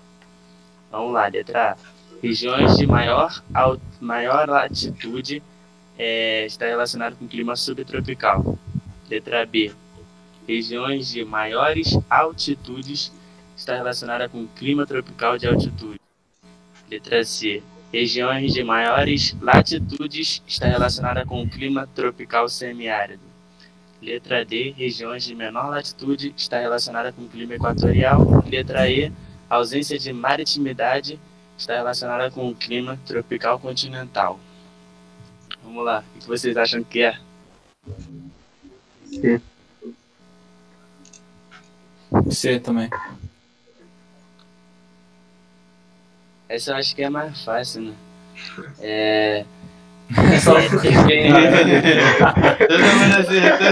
Vamos 0.92 1.14
lá, 1.14 1.28
letra 1.28 1.72
A. 1.72 1.78
Regiões 2.22 2.78
de 2.78 2.86
maior, 2.86 3.44
al- 3.54 3.82
maior 4.00 4.48
latitude 4.48 5.42
é, 5.98 6.46
está 6.46 6.66
relacionado 6.66 7.16
com 7.18 7.28
clima 7.28 7.56
subtropical. 7.56 8.58
Letra 9.10 9.46
B. 9.46 9.74
Regiões 10.48 11.10
de 11.10 11.26
maiores 11.26 11.98
altitudes 12.10 13.12
está 13.58 13.76
relacionada 13.76 14.30
com 14.30 14.48
clima 14.48 14.86
tropical 14.86 15.38
de 15.38 15.48
altitude. 15.48 16.00
Letra 16.90 17.24
C. 17.24 17.62
Regiões 17.92 18.54
de 18.54 18.64
maiores 18.64 19.36
latitudes 19.42 20.42
está 20.48 20.66
relacionada 20.66 21.26
com 21.26 21.44
o 21.44 21.50
clima 21.50 21.90
tropical 21.94 22.48
semiárido. 22.48 23.22
Letra 24.02 24.46
D. 24.46 24.74
Regiões 24.78 25.26
de 25.26 25.36
menor 25.36 25.70
latitude 25.70 26.34
está 26.36 26.60
relacionada 26.60 27.12
com 27.12 27.24
o 27.24 27.28
clima 27.28 27.56
equatorial. 27.56 28.44
Letra 28.50 28.90
E. 28.90 29.12
Ausência 29.50 30.00
de 30.00 30.14
maritimidade 30.14 31.20
está 31.58 31.76
relacionada 31.76 32.32
com 32.32 32.50
o 32.50 32.56
clima 32.56 32.98
tropical 33.06 33.60
continental. 33.60 34.40
Vamos 35.62 35.84
lá. 35.84 36.04
O 36.16 36.20
que 36.20 36.28
vocês 36.28 36.56
acham 36.56 36.84
que 36.84 37.02
é? 37.02 37.20
C. 39.06 39.42
C 42.30 42.60
também. 42.60 42.90
Essa 46.52 46.72
eu 46.72 46.76
acho 46.76 46.94
que 46.96 47.02
é 47.04 47.10
mais 47.10 47.44
fácil, 47.44 47.82
né? 47.82 47.94
É. 48.82 49.46
Só 50.44 50.56
porque. 50.70 50.90
Todo 52.68 52.84
mundo 52.98 53.16
acertou. 53.20 53.72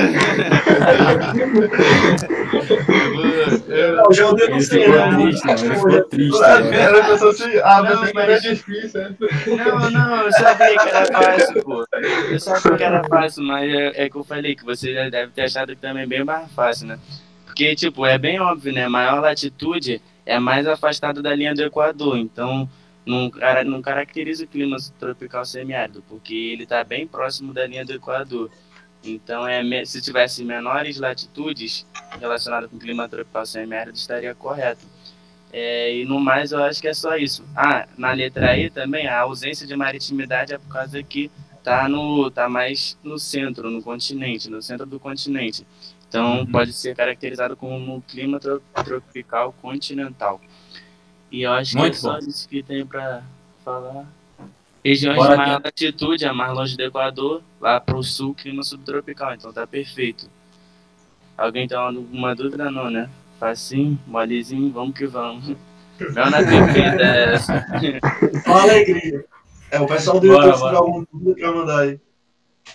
Não, 3.98 4.14
já 4.14 4.24
eu 4.24 4.30
Ele 4.30 4.48
denunciei, 4.48 4.84
ficou 4.86 4.96
né? 5.12 5.18
triste, 5.18 5.46
né? 5.46 5.58
Ficou 5.58 6.04
triste. 6.06 6.40
né? 6.40 6.82
Ela 6.82 7.04
pensou 7.04 7.30
assim, 7.32 7.58
ah, 7.64 7.82
Não, 7.84 8.00
mas 8.02 8.14
mas- 8.14 8.46
é 8.46 8.50
difícil. 8.52 9.02
né? 9.02 9.16
Não, 9.48 9.90
não, 9.92 10.22
eu 10.22 10.32
sabia 10.32 10.78
que 10.78 10.90
era 10.90 11.06
fácil, 11.08 11.64
pô. 11.64 11.86
Eu 12.32 12.40
sabia 12.40 12.78
que 12.78 12.84
era 12.84 13.04
fácil, 13.04 13.44
mas 13.44 13.70
é, 13.70 14.06
é 14.06 14.10
que 14.10 14.16
eu 14.16 14.24
falei 14.24 14.56
que 14.56 14.64
você 14.64 14.94
já 14.94 15.10
deve 15.10 15.32
ter 15.34 15.42
achado 15.42 15.76
que 15.76 15.82
também 15.82 16.04
é 16.04 16.08
bem 16.08 16.24
mais 16.24 16.50
fácil, 16.54 16.88
né? 16.88 16.98
Porque, 17.46 17.76
tipo, 17.76 18.06
é 18.06 18.18
bem 18.18 18.40
óbvio, 18.40 18.72
né? 18.72 18.88
Maior 18.88 19.20
latitude 19.20 20.02
é 20.30 20.38
mais 20.38 20.68
afastado 20.68 21.24
da 21.24 21.34
linha 21.34 21.56
do 21.56 21.64
Equador, 21.64 22.16
então 22.16 22.70
não, 23.04 23.32
não 23.66 23.82
caracteriza 23.82 24.44
o 24.44 24.48
clima 24.48 24.78
tropical 25.00 25.44
semiárido, 25.44 26.04
porque 26.08 26.36
ele 26.36 26.64
está 26.64 26.84
bem 26.84 27.08
próximo 27.08 27.52
da 27.52 27.66
linha 27.66 27.84
do 27.84 27.94
Equador. 27.94 28.52
Então, 29.04 29.48
é, 29.48 29.64
se 29.86 30.00
tivesse 30.02 30.44
menores 30.44 31.00
latitudes 31.00 31.84
relacionadas 32.20 32.70
com 32.70 32.76
o 32.76 32.80
clima 32.80 33.10
tropical 33.10 33.44
semiárido, 33.44 33.98
estaria 33.98 34.36
correto. 34.36 34.86
É, 35.52 35.96
e 35.96 36.06
no 36.06 36.20
mais, 36.20 36.52
eu 36.52 36.64
acho 36.64 36.80
que 36.80 36.88
é 36.88 36.94
só 36.94 37.18
isso. 37.18 37.44
Ah, 37.56 37.88
na 37.98 38.12
letra 38.12 38.56
E 38.56 38.70
também, 38.70 39.08
a 39.08 39.22
ausência 39.22 39.66
de 39.66 39.76
maritimidade 39.76 40.54
é 40.54 40.60
por 40.60 40.68
causa 40.68 41.02
que 41.02 41.32
tá, 41.64 41.90
no, 41.90 42.30
tá 42.30 42.48
mais 42.48 43.00
no 43.04 43.18
centro, 43.18 43.72
no 43.72 43.82
continente, 43.82 44.48
no 44.48 44.62
centro 44.62 44.86
do 44.86 45.00
continente. 45.00 45.66
Então, 46.10 46.40
Uhum. 46.40 46.46
pode 46.48 46.74
ser 46.74 46.96
caracterizado 46.96 47.56
como 47.56 47.96
um 47.96 48.02
clima 48.02 48.40
tro- 48.40 48.62
tropical 48.84 49.54
continental. 49.62 50.42
E 51.32 51.44
eu 51.44 51.52
acho 51.54 51.78
Muito 51.78 51.92
que 51.94 51.98
é 51.98 52.02
só 52.02 52.18
isso 52.18 52.50
que 52.50 52.64
tem 52.64 52.84
para 52.86 53.22
falar. 53.64 54.06
Regiões 54.84 55.16
Bora 55.18 55.32
de 55.32 55.38
maior 55.38 55.56
aqui. 55.58 55.64
latitude, 55.66 56.26
é 56.26 56.32
mais 56.32 56.52
longe 56.54 56.76
do 56.76 56.82
Equador, 56.84 57.44
lá 57.62 57.80
para 57.80 57.96
o 57.96 58.02
sul, 58.04 58.34
clima 58.34 58.64
subtropical, 58.64 59.34
então 59.36 59.54
tá 59.54 59.68
perfeito. 59.68 60.28
Alguém 61.38 61.68
tem 61.68 61.78
alguma 61.78 62.36
dúvida? 62.36 62.72
Não, 62.72 62.90
né? 62.90 63.08
Facinho, 63.40 64.00
molezinho, 64.08 64.72
vamos 64.72 64.98
que 64.98 65.06
vamos. 65.06 65.46
Não 66.16 66.30
na 66.30 66.38
perfeita 66.40 67.02
é 67.04 67.34
essa. 67.34 67.66
Uma 68.48 68.62
alegria. 68.64 69.26
É, 69.70 69.80
o 69.80 69.86
pessoal 69.86 70.20
do 70.20 70.28
Bora, 70.28 70.48
YouTube 70.48 70.60
bora. 70.60 70.72
tiver 70.74 70.78
alguma 70.80 71.08
dúvida 71.12 71.36
pra 71.36 71.52
mandar 71.52 71.80
aí. 71.82 72.00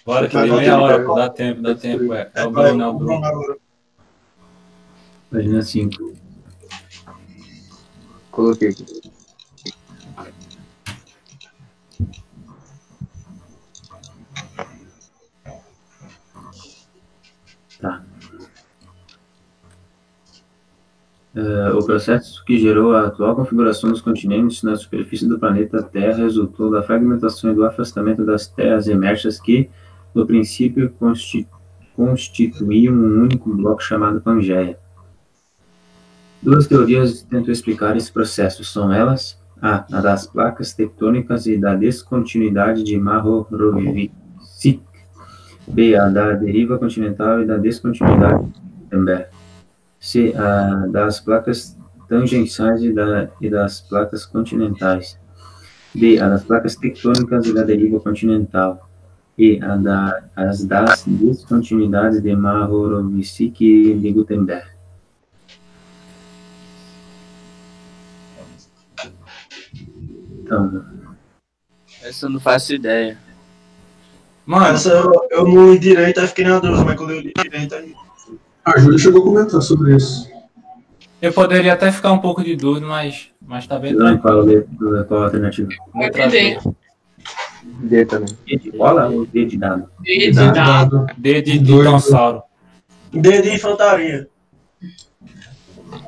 Bora, 0.04 0.28
que 0.28 0.36
tem 0.36 0.50
meia 0.50 0.78
hora, 0.78 1.04
pô, 1.04 1.14
dá 1.14 1.28
tempo, 1.28 1.62
dá 1.62 1.74
tempo. 1.74 2.12
É, 2.12 2.30
é 2.34 2.44
o 2.44 2.50
Bruno, 2.50 2.82
é 2.82 2.86
o 2.86 2.92
Bruno. 2.94 3.56
Página 5.30 5.62
5. 5.62 6.14
Coloquei 8.30 8.68
aqui. 8.68 9.04
Eh, 21.36 21.72
o 21.72 21.84
processo 21.84 22.44
que 22.44 22.56
gerou 22.56 22.94
a 22.94 23.06
atual 23.06 23.34
configuração 23.34 23.90
dos 23.90 24.00
continentes 24.00 24.62
na 24.62 24.76
superfície 24.76 25.28
do 25.28 25.38
planeta 25.38 25.82
Terra 25.82 26.18
resultou 26.18 26.70
da 26.70 26.82
fragmentação 26.82 27.50
e 27.50 27.54
do 27.54 27.64
afastamento 27.64 28.24
das 28.24 28.46
terras 28.46 28.86
emertas 28.86 29.40
que, 29.40 29.68
no 30.14 30.26
princípio, 30.26 30.90
consti- 30.98 31.48
constituíam 31.96 32.94
um 32.94 33.22
único 33.22 33.52
bloco 33.54 33.82
chamado 33.82 34.20
Pangeia. 34.20 34.78
Duas 36.42 36.66
teorias 36.66 37.22
tentam 37.22 37.52
explicar 37.52 37.96
esse 37.96 38.12
processo. 38.12 38.62
São 38.64 38.92
elas 38.92 39.38
a, 39.60 39.84
a 39.90 40.00
das 40.00 40.26
placas 40.26 40.74
tectônicas 40.74 41.46
e 41.46 41.56
da 41.56 41.74
descontinuidade 41.74 42.82
de 42.84 42.98
Mahorovicic, 42.98 44.82
B, 45.66 45.96
a 45.96 46.08
da 46.10 46.32
deriva 46.32 46.78
continental 46.78 47.40
e 47.40 47.46
da 47.46 47.56
descontinuidade 47.56 48.44
de 48.44 48.60
Gutenberg, 48.82 49.26
C, 49.98 50.34
a 50.36 50.86
das 50.88 51.18
placas 51.18 51.78
tangenciais 52.06 52.82
e, 52.82 52.92
da, 52.92 53.30
e 53.40 53.48
das 53.48 53.80
placas 53.80 54.26
continentais, 54.26 55.18
D, 55.94 56.20
a 56.20 56.28
das 56.28 56.44
placas 56.44 56.76
tectônicas 56.76 57.46
e 57.46 57.54
da 57.54 57.62
deriva 57.62 57.98
continental, 58.00 58.90
e 59.36 59.60
a 59.62 59.76
da, 59.76 60.22
as 60.36 60.64
das 60.64 61.04
descontinuidades 61.06 62.22
de 62.22 62.34
Mahorovicic 62.34 63.64
e 63.64 63.94
de 63.94 64.12
Gutenberg. 64.12 64.66
Então, 70.42 70.84
Essa 72.02 72.26
eu 72.26 72.30
não 72.30 72.38
faço 72.38 72.74
ideia. 72.74 73.18
Mano, 74.46 74.66
Essa 74.66 74.90
eu, 74.90 75.12
eu 75.30 75.48
não 75.48 75.72
li 75.72 75.78
direito, 75.78 76.20
aí 76.20 76.26
fiquei 76.26 76.44
na 76.44 76.58
dúvida, 76.58 76.84
mas 76.84 76.96
quando 76.96 77.12
eu 77.12 77.20
li 77.20 77.32
direito 77.34 77.74
aí. 77.74 77.94
A 78.64 78.78
Júlia 78.78 78.98
chegou 78.98 79.22
a 79.22 79.24
comentar 79.24 79.62
sobre 79.62 79.96
isso. 79.96 80.30
eu 81.20 81.32
poderia 81.32 81.72
até 81.72 81.90
ficar 81.90 82.12
um 82.12 82.18
pouco 82.18 82.44
de 82.44 82.54
dúvida, 82.54 82.86
mas, 82.86 83.28
mas 83.40 83.66
tá 83.66 83.78
bem 83.78 83.94
não, 83.94 84.16
qual, 84.18 84.44
qual 85.08 85.22
a 85.22 85.24
alternativa? 85.24 85.68
Letra 85.94 86.28
D. 86.28 86.58
D 87.82 88.04
também. 88.06 88.34
D 88.46 88.56
de 88.56 88.72
bola 88.72 89.08
ou 89.08 89.26
D 89.26 89.44
de 89.44 89.56
dado? 89.56 89.88
D 90.00 90.30
de 90.30 90.52
dado. 90.52 91.06
D 91.18 91.42
de 91.42 91.58
dinossauro. 91.58 92.42
D 93.12 93.42
de 93.42 93.54
infantaria. 93.54 94.28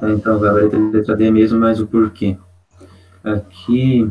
Então, 0.02 0.38
vai 0.38 0.50
valer 0.50 0.74
a 0.74 0.78
letra 0.78 1.16
D 1.16 1.30
mesmo, 1.30 1.60
mas 1.60 1.80
o 1.80 1.86
porquê? 1.86 2.36
Aqui, 3.22 4.10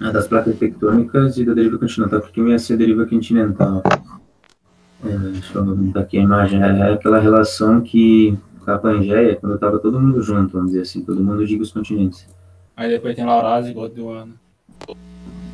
a 0.00 0.10
das 0.10 0.26
placas 0.26 0.56
tectônicas 0.58 1.36
e 1.38 1.44
da 1.44 1.54
deriva 1.54 1.78
continental. 1.78 2.18
O 2.18 2.22
que 2.22 2.32
que 2.32 2.40
ia 2.40 2.58
ser 2.58 2.74
a 2.74 2.76
deriva 2.76 3.06
continental? 3.06 3.82
É, 5.04 5.08
deixa 5.08 5.58
eu 5.58 5.74
ver 5.74 5.98
aqui 5.98 6.18
a 6.18 6.22
imagem. 6.22 6.62
É 6.62 6.92
aquela 6.92 7.18
relação 7.18 7.80
que 7.80 8.38
a 8.66 8.78
Pangeia, 8.78 9.36
quando 9.36 9.56
estava 9.56 9.78
todo 9.78 10.00
mundo 10.00 10.22
junto, 10.22 10.52
vamos 10.52 10.68
dizer 10.68 10.82
assim, 10.82 11.02
todo 11.02 11.22
mundo 11.22 11.44
diga 11.46 11.62
os 11.62 11.72
continentes. 11.72 12.26
Aí 12.76 12.88
depois 12.88 13.16
tem 13.16 13.24
Laurazzi 13.24 13.70
e 13.70 13.74
Gondwana. 13.74 14.41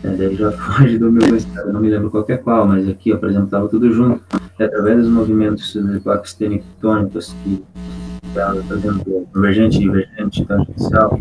É, 0.05 0.09
daí 0.11 0.37
já 0.37 0.53
foge 0.59 0.99
do 0.99 1.11
meu 1.11 1.37
estado, 1.37 1.69
eu 1.69 1.73
não 1.73 1.81
me 1.81 1.91
lembro 1.91 2.11
qual 2.11 2.25
é 2.29 2.37
qual, 2.37 2.67
mas 2.67 2.89
aqui, 2.89 3.13
ó, 3.13 3.17
por 3.17 3.29
exemplo, 3.29 3.47
estava 3.47 3.69
tudo 3.69 3.93
junto. 3.93 4.23
E 4.59 4.63
através 4.63 5.03
dos 5.03 5.11
movimentos 5.11 5.73
de 5.73 6.01
placas 6.01 6.35
tectônicas 6.35 7.35
que 7.45 7.65
estavam 8.25 8.63
fazendo 8.65 9.27
convergente, 9.33 9.79
divergente, 9.79 10.45
tangencial, 10.45 11.19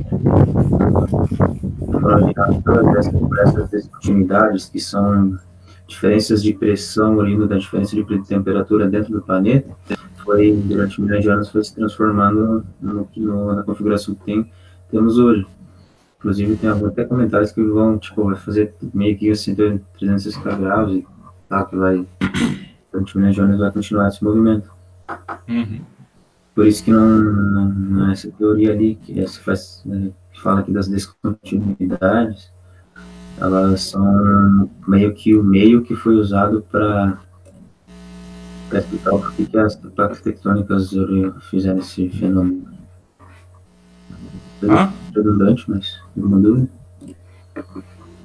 foram 1.92 2.28
geradas 2.28 2.64
todas 2.64 3.08
essas, 3.38 3.70
descontinuidades, 3.70 4.66
que 4.66 4.80
são 4.80 5.38
diferenças 5.88 6.44
de 6.44 6.54
pressão 6.54 7.18
oriundo 7.18 7.48
da 7.48 7.58
diferença 7.58 7.96
de 7.96 8.04
temperatura 8.28 8.88
dentro 8.88 9.14
do 9.14 9.22
planeta, 9.22 9.70
foi, 10.24 10.52
durante 10.52 11.02
milhões 11.02 11.24
de 11.24 11.30
anos, 11.30 11.50
foi 11.50 11.64
se 11.64 11.74
transformando 11.74 12.66
no, 12.82 13.08
no, 13.16 13.56
na 13.56 13.64
configuração 13.64 14.14
que 14.14 14.26
tem, 14.26 14.52
temos 14.92 15.18
hoje. 15.18 15.46
Inclusive, 16.28 16.58
tem 16.58 16.70
até 16.70 17.06
comentários 17.06 17.54
que 17.54 17.64
vão, 17.64 17.98
tipo, 17.98 18.26
vai 18.26 18.36
fazer 18.36 18.76
meio 18.94 19.18
que 19.18 19.32
assim, 19.32 19.56
360 19.56 20.58
graus 20.58 20.92
e 20.92 21.08
tal, 21.48 21.66
que 21.68 21.76
vai, 21.78 22.06
milhões 23.16 23.34
de 23.34 23.40
anos, 23.40 23.60
vai 23.60 23.72
continuar 23.72 24.10
esse 24.10 24.22
movimento. 24.22 24.70
Uhum. 25.48 25.80
Por 26.54 26.68
isso 26.68 26.84
que 26.84 26.92
não, 26.92 27.08
não, 27.08 27.70
não 27.70 28.10
é 28.10 28.12
essa 28.12 28.30
teoria 28.30 28.74
ali, 28.74 28.96
que 28.96 29.18
essa 29.22 29.40
faz, 29.40 29.82
né, 29.86 30.12
que 30.34 30.42
fala 30.42 30.60
aqui 30.60 30.74
das 30.74 30.90
descontinuidades, 30.90 32.52
elas 33.40 33.84
são 33.84 34.70
meio 34.86 35.14
que 35.14 35.34
o 35.34 35.42
meio 35.42 35.82
que 35.82 35.96
foi 35.96 36.16
usado 36.16 36.62
para 36.70 37.22
explicar 38.74 39.14
o 39.14 39.20
porquê 39.20 39.46
que 39.46 39.58
as 39.58 39.78
placas 39.78 40.20
tectônicas 40.20 40.92
fizeram 41.50 41.80
esse 41.80 42.10
fenômeno. 42.10 42.68
Hã? 44.62 44.92
Redundante, 45.16 45.70
mas 45.70 46.06
alguma 46.18 46.40
dúvida? 46.40 46.68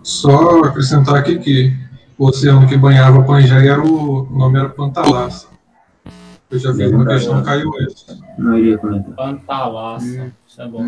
Só 0.02 0.64
acrescentar 0.64 1.16
aqui 1.16 1.38
que 1.38 1.76
o 2.18 2.26
oceano 2.26 2.66
que 2.66 2.76
banhava 2.76 3.20
a 3.20 3.24
Pangeia 3.24 3.72
era 3.72 3.80
o, 3.80 4.22
o 4.24 4.38
nome 4.38 4.58
era 4.58 4.68
Pantalassa. 4.68 5.52
Eu 6.52 6.58
já 6.58 6.70
vi 6.70 6.86
uma 6.86 7.06
questão 7.06 7.42
caiu 7.42 7.70
isso. 7.80 8.22
Não 8.36 8.58
iria 8.58 8.76
comentar. 8.76 9.14
Pantalaça. 9.14 10.32
Isso 10.46 10.60
é 10.60 10.68
bom. 10.68 10.86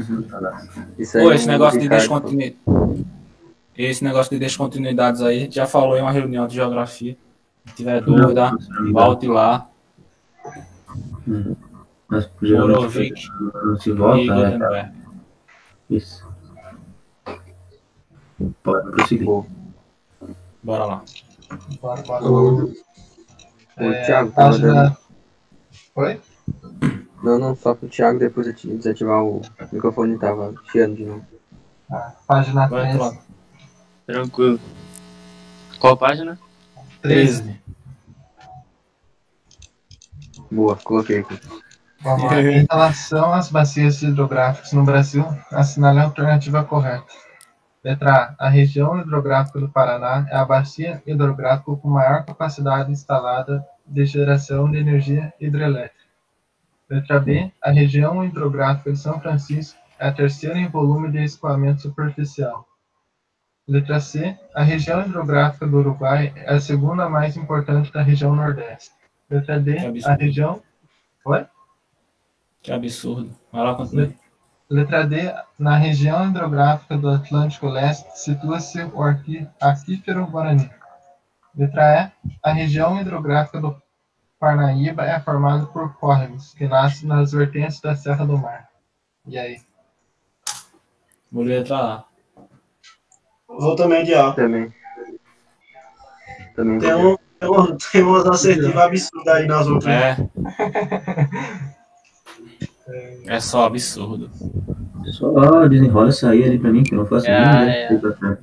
Isso 0.99 1.17
aí 1.17 1.25
Pô, 1.25 1.33
é 1.33 1.35
esse 1.37 1.49
negócio 1.49 1.81
de 1.81 1.89
descontinuidade. 1.89 2.59
Esse 3.77 4.05
negócio 4.05 4.31
de 4.31 4.39
descontinuidades 4.39 5.23
aí, 5.23 5.39
a 5.39 5.41
gente 5.41 5.55
já 5.55 5.67
falou 5.67 5.97
em 5.97 6.03
uma 6.03 6.13
reunião 6.13 6.47
de 6.47 6.55
geografia. 6.55 7.17
Se 7.67 7.75
tiver 7.77 8.03
dúvida, 8.03 8.53
volte 8.93 9.27
lá. 9.27 9.67
Mas 12.09 12.29
geralmente 12.43 13.31
não 13.65 13.77
se 13.81 13.91
volta, 13.91 14.33
é, 14.33 14.51
Gutenberg. 14.51 14.93
isso. 15.89 16.24
Pode 18.63 18.91
prosseguir. 18.93 19.25
Boa. 19.27 19.47
Bora 20.63 20.85
lá. 20.85 21.05
Bora, 21.81 22.03
bora. 22.03 22.25
O 22.25 22.73
É, 23.77 24.05
Thiago 24.07 24.33
tava 24.33 24.59
dando. 24.59 24.75
página... 24.75 24.99
Oi? 25.97 26.21
Não, 27.23 27.39
não, 27.39 27.57
só 27.57 27.75
pro 27.75 27.89
Thiago 27.89 28.19
depois 28.19 28.47
ati- 28.49 28.69
desativar 28.77 29.23
o 29.25 29.41
microfone 29.73 30.19
tava 30.19 30.55
chiando 30.71 30.97
de 30.97 31.05
novo. 31.05 31.25
Ah, 31.91 32.13
página 32.27 32.67
Vai 32.69 32.83
13. 32.93 32.99
lá. 32.99 33.17
Tranquilo. 34.07 34.61
Qual 35.79 35.97
página? 35.97 36.39
13. 37.03 37.61
Boa, 40.51 40.77
coloquei 40.77 41.21
aqui. 41.21 41.39
Vamos 42.01 42.25
lá. 42.25 42.41
Em 42.43 42.67
relação 42.71 43.33
às 43.33 43.51
bacias 43.51 44.03
hidrográficas 44.03 44.73
no 44.73 44.85
Brasil, 44.85 45.25
assinale 45.51 46.01
a 46.01 46.05
alternativa 46.05 46.63
correta. 46.65 47.05
Letra 47.85 48.35
A. 48.39 48.47
A 48.47 48.49
região 48.49 48.99
hidrográfica 48.99 49.61
do 49.61 49.69
Paraná 49.69 50.27
é 50.31 50.37
a 50.37 50.45
bacia 50.45 51.03
hidrográfica 51.07 51.77
com 51.77 51.91
maior 51.91 52.25
capacidade 52.25 52.91
instalada 52.91 53.65
de 53.87 54.07
geração 54.07 54.71
de 54.71 54.79
energia 54.79 55.35
hidrelétrica. 55.39 56.03
Letra 56.89 57.21
B. 57.21 57.53
A 57.63 57.71
região 57.71 58.25
hidrográfica 58.25 58.91
de 58.91 58.99
São 58.99 59.21
Francisco 59.21 59.79
é 59.99 60.09
a 60.09 60.13
terceira 60.13 60.59
em 60.59 60.69
volume 60.69 61.11
de 61.11 61.23
escoamento 61.23 61.83
superficial. 61.83 62.67
Letra 63.69 64.01
C. 64.01 64.39
A 64.55 64.63
região 64.63 65.03
hidrográfica 65.03 65.67
do 65.67 65.79
Uruguai 65.79 66.33
é 66.37 66.55
a 66.55 66.61
segunda 66.61 67.09
mais 67.09 67.37
importante 67.37 67.93
da 67.93 68.03
região 68.03 68.35
Nordeste. 68.35 68.93
Letra 69.29 69.61
D. 69.61 69.77
A 70.07 70.15
região. 70.15 70.63
Oi? 71.27 71.47
Que 72.63 72.73
absurdo. 72.73 73.31
Vai 73.53 73.63
lá, 73.63 73.75
continua. 73.75 74.24
Letra 74.75 75.07
D. 75.07 75.33
Na 75.57 75.77
região 75.77 76.29
hidrográfica 76.29 76.97
do 76.99 77.09
Atlântico 77.09 77.69
Leste 77.69 78.09
situa-se 78.19 78.83
o 78.83 79.01
arqui- 79.03 79.47
aquífero 79.61 80.27
Guarani. 80.27 80.69
Letra 81.57 82.13
E. 82.25 82.29
A 82.43 82.53
região 82.53 83.01
hidrográfica 83.01 83.61
do 83.61 83.81
Parnaíba 84.41 85.05
é 85.05 85.21
formada 85.21 85.65
por 85.67 85.95
córregos 85.95 86.53
que 86.55 86.67
nascem 86.67 87.09
nas 87.09 87.31
vertentes 87.31 87.81
da 87.81 87.95
Serra 87.95 88.27
do 88.27 88.37
Mar. 88.37 88.69
E 89.29 89.39
aí? 89.39 89.61
Vou 91.31 91.45
letra 91.45 91.77
A. 91.77 92.05
Vou 93.47 93.77
também 93.77 94.03
de 94.05 94.13
A. 94.13 94.33
Também. 94.33 94.75
Também. 96.57 96.79
Tem, 96.81 96.95
um, 96.95 97.17
tem, 97.39 97.49
um, 97.49 97.77
tem 97.77 98.03
umas 98.03 98.27
assertivas 98.27 98.77
absurdas 98.77 99.35
aí 99.35 99.47
nas 99.47 99.69
outras. 99.69 99.93
É. 99.95 100.17
É 103.27 103.41
só 103.41 103.67
absurdo. 103.67 104.31
Só 105.13 105.69
desenrola 105.69 106.11
isso 106.11 106.27
aí 106.27 106.45
ali 106.45 106.59
pra 106.59 106.73
mim, 106.73 106.83
que 106.83 106.95
eu 106.95 106.99
não 106.99 107.07
faço 107.07 107.27
É, 107.27 107.31
nenhuma 107.31 107.71
é. 107.71 107.93
ideia. 107.93 108.39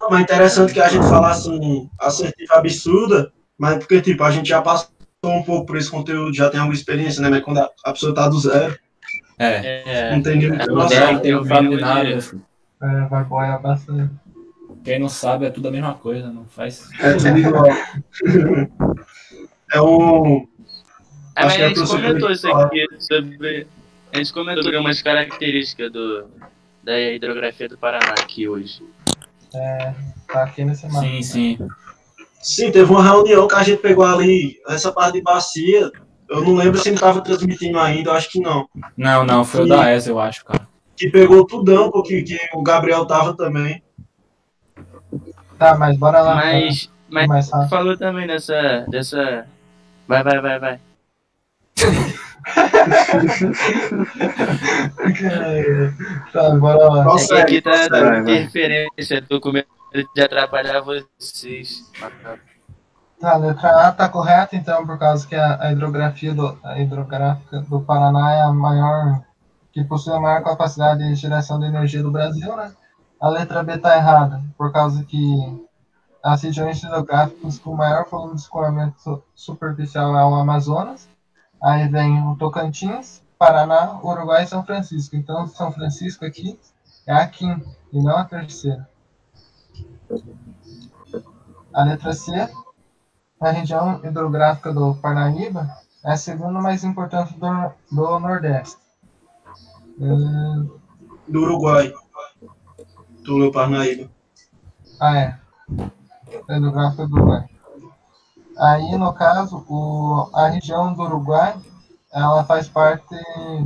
Não, 0.00 0.10
mas 0.10 0.20
é 0.20 0.22
interessante 0.22 0.72
que 0.72 0.80
a 0.80 0.88
gente 0.88 1.08
falasse 1.08 1.48
um 1.48 1.88
assertiva 2.00 2.54
absurda, 2.54 3.32
mas 3.56 3.78
porque, 3.78 4.00
tipo, 4.00 4.22
a 4.24 4.30
gente 4.30 4.48
já 4.48 4.60
passou 4.60 4.90
um 5.24 5.42
pouco 5.42 5.66
por 5.66 5.76
esse 5.76 5.90
conteúdo, 5.90 6.34
já 6.34 6.50
tem 6.50 6.58
alguma 6.58 6.74
experiência, 6.74 7.22
né? 7.22 7.30
Mas 7.30 7.44
quando 7.44 7.58
a, 7.58 7.70
a 7.84 7.92
pessoa 7.92 8.14
tá 8.14 8.28
do 8.28 8.40
zero, 8.40 8.76
É. 9.38 9.82
É, 9.86 10.14
não 10.14 10.22
tem 10.22 10.38
nenhuma 10.38 10.62
é. 10.62 10.66
Não 10.66 10.82
eu 11.22 11.46
tem 11.46 11.70
de 11.70 11.76
nada. 11.76 12.18
É, 12.82 13.06
vai 13.08 13.24
boiar 13.24 13.62
bastante. 13.62 14.10
Quem 14.82 14.98
não 14.98 15.08
sabe 15.08 15.46
é 15.46 15.50
tudo 15.50 15.68
a 15.68 15.70
mesma 15.70 15.94
coisa. 15.94 16.32
Não 16.32 16.44
faz. 16.46 16.88
É 17.00 17.14
tudo 17.14 17.38
igual. 17.38 17.66
é 19.72 19.80
um. 19.80 20.48
É, 21.34 21.44
mas 21.44 21.56
que 21.56 21.62
a 21.62 21.64
é 21.64 21.74
gente 21.74 21.88
comentou 21.88 22.30
isso 22.30 22.52
aqui 22.52 22.86
sobre. 22.98 23.66
A 24.12 24.18
gente 24.18 24.32
comentou 24.32 24.62
sobre 24.62 24.78
umas 24.78 25.00
características 25.00 25.90
do, 25.90 26.26
da 26.82 26.98
hidrografia 27.00 27.68
do 27.68 27.78
Paraná 27.78 28.10
aqui 28.10 28.48
hoje. 28.48 28.82
É, 29.54 29.94
tá 30.28 30.44
aqui 30.44 30.64
nesse 30.64 30.86
mapa. 30.86 31.00
Sim, 31.00 31.22
sim. 31.22 31.58
Sim, 32.42 32.72
teve 32.72 32.90
uma 32.90 33.02
reunião 33.02 33.46
que 33.46 33.54
a 33.54 33.62
gente 33.62 33.80
pegou 33.80 34.04
ali, 34.04 34.60
essa 34.66 34.92
parte 34.92 35.14
de 35.14 35.22
bacia. 35.22 35.90
Eu 36.28 36.42
não 36.42 36.54
lembro 36.54 36.78
se 36.78 36.88
ele 36.88 36.96
estava 36.96 37.20
transmitindo 37.20 37.78
ainda, 37.78 38.10
eu 38.10 38.14
acho 38.14 38.30
que 38.30 38.40
não. 38.40 38.68
Não, 38.96 39.24
não, 39.24 39.44
foi 39.44 39.62
o 39.62 39.68
da 39.68 39.92
ESA, 39.92 40.10
eu 40.10 40.18
acho, 40.18 40.44
cara. 40.44 40.66
Que 40.96 41.08
pegou 41.08 41.46
tudão, 41.46 41.90
porque 41.90 42.22
que 42.22 42.38
o 42.54 42.62
Gabriel 42.62 43.06
tava 43.06 43.36
também. 43.36 43.82
Tá, 45.58 45.76
mas 45.76 45.96
bora 45.96 46.20
lá. 46.20 46.34
Mas, 46.34 46.90
mas 47.08 47.48
falou 47.70 47.96
também 47.96 48.26
dessa, 48.26 48.86
dessa... 48.88 49.46
Vai, 50.08 50.22
vai, 50.22 50.40
vai, 50.40 50.58
vai. 50.58 50.80
Tá, 56.32 56.50
bora 56.56 56.88
lá. 56.88 57.00
É 57.00 57.04
que 57.04 57.10
Consegue, 57.10 57.40
aqui 57.42 57.62
tá 57.62 57.88
dando 57.88 58.10
vai. 58.10 58.20
interferência, 58.20 59.22
tô 59.28 59.40
com 59.40 59.52
medo 59.52 59.66
de 60.14 60.22
atrapalhar 60.22 60.80
vocês. 60.80 61.90
Tá, 63.20 63.34
a 63.34 63.36
letra 63.36 63.88
A 63.88 63.92
tá 63.92 64.08
correta, 64.08 64.56
então, 64.56 64.84
por 64.86 64.98
causa 64.98 65.26
que 65.26 65.34
a, 65.34 65.60
a 65.60 65.72
hidrografia 65.72 66.34
do, 66.34 66.58
a 66.64 66.78
hidrográfica 66.80 67.60
do 67.60 67.80
Paraná 67.80 68.32
é 68.32 68.40
a 68.42 68.52
maior, 68.52 69.22
que 69.72 69.84
possui 69.84 70.12
a 70.12 70.20
maior 70.20 70.42
capacidade 70.42 71.06
de 71.06 71.14
geração 71.14 71.60
de 71.60 71.66
energia 71.66 72.02
do 72.02 72.10
Brasil, 72.10 72.54
né? 72.56 72.72
A 73.20 73.28
letra 73.28 73.62
B 73.62 73.78
tá 73.78 73.96
errada, 73.96 74.42
por 74.58 74.72
causa 74.72 75.04
que 75.04 75.64
as 76.24 76.42
regiões 76.42 76.82
hidrográficas 76.82 77.58
com 77.60 77.76
maior 77.76 78.04
volume 78.10 78.34
de 78.34 78.40
escoamento 78.40 79.00
su- 79.00 79.22
superficial 79.34 80.16
é 80.18 80.24
o 80.24 80.34
Amazonas, 80.34 81.08
aí 81.62 81.88
vem 81.88 82.26
o 82.26 82.36
Tocantins, 82.36 83.22
Paraná, 83.38 84.00
Uruguai 84.02 84.44
e 84.44 84.46
São 84.46 84.64
Francisco. 84.64 85.16
Então, 85.16 85.46
São 85.46 85.72
Francisco 85.72 86.24
aqui 86.24 86.58
é 87.06 87.12
a 87.12 87.26
quinta 87.26 87.66
e 87.92 88.02
não 88.02 88.16
a 88.16 88.24
terceira. 88.24 88.88
A 91.72 91.84
letra 91.84 92.12
C 92.12 92.48
a 93.42 93.50
região 93.50 94.00
hidrográfica 94.04 94.72
do 94.72 94.94
Parnaíba 94.94 95.68
é 96.04 96.12
a 96.12 96.16
segunda 96.16 96.60
mais 96.60 96.84
importante 96.84 97.34
do, 97.34 97.72
do 97.90 98.20
Nordeste. 98.20 98.76
Hum, 99.98 100.70
Do 101.26 101.42
Uruguai. 101.42 101.92
Do 103.24 103.50
Parnaíba. 103.50 104.08
ah, 105.00 105.18
é. 105.18 105.38
A 106.48 106.56
hidrográfica 106.56 107.08
do 107.08 107.16
Uruguai. 107.16 107.48
Aí, 108.62 108.96
no 108.96 109.12
caso, 109.12 109.64
o, 109.68 110.30
a 110.32 110.46
região 110.46 110.94
do 110.94 111.02
Uruguai, 111.02 111.52
ela 112.14 112.44
faz 112.44 112.68
parte. 112.68 113.16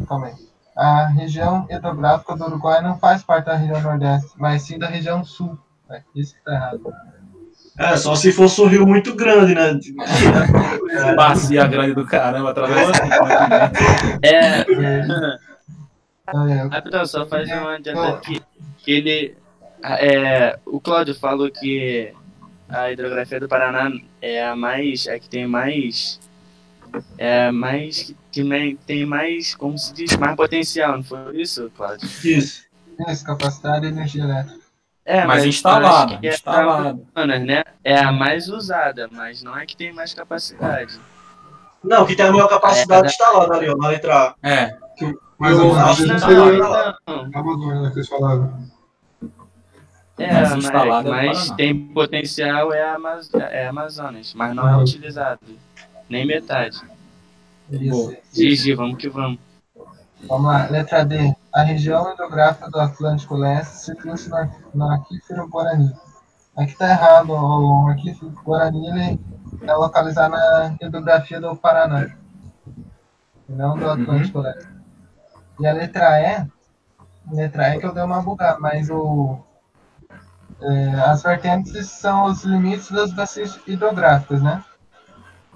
Calma 0.08 0.28
aí. 0.28 0.34
A 0.74 1.06
região 1.08 1.66
hidrográfica 1.68 2.34
do 2.34 2.44
Uruguai 2.44 2.80
não 2.80 2.98
faz 2.98 3.22
parte 3.22 3.44
da 3.44 3.56
região 3.56 3.82
Nordeste, 3.82 4.30
mas 4.38 4.62
sim 4.62 4.78
da 4.78 4.86
região 4.86 5.22
Sul. 5.22 5.58
É, 5.90 6.00
isso 6.14 6.34
que 6.34 6.42
tá 6.42 6.54
errado. 6.54 6.94
É, 7.78 7.94
só 7.98 8.14
se 8.14 8.32
fosse 8.32 8.58
um 8.62 8.66
rio 8.66 8.86
muito 8.86 9.14
grande, 9.14 9.54
né? 9.54 9.78
Bacia 11.14 11.66
grande 11.66 11.92
do 11.92 12.06
caramba, 12.06 12.50
através 12.50 12.88
É, 14.22 14.64
Ah, 16.26 16.50
é, 16.50 16.62
rapidão, 16.68 17.04
só 17.04 17.26
fazer 17.26 17.54
um 17.54 17.68
adianto 17.68 18.00
aqui. 18.00 18.42
Que 18.78 18.92
ele. 18.92 19.36
É, 19.84 20.58
o 20.64 20.80
Cláudio 20.80 21.14
falou 21.14 21.50
que 21.50 22.14
a 22.68 22.90
hidrografia 22.90 23.40
do 23.40 23.48
Paraná 23.48 23.90
é 24.20 24.44
a 24.46 24.56
mais. 24.56 25.06
É 25.06 25.18
que 25.18 25.28
tem 25.28 25.46
mais. 25.46 26.20
É 27.18 27.46
a 27.46 27.52
mais. 27.52 28.14
Que 28.32 28.76
tem, 28.86 29.06
mais. 29.06 29.54
Como 29.54 29.78
se 29.78 29.92
diz? 29.94 30.16
Mais 30.16 30.36
potencial, 30.36 30.96
não 30.96 31.04
foi 31.04 31.40
isso, 31.40 31.70
Cláudio? 31.76 32.06
Isso. 32.24 32.64
isso, 33.08 33.24
capacidade 33.24 33.82
de 33.82 33.86
energia 33.88 34.24
elétrica. 34.24 34.66
É, 35.04 35.24
Mas 35.24 35.38
acho 35.38 35.48
instalada, 35.48 36.18
que 36.18 36.26
é 36.26 36.34
instalada. 36.34 36.98
Amazonas, 37.14 37.46
né? 37.46 37.62
É 37.84 37.96
a 37.96 38.10
mais 38.10 38.48
usada, 38.48 39.08
mas 39.12 39.40
não 39.40 39.56
é 39.56 39.64
que 39.64 39.76
tem 39.76 39.92
mais 39.92 40.12
capacidade. 40.12 40.98
Não, 41.84 42.04
que 42.04 42.16
tem 42.16 42.26
a 42.26 42.32
maior 42.32 42.48
capacidade 42.48 43.06
instalada 43.06 43.54
ali, 43.54 43.68
ó, 43.68 43.76
na 43.76 43.86
letra 43.88 44.34
A. 44.42 44.48
É, 44.48 44.76
Mas 45.38 45.56
Eu 45.56 45.72
a 45.72 45.90
acho 45.90 46.02
Amazônia 46.02 46.14
que 46.14 46.20
seria 46.20 46.58
Não, 46.58 47.30
a 47.32 47.38
Amazônia, 47.38 47.82
né, 47.82 47.90
que 47.90 47.98
eles 47.98 48.08
falaram. 48.08 48.44
é, 48.44 48.48
Mas 48.48 48.56
mas, 48.56 48.56
instalada 48.56 48.75
é 50.18 50.42
mas 50.42 50.70
Paraná. 50.70 51.56
tem 51.56 51.88
potencial 51.88 52.72
é, 52.72 52.82
Amaz 52.94 53.28
é 53.34 53.66
Amazonas, 53.68 54.32
mas 54.34 54.54
não 54.54 54.68
é 54.68 54.74
Uhum. 54.76 54.82
utilizado. 54.82 55.40
Nem 56.08 56.26
metade. 56.26 56.80
Isso. 57.70 58.16
Gigi, 58.32 58.74
vamos 58.74 58.96
que 58.98 59.08
vamos. 59.08 59.38
Vamos 60.28 60.46
lá, 60.46 60.66
letra 60.70 61.04
D. 61.04 61.34
A 61.52 61.62
região 61.62 62.10
hidrográfica 62.12 62.70
do 62.70 62.80
Atlântico 62.80 63.34
Leste 63.34 63.76
situa-se 63.76 64.28
no, 64.30 64.48
no 64.74 64.90
aquífero 64.92 65.46
Guarani. 65.48 65.92
Aqui 66.56 66.72
está 66.72 66.88
errado, 66.90 67.30
o 67.30 67.88
aquífero 67.88 68.30
Guarani 68.44 68.86
ele 68.88 69.20
é 69.62 69.72
localizado 69.74 70.34
na 70.34 70.76
hidrografia 70.80 71.40
do 71.40 71.54
Paraná, 71.56 72.06
e 73.48 73.52
não 73.52 73.76
do 73.76 73.90
Atlântico 73.90 74.38
Leste. 74.40 74.68
E 75.60 75.66
a 75.66 75.72
letra 75.72 76.20
E, 76.20 76.46
letra 77.34 77.74
E 77.74 77.78
que 77.80 77.86
eu 77.86 77.92
dei 77.92 78.02
uma 78.02 78.22
bugada, 78.22 78.58
mas 78.58 78.88
o, 78.90 79.38
é, 80.60 81.00
as 81.00 81.22
vertentes 81.22 81.88
são 81.88 82.26
os 82.26 82.44
limites 82.44 82.90
das 82.90 83.12
bacias 83.12 83.58
hidrográficas, 83.66 84.42
né? 84.42 84.64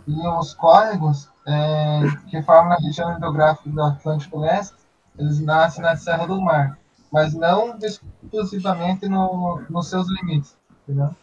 E 0.06 0.28
os 0.28 0.54
córregos 0.54 1.28
é, 1.46 2.02
que 2.28 2.42
formam 2.42 2.72
a 2.72 2.80
região 2.80 3.16
hidrográfica 3.16 3.70
do 3.70 3.82
Atlântico 3.82 4.38
Leste, 4.38 4.74
eles 5.18 5.40
nascem 5.40 5.82
na 5.82 5.96
Serra 5.96 6.26
do 6.26 6.40
Mar, 6.40 6.78
mas 7.12 7.34
não 7.34 7.78
exclusivamente 7.78 9.08
no, 9.08 9.62
nos 9.68 9.88
seus 9.88 10.06
limites, 10.08 10.56
entendeu? 10.82 11.14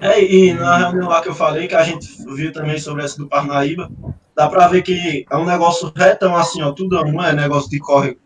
É, 0.00 0.22
e 0.22 0.52
na 0.52 0.76
reunião 0.76 1.08
lá 1.08 1.22
que 1.22 1.28
eu 1.28 1.34
falei, 1.34 1.68
que 1.68 1.74
a 1.74 1.82
gente 1.82 2.06
viu 2.34 2.52
também 2.52 2.78
sobre 2.78 3.04
essa 3.04 3.16
do 3.16 3.28
Parnaíba, 3.28 3.90
dá 4.34 4.48
pra 4.48 4.68
ver 4.68 4.82
que 4.82 5.24
é 5.30 5.36
um 5.36 5.44
negócio 5.44 5.92
retão 5.94 6.36
assim, 6.36 6.62
ó, 6.62 6.72
tudo 6.72 7.02
não 7.04 7.24
é 7.24 7.32
negócio 7.32 7.70
de 7.70 7.78
córrego. 7.78 8.20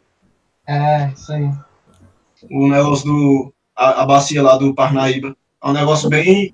É, 0.66 1.08
isso 1.10 1.32
aí. 1.32 1.50
O 2.50 2.68
negócio 2.68 3.06
do. 3.06 3.54
A, 3.78 4.02
a 4.02 4.06
bacia 4.06 4.42
lá 4.42 4.56
do 4.56 4.74
Parnaíba. 4.74 5.36
É 5.62 5.68
um 5.68 5.72
negócio 5.72 6.08
bem. 6.10 6.52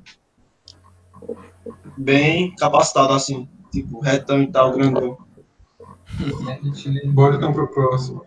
Bem 1.97 2.55
capacitado, 2.57 3.15
assim. 3.15 3.49
Tipo, 3.73 4.01
retão 4.01 4.43
e 4.43 4.53
tal, 4.53 4.73
grandão. 4.73 5.17
Bora 7.07 7.37
então 7.37 7.53
pro 7.53 7.67
próximo. 7.69 8.23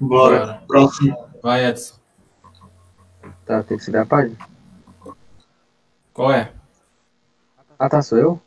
Bora. 0.00 0.38
Bora. 0.38 0.62
Próximo. 0.66 1.16
vai, 1.42 1.66
Edson. 1.66 1.96
Tá, 3.44 3.62
tem 3.62 3.76
que 3.76 3.84
subir 3.84 3.98
a 3.98 4.06
página. 4.06 4.36
Qual 6.14 6.32
é? 6.32 6.50
Ah, 7.78 7.88
tá, 7.88 8.00
sou 8.00 8.16
eu? 8.16 8.40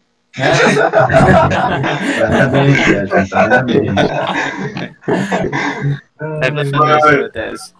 Parabéns, 2.19 2.77
Sérgio, 2.85 3.29
parabéns. 3.29 3.93
É 6.41 7.53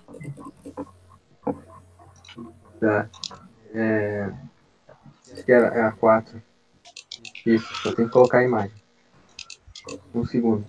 pra 2.80 3.08
fazer 3.08 3.08
a 3.08 3.08
sua 3.08 3.10
tese. 3.10 3.10
Tá. 3.10 3.10
É... 3.74 4.34
Acho 5.32 5.44
que 5.44 5.52
era, 5.52 5.68
é 5.68 5.82
a 5.82 5.92
4. 5.92 6.42
Isso, 7.46 7.74
só 7.76 7.94
tem 7.94 8.06
que 8.06 8.12
colocar 8.12 8.40
a 8.40 8.44
imagem. 8.44 8.76
Um 10.14 10.26
segundo. 10.26 10.66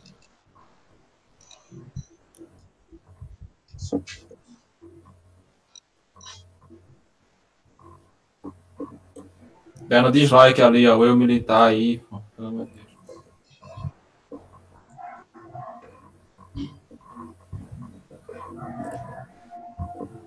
Dando 9.88 10.12
dislike 10.12 10.60
ali, 10.60 10.86
ó. 10.86 11.02
Eu 11.02 11.16
militar 11.16 11.68
aí. 11.68 11.98
pô, 11.98 12.20
Pelo 12.36 12.48
amor 12.48 12.66
de 12.66 12.72
Deus. 12.72 12.88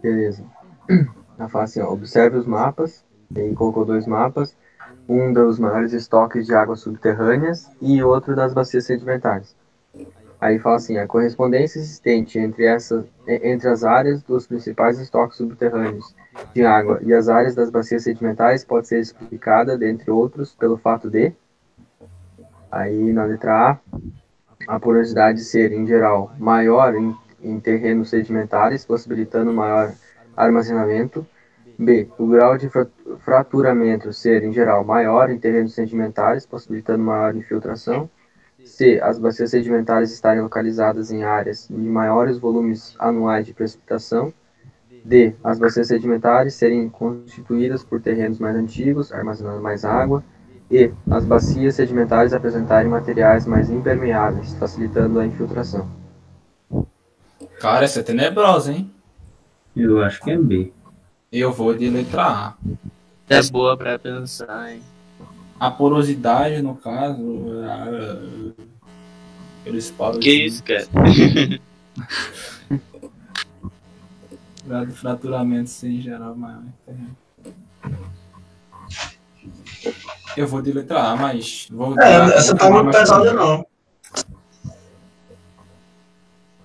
Beleza. 0.02 0.44
Ela 1.42 1.50
fala 1.50 1.64
assim, 1.64 1.82
ó, 1.82 1.92
observe 1.92 2.38
os 2.38 2.46
mapas. 2.46 3.04
Ele 3.36 3.56
colocou 3.56 3.84
dois 3.84 4.06
mapas. 4.06 4.56
Um 5.10 5.34
dos 5.34 5.58
maiores 5.58 5.92
estoques 5.92 6.46
de 6.46 6.54
águas 6.54 6.82
subterrâneas 6.82 7.68
e 7.82 8.04
outro 8.04 8.36
das 8.36 8.54
bacias 8.54 8.86
sedimentares. 8.86 9.56
Aí 10.40 10.60
fala 10.60 10.76
assim, 10.76 11.00
a 11.00 11.08
correspondência 11.08 11.80
existente 11.80 12.38
entre, 12.38 12.66
essas, 12.66 13.06
entre 13.28 13.68
as 13.68 13.84
áreas 13.84 14.22
dos 14.22 14.46
principais 14.46 15.00
estoques 15.00 15.38
subterrâneos 15.38 16.16
de 16.54 16.64
água 16.64 17.00
e 17.02 17.12
as 17.12 17.28
áreas 17.28 17.56
das 17.56 17.72
bacias 17.72 18.04
sedimentares 18.04 18.64
pode 18.64 18.88
ser 18.88 19.00
explicada, 19.00 19.76
dentre 19.76 20.12
outros, 20.12 20.54
pelo 20.54 20.78
fato 20.78 21.10
de... 21.10 21.34
Aí 22.72 23.12
na 23.12 23.26
letra 23.26 23.72
A, 23.72 23.80
a 24.68 24.80
porosidade 24.80 25.44
ser, 25.44 25.72
em 25.72 25.88
geral, 25.88 26.34
maior 26.38 26.94
em, 26.94 27.16
em 27.42 27.60
terrenos 27.60 28.12
sedimentares, 28.12 28.86
possibilitando 28.86 29.52
maior 29.52 29.92
armazenamento. 30.36 31.26
B. 31.78 32.08
O 32.18 32.28
grau 32.28 32.58
de 32.58 32.70
fra- 32.70 32.88
fraturamento 33.20 34.14
ser, 34.14 34.44
em 34.44 34.54
geral, 34.54 34.84
maior 34.84 35.30
em 35.30 35.40
terrenos 35.40 35.74
sedimentares, 35.74 36.46
possibilitando 36.46 37.04
maior 37.04 37.36
infiltração. 37.36 38.10
C. 38.64 39.00
As 39.02 39.18
bacias 39.18 39.50
sedimentares 39.50 40.12
estarem 40.12 40.42
localizadas 40.42 41.12
em 41.12 41.24
áreas 41.24 41.68
de 41.68 41.76
maiores 41.76 42.38
volumes 42.38 42.96
anuais 43.00 43.48
de 43.48 43.54
precipitação. 43.54 44.32
D. 45.04 45.34
As 45.44 45.58
bacias 45.58 45.88
sedimentares 45.88 46.54
serem 46.54 46.88
constituídas 46.88 47.84
por 47.84 48.00
terrenos 48.00 48.38
mais 48.38 48.56
antigos, 48.56 49.12
armazenando 49.12 49.62
mais 49.62 49.84
água. 49.84 50.24
E. 50.70 50.92
As 51.10 51.26
bacias 51.26 51.76
sedimentares 51.76 52.34
apresentarem 52.34 52.92
materiais 52.92 53.48
mais 53.48 53.72
impermeáveis, 53.72 54.54
facilitando 54.54 55.20
a 55.20 55.26
infiltração. 55.26 55.90
Cara, 57.60 57.86
essa 57.86 58.02
é 58.02 58.04
tenebrosa, 58.04 58.72
hein? 58.72 58.92
Eu 59.76 60.02
acho 60.04 60.22
que 60.22 60.32
é 60.32 60.38
B. 60.38 60.72
Eu 61.32 61.52
vou 61.52 61.74
de 61.74 61.90
letra 61.90 62.24
A. 62.24 62.54
É 63.30 63.42
boa 63.44 63.78
pra 63.78 63.98
pensar, 63.98 64.74
hein? 64.74 64.82
A 65.60 65.72
porosidade, 65.72 66.62
no 66.62 66.76
caso. 66.76 67.42
Eles 69.66 69.90
falam 69.92 70.20
Que 70.20 70.30
assim, 70.30 70.46
isso, 70.46 70.64
cara? 70.64 70.86
grau 74.66 74.86
de 74.86 74.94
fraturamento 74.94 75.70
sem 75.70 76.02
geral 76.02 76.36
maior. 76.36 76.64
Eu 80.36 80.48
vou 80.48 80.62
de 80.62 80.72
letra 80.72 81.12
A, 81.12 81.16
mas. 81.16 81.68
Vou 81.70 82.00
É, 82.00 82.38
essa 82.38 82.56
tá 82.56 82.70
muito 82.70 82.92
pesada, 82.92 83.34
não. 83.34 83.66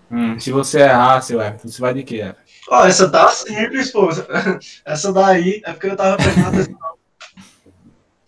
Hum, 0.09 0.39
se 0.39 0.53
você 0.53 0.83
errar, 0.83 1.21
seu 1.21 1.41
Everton, 1.41 1.69
você 1.69 1.81
vai 1.81 1.93
de 1.93 2.05
quê? 2.05 2.17
Everton? 2.17 2.46
Ó, 2.69 2.85
essa 2.85 3.09
tá 3.09 3.29
simples, 3.29 3.93
pô. 3.93 4.09
Essa 4.85 5.13
daí 5.13 5.63
é 5.65 5.73
porque 5.73 5.87
eu 5.87 5.97
tava 5.97 6.17
prestando 6.17 6.49
atenção. 6.49 6.79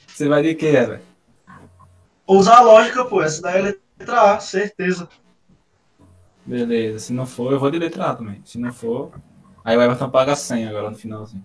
Você 0.06 0.28
vai 0.28 0.43
de 0.43 0.55
quê, 0.55 0.66
Everton? 0.66 1.05
Usar 2.27 2.59
a 2.59 2.62
lógica, 2.62 3.05
pô. 3.05 3.20
Essa 3.23 3.43
daí 3.43 3.59
é 3.59 3.62
letra 3.98 4.35
A, 4.35 4.40
certeza. 4.40 5.09
Beleza, 6.47 6.98
se 7.01 7.12
não 7.12 7.27
for, 7.27 7.52
eu 7.52 7.59
vou 7.59 7.70
de 7.70 7.78
letra 7.78 8.10
A 8.10 8.15
também. 8.15 8.40
Se 8.44 8.59
não 8.59 8.73
for, 8.73 9.10
aí 9.65 9.77
o 9.77 9.82
Everton 9.82 10.09
paga 10.09 10.36
100 10.36 10.69
agora 10.69 10.90
no 10.90 10.97
finalzinho. 10.97 11.44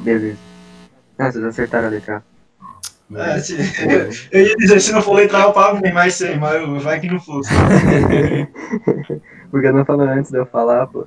Beleza. 0.00 0.38
Ah, 1.18 1.30
vocês 1.30 1.44
acertaram 1.44 1.88
a 1.88 1.90
letra 1.90 2.18
A. 2.18 2.22
É, 3.18 3.38
se- 3.40 3.56
eu 4.32 4.46
ia 4.46 4.56
dizer, 4.56 4.80
se 4.80 4.92
não 4.92 5.02
for 5.02 5.14
letra 5.14 5.38
A, 5.38 5.42
eu 5.42 5.52
pago 5.52 5.80
bem 5.80 5.92
mais 5.92 6.14
100, 6.14 6.38
mas 6.38 6.82
vai 6.82 7.00
que 7.00 7.08
não 7.08 7.20
fosse. 7.20 7.50
Porque 9.50 9.66
eu 9.66 9.72
não 9.72 9.84
falou 9.84 10.06
antes 10.06 10.30
de 10.30 10.38
eu 10.38 10.46
falar, 10.46 10.86
pô. 10.86 11.06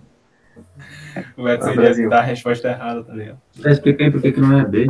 O 1.38 1.46
Ah, 1.48 1.54
iria 1.56 1.76
Brasil. 1.76 2.10
dar 2.10 2.20
a 2.20 2.24
resposta 2.24 2.70
errada, 2.70 3.04
tá 3.04 3.14
ligado? 3.14 3.40
Explica 3.66 4.04
aí 4.04 4.12
por 4.12 4.22
que 4.22 4.40
não 4.40 4.60
é 4.60 4.66
B. 4.66 4.88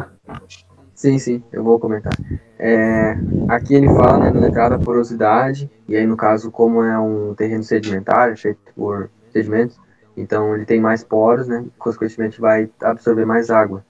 Sim, 0.93 1.17
sim, 1.17 1.41
eu 1.51 1.63
vou 1.63 1.79
comentar. 1.79 2.11
É, 2.57 3.17
aqui 3.47 3.73
ele 3.73 3.87
fala 3.87 4.19
né, 4.19 4.31
da 4.31 4.39
letrada 4.39 4.77
porosidade, 4.77 5.71
e 5.87 5.95
aí 5.95 6.05
no 6.05 6.17
caso, 6.17 6.51
como 6.51 6.83
é 6.83 6.99
um 6.99 7.33
terreno 7.33 7.63
sedimentar, 7.63 8.35
feito 8.37 8.59
por 8.75 9.09
sedimentos, 9.31 9.79
então 10.17 10.53
ele 10.53 10.65
tem 10.65 10.81
mais 10.81 11.01
poros, 11.01 11.47
né? 11.47 11.63
Consequentemente 11.77 12.41
vai 12.41 12.69
absorver 12.83 13.25
mais 13.25 13.49
água. 13.49 13.85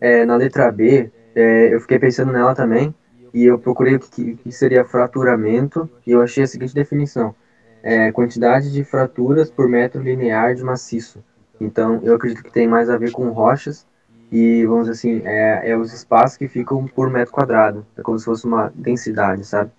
É, 0.00 0.24
na 0.24 0.36
letra 0.36 0.72
B, 0.72 1.10
é, 1.34 1.74
eu 1.74 1.80
fiquei 1.80 1.98
pensando 1.98 2.32
nela 2.32 2.54
também, 2.54 2.94
e 3.34 3.44
eu 3.44 3.58
procurei 3.58 3.96
o 3.96 4.00
que, 4.00 4.36
que 4.36 4.50
seria 4.50 4.86
fraturamento, 4.86 5.88
e 6.06 6.12
eu 6.12 6.22
achei 6.22 6.44
a 6.44 6.46
seguinte 6.46 6.74
definição. 6.74 7.34
É, 7.82 8.10
quantidade 8.12 8.72
de 8.72 8.84
fraturas 8.84 9.50
por 9.50 9.68
metro 9.68 10.02
linear 10.02 10.54
de 10.54 10.62
maciço. 10.64 11.22
Então, 11.60 12.00
eu 12.02 12.14
acredito 12.14 12.42
que 12.42 12.52
tem 12.52 12.66
mais 12.68 12.90
a 12.90 12.96
ver 12.96 13.12
com 13.12 13.28
rochas, 13.30 13.86
e 14.30 14.64
vamos 14.66 14.88
dizer 14.88 14.92
assim, 14.92 15.22
é, 15.24 15.70
é 15.70 15.76
os 15.76 15.92
espaços 15.92 16.36
que 16.36 16.48
ficam 16.48 16.86
por 16.86 17.10
metro 17.10 17.32
quadrado. 17.32 17.86
É 17.96 18.02
como 18.02 18.18
se 18.18 18.24
fosse 18.24 18.44
uma 18.44 18.70
densidade, 18.74 19.44
sabe? 19.44 19.70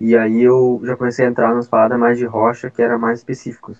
E 0.00 0.16
aí 0.16 0.42
eu 0.42 0.80
já 0.84 0.96
comecei 0.96 1.24
a 1.24 1.28
entrar 1.28 1.54
nas 1.54 1.66
paradas 1.66 1.98
mais 1.98 2.18
de 2.18 2.24
rocha, 2.24 2.70
que 2.70 2.82
era 2.82 2.98
mais 2.98 3.18
específicos. 3.18 3.78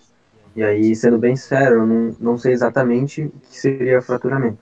E 0.56 0.62
aí, 0.62 0.96
sendo 0.96 1.18
bem 1.18 1.36
sincero, 1.36 1.76
eu 1.76 1.86
não, 1.86 2.16
não 2.18 2.38
sei 2.38 2.52
exatamente 2.52 3.22
o 3.22 3.32
que 3.48 3.58
seria 3.58 4.02
fraturamento. 4.02 4.58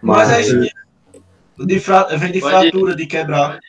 Mas 0.00 0.30
é 0.30 0.40
isso 0.40 0.60
que 0.60 1.66
de 1.66 1.78
fra... 1.78 2.04
vem 2.16 2.32
de 2.32 2.40
Pode- 2.40 2.70
fratura, 2.70 2.96
de 2.96 3.06
quebrar. 3.06 3.60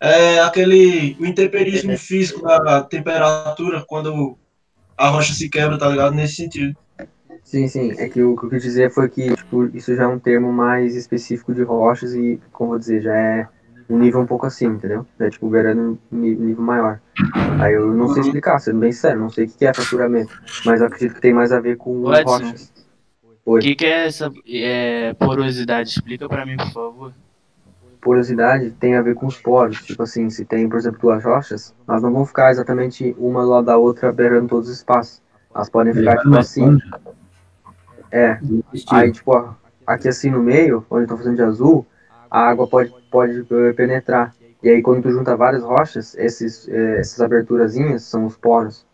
É 0.00 0.40
aquele 0.40 1.16
o 1.18 1.26
intemperismo 1.26 1.96
físico 1.96 2.42
da 2.42 2.82
temperatura 2.82 3.84
quando 3.86 4.36
a 4.96 5.08
rocha 5.08 5.32
se 5.32 5.48
quebra, 5.48 5.78
tá 5.78 5.88
ligado? 5.88 6.14
Nesse 6.14 6.36
sentido. 6.36 6.76
Sim, 7.42 7.68
sim. 7.68 7.92
É 7.96 8.08
que 8.08 8.22
o 8.22 8.36
que 8.36 8.44
eu 8.46 8.50
quis 8.50 8.62
dizer 8.62 8.90
foi 8.90 9.08
que 9.08 9.34
tipo, 9.34 9.64
isso 9.76 9.94
já 9.94 10.04
é 10.04 10.06
um 10.06 10.18
termo 10.18 10.52
mais 10.52 10.96
específico 10.96 11.54
de 11.54 11.62
rochas 11.62 12.14
e, 12.14 12.40
como 12.52 12.68
eu 12.68 12.72
vou 12.72 12.78
dizer, 12.78 13.02
já 13.02 13.16
é 13.16 13.48
um 13.88 13.98
nível 13.98 14.20
um 14.20 14.26
pouco 14.26 14.46
acima, 14.46 14.74
entendeu? 14.74 15.06
Já 15.18 15.26
é 15.26 15.30
tipo 15.30 15.48
beirando 15.48 15.80
um 16.12 16.16
ni- 16.18 16.34
nível 16.34 16.62
maior. 16.64 17.00
Aí 17.60 17.72
eu 17.74 17.94
não 17.94 18.08
sei 18.08 18.22
explicar, 18.22 18.58
sendo 18.58 18.80
bem 18.80 18.92
sério, 18.92 19.20
não 19.20 19.30
sei 19.30 19.46
o 19.46 19.48
que 19.48 19.64
é 19.64 19.72
fraturamento, 19.72 20.40
mas 20.64 20.80
eu 20.80 20.88
acredito 20.88 21.14
que 21.14 21.20
tem 21.20 21.32
mais 21.32 21.52
a 21.52 21.60
ver 21.60 21.76
com 21.76 22.12
Edson. 22.12 22.30
rochas. 22.30 22.72
O 23.44 23.58
que, 23.58 23.76
que 23.76 23.86
é 23.86 24.06
essa 24.06 24.30
é, 24.46 25.14
porosidade? 25.14 25.90
Explica 25.90 26.28
pra 26.28 26.44
mim, 26.44 26.56
por 26.56 26.72
favor. 26.72 27.14
Porosidade 28.06 28.70
tem 28.70 28.94
a 28.94 29.02
ver 29.02 29.16
com 29.16 29.26
os 29.26 29.36
poros. 29.36 29.82
Tipo 29.82 30.04
assim, 30.04 30.30
se 30.30 30.44
tem, 30.44 30.68
por 30.68 30.78
exemplo, 30.78 31.00
duas 31.00 31.24
rochas, 31.24 31.74
elas 31.88 32.00
não 32.00 32.12
vão 32.12 32.24
ficar 32.24 32.52
exatamente 32.52 33.16
uma 33.18 33.42
do 33.42 33.50
lado 33.50 33.64
da 33.64 33.76
outra 33.76 34.12
beirando 34.12 34.46
todos 34.46 34.68
os 34.68 34.76
espaços. 34.76 35.20
Elas 35.52 35.68
podem 35.68 35.92
ficar 35.92 36.18
tipo 36.18 36.36
assim. 36.36 36.78
É. 38.12 38.38
Aí, 38.90 39.10
tipo, 39.10 39.56
aqui 39.84 40.06
assim 40.06 40.30
no 40.30 40.40
meio, 40.40 40.86
onde 40.88 41.02
eu 41.02 41.08
tô 41.08 41.16
fazendo 41.16 41.34
de 41.34 41.42
azul, 41.42 41.84
a 42.30 42.42
água 42.42 42.68
pode, 42.68 42.94
pode 43.10 43.44
eh, 43.50 43.72
penetrar. 43.72 44.32
E 44.62 44.68
aí, 44.68 44.80
quando 44.80 45.02
tu 45.02 45.10
junta 45.10 45.36
várias 45.36 45.64
rochas, 45.64 46.14
esses, 46.14 46.68
eh, 46.68 47.00
essas 47.00 47.20
aberturazinhas 47.20 48.04
são 48.04 48.24
os 48.24 48.36
poros. 48.36 48.86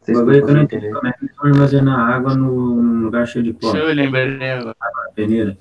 O 0.00 0.04
Vocês 0.04 0.18
bagulho 0.18 0.38
é 0.38 0.40
que 0.40 0.50
eu 0.50 0.54
não 0.54 0.62
entendi 0.62 0.90
como 0.90 1.06
é 1.06 1.12
que 1.12 1.24
eles 1.24 1.36
vão 1.36 1.52
armazenar 1.52 2.10
água 2.10 2.34
no, 2.34 2.82
num 2.82 3.04
lugar 3.04 3.28
cheio 3.28 3.44
de 3.44 3.52
pó. 3.52 3.70
Deixa 3.70 3.86
eu 3.86 3.94
lembrar 3.94 4.58
agora. 4.58 4.76
Na 4.80 5.12
peneira. 5.14 5.56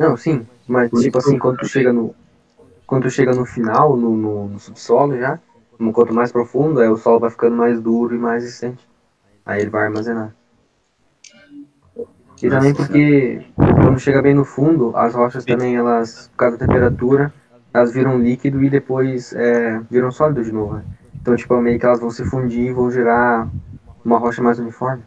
Não, 0.00 0.16
sim, 0.16 0.46
mas 0.66 0.90
Por 0.90 1.02
tipo 1.02 1.18
isso 1.18 1.28
assim, 1.28 1.38
quando 1.38 1.58
tu 1.58 1.68
chega 1.68 1.92
no. 1.92 2.14
Quando 2.86 3.02
tu 3.02 3.10
chega 3.10 3.34
no 3.34 3.44
final, 3.44 3.94
no, 3.98 4.16
no, 4.16 4.48
no 4.48 4.58
subsolo 4.58 5.14
já, 5.18 5.38
no 5.78 5.92
quanto 5.92 6.14
mais 6.14 6.32
profundo, 6.32 6.80
aí 6.80 6.88
o 6.88 6.96
solo 6.96 7.20
vai 7.20 7.28
ficando 7.28 7.54
mais 7.54 7.78
duro 7.78 8.14
e 8.14 8.18
mais 8.18 8.42
resistente. 8.42 8.88
Aí 9.44 9.60
ele 9.60 9.68
vai 9.68 9.84
armazenar. 9.84 10.34
E 12.42 12.48
também 12.48 12.70
Nossa, 12.72 12.74
porque 12.74 13.42
quando 13.56 13.98
chega 13.98 14.22
bem 14.22 14.34
no 14.34 14.42
fundo, 14.46 14.96
as 14.96 15.14
rochas 15.14 15.44
também, 15.44 15.76
elas, 15.76 16.28
por 16.28 16.36
causa 16.38 16.56
da 16.56 16.66
temperatura, 16.66 17.30
elas 17.74 17.92
viram 17.92 18.18
líquido 18.18 18.64
e 18.64 18.70
depois 18.70 19.34
é, 19.34 19.80
viram 19.90 20.10
sólido 20.10 20.42
de 20.42 20.50
novo. 20.50 20.76
né? 20.76 20.84
Então, 21.20 21.36
tipo, 21.36 21.54
meio 21.60 21.78
que 21.78 21.84
elas 21.84 22.00
vão 22.00 22.10
se 22.10 22.24
fundir 22.24 22.68
e 22.68 22.72
vão 22.72 22.90
gerar 22.90 23.46
uma 24.02 24.16
rocha 24.16 24.42
mais 24.42 24.58
uniforme. 24.58 25.02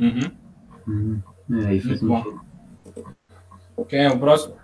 Uhum. 0.00 0.30
Hum, 0.88 1.20
é, 1.52 1.80
faz 1.80 2.02
Muito 2.02 2.32
bom. 2.32 2.47
Quem 3.84 4.04
é 4.04 4.10
o 4.10 4.18
próximo? 4.18 4.56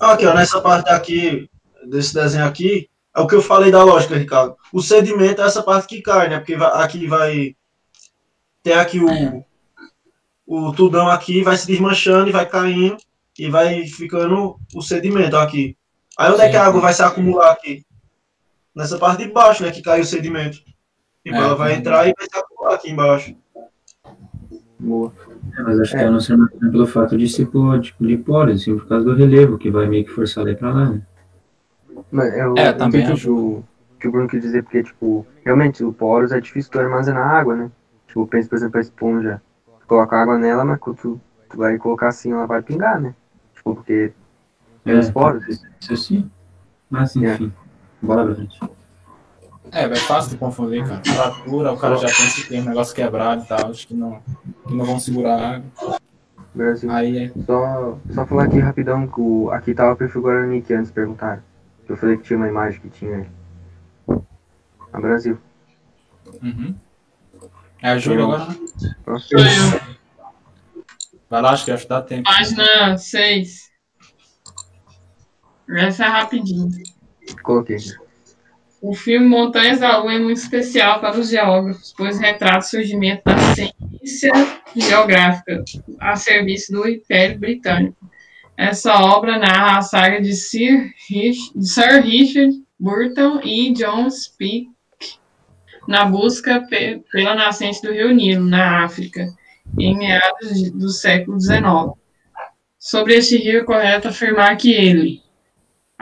Aqui, 0.00 0.26
ó, 0.26 0.34
nessa 0.34 0.60
parte 0.60 0.88
aqui, 0.90 1.50
desse 1.86 2.14
desenho 2.14 2.44
aqui, 2.46 2.88
é 3.16 3.20
o 3.20 3.26
que 3.26 3.34
eu 3.34 3.42
falei 3.42 3.70
da 3.70 3.82
lógica, 3.82 4.16
Ricardo. 4.16 4.56
O 4.72 4.80
sedimento 4.80 5.42
é 5.42 5.46
essa 5.46 5.62
parte 5.62 5.86
que 5.88 6.00
cai, 6.02 6.28
né? 6.28 6.38
Porque 6.38 6.56
vai- 6.56 6.82
aqui 6.84 7.06
vai. 7.06 7.56
Tem 8.62 8.74
aqui 8.74 9.00
o. 9.00 9.44
O 10.46 10.72
tudão 10.72 11.08
aqui 11.08 11.42
vai 11.42 11.56
se 11.56 11.66
desmanchando 11.66 12.28
e 12.28 12.32
vai 12.32 12.46
caindo 12.46 12.98
e 13.38 13.48
vai 13.48 13.86
ficando 13.86 14.58
o 14.74 14.82
sedimento 14.82 15.36
aqui. 15.36 15.76
Aí 16.18 16.30
onde 16.30 16.42
é 16.42 16.50
que 16.50 16.56
a 16.56 16.66
água 16.66 16.80
vai 16.82 16.92
se 16.92 17.02
acumular 17.02 17.50
aqui? 17.50 17.84
Nessa 18.74 18.98
parte 18.98 19.24
de 19.24 19.32
baixo, 19.32 19.62
né? 19.62 19.70
Que 19.70 19.80
cai 19.82 20.00
o 20.00 20.04
sedimento. 20.04 20.58
Tipo, 21.24 21.36
É, 21.36 21.38
ela 21.38 21.54
vai 21.54 21.72
entrar 21.74 22.06
e 22.06 22.12
vai 22.16 22.26
se 22.30 22.38
acumular 22.38 22.74
aqui 22.74 22.90
embaixo. 22.90 23.34
Boa. 24.78 25.12
É, 25.56 25.62
mas 25.62 25.80
acho 25.80 25.90
que 25.92 25.96
É. 25.98 26.02
é 26.04 26.10
não 26.10 26.20
ser 26.20 26.32
armazenado 26.32 26.70
pelo 26.72 26.86
fato 26.86 27.16
de 27.16 27.28
se 27.28 27.44
pôr, 27.44 27.80
tipo, 27.80 28.06
de 28.06 28.16
poros, 28.16 28.60
assim, 28.62 28.76
por 28.76 28.86
causa 28.88 29.04
do 29.04 29.14
relevo, 29.14 29.58
que 29.58 29.70
vai 29.70 29.86
meio 29.86 30.04
que 30.04 30.10
forçar 30.10 30.44
daí 30.44 30.56
pra 30.56 30.72
lá, 30.72 30.90
né? 30.90 31.02
Mas 32.10 32.36
eu 32.36 32.54
É, 32.56 32.72
também 32.72 33.02
entendi 33.02 33.28
o 33.30 33.62
que 33.98 34.08
o, 34.08 34.10
Bruno 34.12 34.28
quis 34.28 34.42
dizer, 34.42 34.62
porque, 34.62 34.82
tipo, 34.82 35.26
realmente, 35.44 35.82
o 35.84 35.92
poros 35.92 36.32
é 36.32 36.40
difícil 36.40 36.70
tu 36.70 36.78
armazenar 36.78 37.26
água, 37.30 37.56
né? 37.56 37.70
Tipo, 38.08 38.26
pensa, 38.26 38.48
por 38.48 38.56
exemplo, 38.56 38.78
a 38.78 38.80
esponja. 38.80 39.42
Tu 39.80 39.86
coloca 39.86 40.16
água 40.16 40.38
nela, 40.38 40.64
mas 40.64 40.78
quando 40.78 40.96
tu, 40.96 41.20
tu 41.50 41.56
vai 41.56 41.76
colocar 41.78 42.08
assim, 42.08 42.32
ela 42.32 42.46
vai 42.46 42.62
pingar, 42.62 43.00
né? 43.00 43.14
Tipo, 43.54 43.74
porque 43.74 44.12
tem 44.84 44.94
É. 44.94 44.98
os 44.98 45.10
poros. 45.10 45.44
Isso 45.80 45.96
sim. 45.96 46.30
Mas, 46.90 47.16
É. 47.16 47.34
enfim. 47.34 47.52
Bora 48.02 48.24
pra 48.26 48.34
frente. 48.34 48.60
É, 49.74 49.84
é 49.84 49.96
fácil 49.96 50.30
de 50.30 50.36
confundir, 50.36 50.86
cara. 50.86 51.02
Fratura, 51.04 51.72
o 51.72 51.76
cara 51.76 51.96
já 51.96 52.06
pensa 52.06 52.42
que 52.42 52.48
tem 52.48 52.62
um 52.62 52.66
negócio 52.66 52.94
quebrado 52.94 53.42
e 53.42 53.46
tal, 53.46 53.70
acho 53.70 53.88
que 53.88 53.94
não, 53.94 54.22
que 54.66 54.74
não 54.74 54.84
vão 54.84 55.00
segurar 55.00 55.34
a 55.36 55.56
água. 55.56 56.00
Brasil. 56.54 56.90
Aí 56.90 57.18
é. 57.18 57.32
Só, 57.44 57.98
só 58.14 58.26
falar 58.26 58.44
aqui 58.44 58.60
rapidão 58.60 59.08
que 59.08 59.20
o, 59.20 59.50
aqui 59.50 59.74
tava 59.74 59.92
o 59.92 59.96
perfil 59.96 60.22
Guarani 60.22 60.62
que 60.62 60.72
antes 60.72 60.92
perguntaram. 60.92 61.42
Que 61.84 61.92
eu 61.92 61.96
falei 61.96 62.16
que 62.16 62.22
tinha 62.22 62.36
uma 62.36 62.48
imagem 62.48 62.80
que 62.80 62.88
tinha 62.88 63.16
aí. 63.16 64.18
A 64.92 65.00
Brasil. 65.00 65.36
Uhum. 66.40 66.74
É 67.82 67.90
a 67.90 67.98
Júlia 67.98 68.22
agora. 68.22 68.56
Sou 69.18 69.40
eu. 69.40 69.94
Vai 71.28 71.42
lá, 71.42 71.50
acho 71.50 71.64
que 71.64 71.72
acho 71.72 71.82
que 71.82 71.88
dá 71.88 72.00
tempo. 72.00 72.22
Página 72.22 72.96
6. 72.96 73.70
Essa 75.70 76.04
é 76.04 76.08
rapidinho. 76.08 76.68
Coloquei. 77.42 77.78
O 78.86 78.92
filme 78.92 79.26
Montanhas 79.26 79.80
da 79.80 79.96
Lua 79.96 80.12
é 80.12 80.18
muito 80.18 80.36
especial 80.36 81.00
para 81.00 81.18
os 81.18 81.30
geógrafos, 81.30 81.94
pois 81.96 82.20
retrata 82.20 82.58
o 82.58 82.68
surgimento 82.68 83.22
da 83.24 83.38
ciência 83.54 84.30
geográfica 84.76 85.64
a 85.98 86.16
serviço 86.16 86.70
do 86.70 86.86
Império 86.86 87.38
Britânico. 87.38 87.96
Essa 88.58 89.02
obra 89.02 89.38
narra 89.38 89.78
a 89.78 89.80
saga 89.80 90.20
de 90.20 90.34
Sir, 90.34 90.92
Sir 91.58 92.02
Richard 92.02 92.62
Burton 92.78 93.40
e 93.42 93.72
John 93.72 94.10
Speke 94.10 94.68
na 95.88 96.04
busca 96.04 96.60
pe 96.68 97.02
pela 97.10 97.34
nascente 97.34 97.80
do 97.80 97.90
Rio 97.90 98.12
Nilo, 98.12 98.44
na 98.44 98.84
África, 98.84 99.26
em 99.80 99.96
meados 99.96 100.70
do 100.72 100.90
século 100.90 101.40
XIX. 101.40 101.64
Sobre 102.78 103.14
este 103.14 103.38
rio 103.38 103.60
é 103.60 103.64
correto 103.64 104.08
afirmar 104.08 104.54
que 104.58 104.74
ele 104.74 105.23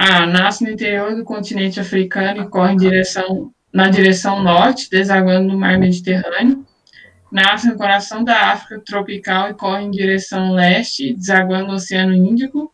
a. 0.02 0.26
Nasce 0.26 0.64
no 0.64 0.70
interior 0.70 1.14
do 1.14 1.24
continente 1.24 1.78
africano 1.78 2.42
e 2.42 2.48
corre 2.48 2.76
direção, 2.76 3.52
na 3.72 3.88
direção 3.88 4.42
norte, 4.42 4.90
desaguando 4.90 5.48
no 5.48 5.58
mar 5.58 5.78
Mediterrâneo. 5.78 6.66
Nasce 7.30 7.68
no 7.68 7.76
coração 7.76 8.24
da 8.24 8.52
África 8.52 8.82
tropical 8.84 9.50
e 9.50 9.54
corre 9.54 9.84
em 9.84 9.90
direção 9.90 10.52
leste, 10.52 11.14
desaguando 11.14 11.68
no 11.68 11.74
Oceano 11.74 12.12
Índico. 12.12 12.72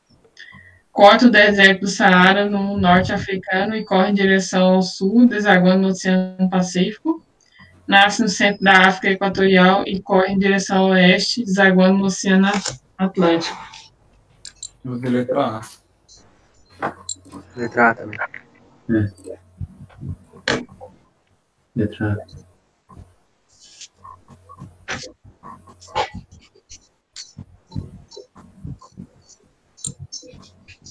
Corta 0.91 1.27
o 1.27 1.31
deserto 1.31 1.83
do 1.83 1.87
Saara 1.87 2.47
no 2.47 2.77
norte 2.77 3.13
africano 3.13 3.77
e 3.77 3.85
corre 3.85 4.11
em 4.11 4.15
direção 4.15 4.75
ao 4.75 4.83
sul, 4.83 5.29
desaguando 5.29 5.83
no 5.83 5.89
Oceano 5.89 6.49
Pacífico. 6.51 7.23
Nasce 7.87 8.23
no 8.23 8.29
centro 8.29 8.65
da 8.65 8.89
África 8.89 9.11
Equatorial 9.11 9.85
e 9.87 10.01
corre 10.01 10.33
em 10.33 10.39
direção 10.39 10.79
ao 10.79 10.91
oeste, 10.91 11.45
desaguando 11.45 11.99
no 11.99 12.07
Oceano 12.07 12.51
Atlântico. 12.97 13.57
Vou 14.83 14.99
ver 14.99 15.11
letra. 15.11 15.61
Letra 17.57 17.91
A 17.91 17.95
também. 17.95 18.19
É. 18.91 19.39
Letra 21.77 22.13
A. 22.13 22.49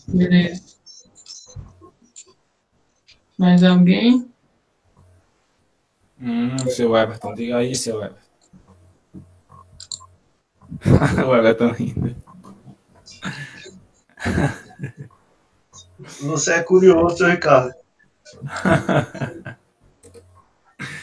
Beleza. 0.08 0.64
Mais 3.38 3.64
alguém? 3.64 4.32
Hum, 6.20 6.58
seu 6.70 6.96
Everton, 6.98 7.36
diga 7.36 7.58
aí, 7.58 7.76
seu 7.76 8.04
Everton. 8.04 8.28
o 11.28 11.36
Everton 11.36 11.72
rindo. 11.72 12.16
Você 16.22 16.54
é 16.54 16.64
curioso, 16.64 17.26
Ricardo. 17.26 17.74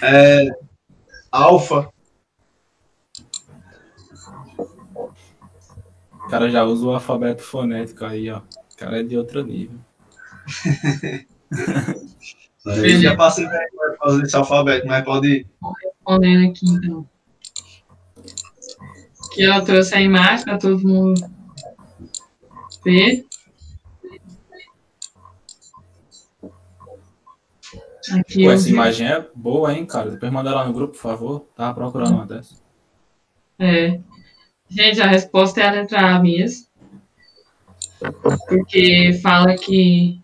É, 0.01 0.47
alfa. 1.32 1.91
O 6.12 6.28
cara 6.28 6.49
já 6.49 6.62
usa 6.62 6.86
o 6.86 6.93
alfabeto 6.93 7.43
fonético 7.43 8.05
aí, 8.05 8.31
ó. 8.31 8.39
O 8.39 8.77
cara 8.77 9.01
é 9.01 9.03
de 9.03 9.16
outro 9.16 9.43
nível. 9.43 9.78
Eu 12.66 13.01
já 13.01 13.16
passei 13.16 13.47
vergonha 13.47 13.97
fazer 13.99 14.23
esse 14.23 14.36
alfabeto, 14.36 14.86
mas 14.86 15.05
pode 15.05 15.28
ir. 15.28 15.47
Respondendo 15.82 16.51
aqui, 16.51 16.66
então. 16.66 17.09
Aqui 19.27 19.43
eu 19.43 19.65
trouxe 19.65 19.95
a 19.95 20.01
imagem 20.01 20.45
para 20.45 20.59
todo 20.59 20.86
mundo 20.86 21.20
ver. 22.85 23.27
Aqui 28.12 28.44
Pô, 28.44 28.51
essa 28.51 28.64
vi- 28.64 28.72
imagem 28.72 29.06
é 29.06 29.26
boa, 29.35 29.72
hein, 29.72 29.86
cara? 29.86 30.10
Depois 30.10 30.31
manda 30.32 30.55
lá 30.55 30.66
no 30.66 30.72
grupo, 30.72 30.93
por 30.94 31.01
favor. 31.01 31.47
Tava 31.56 31.74
procurando 31.74 32.14
uma 32.14 32.26
dessa. 32.26 32.55
É. 33.59 33.98
Gente, 34.68 35.01
a 35.01 35.06
resposta 35.06 35.60
é 35.60 35.68
a 35.68 35.70
letra 35.72 36.14
A 36.16 36.18
mesmo. 36.20 36.66
Porque 38.48 39.18
fala 39.22 39.55
que 39.55 40.20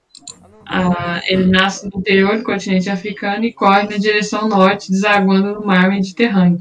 ah, 0.67 1.21
ele 1.27 1.47
nasce 1.47 1.89
no 1.89 1.99
interior 2.01 2.37
do 2.37 2.45
continente 2.45 2.91
africano 2.91 3.45
e 3.45 3.53
corre 3.53 3.85
na 3.85 3.97
direção 3.97 4.49
norte, 4.49 4.91
desaguando 4.91 5.55
no 5.55 5.67
mar 5.67 5.89
Mediterrâneo. 5.89 6.59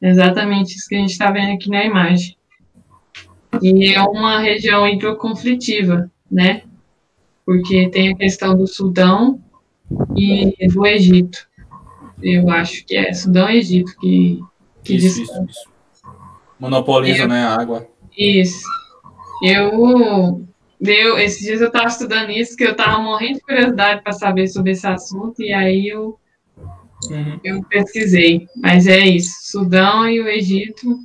É 0.00 0.08
exatamente 0.10 0.76
isso 0.76 0.88
que 0.88 0.94
a 0.94 0.98
gente 0.98 1.10
está 1.10 1.30
vendo 1.30 1.52
aqui 1.54 1.68
na 1.68 1.84
imagem. 1.84 2.36
E 3.60 3.92
é 3.92 4.00
uma 4.02 4.38
região 4.38 4.86
hidroconflitiva, 4.86 6.10
né? 6.30 6.62
Porque 7.44 7.88
tem 7.90 8.12
a 8.12 8.16
questão 8.16 8.56
do 8.56 8.66
Sudão 8.66 9.42
e 10.16 10.54
do 10.68 10.86
Egito. 10.86 11.48
Eu 12.22 12.50
acho 12.50 12.84
que 12.84 12.96
é 12.96 13.12
Sudão 13.12 13.48
e 13.48 13.58
Egito 13.58 13.96
que, 13.98 14.40
que 14.84 14.96
Isso, 14.96 15.22
isso, 15.22 15.46
isso. 15.48 15.70
Monopoliza, 16.58 17.22
Eu- 17.22 17.28
né, 17.28 17.42
a 17.44 17.60
água. 17.60 17.86
Isso. 18.16 18.62
Eu, 19.42 20.44
deu, 20.80 21.18
esses 21.18 21.40
dias 21.46 21.60
eu 21.60 21.68
estava 21.68 21.86
estudando 21.86 22.30
isso, 22.30 22.56
que 22.56 22.64
eu 22.64 22.72
estava 22.72 23.00
morrendo 23.02 23.34
de 23.36 23.40
curiosidade 23.40 24.02
para 24.02 24.12
saber 24.12 24.46
sobre 24.48 24.72
esse 24.72 24.86
assunto, 24.86 25.42
e 25.42 25.52
aí 25.52 25.88
eu, 25.88 26.18
Uhum. 27.10 27.40
eu 27.42 27.62
pesquisei. 27.64 28.46
Mas 28.56 28.86
é 28.86 28.98
isso, 29.06 29.32
Sudão 29.50 30.06
e 30.06 30.20
o 30.20 30.28
Egito, 30.28 30.98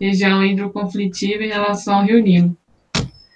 região 0.00 0.44
hidroconflitiva 0.44 1.44
em 1.44 1.48
relação 1.48 1.98
ao 2.00 2.04
Rio 2.04 2.20
Nilo. 2.20 2.56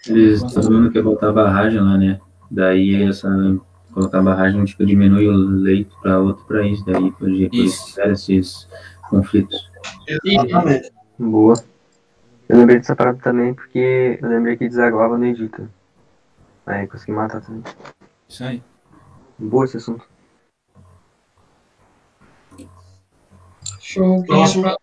Eles 0.08 0.42
estão 0.42 0.62
vendo 0.64 0.90
que 0.90 1.00
botar 1.00 1.32
barragem 1.32 1.80
lá, 1.80 1.96
né? 1.96 2.18
Daí 2.50 3.00
essa 3.04 3.28
colocar 3.94 4.20
barragem 4.20 4.64
tipo 4.64 4.84
diminui 4.84 5.28
o 5.28 5.36
leito 5.36 5.96
para 6.02 6.18
outro 6.18 6.44
país, 6.44 6.84
daí 6.84 7.12
Isso. 7.52 7.94
por 7.94 8.10
esses 8.10 8.68
conflitos. 9.08 9.70
Exatamente. 10.24 10.92
Boa. 11.18 11.54
Eu 12.48 12.58
lembrei 12.58 12.78
dessa 12.78 12.96
parada 12.96 13.18
também 13.22 13.54
porque 13.54 14.18
eu 14.20 14.28
lembrei 14.28 14.56
que 14.56 14.68
desaguava 14.68 15.16
no 15.16 15.24
Egito. 15.24 15.70
Aí 16.66 16.86
consegui 16.86 17.12
matar 17.12 17.40
também. 17.40 17.62
Isso 18.28 18.44
aí. 18.44 18.62
Boa 19.38 19.64
esse 19.64 19.76
assunto. 19.76 20.04
Show. 23.80 24.22
É 24.22 24.26
Próximo. 24.26 24.76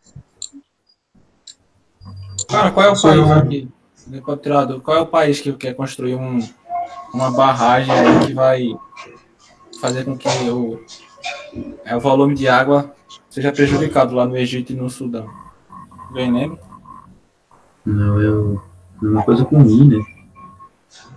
Cara, 2.49 2.71
qual 2.71 2.85
é 2.85 2.89
o 2.91 2.95
Sou 2.95 3.11
país 3.11 3.27
né? 3.27 3.35
aqui? 3.35 3.69
Encontrado, 4.11 4.81
qual 4.81 4.97
é 4.97 5.01
o 5.01 5.07
país 5.07 5.39
que 5.39 5.53
quer 5.53 5.73
construir 5.73 6.15
um, 6.15 6.39
uma 7.13 7.31
barragem 7.31 7.93
aí 7.93 8.27
que 8.27 8.33
vai 8.33 8.77
fazer 9.79 10.05
com 10.05 10.17
que 10.17 10.27
o, 10.49 10.79
é, 11.83 11.95
o 11.95 11.99
volume 11.99 12.35
de 12.35 12.47
água 12.47 12.93
seja 13.29 13.51
prejudicado 13.51 14.15
lá 14.15 14.25
no 14.25 14.37
Egito 14.37 14.71
e 14.71 14.75
no 14.75 14.89
Sudão? 14.89 15.29
Alguém 16.07 16.31
lembra? 16.31 16.59
Não, 17.85 18.21
eu. 18.21 18.61
é 19.01 19.05
Uma 19.05 19.23
coisa 19.23 19.43
com 19.45 19.61
I, 19.63 19.85
né? 19.85 20.05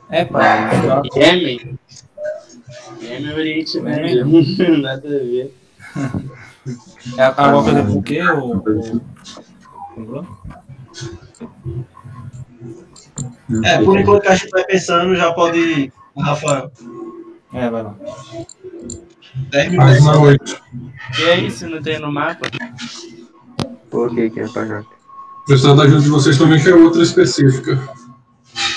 É, 0.09 0.25
pai. 0.25 0.71
Yemen. 1.17 1.79
Yemen 3.01 3.31
é 3.31 3.35
Oriente 3.35 3.81
Médio. 3.81 4.27
Nada 4.81 5.09
a 5.09 5.11
ver. 5.11 5.55
É 7.19 7.25
alguma 7.25 7.63
coisa 7.63 7.83
com 7.83 7.99
o 7.99 8.03
quê? 8.03 8.23
O, 8.23 8.57
o, 8.57 9.01
lembrou? 9.97 10.27
É, 13.65 13.83
por 13.83 13.99
enquanto 13.99 14.23
que 14.23 14.29
a 14.29 14.35
gente 14.35 14.51
vai 14.51 14.65
pensando, 14.65 15.15
já 15.15 15.33
pode 15.33 15.59
ir, 15.59 15.93
Rafael. 16.17 16.71
É, 17.53 17.71
vai 17.71 17.83
lá. 17.83 17.95
10 19.51 19.71
minutos. 19.71 20.07
8. 20.07 20.63
E 21.19 21.23
é 21.25 21.41
isso, 21.41 21.69
não 21.69 21.83
tem 21.83 21.99
no 21.99 22.11
mapa? 22.11 22.49
Pô, 23.91 24.07
ok, 24.07 24.31
que 24.31 24.41
é 24.41 24.49
pra 24.49 24.67
já. 24.67 24.83
Precisando 25.47 25.77
da 25.77 25.83
ajuda 25.85 26.03
de 26.03 26.09
vocês 26.09 26.39
também, 26.39 26.63
que 26.63 26.69
é 26.69 26.75
outra 26.75 27.03
específica. 27.03 27.79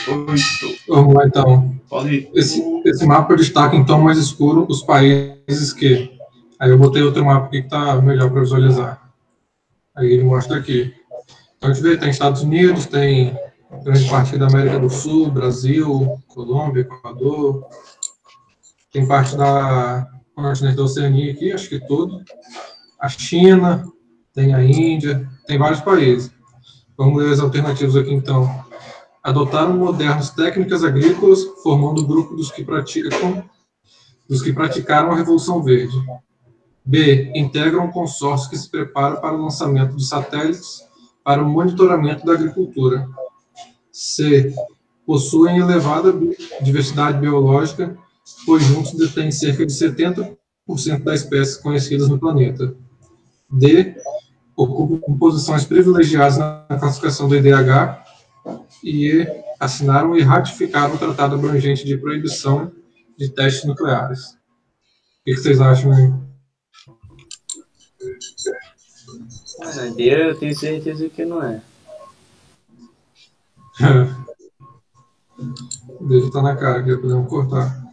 Oito. 0.07 0.79
Vamos 0.87 1.13
lá, 1.13 1.25
então. 1.25 1.75
Pode 1.89 2.13
ir. 2.13 2.31
Esse, 2.33 2.61
esse 2.85 3.05
mapa 3.05 3.35
destaca 3.35 3.75
em 3.75 3.85
tom 3.85 4.01
mais 4.01 4.17
escuro 4.17 4.65
os 4.69 4.83
países 4.83 5.73
que. 5.73 6.15
Aí 6.59 6.69
eu 6.69 6.77
botei 6.77 7.03
outro 7.03 7.23
mapa 7.23 7.47
aqui 7.47 7.61
que 7.61 7.69
tá 7.69 8.01
melhor 8.01 8.29
para 8.29 8.41
visualizar. 8.41 9.11
Aí 9.95 10.11
ele 10.11 10.23
mostra 10.23 10.57
aqui. 10.57 10.93
Então 11.57 11.69
a 11.69 11.73
gente 11.73 11.83
vê, 11.83 11.97
tem 11.97 12.09
Estados 12.09 12.41
Unidos, 12.41 12.85
tem 12.85 13.37
grande 13.83 14.09
parte 14.09 14.37
da 14.37 14.47
América 14.47 14.79
do 14.79 14.89
Sul, 14.89 15.29
Brasil, 15.31 16.21
Colômbia, 16.27 16.81
Equador. 16.81 17.67
Tem 18.91 19.05
parte 19.07 19.35
da 19.35 20.07
continente 20.33 20.75
da 20.75 20.83
Oceania 20.83 21.31
aqui, 21.31 21.51
acho 21.51 21.69
que 21.69 21.79
todo. 21.79 22.23
A 22.99 23.09
China, 23.09 23.85
tem 24.33 24.53
a 24.53 24.63
Índia, 24.63 25.27
tem 25.45 25.57
vários 25.57 25.81
países. 25.81 26.31
Vamos 26.97 27.21
ler 27.21 27.33
as 27.33 27.39
alternativas 27.39 27.95
aqui 27.95 28.13
então 28.13 28.65
adotaram 29.23 29.75
modernas 29.75 30.29
técnicas 30.29 30.83
agrícolas, 30.85 31.43
formando 31.61 32.01
o 32.01 32.07
grupo 32.07 32.33
dos 32.35 32.49
que 32.49 32.63
praticam 32.63 33.43
dos 34.27 34.41
que 34.41 34.53
praticaram 34.53 35.11
a 35.11 35.15
Revolução 35.15 35.61
Verde. 35.61 35.97
B. 36.83 37.31
Integram 37.35 37.85
um 37.85 37.91
consórcio 37.91 38.49
que 38.49 38.57
se 38.57 38.69
prepara 38.69 39.17
para 39.17 39.35
o 39.35 39.41
lançamento 39.41 39.95
de 39.95 40.05
satélites 40.05 40.81
para 41.23 41.43
o 41.43 41.49
monitoramento 41.49 42.25
da 42.25 42.33
agricultura. 42.33 43.07
C. 43.97 44.53
Possuem 45.07 45.57
elevada 45.57 46.13
diversidade 46.61 47.17
biológica, 47.17 47.97
pois 48.45 48.61
juntos 48.63 48.93
detêm 48.93 49.31
cerca 49.31 49.65
de 49.65 49.73
70% 49.73 50.37
das 51.03 51.21
espécies 51.21 51.57
conhecidas 51.57 52.07
no 52.07 52.19
planeta. 52.19 52.75
D. 53.51 53.95
Ocupam 54.55 55.17
posições 55.17 55.65
privilegiadas 55.65 56.37
na 56.37 56.77
classificação 56.79 57.27
do 57.27 57.35
IDH. 57.35 58.03
E 58.83 59.07
E. 59.07 59.47
Assinaram 59.59 60.15
e 60.15 60.21
ratificaram 60.21 60.93
o 60.93 60.97
Tratado 60.99 61.33
Abrangente 61.33 61.83
de 61.83 61.97
Proibição 61.97 62.71
de 63.17 63.29
Testes 63.29 63.65
Nucleares. 63.65 64.33
O 64.33 64.35
que 65.25 65.35
vocês 65.37 65.59
acham 65.59 65.91
aí? 65.91 66.13
Ah, 69.63 69.91
D 69.95 70.03
eu 70.03 70.37
tenho 70.37 70.55
certeza 70.55 71.09
que 71.09 71.25
não 71.25 71.41
é. 71.41 71.59
Dele 76.01 76.31
tá 76.31 76.41
na 76.41 76.55
cara, 76.55 76.83
que 76.83 76.95
podemos 76.97 77.29
cortar. 77.29 77.83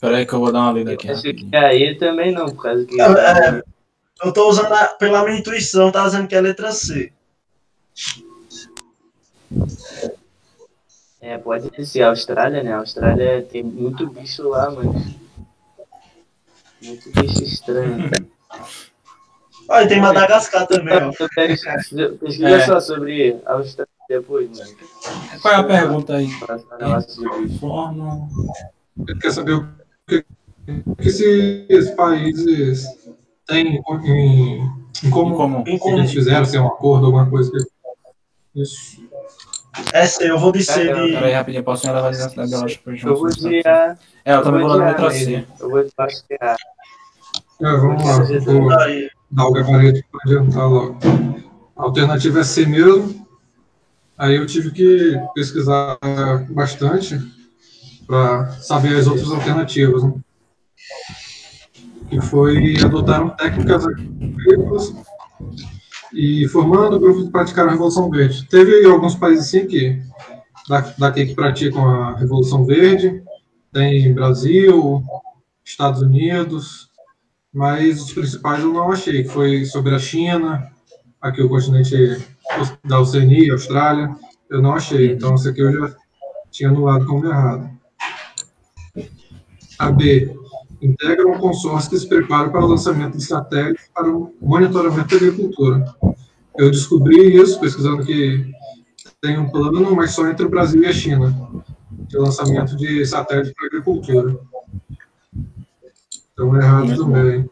Peraí 0.00 0.24
que 0.24 0.32
eu 0.32 0.38
vou 0.40 0.52
dar 0.52 0.60
uma 0.60 0.72
lida 0.72 0.92
aqui. 0.92 1.10
Acho 1.10 1.22
que 1.22 1.48
aí 1.56 1.96
também 1.98 2.32
não, 2.32 2.46
por 2.46 2.62
causa 2.62 2.84
que. 2.84 3.00
É, 3.00 3.62
eu 4.24 4.32
tô 4.32 4.48
usando 4.48 4.72
a- 4.72 4.86
pela 4.88 5.24
minha 5.24 5.38
intuição, 5.38 5.90
tá 5.90 6.04
dizendo 6.04 6.28
que 6.28 6.34
é 6.34 6.38
a 6.38 6.42
letra 6.42 6.70
C. 6.72 7.12
É, 11.20 11.36
pode 11.38 11.84
ser 11.84 12.02
a 12.02 12.10
Austrália, 12.10 12.62
né? 12.62 12.72
A 12.72 12.78
Austrália 12.78 13.42
tem 13.42 13.62
muito 13.62 14.06
bicho 14.08 14.48
lá, 14.48 14.70
mano. 14.70 14.94
Muito 16.80 17.10
bicho 17.10 17.42
estranho. 17.42 18.08
Olha, 19.68 19.88
tem 19.88 20.00
Madagascar 20.00 20.66
também, 20.66 20.94
ó. 20.96 21.10
Pesquisa 21.12 22.48
É. 22.48 22.64
só 22.66 22.78
sobre 22.80 23.40
a 23.44 23.54
Austrália 23.54 23.90
depois, 24.08 24.48
mano. 24.58 24.70
Qual 25.42 25.54
é 25.54 25.56
a 25.56 25.64
pergunta 25.64 26.16
aí? 26.16 26.28
Forma. 27.60 28.28
Ele 29.06 29.18
quer 29.20 29.32
saber 29.32 29.52
o 29.52 29.68
que, 30.06 30.24
que 30.96 31.66
esses 31.68 31.90
países 31.90 32.86
têm 33.46 33.76
em, 33.76 34.62
em, 35.04 35.10
comum. 35.10 35.62
Em 35.66 35.78
comum. 35.78 35.98
Eles 35.98 36.12
fizeram, 36.12 36.44
se 36.44 36.56
é 36.56 36.60
um 36.60 36.66
acordo, 36.66 37.06
alguma 37.06 37.28
coisa. 37.28 37.50
Que... 37.50 38.62
Isso. 38.62 39.06
C, 40.06 40.30
eu 40.30 40.38
vou 40.38 40.50
de 40.50 40.64
C 40.64 40.82
de. 40.82 41.12
Peraí, 41.12 41.32
rapidinho, 41.32 41.62
posso 41.62 41.86
ir 41.86 41.92
levar 41.92 42.08
a 42.08 42.10
diversidade 42.10 42.50
biológica 42.50 42.90
Eu 42.90 43.16
vou 43.16 43.28
de 43.28 43.62
A. 43.66 43.96
É, 44.24 44.34
eu 44.34 44.42
também 44.42 44.62
vou 44.62 44.72
de 44.72 44.78
na 44.78 44.86
letra. 44.86 45.10
C. 45.10 45.46
Eu 45.60 45.70
vou 45.70 45.84
de 45.84 45.92
é 46.30 46.44
A. 46.44 46.56
É, 47.60 47.76
vamos 47.76 48.04
lá, 48.04 48.22
vou 48.40 48.68
dar 49.30 49.46
o 49.46 49.52
gabarito 49.52 50.02
para 50.10 50.20
adiantar 50.24 50.68
logo. 50.68 50.98
A 51.76 51.82
alternativa 51.82 52.40
é 52.40 52.44
C 52.44 52.66
mesmo. 52.66 53.17
Aí 54.18 54.34
eu 54.34 54.46
tive 54.46 54.70
que 54.72 55.16
pesquisar 55.34 55.98
bastante 56.50 57.18
para 58.06 58.50
saber 58.52 58.96
as 58.96 59.06
outras 59.06 59.30
alternativas. 59.30 60.02
Né? 60.02 60.12
Que 62.10 62.20
foi 62.20 62.76
adotaram 62.82 63.30
técnicas 63.30 63.86
agrícolas 63.86 64.94
e 66.12 66.48
formando 66.48 66.98
grupos 66.98 67.26
que 67.26 67.30
praticaram 67.30 67.68
a 67.68 67.72
Revolução 67.72 68.10
Verde. 68.10 68.46
Teve 68.48 68.84
alguns 68.86 69.14
países 69.14 69.46
assim 69.46 69.66
que 69.66 70.02
da- 70.68 70.94
daqui 70.98 71.26
que 71.26 71.34
praticam 71.34 71.84
a 71.88 72.16
Revolução 72.16 72.64
Verde, 72.64 73.22
tem 73.72 74.12
Brasil, 74.12 75.02
Estados 75.64 76.02
Unidos, 76.02 76.88
mas 77.52 78.02
os 78.02 78.12
principais 78.12 78.62
eu 78.62 78.72
não 78.72 78.90
achei, 78.90 79.22
que 79.22 79.28
foi 79.28 79.64
sobre 79.64 79.94
a 79.94 79.98
China, 79.98 80.66
aqui 81.20 81.42
o 81.42 81.48
continente 81.48 82.18
da 82.84 83.00
Oceania, 83.00 83.52
Austrália, 83.52 84.14
eu 84.50 84.62
não 84.62 84.74
achei, 84.74 85.12
então 85.12 85.34
isso 85.34 85.48
aqui 85.48 85.60
eu 85.60 85.72
já 85.72 85.96
tinha 86.50 86.70
anulado 86.70 87.06
como 87.06 87.26
errado. 87.26 87.70
A 89.78 89.90
B, 89.90 90.34
integra 90.80 91.26
um 91.26 91.38
consórcio 91.38 91.90
que 91.90 91.98
se 91.98 92.08
prepara 92.08 92.48
para 92.48 92.64
o 92.64 92.68
lançamento 92.68 93.16
de 93.16 93.24
satélites 93.24 93.88
para 93.94 94.08
o 94.10 94.34
monitoramento 94.40 95.08
da 95.08 95.16
agricultura. 95.16 95.84
Eu 96.56 96.70
descobri 96.70 97.36
isso 97.36 97.60
pesquisando 97.60 98.04
que 98.04 98.50
tem 99.20 99.38
um 99.38 99.50
plano, 99.50 99.94
mas 99.94 100.12
só 100.12 100.28
entre 100.28 100.46
o 100.46 100.48
Brasil 100.48 100.82
e 100.82 100.86
a 100.86 100.92
China, 100.92 101.34
de 101.90 102.16
lançamento 102.16 102.76
de 102.76 103.04
satélites 103.04 103.52
para 103.52 103.64
a 103.64 103.68
agricultura. 103.68 104.38
Então, 106.32 106.56
errado 106.56 106.96
também. 106.96 107.48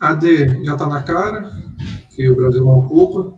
A 0.00 0.14
D 0.14 0.64
já 0.64 0.72
está 0.72 0.86
na 0.86 1.02
cara, 1.02 1.52
que 2.22 2.30
o 2.30 2.36
Brasil 2.36 2.64
não 2.64 2.78
ocupa. 2.78 3.34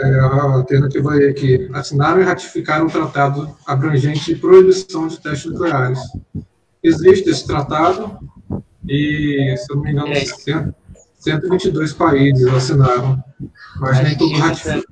É, 0.00 0.20
a 0.20 0.42
alternativa 0.42 1.16
E 1.16 1.28
aqui. 1.28 1.70
Assinaram 1.74 2.20
e 2.20 2.24
ratificaram 2.24 2.86
um 2.86 2.90
tratado 2.90 3.54
abrangente 3.66 4.24
de 4.24 4.40
proibição 4.40 5.06
de 5.06 5.20
testes 5.20 5.52
nucleares. 5.52 5.98
Existe 6.82 7.28
esse 7.30 7.46
tratado 7.46 8.18
e, 8.88 9.54
se 9.58 9.70
eu 9.70 9.76
não 9.76 9.82
me 9.82 9.92
engano, 9.92 10.12
É. 10.12 10.24
100 10.24 10.74
122 11.18 11.92
países 11.92 12.46
assinaram. 12.46 13.22
Mas 13.80 14.02
nem 14.02 14.16
tudo 14.16 14.38
ratificou. 14.38 14.84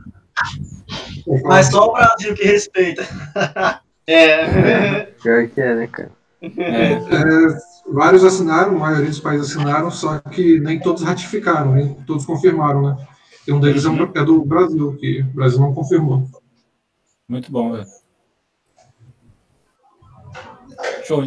Mas 1.44 1.68
só 1.68 1.88
o 1.88 1.92
Brasil 1.92 2.34
que 2.34 2.44
respeita. 2.44 3.06
É. 4.06 5.06
Pior 5.22 5.48
que 5.48 5.62
é, 5.62 5.74
né, 5.76 5.86
cara? 5.86 6.10
É, 6.42 6.92
É, 6.92 7.58
vários 7.92 8.24
assinaram, 8.24 8.76
a 8.76 8.80
maioria 8.80 9.08
dos 9.10 9.20
países 9.20 9.50
assinaram, 9.50 9.90
só 9.90 10.18
que 10.18 10.58
nem 10.60 10.80
todos 10.80 11.02
ratificaram, 11.02 11.72
nem 11.74 11.94
todos 12.06 12.24
confirmaram, 12.26 12.82
né? 12.82 13.06
E 13.46 13.52
um 13.52 13.60
deles 13.60 13.84
é, 13.84 13.88
um- 13.90 14.02
é 14.14 14.24
do 14.24 14.44
Brasil, 14.44 14.96
que 14.96 15.20
o 15.20 15.34
Brasil 15.34 15.60
não 15.60 15.74
confirmou. 15.74 16.24
muito 17.28 17.50
bom, 17.50 17.72
velho. 17.72 17.86
Show. 21.06 21.22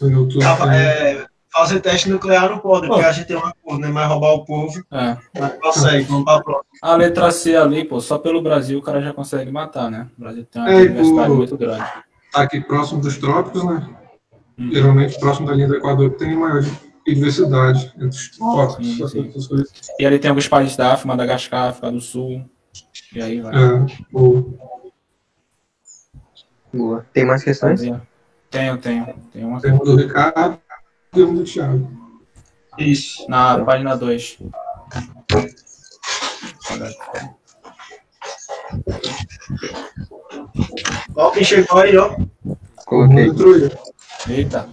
No 0.00 0.10
YouTube. 0.10 0.40
Tava, 0.42 0.64
tem- 0.66 0.74
é, 0.78 1.26
fazer 1.52 1.80
teste 1.80 2.08
nuclear 2.10 2.50
não 2.50 2.58
pode, 2.58 2.86
porque 2.86 3.04
a 3.04 3.12
gente 3.12 3.26
tem 3.26 3.36
um 3.36 3.44
acordo, 3.44 3.80
né? 3.80 3.88
Mas 3.88 4.08
roubar 4.08 4.32
o 4.34 4.44
povo, 4.44 4.82
É. 4.92 5.16
mas 5.38 5.58
consegue, 5.58 6.04
vamos 6.04 6.24
pra 6.24 6.42
próxima. 6.42 6.66
A 6.82 6.94
letra 6.96 7.30
C 7.30 7.56
ali, 7.56 7.84
pô, 7.84 8.00
só 8.00 8.18
pelo 8.18 8.42
Brasil 8.42 8.78
o 8.78 8.82
cara 8.82 9.00
já 9.00 9.12
consegue 9.12 9.50
matar, 9.50 9.90
né? 9.90 10.08
O 10.18 10.20
Brasil 10.20 10.44
tem 10.50 10.60
uma 10.62 10.70
É, 10.70 10.86
diversidade 10.86 11.30
muito 11.32 11.56
grande. 11.56 11.84
Tá 12.32 12.42
aqui 12.42 12.60
próximo 12.60 13.00
dos 13.00 13.16
trópicos, 13.16 13.64
né? 13.64 13.95
Hum. 14.58 14.70
Geralmente 14.72 15.18
próximo 15.18 15.46
da 15.46 15.54
linha 15.54 15.68
do 15.68 15.76
Equador 15.76 16.10
que 16.10 16.18
tem 16.18 16.36
maior 16.36 16.62
diversidade 17.06 17.92
entre 17.96 18.08
os 18.08 18.30
trópicos. 18.30 18.86
Sim, 18.86 19.08
sim. 19.08 19.28
essas 19.28 19.46
coisas. 19.46 19.70
E 19.98 20.06
ali 20.06 20.18
tem 20.18 20.28
alguns 20.28 20.48
países 20.48 20.76
da 20.76 20.92
África, 20.92 21.08
Madagascar, 21.08 21.68
África 21.68 21.90
do 21.90 22.00
Sul. 22.00 22.44
E 23.14 23.22
aí 23.22 23.40
vai. 23.40 23.54
É, 23.54 23.86
o, 24.12 24.58
Boa. 26.76 27.06
Tem 27.12 27.24
mais 27.24 27.42
questões? 27.42 27.80
Tenho, 28.50 28.78
tenho. 28.78 29.14
Tenho 29.32 29.48
uma 29.48 29.60
tem 29.60 29.72
um 29.72 29.78
do 29.78 29.96
Ricardo 29.96 30.58
e 31.14 31.22
um 31.22 31.34
do 31.34 31.44
Thiago. 31.44 31.90
Isso. 32.78 33.28
na 33.30 33.64
página 33.64 33.96
2. 33.96 34.38
Ó, 41.14 41.30
quem 41.30 41.44
chegou 41.44 41.78
aí, 41.78 41.96
ó. 41.96 42.14
Coloquei. 42.84 43.26
Entrou 43.26 43.54
aí. 43.54 43.70
Eita, 44.28 44.68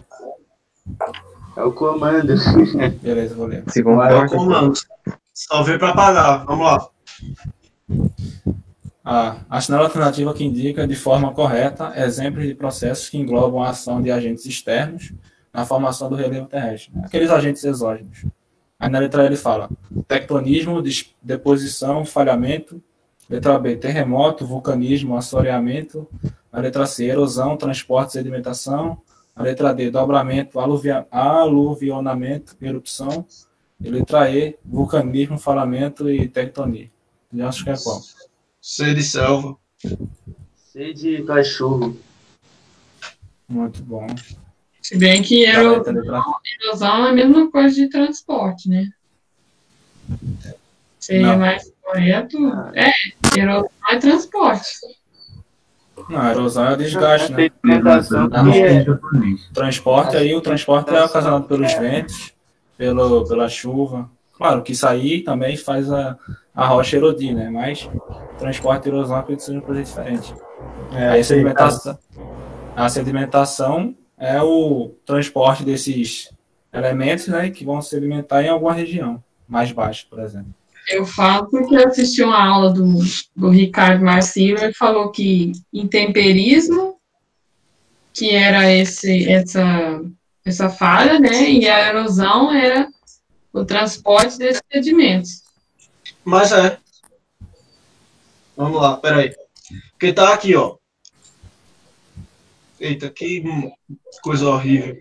É 1.56 1.62
o 1.62 1.72
comando. 1.72 2.34
beleza, 3.02 3.36
vou 3.36 3.46
ler. 3.48 3.64
Se 3.68 3.82
Vai, 3.84 4.14
ó, 4.14 4.22
comporta. 4.22 4.36
comando. 4.36 4.74
Só 5.34 5.64
veio 5.64 5.80
pra 5.80 5.94
pagar. 5.94 6.46
Vamos 6.46 6.66
lá. 6.66 6.90
A 9.06 9.38
assinar 9.50 9.82
a 9.82 9.84
alternativa 9.84 10.34
que 10.34 10.44
indica 10.46 10.88
de 10.88 10.96
forma 10.96 11.34
correta 11.34 11.94
exemplos 11.98 12.46
de 12.46 12.56
processos 12.56 13.10
que 13.10 13.18
englobam 13.18 13.62
a 13.62 13.70
ação 13.70 14.02
de 14.02 14.10
agentes 14.10 14.46
externos 14.46 15.14
na 15.54 15.66
formação 15.66 16.10
do 16.10 16.16
relevo 16.16 16.48
terrestre. 16.48 16.92
Aqueles 17.04 17.30
agentes 17.30 17.64
exógenos. 17.64 18.26
Aí 18.80 18.90
na 18.90 19.00
letra 19.00 19.24
E 19.24 19.26
ele 19.28 19.36
fala 19.36 19.70
tectonismo, 20.08 20.82
deposição, 21.22 22.06
falhamento. 22.06 22.82
Letra 23.30 23.58
B, 23.58 23.76
terremoto, 23.78 24.46
vulcanismo, 24.46 25.16
assoreamento. 25.18 26.08
A 26.52 26.60
letra 26.60 26.86
C, 26.86 27.06
erosão, 27.06 27.58
transporte, 27.58 28.14
sedimentação. 28.14 29.02
A 29.36 29.42
letra 29.44 29.74
D, 29.74 29.90
dobramento, 29.90 30.60
aluvia- 30.60 31.08
aluvionamento, 31.12 32.56
erupção. 32.62 33.26
E 33.82 33.90
letra 33.90 34.30
E, 34.32 34.56
vulcanismo, 34.64 35.38
falamento 35.38 36.10
e 36.10 36.28
tectonia. 36.28 36.90
Já 37.34 37.50
acho 37.50 37.64
que 37.64 37.70
é 37.72 37.76
qual? 37.78 38.02
C 38.62 38.94
de 38.94 39.04
selva. 39.04 39.58
C 40.56 40.94
de 40.94 41.24
cachorro. 41.24 41.98
Muito 43.50 43.82
bom. 43.84 44.08
Se 44.82 44.98
bem 44.98 45.22
que 45.22 45.46
Tá, 45.46 45.52
ero- 45.60 45.78
letra 45.78 45.92
letra- 45.94 46.24
erosão 46.62 47.06
é 47.08 47.10
a 47.10 47.14
mesma 47.14 47.50
coisa 47.52 47.76
de 47.76 47.90
transporte, 47.90 48.70
né? 48.70 48.90
Seria 51.00 51.28
Não. 51.34 51.40
mais 51.40 51.72
correto? 51.82 52.38
É, 52.76 52.92
erosão 53.38 53.70
é 53.90 53.98
transporte. 53.98 54.70
Não, 56.10 56.20
a 56.20 56.32
erosão 56.32 56.68
é 56.70 56.76
desgaste, 56.76 57.32
né? 57.32 57.50
É. 58.58 58.86
Transporte 59.54 60.18
aí, 60.18 60.36
o 60.36 60.42
transporte 60.42 60.94
é 60.94 61.04
ocasionado 61.04 61.46
pelos 61.46 61.74
ventos, 61.74 62.34
pelo, 62.78 63.28
pela 63.28 63.48
chuva. 63.50 64.10
Claro 64.38 64.62
que 64.62 64.74
isso 64.74 64.88
aí 64.88 65.22
também 65.22 65.56
faz 65.56 65.92
a, 65.92 66.18
a 66.54 66.66
rocha 66.66 66.98
erodir, 66.98 67.34
né? 67.34 67.50
Mas 67.50 67.90
transporte 68.38 68.86
e 68.86 68.90
erosão 68.90 69.24
seja 69.38 69.58
uma 69.58 69.62
coisa 69.62 69.84
diferente. 69.84 70.34
aí 70.92 71.20
a 71.20 71.24
sedimentação, 71.24 71.98
a 72.76 72.90
sedimentação 72.90 73.96
é 74.18 74.42
o 74.42 74.96
transporte 75.06 75.64
desses 75.64 76.34
elementos 76.72 77.28
né, 77.28 77.50
que 77.50 77.64
vão 77.64 77.82
se 77.82 77.96
alimentar 77.96 78.44
em 78.44 78.50
alguma 78.50 78.74
região 78.74 79.24
mais 79.48 79.72
baixa, 79.72 80.06
por 80.10 80.20
exemplo. 80.20 80.54
Eu 80.90 81.06
falo 81.06 81.50
porque 81.50 81.76
eu 81.76 81.88
assisti 81.88 82.24
uma 82.24 82.46
aula 82.46 82.74
do, 82.74 83.00
do 83.36 83.50
Ricardo 83.50 84.04
Marcilo, 84.04 84.60
ele 84.60 84.74
falou 84.74 85.12
que 85.12 85.54
intemperismo, 85.72 86.98
que 88.14 88.32
era 88.32 88.72
esse, 88.72 89.30
essa, 89.30 90.02
essa 90.46 90.70
falha, 90.70 91.20
né? 91.20 91.50
E 91.50 91.68
a 91.68 91.90
erosão 91.90 92.54
era 92.54 92.88
o 93.52 93.64
transporte 93.64 94.38
desses 94.38 94.62
sedimentos. 94.72 95.44
Mas 96.24 96.52
é. 96.52 96.78
Vamos 98.56 98.82
lá, 98.82 98.98
peraí. 98.98 99.34
Porque 99.92 100.14
tá 100.14 100.34
aqui, 100.34 100.56
ó. 100.56 100.78
Eita, 102.80 103.10
que 103.10 103.44
coisa 104.22 104.50
horrível. 104.50 104.98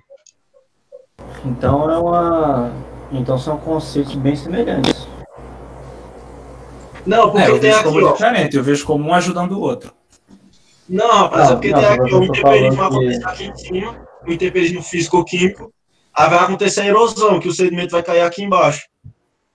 Então 1.45 1.91
é 1.91 1.99
uma. 1.99 2.73
Então 3.11 3.37
são 3.37 3.59
conceitos 3.59 4.15
bem 4.15 4.37
semelhantes. 4.37 5.12
Não, 7.07 7.31
porque 7.31 7.45
É, 7.47 7.51
eu 7.51 7.53
tem 7.59 7.71
vejo 7.71 7.75
aqui, 7.77 7.85
como 7.89 8.07
ó. 8.07 8.13
diferente, 8.13 8.57
eu 8.57 8.63
vejo 8.63 8.85
como 8.87 9.09
um 9.09 9.15
ajudando 9.15 9.53
o 9.53 9.61
outro. 9.61 9.93
Não, 10.89 11.09
rapaz, 11.09 11.45
Não, 11.49 11.51
é 11.51 11.55
porque 11.57 11.71
não, 11.71 11.79
tem 11.81 11.89
aqui 11.89 12.15
um 12.15 12.23
intemperismo 12.25 12.77
falando 12.77 12.99
que- 12.99 13.15
acontecer 13.17 13.29
aqui 13.29 13.45
em 13.45 13.57
cima, 13.57 14.09
um 14.27 14.33
intemperismo 14.33 14.83
físico-químico, 14.83 15.73
aí 16.15 16.31
vai 16.31 16.39
acontecer 16.41 16.81
a 16.83 16.87
erosão, 16.87 17.41
que 17.41 17.49
o 17.49 17.53
sedimento 17.53 17.93
vai 17.93 18.03
cair 18.03 18.21
aqui 18.23 18.43
embaixo. 18.43 18.83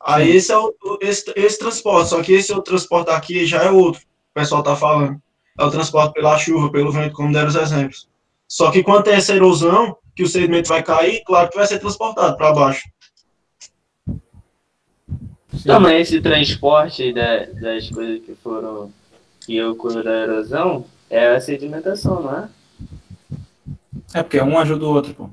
Aí 0.02 0.36
esse 0.36 0.52
é 0.52 0.58
o, 0.58 0.68
o- 0.84 0.98
esse, 1.02 1.32
esse 1.36 1.60
transporte, 1.60 2.10
só 2.10 2.22
que 2.22 2.34
esse 2.34 2.52
outro 2.52 2.72
transporte 2.72 3.10
aqui 3.12 3.46
já 3.46 3.64
é 3.64 3.72
outro, 3.72 4.02
o 4.02 4.34
pessoal 4.34 4.64
tá 4.64 4.76
falando. 4.76 5.22
É 5.60 5.64
o 5.64 5.72
transporte 5.72 6.14
pela 6.14 6.38
chuva, 6.38 6.72
pelo 6.72 6.92
vento, 6.92 7.14
como 7.16 7.34
deram 7.34 7.48
os 7.48 7.56
exemplos. 7.56 8.08
Só 8.48 8.72
que 8.72 8.84
quando 8.84 9.04
tem 9.04 9.16
essa 9.16 9.34
erosão, 9.36 9.98
que 10.16 10.24
o 10.24 10.28
sedimento 10.28 10.70
vai 10.70 10.82
cair, 10.84 11.24
claro 11.26 11.50
que 11.50 11.58
vai 11.58 11.68
ser 11.68 11.80
transportado 11.80 12.38
para 12.38 12.54
baixo. 12.54 12.82
Não, 15.66 15.80
mas 15.80 16.02
esse 16.08 16.22
transporte 16.22 17.14
da- 17.14 17.46
das 17.46 17.90
coisas 17.90 18.22
que 18.26 18.36
foram 18.36 18.92
que 19.46 19.62
ocorreram 19.64 20.12
a 20.12 20.16
erosão 20.16 20.86
é 21.10 21.28
a 21.36 21.40
sedimentação, 21.40 22.22
não 22.22 22.38
é? 22.38 22.50
É 24.14 24.24
porque 24.24 24.42
um 24.42 24.58
ajuda 24.60 24.86
o 24.86 24.90
outro, 24.94 25.14
pô. 25.14 25.30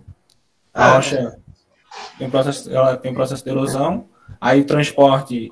A 0.73 0.95
rocha 0.95 1.37
tem 2.19 2.27
um 2.27 2.31
processo, 2.31 2.71
ela 2.71 2.97
tem 2.97 3.13
processo 3.15 3.45
de 3.45 3.51
erosão, 3.51 4.07
aí 4.41 4.61
o 4.61 4.67
transporte 4.67 5.51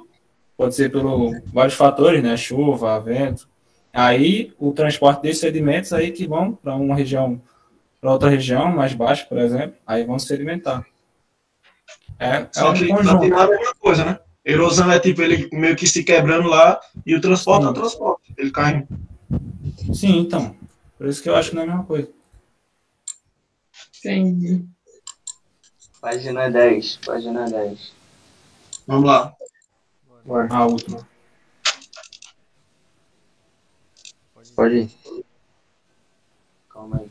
pode 0.56 0.74
ser 0.74 0.90
por 0.90 1.32
vários 1.52 1.74
fatores, 1.74 2.22
né? 2.22 2.36
Chuva, 2.36 3.00
vento. 3.00 3.48
Aí 3.92 4.52
o 4.58 4.72
transporte 4.72 5.22
desses 5.22 5.40
sedimentos 5.40 5.92
aí 5.92 6.10
que 6.12 6.26
vão 6.26 6.52
para 6.52 6.74
uma 6.74 6.94
região, 6.94 7.40
para 8.00 8.12
outra 8.12 8.28
região 8.30 8.72
mais 8.72 8.94
baixa, 8.94 9.26
por 9.26 9.38
exemplo, 9.38 9.76
aí 9.86 10.04
vão 10.04 10.18
se 10.18 10.26
sedimentar. 10.26 10.84
É, 12.18 12.46
é 12.56 12.64
um 12.64 12.88
conjunto. 12.88 13.20
final 13.20 13.52
é 13.52 13.74
coisa, 13.80 14.04
né? 14.04 14.18
Erosão 14.44 14.90
é 14.90 14.98
tipo 14.98 15.22
ele 15.22 15.48
meio 15.52 15.76
que 15.76 15.86
se 15.86 16.02
quebrando 16.02 16.48
lá 16.48 16.80
e 17.06 17.14
o 17.14 17.20
transporte 17.20 17.64
é 17.64 17.68
o 17.68 17.74
Sim. 17.74 17.80
transporte. 17.80 18.34
Ele 18.36 18.50
cai. 18.50 18.86
Sim, 19.94 20.18
então. 20.18 20.56
Por 20.98 21.06
isso 21.06 21.22
que 21.22 21.28
eu 21.28 21.36
acho 21.36 21.50
que 21.50 21.54
não 21.56 21.62
é 21.62 21.64
a 21.64 21.68
mesma 21.68 21.84
coisa. 21.84 22.10
Entendi. 23.98 24.64
Página 26.00 26.50
10, 26.50 26.96
página 26.96 27.44
10. 27.44 27.92
Vamos 28.86 29.04
lá. 29.04 29.34
A 30.50 30.66
última. 30.66 31.06
Pode 34.56 34.74
ir. 34.76 35.24
Calma 36.68 36.98
aí. 36.98 37.10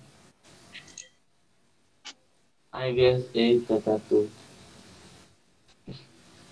A 2.72 2.90
inversão. 2.90 3.30
Eita, 3.34 3.82
tá 3.82 4.00
tudo. 4.08 4.41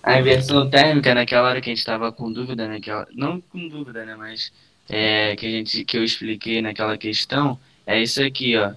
A 0.02 0.18
inversão 0.18 0.68
térmica, 0.70 1.14
naquela 1.14 1.48
hora 1.48 1.60
que 1.60 1.70
a 1.70 1.74
gente 1.74 1.84
tava 1.84 2.10
com 2.10 2.32
dúvida, 2.32 2.66
naquela. 2.66 3.06
Não 3.12 3.40
com 3.40 3.68
dúvida, 3.68 4.04
né? 4.04 4.16
Mas 4.16 4.52
é, 4.88 5.36
que, 5.36 5.46
a 5.46 5.50
gente, 5.50 5.84
que 5.84 5.96
eu 5.96 6.04
expliquei 6.04 6.62
naquela 6.62 6.96
questão, 6.96 7.58
é 7.86 8.00
isso 8.00 8.22
aqui, 8.22 8.56
ó. 8.56 8.72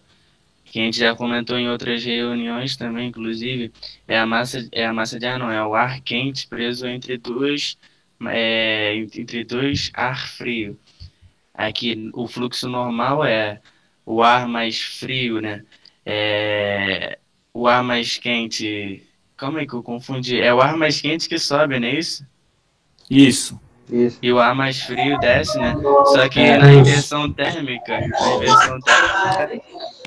Que 0.65 0.79
a 0.79 0.83
gente 0.83 0.97
já 0.99 1.15
comentou 1.15 1.57
em 1.57 1.69
outras 1.69 2.03
reuniões 2.03 2.75
também, 2.75 3.07
inclusive, 3.09 3.71
é 4.07 4.17
a 4.19 4.25
massa, 4.25 4.67
é 4.71 4.85
a 4.85 4.93
massa 4.93 5.19
de 5.19 5.25
ar, 5.25 5.39
não, 5.39 5.51
é 5.51 5.63
o 5.65 5.75
ar 5.75 6.01
quente 6.01 6.47
preso 6.47 6.87
entre 6.87 7.17
duas, 7.17 7.77
é, 8.27 8.95
entre 8.95 9.43
dois 9.43 9.91
ar 9.93 10.27
frio. 10.27 10.77
Aqui 11.53 12.09
o 12.13 12.27
fluxo 12.27 12.67
normal 12.67 13.23
é 13.23 13.61
o 14.05 14.23
ar 14.23 14.47
mais 14.47 14.81
frio, 14.81 15.41
né? 15.41 15.63
É, 16.05 17.19
o 17.53 17.67
ar 17.67 17.83
mais 17.83 18.17
quente. 18.17 19.03
Calma 19.43 19.59
aí 19.59 19.67
que 19.67 19.73
eu 19.73 19.83
confundi. 19.83 20.39
É 20.39 20.53
o 20.53 20.61
ar 20.61 20.77
mais 20.77 21.01
quente 21.01 21.27
que 21.27 21.37
sobe, 21.37 21.77
não 21.77 21.85
é 21.85 21.95
isso? 21.95 22.25
Isso. 23.11 23.59
Isso. 23.91 24.17
E 24.21 24.31
o 24.31 24.39
ar 24.39 24.55
mais 24.55 24.81
frio 24.83 25.19
desce, 25.19 25.59
né? 25.59 25.75
Só 26.13 26.29
que 26.29 26.39
É, 26.39 26.57
na 26.57 26.71
isso. 26.71 26.79
inversão 26.79 27.29
térmica, 27.33 27.99
na 28.07 28.35
inversão 28.37 28.79
térmica, 28.79 29.65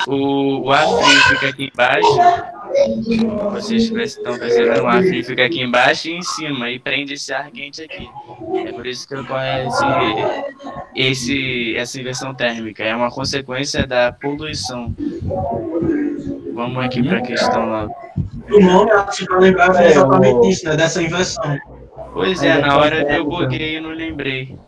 o, 0.08 0.62
o 0.62 0.72
ar 0.72 0.86
frio 0.86 1.20
fica 1.28 1.48
aqui 1.50 1.70
embaixo. 1.70 2.18
Vocês 3.52 3.90
estão 3.90 4.38
percebendo? 4.38 4.84
O 4.84 4.86
ar 4.86 5.02
frio 5.02 5.22
fica 5.22 5.44
aqui 5.44 5.60
embaixo 5.60 6.08
e 6.08 6.12
em 6.12 6.22
cima 6.22 6.70
e 6.70 6.78
prende 6.78 7.12
esse 7.12 7.30
ar 7.34 7.50
quente 7.50 7.82
aqui. 7.82 8.08
É 8.66 8.72
por 8.72 8.86
isso 8.86 9.06
que 9.06 9.16
ocorre 9.16 9.66
esse, 9.66 9.84
esse, 10.94 11.76
essa 11.76 12.00
inversão 12.00 12.34
térmica. 12.34 12.82
É 12.82 12.96
uma 12.96 13.10
consequência 13.10 13.86
da 13.86 14.10
poluição. 14.12 14.94
Vamos 16.54 16.82
aqui 16.82 17.02
para 17.02 17.18
a 17.18 17.22
questão 17.22 17.68
logo. 17.68 17.94
O 18.52 18.60
nome, 18.60 18.90
acho 18.92 19.18
que 19.18 19.26
pra 19.26 19.38
lembrar, 19.38 19.74
é 19.76 19.84
É, 19.86 19.90
exatamente 19.90 20.34
o- 20.38 20.44
isso, 20.50 20.64
né? 20.68 20.76
Dessa 20.76 21.02
inversão. 21.02 21.58
Pois 22.12 22.42
A 22.42 22.46
é, 22.46 22.58
na 22.60 22.76
hora 22.78 22.96
eu 23.00 23.06
térmica. 23.06 23.30
buguei 23.36 23.76
e 23.76 23.80
não 23.80 23.90
lembrei. 23.90 24.58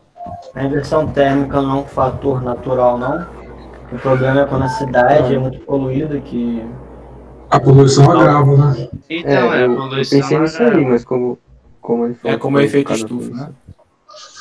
A 0.55 0.65
inversão 0.65 1.07
térmica 1.07 1.61
não 1.63 1.71
é 1.79 1.81
um 1.81 1.85
fator 1.85 2.43
natural, 2.43 2.99
não. 2.99 3.27
O 3.93 3.99
problema 3.99 4.41
é 4.43 4.45
quando 4.47 4.65
a 4.65 4.69
cidade 4.69 5.35
é 5.35 5.39
muito 5.39 5.61
poluída, 5.61 6.21
que 6.21 6.63
A 7.51 7.59
poluição 7.59 8.11
agrava, 8.11 8.57
né? 8.75 8.89
Então, 9.09 9.31
é, 9.33 9.43
eu, 9.43 9.51
a 9.51 9.57
eu 9.57 9.77
poluição. 9.77 10.19
pensei 10.21 10.39
nisso 10.39 10.63
aí, 10.63 10.85
mas 10.85 11.05
como, 11.05 11.39
como 11.81 12.05
ele 12.05 12.15
falou. 12.15 12.37
É 12.37 12.39
como 12.39 12.59
que 12.59 12.65
efeito 12.65 12.93
estufa, 12.93 13.31
né? 13.35 13.49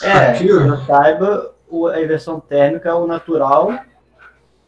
É, 0.02 0.12
Aqui, 0.12 0.48
que 0.48 0.54
ó. 0.54 0.60
eu 0.62 0.78
saiba, 0.80 1.52
a 1.94 2.02
inversão 2.02 2.40
térmica 2.40 2.90
é 2.90 2.94
o 2.94 3.08
natural 3.08 3.72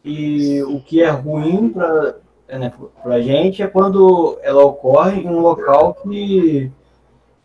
e 0.04 0.62
o 0.62 0.80
que 0.80 1.02
é 1.02 1.10
ruim 1.10 1.68
para 1.68 2.16
né, 2.58 2.72
a 3.04 3.20
gente 3.20 3.62
é 3.62 3.66
quando 3.66 4.38
ela 4.42 4.64
ocorre 4.64 5.20
em 5.22 5.28
um 5.28 5.40
local 5.40 5.94
que 5.94 6.70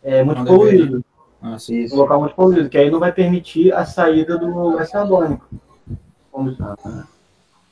é 0.02 0.22
muito 0.24 0.38
Não 0.38 0.44
deveria. 0.58 0.78
poluído. 0.86 1.04
Ah, 1.42 1.58
sim. 1.58 1.86
Um 1.92 1.96
local 1.96 2.20
muito 2.20 2.34
poluído, 2.34 2.68
que 2.68 2.78
aí 2.78 2.90
não 2.90 2.98
vai 2.98 3.12
permitir 3.12 3.72
a 3.72 3.84
saída 3.84 4.36
do 4.38 4.76
gás 4.76 4.90
carbônico. 4.90 5.46
Como- 6.32 6.56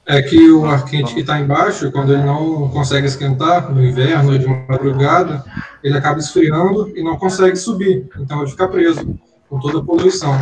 É 0.07 0.21
que 0.21 0.51
o 0.51 0.67
ar 0.67 0.85
quente 0.85 1.15
que 1.15 1.21
está 1.21 1.41
embaixo, 1.41 1.91
quando 1.91 2.13
ele 2.13 2.23
não 2.25 2.69
consegue 2.69 3.07
esquentar 3.07 3.73
no 3.73 3.83
inverno 3.83 4.33
ou 4.33 4.39
de 4.39 4.47
madrugada, 4.47 5.43
ele 5.83 5.97
acaba 5.97 6.19
esfriando 6.19 6.91
e 6.97 7.03
não 7.03 7.17
consegue 7.17 7.57
subir. 7.57 8.07
Então 8.19 8.43
ele 8.43 8.51
fica 8.51 8.69
preso 8.69 9.15
com 9.49 9.59
toda 9.59 9.79
a 9.79 9.83
poluição. 9.83 10.35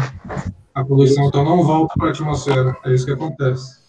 A 0.75 0.85
poluição 0.85 1.27
então 1.27 1.45
não 1.45 1.63
volta 1.63 1.95
para 1.97 2.09
a 2.09 2.11
atmosfera. 2.11 2.77
É 2.85 2.93
isso 2.93 3.07
que 3.07 3.13
acontece. 3.13 3.82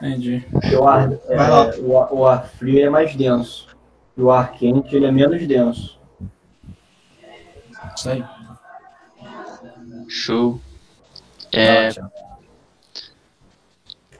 Entendi. 0.00 0.44
Porque 0.50 0.74
o 0.74 0.88
ar, 0.88 1.12
é, 1.28 1.80
o, 1.80 1.98
ar, 1.98 2.12
o 2.12 2.26
ar 2.26 2.46
frio 2.46 2.86
é 2.86 2.90
mais 2.90 3.14
denso. 3.14 3.68
E 4.16 4.22
o 4.22 4.30
ar 4.30 4.52
quente 4.52 4.96
ele 4.96 5.06
é 5.06 5.12
menos 5.12 5.46
denso. 5.46 5.98
Isso 7.94 8.08
aí. 8.08 8.24
Show. 10.08 10.60
É. 11.52 11.90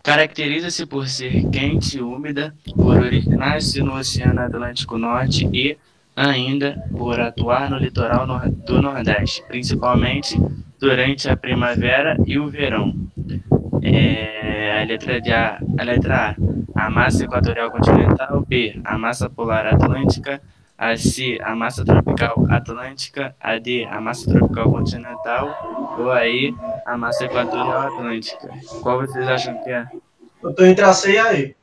Caracteriza-se 0.02 0.86
por 0.86 1.09
ser 1.09 1.48
quente 1.51 1.98
e 1.98 2.02
úmida, 2.02 2.55
por 2.74 2.97
originar-se 2.97 3.82
no 3.82 3.97
Oceano 3.97 4.40
Atlântico 4.40 4.97
Norte 4.97 5.48
e, 5.52 5.77
ainda, 6.16 6.82
por 6.90 7.20
atuar 7.20 7.70
no 7.70 7.77
litoral 7.77 8.27
do 8.66 8.81
Nordeste, 8.81 9.43
principalmente 9.47 10.36
durante 10.78 11.28
a 11.28 11.36
primavera 11.36 12.16
e 12.27 12.39
o 12.39 12.48
verão. 12.48 12.94
É, 13.82 14.81
a, 14.81 14.85
letra 14.85 15.20
de 15.20 15.32
a, 15.32 15.61
a 15.78 15.82
letra 15.85 16.36
A, 16.74 16.86
a 16.86 16.90
massa 16.90 17.24
equatorial 17.24 17.70
continental, 17.70 18.44
B, 18.47 18.81
a 18.85 18.98
massa 18.98 19.28
polar 19.31 19.66
atlântica, 19.66 20.40
a 20.77 20.97
C, 20.97 21.39
a 21.43 21.55
massa 21.55 21.85
tropical 21.85 22.47
atlântica, 22.48 23.36
a 23.39 23.59
D, 23.59 23.85
a 23.85 24.01
massa 24.01 24.31
tropical 24.31 24.70
continental, 24.70 25.97
ou 25.98 26.11
aí, 26.11 26.55
a 26.86 26.97
massa 26.97 27.27
equatorial 27.27 27.82
atlântica. 27.82 28.51
Qual 28.82 28.98
vocês 28.98 29.28
acham 29.28 29.62
que 29.62 29.70
é? 29.70 29.86
Eu 30.43 30.55
tô 30.55 30.65
entre 30.65 30.85
a 30.85 30.93
C 30.93 31.12
e 31.12 31.19
a 31.19 31.35
E. 31.35 31.55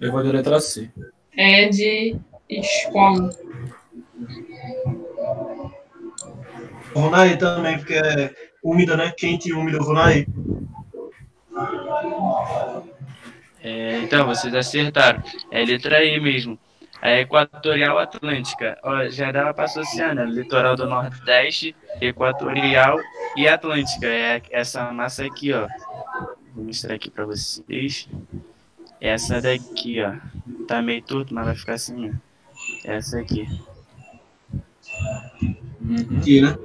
Eu 0.00 0.10
vou 0.10 0.22
de 0.22 0.32
letra 0.32 0.58
C. 0.58 0.90
É 1.36 1.68
de 1.68 2.16
escola. 2.48 3.30
Vou 6.94 7.10
na 7.10 7.26
E 7.26 7.36
também, 7.36 7.78
porque 7.78 7.94
é 7.94 8.34
úmida, 8.62 8.96
né? 8.96 9.12
Quente 9.16 9.50
e 9.50 9.52
úmida, 9.52 9.78
eu 9.78 9.84
vou 9.84 9.94
na 9.94 10.14
E. 10.14 10.26
então, 14.02 14.26
vocês 14.26 14.54
acertaram. 14.54 15.22
É 15.50 15.64
letra 15.64 16.04
E 16.04 16.20
mesmo. 16.20 16.58
A 17.00 17.10
Equatorial 17.18 17.98
Atlântica, 17.98 18.78
ó, 18.82 19.08
já 19.08 19.32
dava 19.32 19.52
para 19.52 19.64
associar, 19.64 20.14
né? 20.14 20.24
Litoral 20.24 20.76
do 20.76 20.86
Nordeste, 20.86 21.74
Equatorial 22.00 23.00
e 23.36 23.48
Atlântica. 23.48 24.06
É 24.06 24.40
essa 24.50 24.92
massa 24.92 25.24
aqui, 25.24 25.52
ó. 25.52 25.66
Vou 26.54 26.64
mostrar 26.64 26.94
aqui 26.94 27.10
para 27.10 27.26
vocês. 27.26 28.08
Essa 29.00 29.40
daqui, 29.40 30.00
ó. 30.00 30.14
Tá 30.68 30.80
meio 30.80 31.02
torto, 31.02 31.34
mas 31.34 31.44
vai 31.44 31.56
ficar 31.56 31.72
assim, 31.74 32.08
ó. 32.08 32.14
Essa 32.84 33.18
aqui. 33.18 33.48
Aqui, 36.20 36.40
né? 36.40 36.56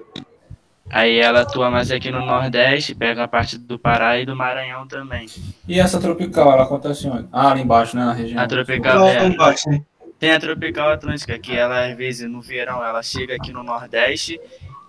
Aí 0.90 1.20
ela 1.20 1.42
atua 1.42 1.70
mais 1.70 1.92
aqui 1.92 2.10
no 2.10 2.26
Nordeste, 2.26 2.96
pega 2.96 3.24
a 3.24 3.28
parte 3.28 3.58
do 3.58 3.78
Pará 3.78 4.20
e 4.20 4.26
do 4.26 4.36
Maranhão 4.36 4.88
também. 4.88 5.28
E 5.68 5.80
essa 5.80 6.00
tropical, 6.00 6.52
ela 6.52 6.64
acontece 6.64 7.08
onde? 7.08 7.28
Ah, 7.32 7.52
ali 7.52 7.62
embaixo, 7.62 7.96
né? 7.96 8.06
Na 8.06 8.14
região. 8.14 8.42
A 8.42 8.48
tropical 8.48 9.04
Lá 9.06 9.12
é, 9.12 9.26
embaixo, 9.28 9.70
né? 9.70 9.82
Tem 10.20 10.32
a 10.32 10.40
tropical 10.40 10.90
atlântica, 10.90 11.38
que 11.38 11.56
ela, 11.56 11.86
às 11.86 11.96
vezes, 11.96 12.30
no 12.30 12.42
verão, 12.42 12.84
ela 12.84 13.04
chega 13.04 13.36
aqui 13.36 13.52
no 13.52 13.64
Nordeste, 13.64 14.40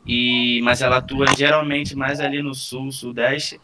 e, 0.06 0.60
mas 0.62 0.80
ela 0.80 0.98
atua 0.98 1.26
geralmente 1.36 1.94
mais 1.96 2.20
ali 2.20 2.42
no 2.42 2.54
Sul, 2.54 2.90
Sudeste. 2.92 3.60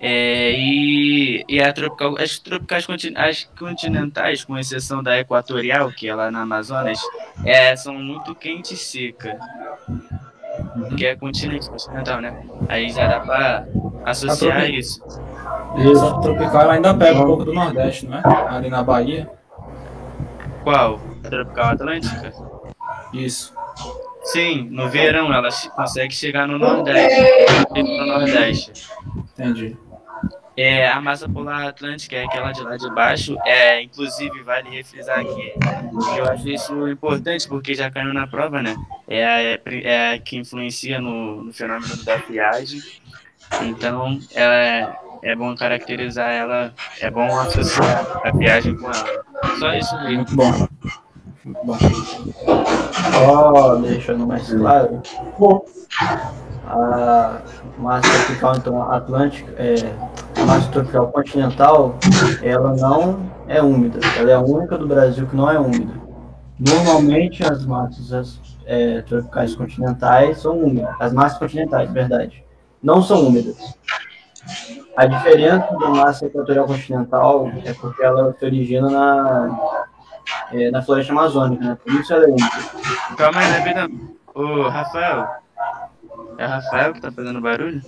É, 0.00 0.52
e, 0.52 1.44
e 1.48 1.60
a 1.60 1.72
tropical, 1.72 2.16
as 2.18 2.38
tropicais 2.38 2.86
contin- 2.86 3.14
as 3.16 3.44
continentais, 3.58 4.44
com 4.44 4.56
exceção 4.58 5.02
da 5.02 5.18
equatorial, 5.18 5.90
que 5.90 6.08
é 6.08 6.14
lá 6.14 6.30
na 6.30 6.42
Amazonas, 6.42 7.00
é, 7.44 7.74
são 7.74 7.94
muito 7.94 8.34
quente 8.34 8.74
e 8.74 8.76
seca. 8.76 9.38
Que 10.96 11.06
é 11.06 11.16
continente, 11.16 11.68
continental, 11.70 12.20
né? 12.20 12.42
Aí 12.68 12.88
já 12.90 13.06
dá 13.06 13.20
pra 13.20 13.66
associar 14.04 14.58
tropi- 14.58 14.78
isso. 14.78 15.02
E 15.76 15.90
essa 15.92 16.20
tropical 16.20 16.70
ainda 16.70 16.94
pega 16.94 17.20
um 17.20 17.26
pouco 17.26 17.44
do 17.44 17.52
Nordeste, 17.52 18.06
não 18.06 18.18
é? 18.18 18.22
Ali 18.48 18.68
na 18.70 18.82
Bahia. 18.82 19.28
Qual? 20.64 21.00
A 21.24 21.28
tropical 21.28 21.66
atlântica? 21.70 22.32
Isso. 23.12 23.54
Sim, 24.24 24.68
no 24.70 24.88
verão 24.88 25.32
ela 25.32 25.48
consegue 25.74 26.14
chegar 26.14 26.46
no 26.46 26.58
Nordeste. 26.58 27.22
No 27.74 28.06
Nordeste. 28.06 28.88
Entendi. 29.38 29.76
É, 30.60 30.88
a 30.88 31.00
massa 31.00 31.28
polar 31.28 31.68
atlântica 31.68 32.16
é 32.16 32.24
aquela 32.24 32.50
de 32.50 32.62
lá 32.62 32.76
de 32.76 32.90
baixo. 32.92 33.36
É, 33.46 33.80
inclusive, 33.80 34.42
vale 34.42 34.68
refrisar 34.70 35.20
aqui, 35.20 35.52
eu 36.16 36.24
acho 36.24 36.48
isso 36.48 36.88
importante, 36.88 37.46
porque 37.46 37.76
já 37.76 37.88
caiu 37.88 38.12
na 38.12 38.26
prova, 38.26 38.60
né? 38.60 38.74
É 39.06 39.24
a, 39.24 40.12
é 40.14 40.18
que 40.18 40.36
influencia 40.36 41.00
no, 41.00 41.44
no 41.44 41.52
fenômeno 41.52 41.96
da 42.04 42.16
viagem. 42.16 42.80
Então, 43.62 44.18
ela 44.34 44.54
é, 44.56 44.98
é 45.22 45.36
bom 45.36 45.54
caracterizar 45.54 46.28
ela, 46.28 46.74
é 47.00 47.08
bom 47.08 47.38
associar 47.38 48.20
a 48.24 48.32
viagem 48.32 48.76
com 48.76 48.86
ela. 48.86 49.24
Só 49.60 49.72
isso 49.74 49.94
mesmo. 49.98 50.16
Muito 50.16 50.34
bom. 50.34 50.68
Muito 51.44 51.64
bom. 51.64 51.78
Só 53.12 53.76
deixando 53.76 54.26
mais 54.26 54.52
claro, 54.52 55.00
a 56.68 57.42
massa 57.78 58.08
tropical 58.26 58.56
então, 58.56 58.92
atlântica, 58.92 59.52
é, 59.56 59.76
a 60.40 60.44
massa 60.44 60.70
tropical 60.70 61.08
continental, 61.08 61.98
ela 62.42 62.74
não 62.76 63.20
é 63.46 63.62
úmida. 63.62 64.00
Ela 64.16 64.30
é 64.30 64.34
a 64.34 64.40
única 64.40 64.76
do 64.76 64.86
Brasil 64.86 65.26
que 65.26 65.34
não 65.34 65.50
é 65.50 65.58
úmida. 65.58 65.92
Normalmente 66.58 67.44
as 67.44 67.64
massas 67.64 68.40
é, 68.66 69.00
tropicais 69.02 69.54
continentais 69.54 70.38
são 70.38 70.58
úmidas. 70.58 70.94
As 71.00 71.12
massas 71.12 71.38
continentais, 71.38 71.90
verdade, 71.90 72.44
não 72.82 73.02
são 73.02 73.26
úmidas. 73.26 73.56
A 74.96 75.06
diferença 75.06 75.76
da 75.78 75.88
massa 75.88 76.26
equatorial 76.26 76.66
continental 76.66 77.50
é 77.64 77.72
porque 77.74 78.02
ela 78.02 78.34
se 78.36 78.44
origina 78.44 78.90
na, 78.90 79.78
é, 80.52 80.70
na 80.70 80.82
floresta 80.82 81.12
amazônica, 81.12 81.64
né? 81.64 81.78
Por 81.82 81.92
isso 81.92 82.12
ela 82.12 82.24
é 82.24 82.28
úmida. 82.28 83.16
Calma 83.16 83.40
aí, 83.40 83.50
rapidão. 83.52 83.88
Ô, 84.34 84.68
Rafael. 84.68 85.28
É 86.38 86.46
o 86.46 86.48
Rafael 86.48 86.92
que 86.92 87.00
tá 87.00 87.10
fazendo 87.10 87.40
barulho? 87.40 87.82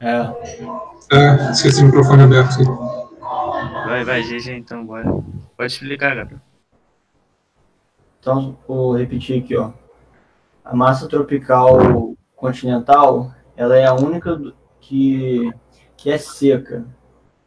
É. 0.00 0.16
É, 1.12 1.50
esqueci 1.52 1.82
o 1.82 1.86
microfone 1.86 2.22
aberto. 2.22 2.64
Vai, 3.86 4.02
vai, 4.02 4.22
GG 4.22 4.50
então, 4.52 4.84
bora. 4.86 5.04
Pode 5.54 5.72
explicar, 5.72 6.16
Gabriel. 6.16 6.40
Então, 8.18 8.56
vou 8.66 8.96
repetir 8.96 9.42
aqui, 9.42 9.54
ó. 9.54 9.72
A 10.64 10.74
massa 10.74 11.06
tropical 11.06 12.16
continental, 12.34 13.34
ela 13.54 13.76
é 13.76 13.84
a 13.84 13.94
única 13.94 14.40
que, 14.80 15.52
que 15.98 16.10
é 16.10 16.16
seca, 16.16 16.86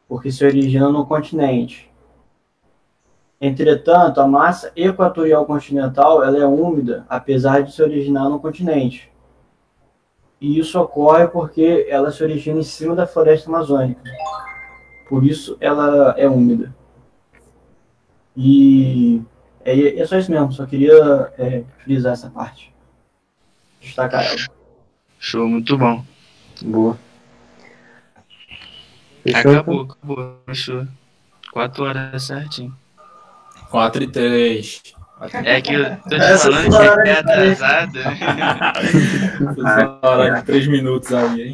porque 0.08 0.32
se 0.32 0.46
origina 0.46 0.90
no 0.90 1.08
continente. 1.08 1.85
Entretanto, 3.40 4.22
a 4.22 4.28
massa 4.28 4.72
equatorial 4.76 5.46
continental, 5.46 6.24
ela 6.24 6.38
é 6.38 6.46
úmida, 6.46 7.06
apesar 7.10 7.64
de 7.64 7.74
se 7.74 7.82
originar 7.82 8.30
no 8.30 8.40
continente. 8.40 9.12
E 10.40 10.60
isso 10.60 10.80
ocorre 10.80 11.28
porque 11.28 11.86
ela 11.90 12.12
se 12.12 12.24
origina 12.24 12.60
em 12.60 12.64
cima 12.64 12.96
da 12.96 13.08
floresta 13.08 13.50
amazônica. 13.50 14.02
Por 15.10 15.26
isso 15.26 15.58
ela 15.60 16.16
é 16.18 16.28
úmida. 16.28 16.74
E 18.36 19.22
é, 19.64 20.00
é 20.00 20.06
só 20.06 20.18
isso 20.18 20.32
mesmo, 20.32 20.52
só 20.52 20.66
queria 20.66 21.34
é, 21.38 21.64
frisar 21.80 22.14
essa 22.14 22.30
parte. 22.30 22.74
Destacar 23.82 24.26
ela. 24.26 24.48
Show, 25.20 25.48
muito 25.48 25.78
bom. 25.78 26.04
Boa. 26.62 26.98
Fechou, 29.24 29.52
Acabou, 29.52 29.82
acabou. 29.82 30.38
Fechou. 30.46 30.88
Quatro 31.52 31.84
horas 31.86 32.24
certinho. 32.24 32.76
4 33.76 34.04
e 34.04 34.08
3. 34.08 34.82
É 35.44 35.60
que 35.62 35.74
eu 35.74 35.98
tô 35.98 36.10
te 36.10 36.16
Essa 36.16 36.50
falando 36.50 36.76
a 36.78 37.02
que 37.04 37.10
é 37.10 37.24
de- 37.24 37.30
atrasado. 37.32 38.00
Hora 40.02 40.32
de 40.36 40.44
3 40.46 40.68
minutos 40.68 41.14
aí, 41.14 41.42
hein? 41.48 41.54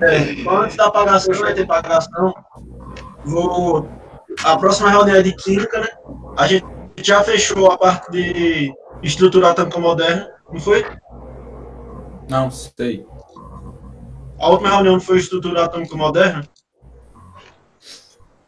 É, 0.00 0.50
antes 0.50 0.76
da 0.76 0.86
apagação, 0.86 1.34
vai 1.34 1.52
ter 1.52 1.64
apagação. 1.64 2.34
Vou. 3.24 3.86
A 4.44 4.56
próxima 4.56 4.88
reunião 4.90 5.16
é 5.16 5.22
de 5.22 5.32
química, 5.34 5.78
né? 5.80 5.88
A 6.38 6.46
gente 6.46 6.64
já 7.02 7.22
fechou 7.22 7.70
a 7.70 7.76
parte 7.76 8.10
de 8.10 8.72
estrutura 9.02 9.50
atômica 9.50 9.78
moderna, 9.78 10.26
não 10.50 10.60
foi? 10.60 10.86
Não, 12.30 12.50
sei. 12.50 13.04
A 14.40 14.48
última 14.48 14.70
reunião 14.70 14.94
não 14.94 15.00
foi 15.00 15.18
estrutura 15.18 15.64
atômica 15.66 15.94
moderna? 15.96 16.42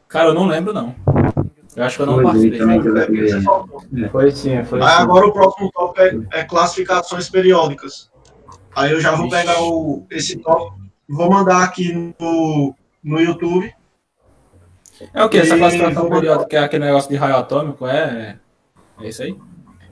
Cara, 0.09 0.29
eu 0.29 0.35
não 0.35 0.47
lembro, 0.47 0.73
não. 0.73 0.95
Eu 1.81 1.87
acho 1.87 1.97
que 1.97 2.03
eu 2.03 2.07
não 2.07 2.15
Foi, 2.17 2.25
participei. 2.25 2.59
também 2.59 2.79
É 2.79 3.41
faltou. 3.41 3.83
Foi 4.13 4.31
sim, 4.33 4.63
foi 4.65 4.83
Aí 4.83 4.89
sim. 4.97 5.03
agora 5.03 5.27
o 5.27 5.33
próximo 5.33 5.71
tópico 5.73 6.29
é, 6.31 6.41
é 6.41 6.45
classificações 6.45 7.31
periódicas. 7.31 8.11
Aí 8.77 8.93
eu 8.93 9.01
já 9.01 9.13
vou 9.15 9.31
pegar 9.31 9.63
o, 9.63 10.07
esse 10.11 10.37
tópico, 10.41 10.79
vou 11.09 11.31
mandar 11.31 11.65
aqui 11.65 12.15
no, 12.21 12.75
no 13.03 13.19
YouTube. 13.19 13.75
É 15.15 15.25
o 15.25 15.29
que? 15.31 15.39
Essa 15.39 15.57
E- 15.57 15.59
classificação 15.59 16.11
periódica, 16.11 16.49
que 16.51 16.57
é 16.57 16.59
aquele 16.59 16.85
negócio 16.85 17.09
de 17.09 17.17
raio 17.17 17.37
atômico, 17.37 17.87
é. 17.87 18.37
É 19.01 19.09
isso 19.09 19.23
aí? 19.23 19.35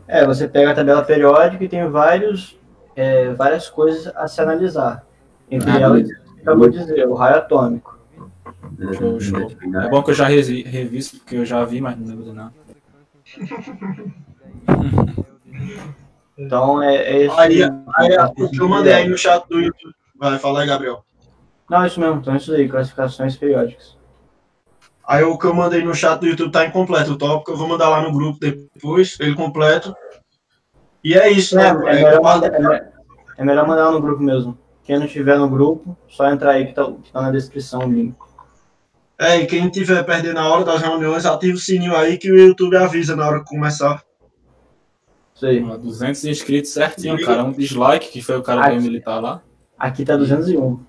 É, 0.07 0.27
você 0.27 0.47
pega 0.47 0.73
a 0.73 0.75
tabela 0.75 1.03
periódica 1.03 1.65
e 1.65 1.69
tem 1.71 1.89
vários, 1.89 2.59
é, 2.95 3.31
várias 3.33 3.71
coisas 3.71 4.15
a 4.15 4.29
se 4.29 4.43
analisar. 4.43 5.07
Entre 5.51 5.71
Ah, 5.71 5.81
elas, 5.81 6.07
acabou 6.43 6.69
de 6.69 6.79
dizer, 6.81 7.09
o 7.09 7.15
raio 7.15 7.37
atômico. 7.37 7.98
Show, 8.95 9.21
show. 9.21 9.51
É 9.83 9.89
bom 9.89 10.03
que 10.03 10.11
eu 10.11 10.15
já 10.15 10.27
resi- 10.27 10.63
revisto, 10.63 11.19
porque 11.19 11.37
eu 11.37 11.45
já 11.45 11.65
vi, 11.65 11.81
mas 11.81 11.97
não 11.99 12.07
lembro 12.07 12.25
de 12.25 12.33
nada. 12.33 12.53
Então, 16.39 16.81
é, 16.81 16.95
é 16.95 17.23
esse. 17.25 17.41
Aí, 17.41 17.63
aí 17.97 18.17
o 18.39 18.49
que 18.49 18.61
eu 18.61 18.69
mandei 18.69 18.93
aí 18.93 19.09
no 19.09 19.19
chat 19.19 19.45
do 19.49 19.59
YouTube. 19.59 19.93
Vai, 20.17 20.39
fala 20.39 20.61
aí, 20.61 20.69
Gabriel. 20.69 21.05
Não, 21.69 21.85
isso 21.85 21.99
mesmo, 22.01 22.21
então 22.21 22.33
é 22.33 22.37
isso 22.37 22.53
aí, 22.55 22.69
classificações 22.69 23.37
periódicas. 23.37 23.97
Aí 25.07 25.25
o 25.25 25.37
que 25.37 25.47
eu 25.47 25.55
mandei 25.55 25.83
no 25.83 25.95
chat 25.95 26.21
do 26.21 26.27
YouTube 26.27 26.53
tá 26.53 26.65
incompleto 26.65 27.13
o 27.13 27.19
tópico, 27.19 27.51
eu 27.51 27.57
vou 27.57 27.67
mandar 27.67 27.89
lá 27.89 28.03
no 28.03 28.13
grupo 28.13 28.39
depois, 28.39 29.19
ele 29.21 29.35
completo. 29.35 29.93
E 31.03 31.15
é 31.15 31.29
isso, 31.31 31.57
né? 31.57 31.67
é 31.69 31.71
É, 31.71 31.75
melhor 32.05 32.23
mandar, 32.23 32.55
é 32.55 32.59
me- 32.61 32.83
é 33.39 33.45
melhor 33.45 33.67
mandar 33.67 33.91
no 33.91 34.01
grupo 34.01 34.23
mesmo. 34.23 34.57
Quem 34.85 34.99
não 34.99 35.07
tiver 35.09 35.37
no 35.39 35.49
grupo, 35.49 35.97
só 36.09 36.31
entrar 36.31 36.53
aí 36.53 36.67
que 36.67 36.73
tá, 36.73 36.85
que 37.03 37.11
tá 37.13 37.21
na 37.21 37.31
descrição 37.33 37.81
o 37.81 37.93
link. 37.93 38.15
É, 39.21 39.41
e 39.41 39.47
quem 39.47 39.69
tiver 39.69 40.03
perdendo 40.05 40.39
a 40.39 40.49
hora 40.49 40.65
das 40.65 40.81
reuniões, 40.81 41.27
ativa 41.27 41.57
o 41.57 41.61
sininho 41.61 41.97
aí 41.97 42.17
que 42.19 42.31
o 42.31 42.39
YouTube 42.39 42.77
avisa 42.77 43.17
na 43.17 43.27
hora 43.27 43.41
que 43.43 43.47
começar. 43.51 44.01
Isso 45.35 45.47
aí. 45.47 45.63
Ó, 45.63 45.77
200 45.77 46.25
inscritos 46.25 46.73
certinho, 46.73 47.21
cara. 47.25 47.45
Um 47.45 47.53
dislike, 47.53 48.11
que 48.11 48.23
foi 48.23 48.37
o 48.39 48.43
cara 48.43 48.63
do 48.63 48.67
Aqui. 48.77 48.83
militar 48.83 49.21
lá. 49.21 49.43
Aqui 49.79 50.05
tá 50.05 50.17
201. 50.17 50.81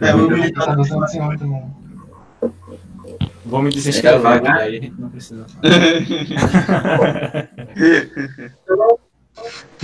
É, 0.00 0.14
o 0.14 0.28
militar 0.30 0.66
Tá 0.66 0.74
208, 0.74 1.46
né? 1.46 1.70
Vou 3.44 3.60
me 3.62 3.70
desinscrever 3.70 4.24
É, 4.24 4.34
aqui, 4.36 4.46
vai. 4.48 4.62
aí 4.62 4.76
a 4.76 4.80
gente 4.80 5.00
não 5.00 5.10
precisa. 5.10 5.46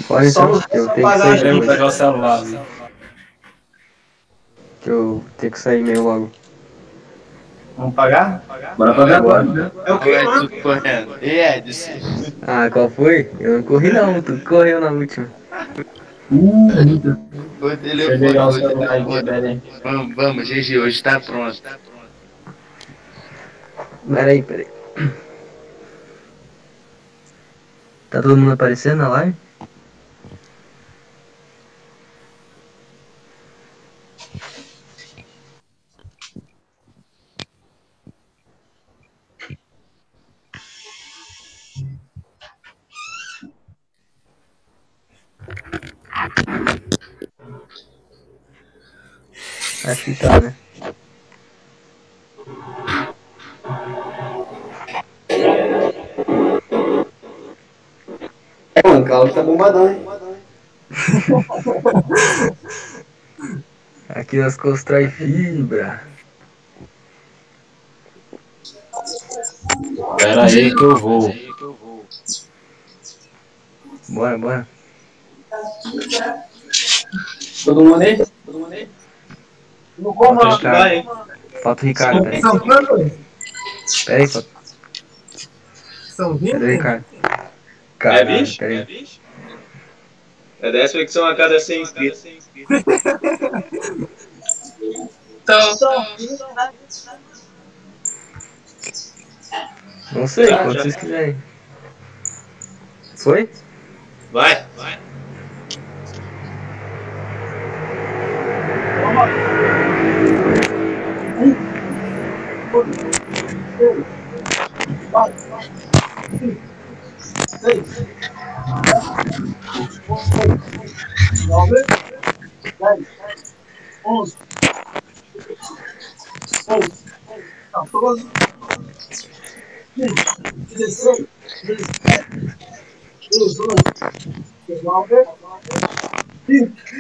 Pode 0.07 0.31
Só 0.31 0.51
os 0.51 0.65
que 0.67 0.77
eu 0.77 0.85
tenho 0.89 0.95
que 0.95 1.01
pagar 1.03 1.39
sair 1.39 1.47
Eu 1.47 1.53
vou 1.55 1.61
depois, 1.61 1.69
pegar 1.71 1.87
o 1.87 1.91
celular. 1.91 2.45
né? 2.45 2.65
que 4.81 4.91
eu 4.91 5.25
tenho 5.37 5.53
que 5.53 5.59
sair 5.59 5.83
meio 5.83 6.05
logo. 6.05 6.31
Vamos 7.79 7.95
pagar? 7.95 8.43
Bora 8.77 8.93
pagar 8.93 9.17
agora, 9.19 9.43
né? 9.45 9.71
É 9.87 9.93
o 9.93 10.01
que, 10.01 10.49
tu 10.49 10.63
correndo. 10.63 11.17
E 11.23 11.31
Edson? 11.31 11.93
Ah, 12.43 12.69
qual 12.69 12.91
foi? 12.91 13.31
Eu 13.39 13.59
não 13.59 13.63
corri 13.63 13.93
não, 13.93 14.21
tu 14.21 14.37
correu 14.41 14.81
na 14.81 14.91
última. 14.91 15.29
O 16.31 16.69
eu 17.63 17.77
telefone, 17.77 18.19
telefone. 18.19 19.31
aí. 19.31 19.63
Vamos, 19.85 20.17
vamos, 20.17 20.49
GG, 20.49 20.79
hoje 20.79 21.03
tá 21.03 21.21
pronto. 21.21 21.63
Peraí, 24.13 24.43
peraí. 24.43 24.67
Tá 28.11 28.21
todo 28.21 28.37
mundo 28.37 28.53
aparecendo 28.53 28.99
na 28.99 29.09
live? 29.09 29.35
Acho 49.85 50.05
que 50.05 50.17
tá, 50.17 50.41
né? 50.41 50.53
É, 58.75 58.89
mano, 58.89 59.03
o 59.03 59.07
Claudio 59.07 59.35
tá 59.35 59.43
bombadão, 59.45 59.89
hein? 59.89 60.05
Aqui 64.09 64.39
nós 64.39 64.57
constrói 64.57 65.09
fibra. 65.09 66.03
Pera 70.17 70.45
aí 70.47 70.75
que 70.75 70.83
eu 70.83 70.97
vou. 70.97 71.33
Bora, 74.09 74.37
bora. 74.37 74.78
Todo 77.65 77.85
mundo 77.85 78.03
aí? 78.03 78.17
Todo 78.45 78.59
mundo 78.59 78.73
aí? 78.73 78.89
Não 79.99 80.13
como 80.15 80.41
Falta 80.41 80.61
o 80.61 80.63
não, 80.65 80.79
vai. 80.79 81.07
Falta 81.63 81.83
o 81.83 81.87
Ricardo, 81.87 82.23
peraí. 82.23 82.41
São 82.41 82.59
quantos? 82.59 83.13
Peraí, 84.05 84.29
falta. 84.29 84.49
São 86.11 86.37
20? 86.37 86.53
Cadê 86.53 86.65
o 86.65 86.69
Ricardo? 86.69 87.05
É 87.23 87.49
Caralho, 87.99 88.39
20? 88.39 88.59
peraí. 88.59 89.09
É 90.61 90.73
10 90.73 90.93
flexão 90.93 91.25
a 91.27 91.35
cada 91.37 91.59
100 91.61 91.83
inscritos. 91.83 92.23
Tô. 95.47 95.89
Não 100.13 100.27
sei, 100.27 100.47
Já, 100.49 100.59
quanto 100.59 100.75
já. 100.75 100.83
vocês 100.83 100.97
quiserem. 100.97 101.37
Foi? 103.17 103.51
Vai, 104.33 104.67
vai. 104.77 104.99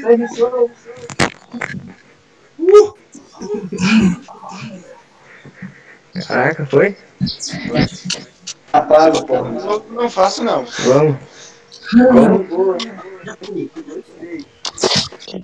Thank 0.02 0.20
you 0.20 0.28
so 0.28 0.68
much. 0.68 2.07
Caraca, 6.26 6.66
foi? 6.66 6.96
Apaga, 8.72 9.22
porra. 9.22 9.50
Não, 9.50 9.78
não 9.90 10.10
faço 10.10 10.42
não. 10.44 10.64
Vamos. 10.64 11.16
Como? 11.90 12.76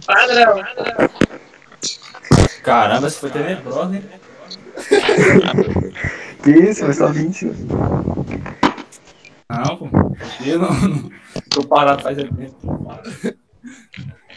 Padrão. 0.06 0.62
Caramba, 2.62 3.10
você 3.10 3.18
foi 3.18 3.30
tenebroso, 3.30 3.94
hein? 3.94 4.04
Que 6.42 6.50
isso, 6.50 6.84
foi 6.84 6.94
só 6.94 7.08
20. 7.08 7.46
Não, 9.48 9.76
pô. 9.76 9.88
Eu 10.44 10.58
não, 10.58 10.70
não 10.70 11.10
tô 11.50 11.66
parado 11.66 12.02
faz 12.02 12.16
tempo. 12.16 12.54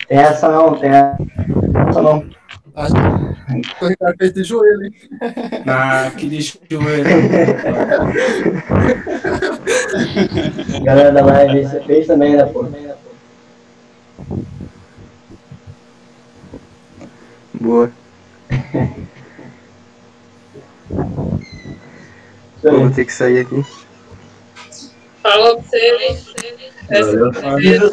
Tem 0.07 0.17
essa 0.17 0.49
não, 0.49 0.79
tem 0.79 0.89
essa 0.89 2.01
não. 2.01 2.29
O 3.81 3.87
Ricardo 3.87 4.17
fez 4.19 4.33
de 4.33 4.43
joelho, 4.43 4.85
hein? 4.85 4.93
Na, 5.65 6.11
que 6.15 6.27
eu 6.69 6.79
ver. 6.85 7.03
Galera 10.83 11.11
da 11.11 11.25
live, 11.25 11.63
você 11.65 11.81
fez 11.81 12.05
também, 12.05 12.35
né, 12.35 12.45
pô? 12.45 12.67
Boa. 17.55 17.91
Vou 22.61 22.91
ter 22.91 23.05
que 23.05 23.13
sair 23.13 23.39
aqui. 23.39 23.65
Falou 25.23 25.57
pra 25.57 25.67
você, 25.67 26.76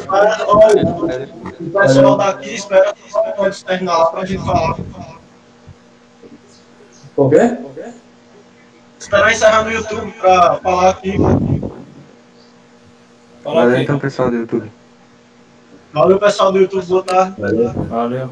olha, 0.07 0.45
olha, 0.47 1.29
o 1.59 1.69
pessoal 1.71 2.17
daqui 2.17 2.55
espera 2.55 2.93
pode 3.35 3.65
terminar 3.65 3.97
lá 3.97 4.05
pra 4.07 4.25
gente 4.25 4.43
falar. 4.43 4.77
O 7.15 7.29
quê? 7.29 7.57
Esperar 8.99 9.31
encerrar 9.31 9.63
no 9.63 9.71
YouTube 9.71 10.11
pra 10.13 10.55
falar 10.55 10.89
aqui. 10.89 11.17
Fala 13.43 13.61
Valeu 13.61 13.73
aqui. 13.73 13.83
então, 13.83 13.99
pessoal 13.99 14.29
do 14.29 14.37
YouTube. 14.37 14.71
Valeu, 15.93 16.19
pessoal 16.19 16.51
do 16.51 16.59
YouTube, 16.59 16.85
boa 16.87 17.03
tarde. 17.03 17.39
Valeu. 17.39 17.73
Valeu. 18.27 18.29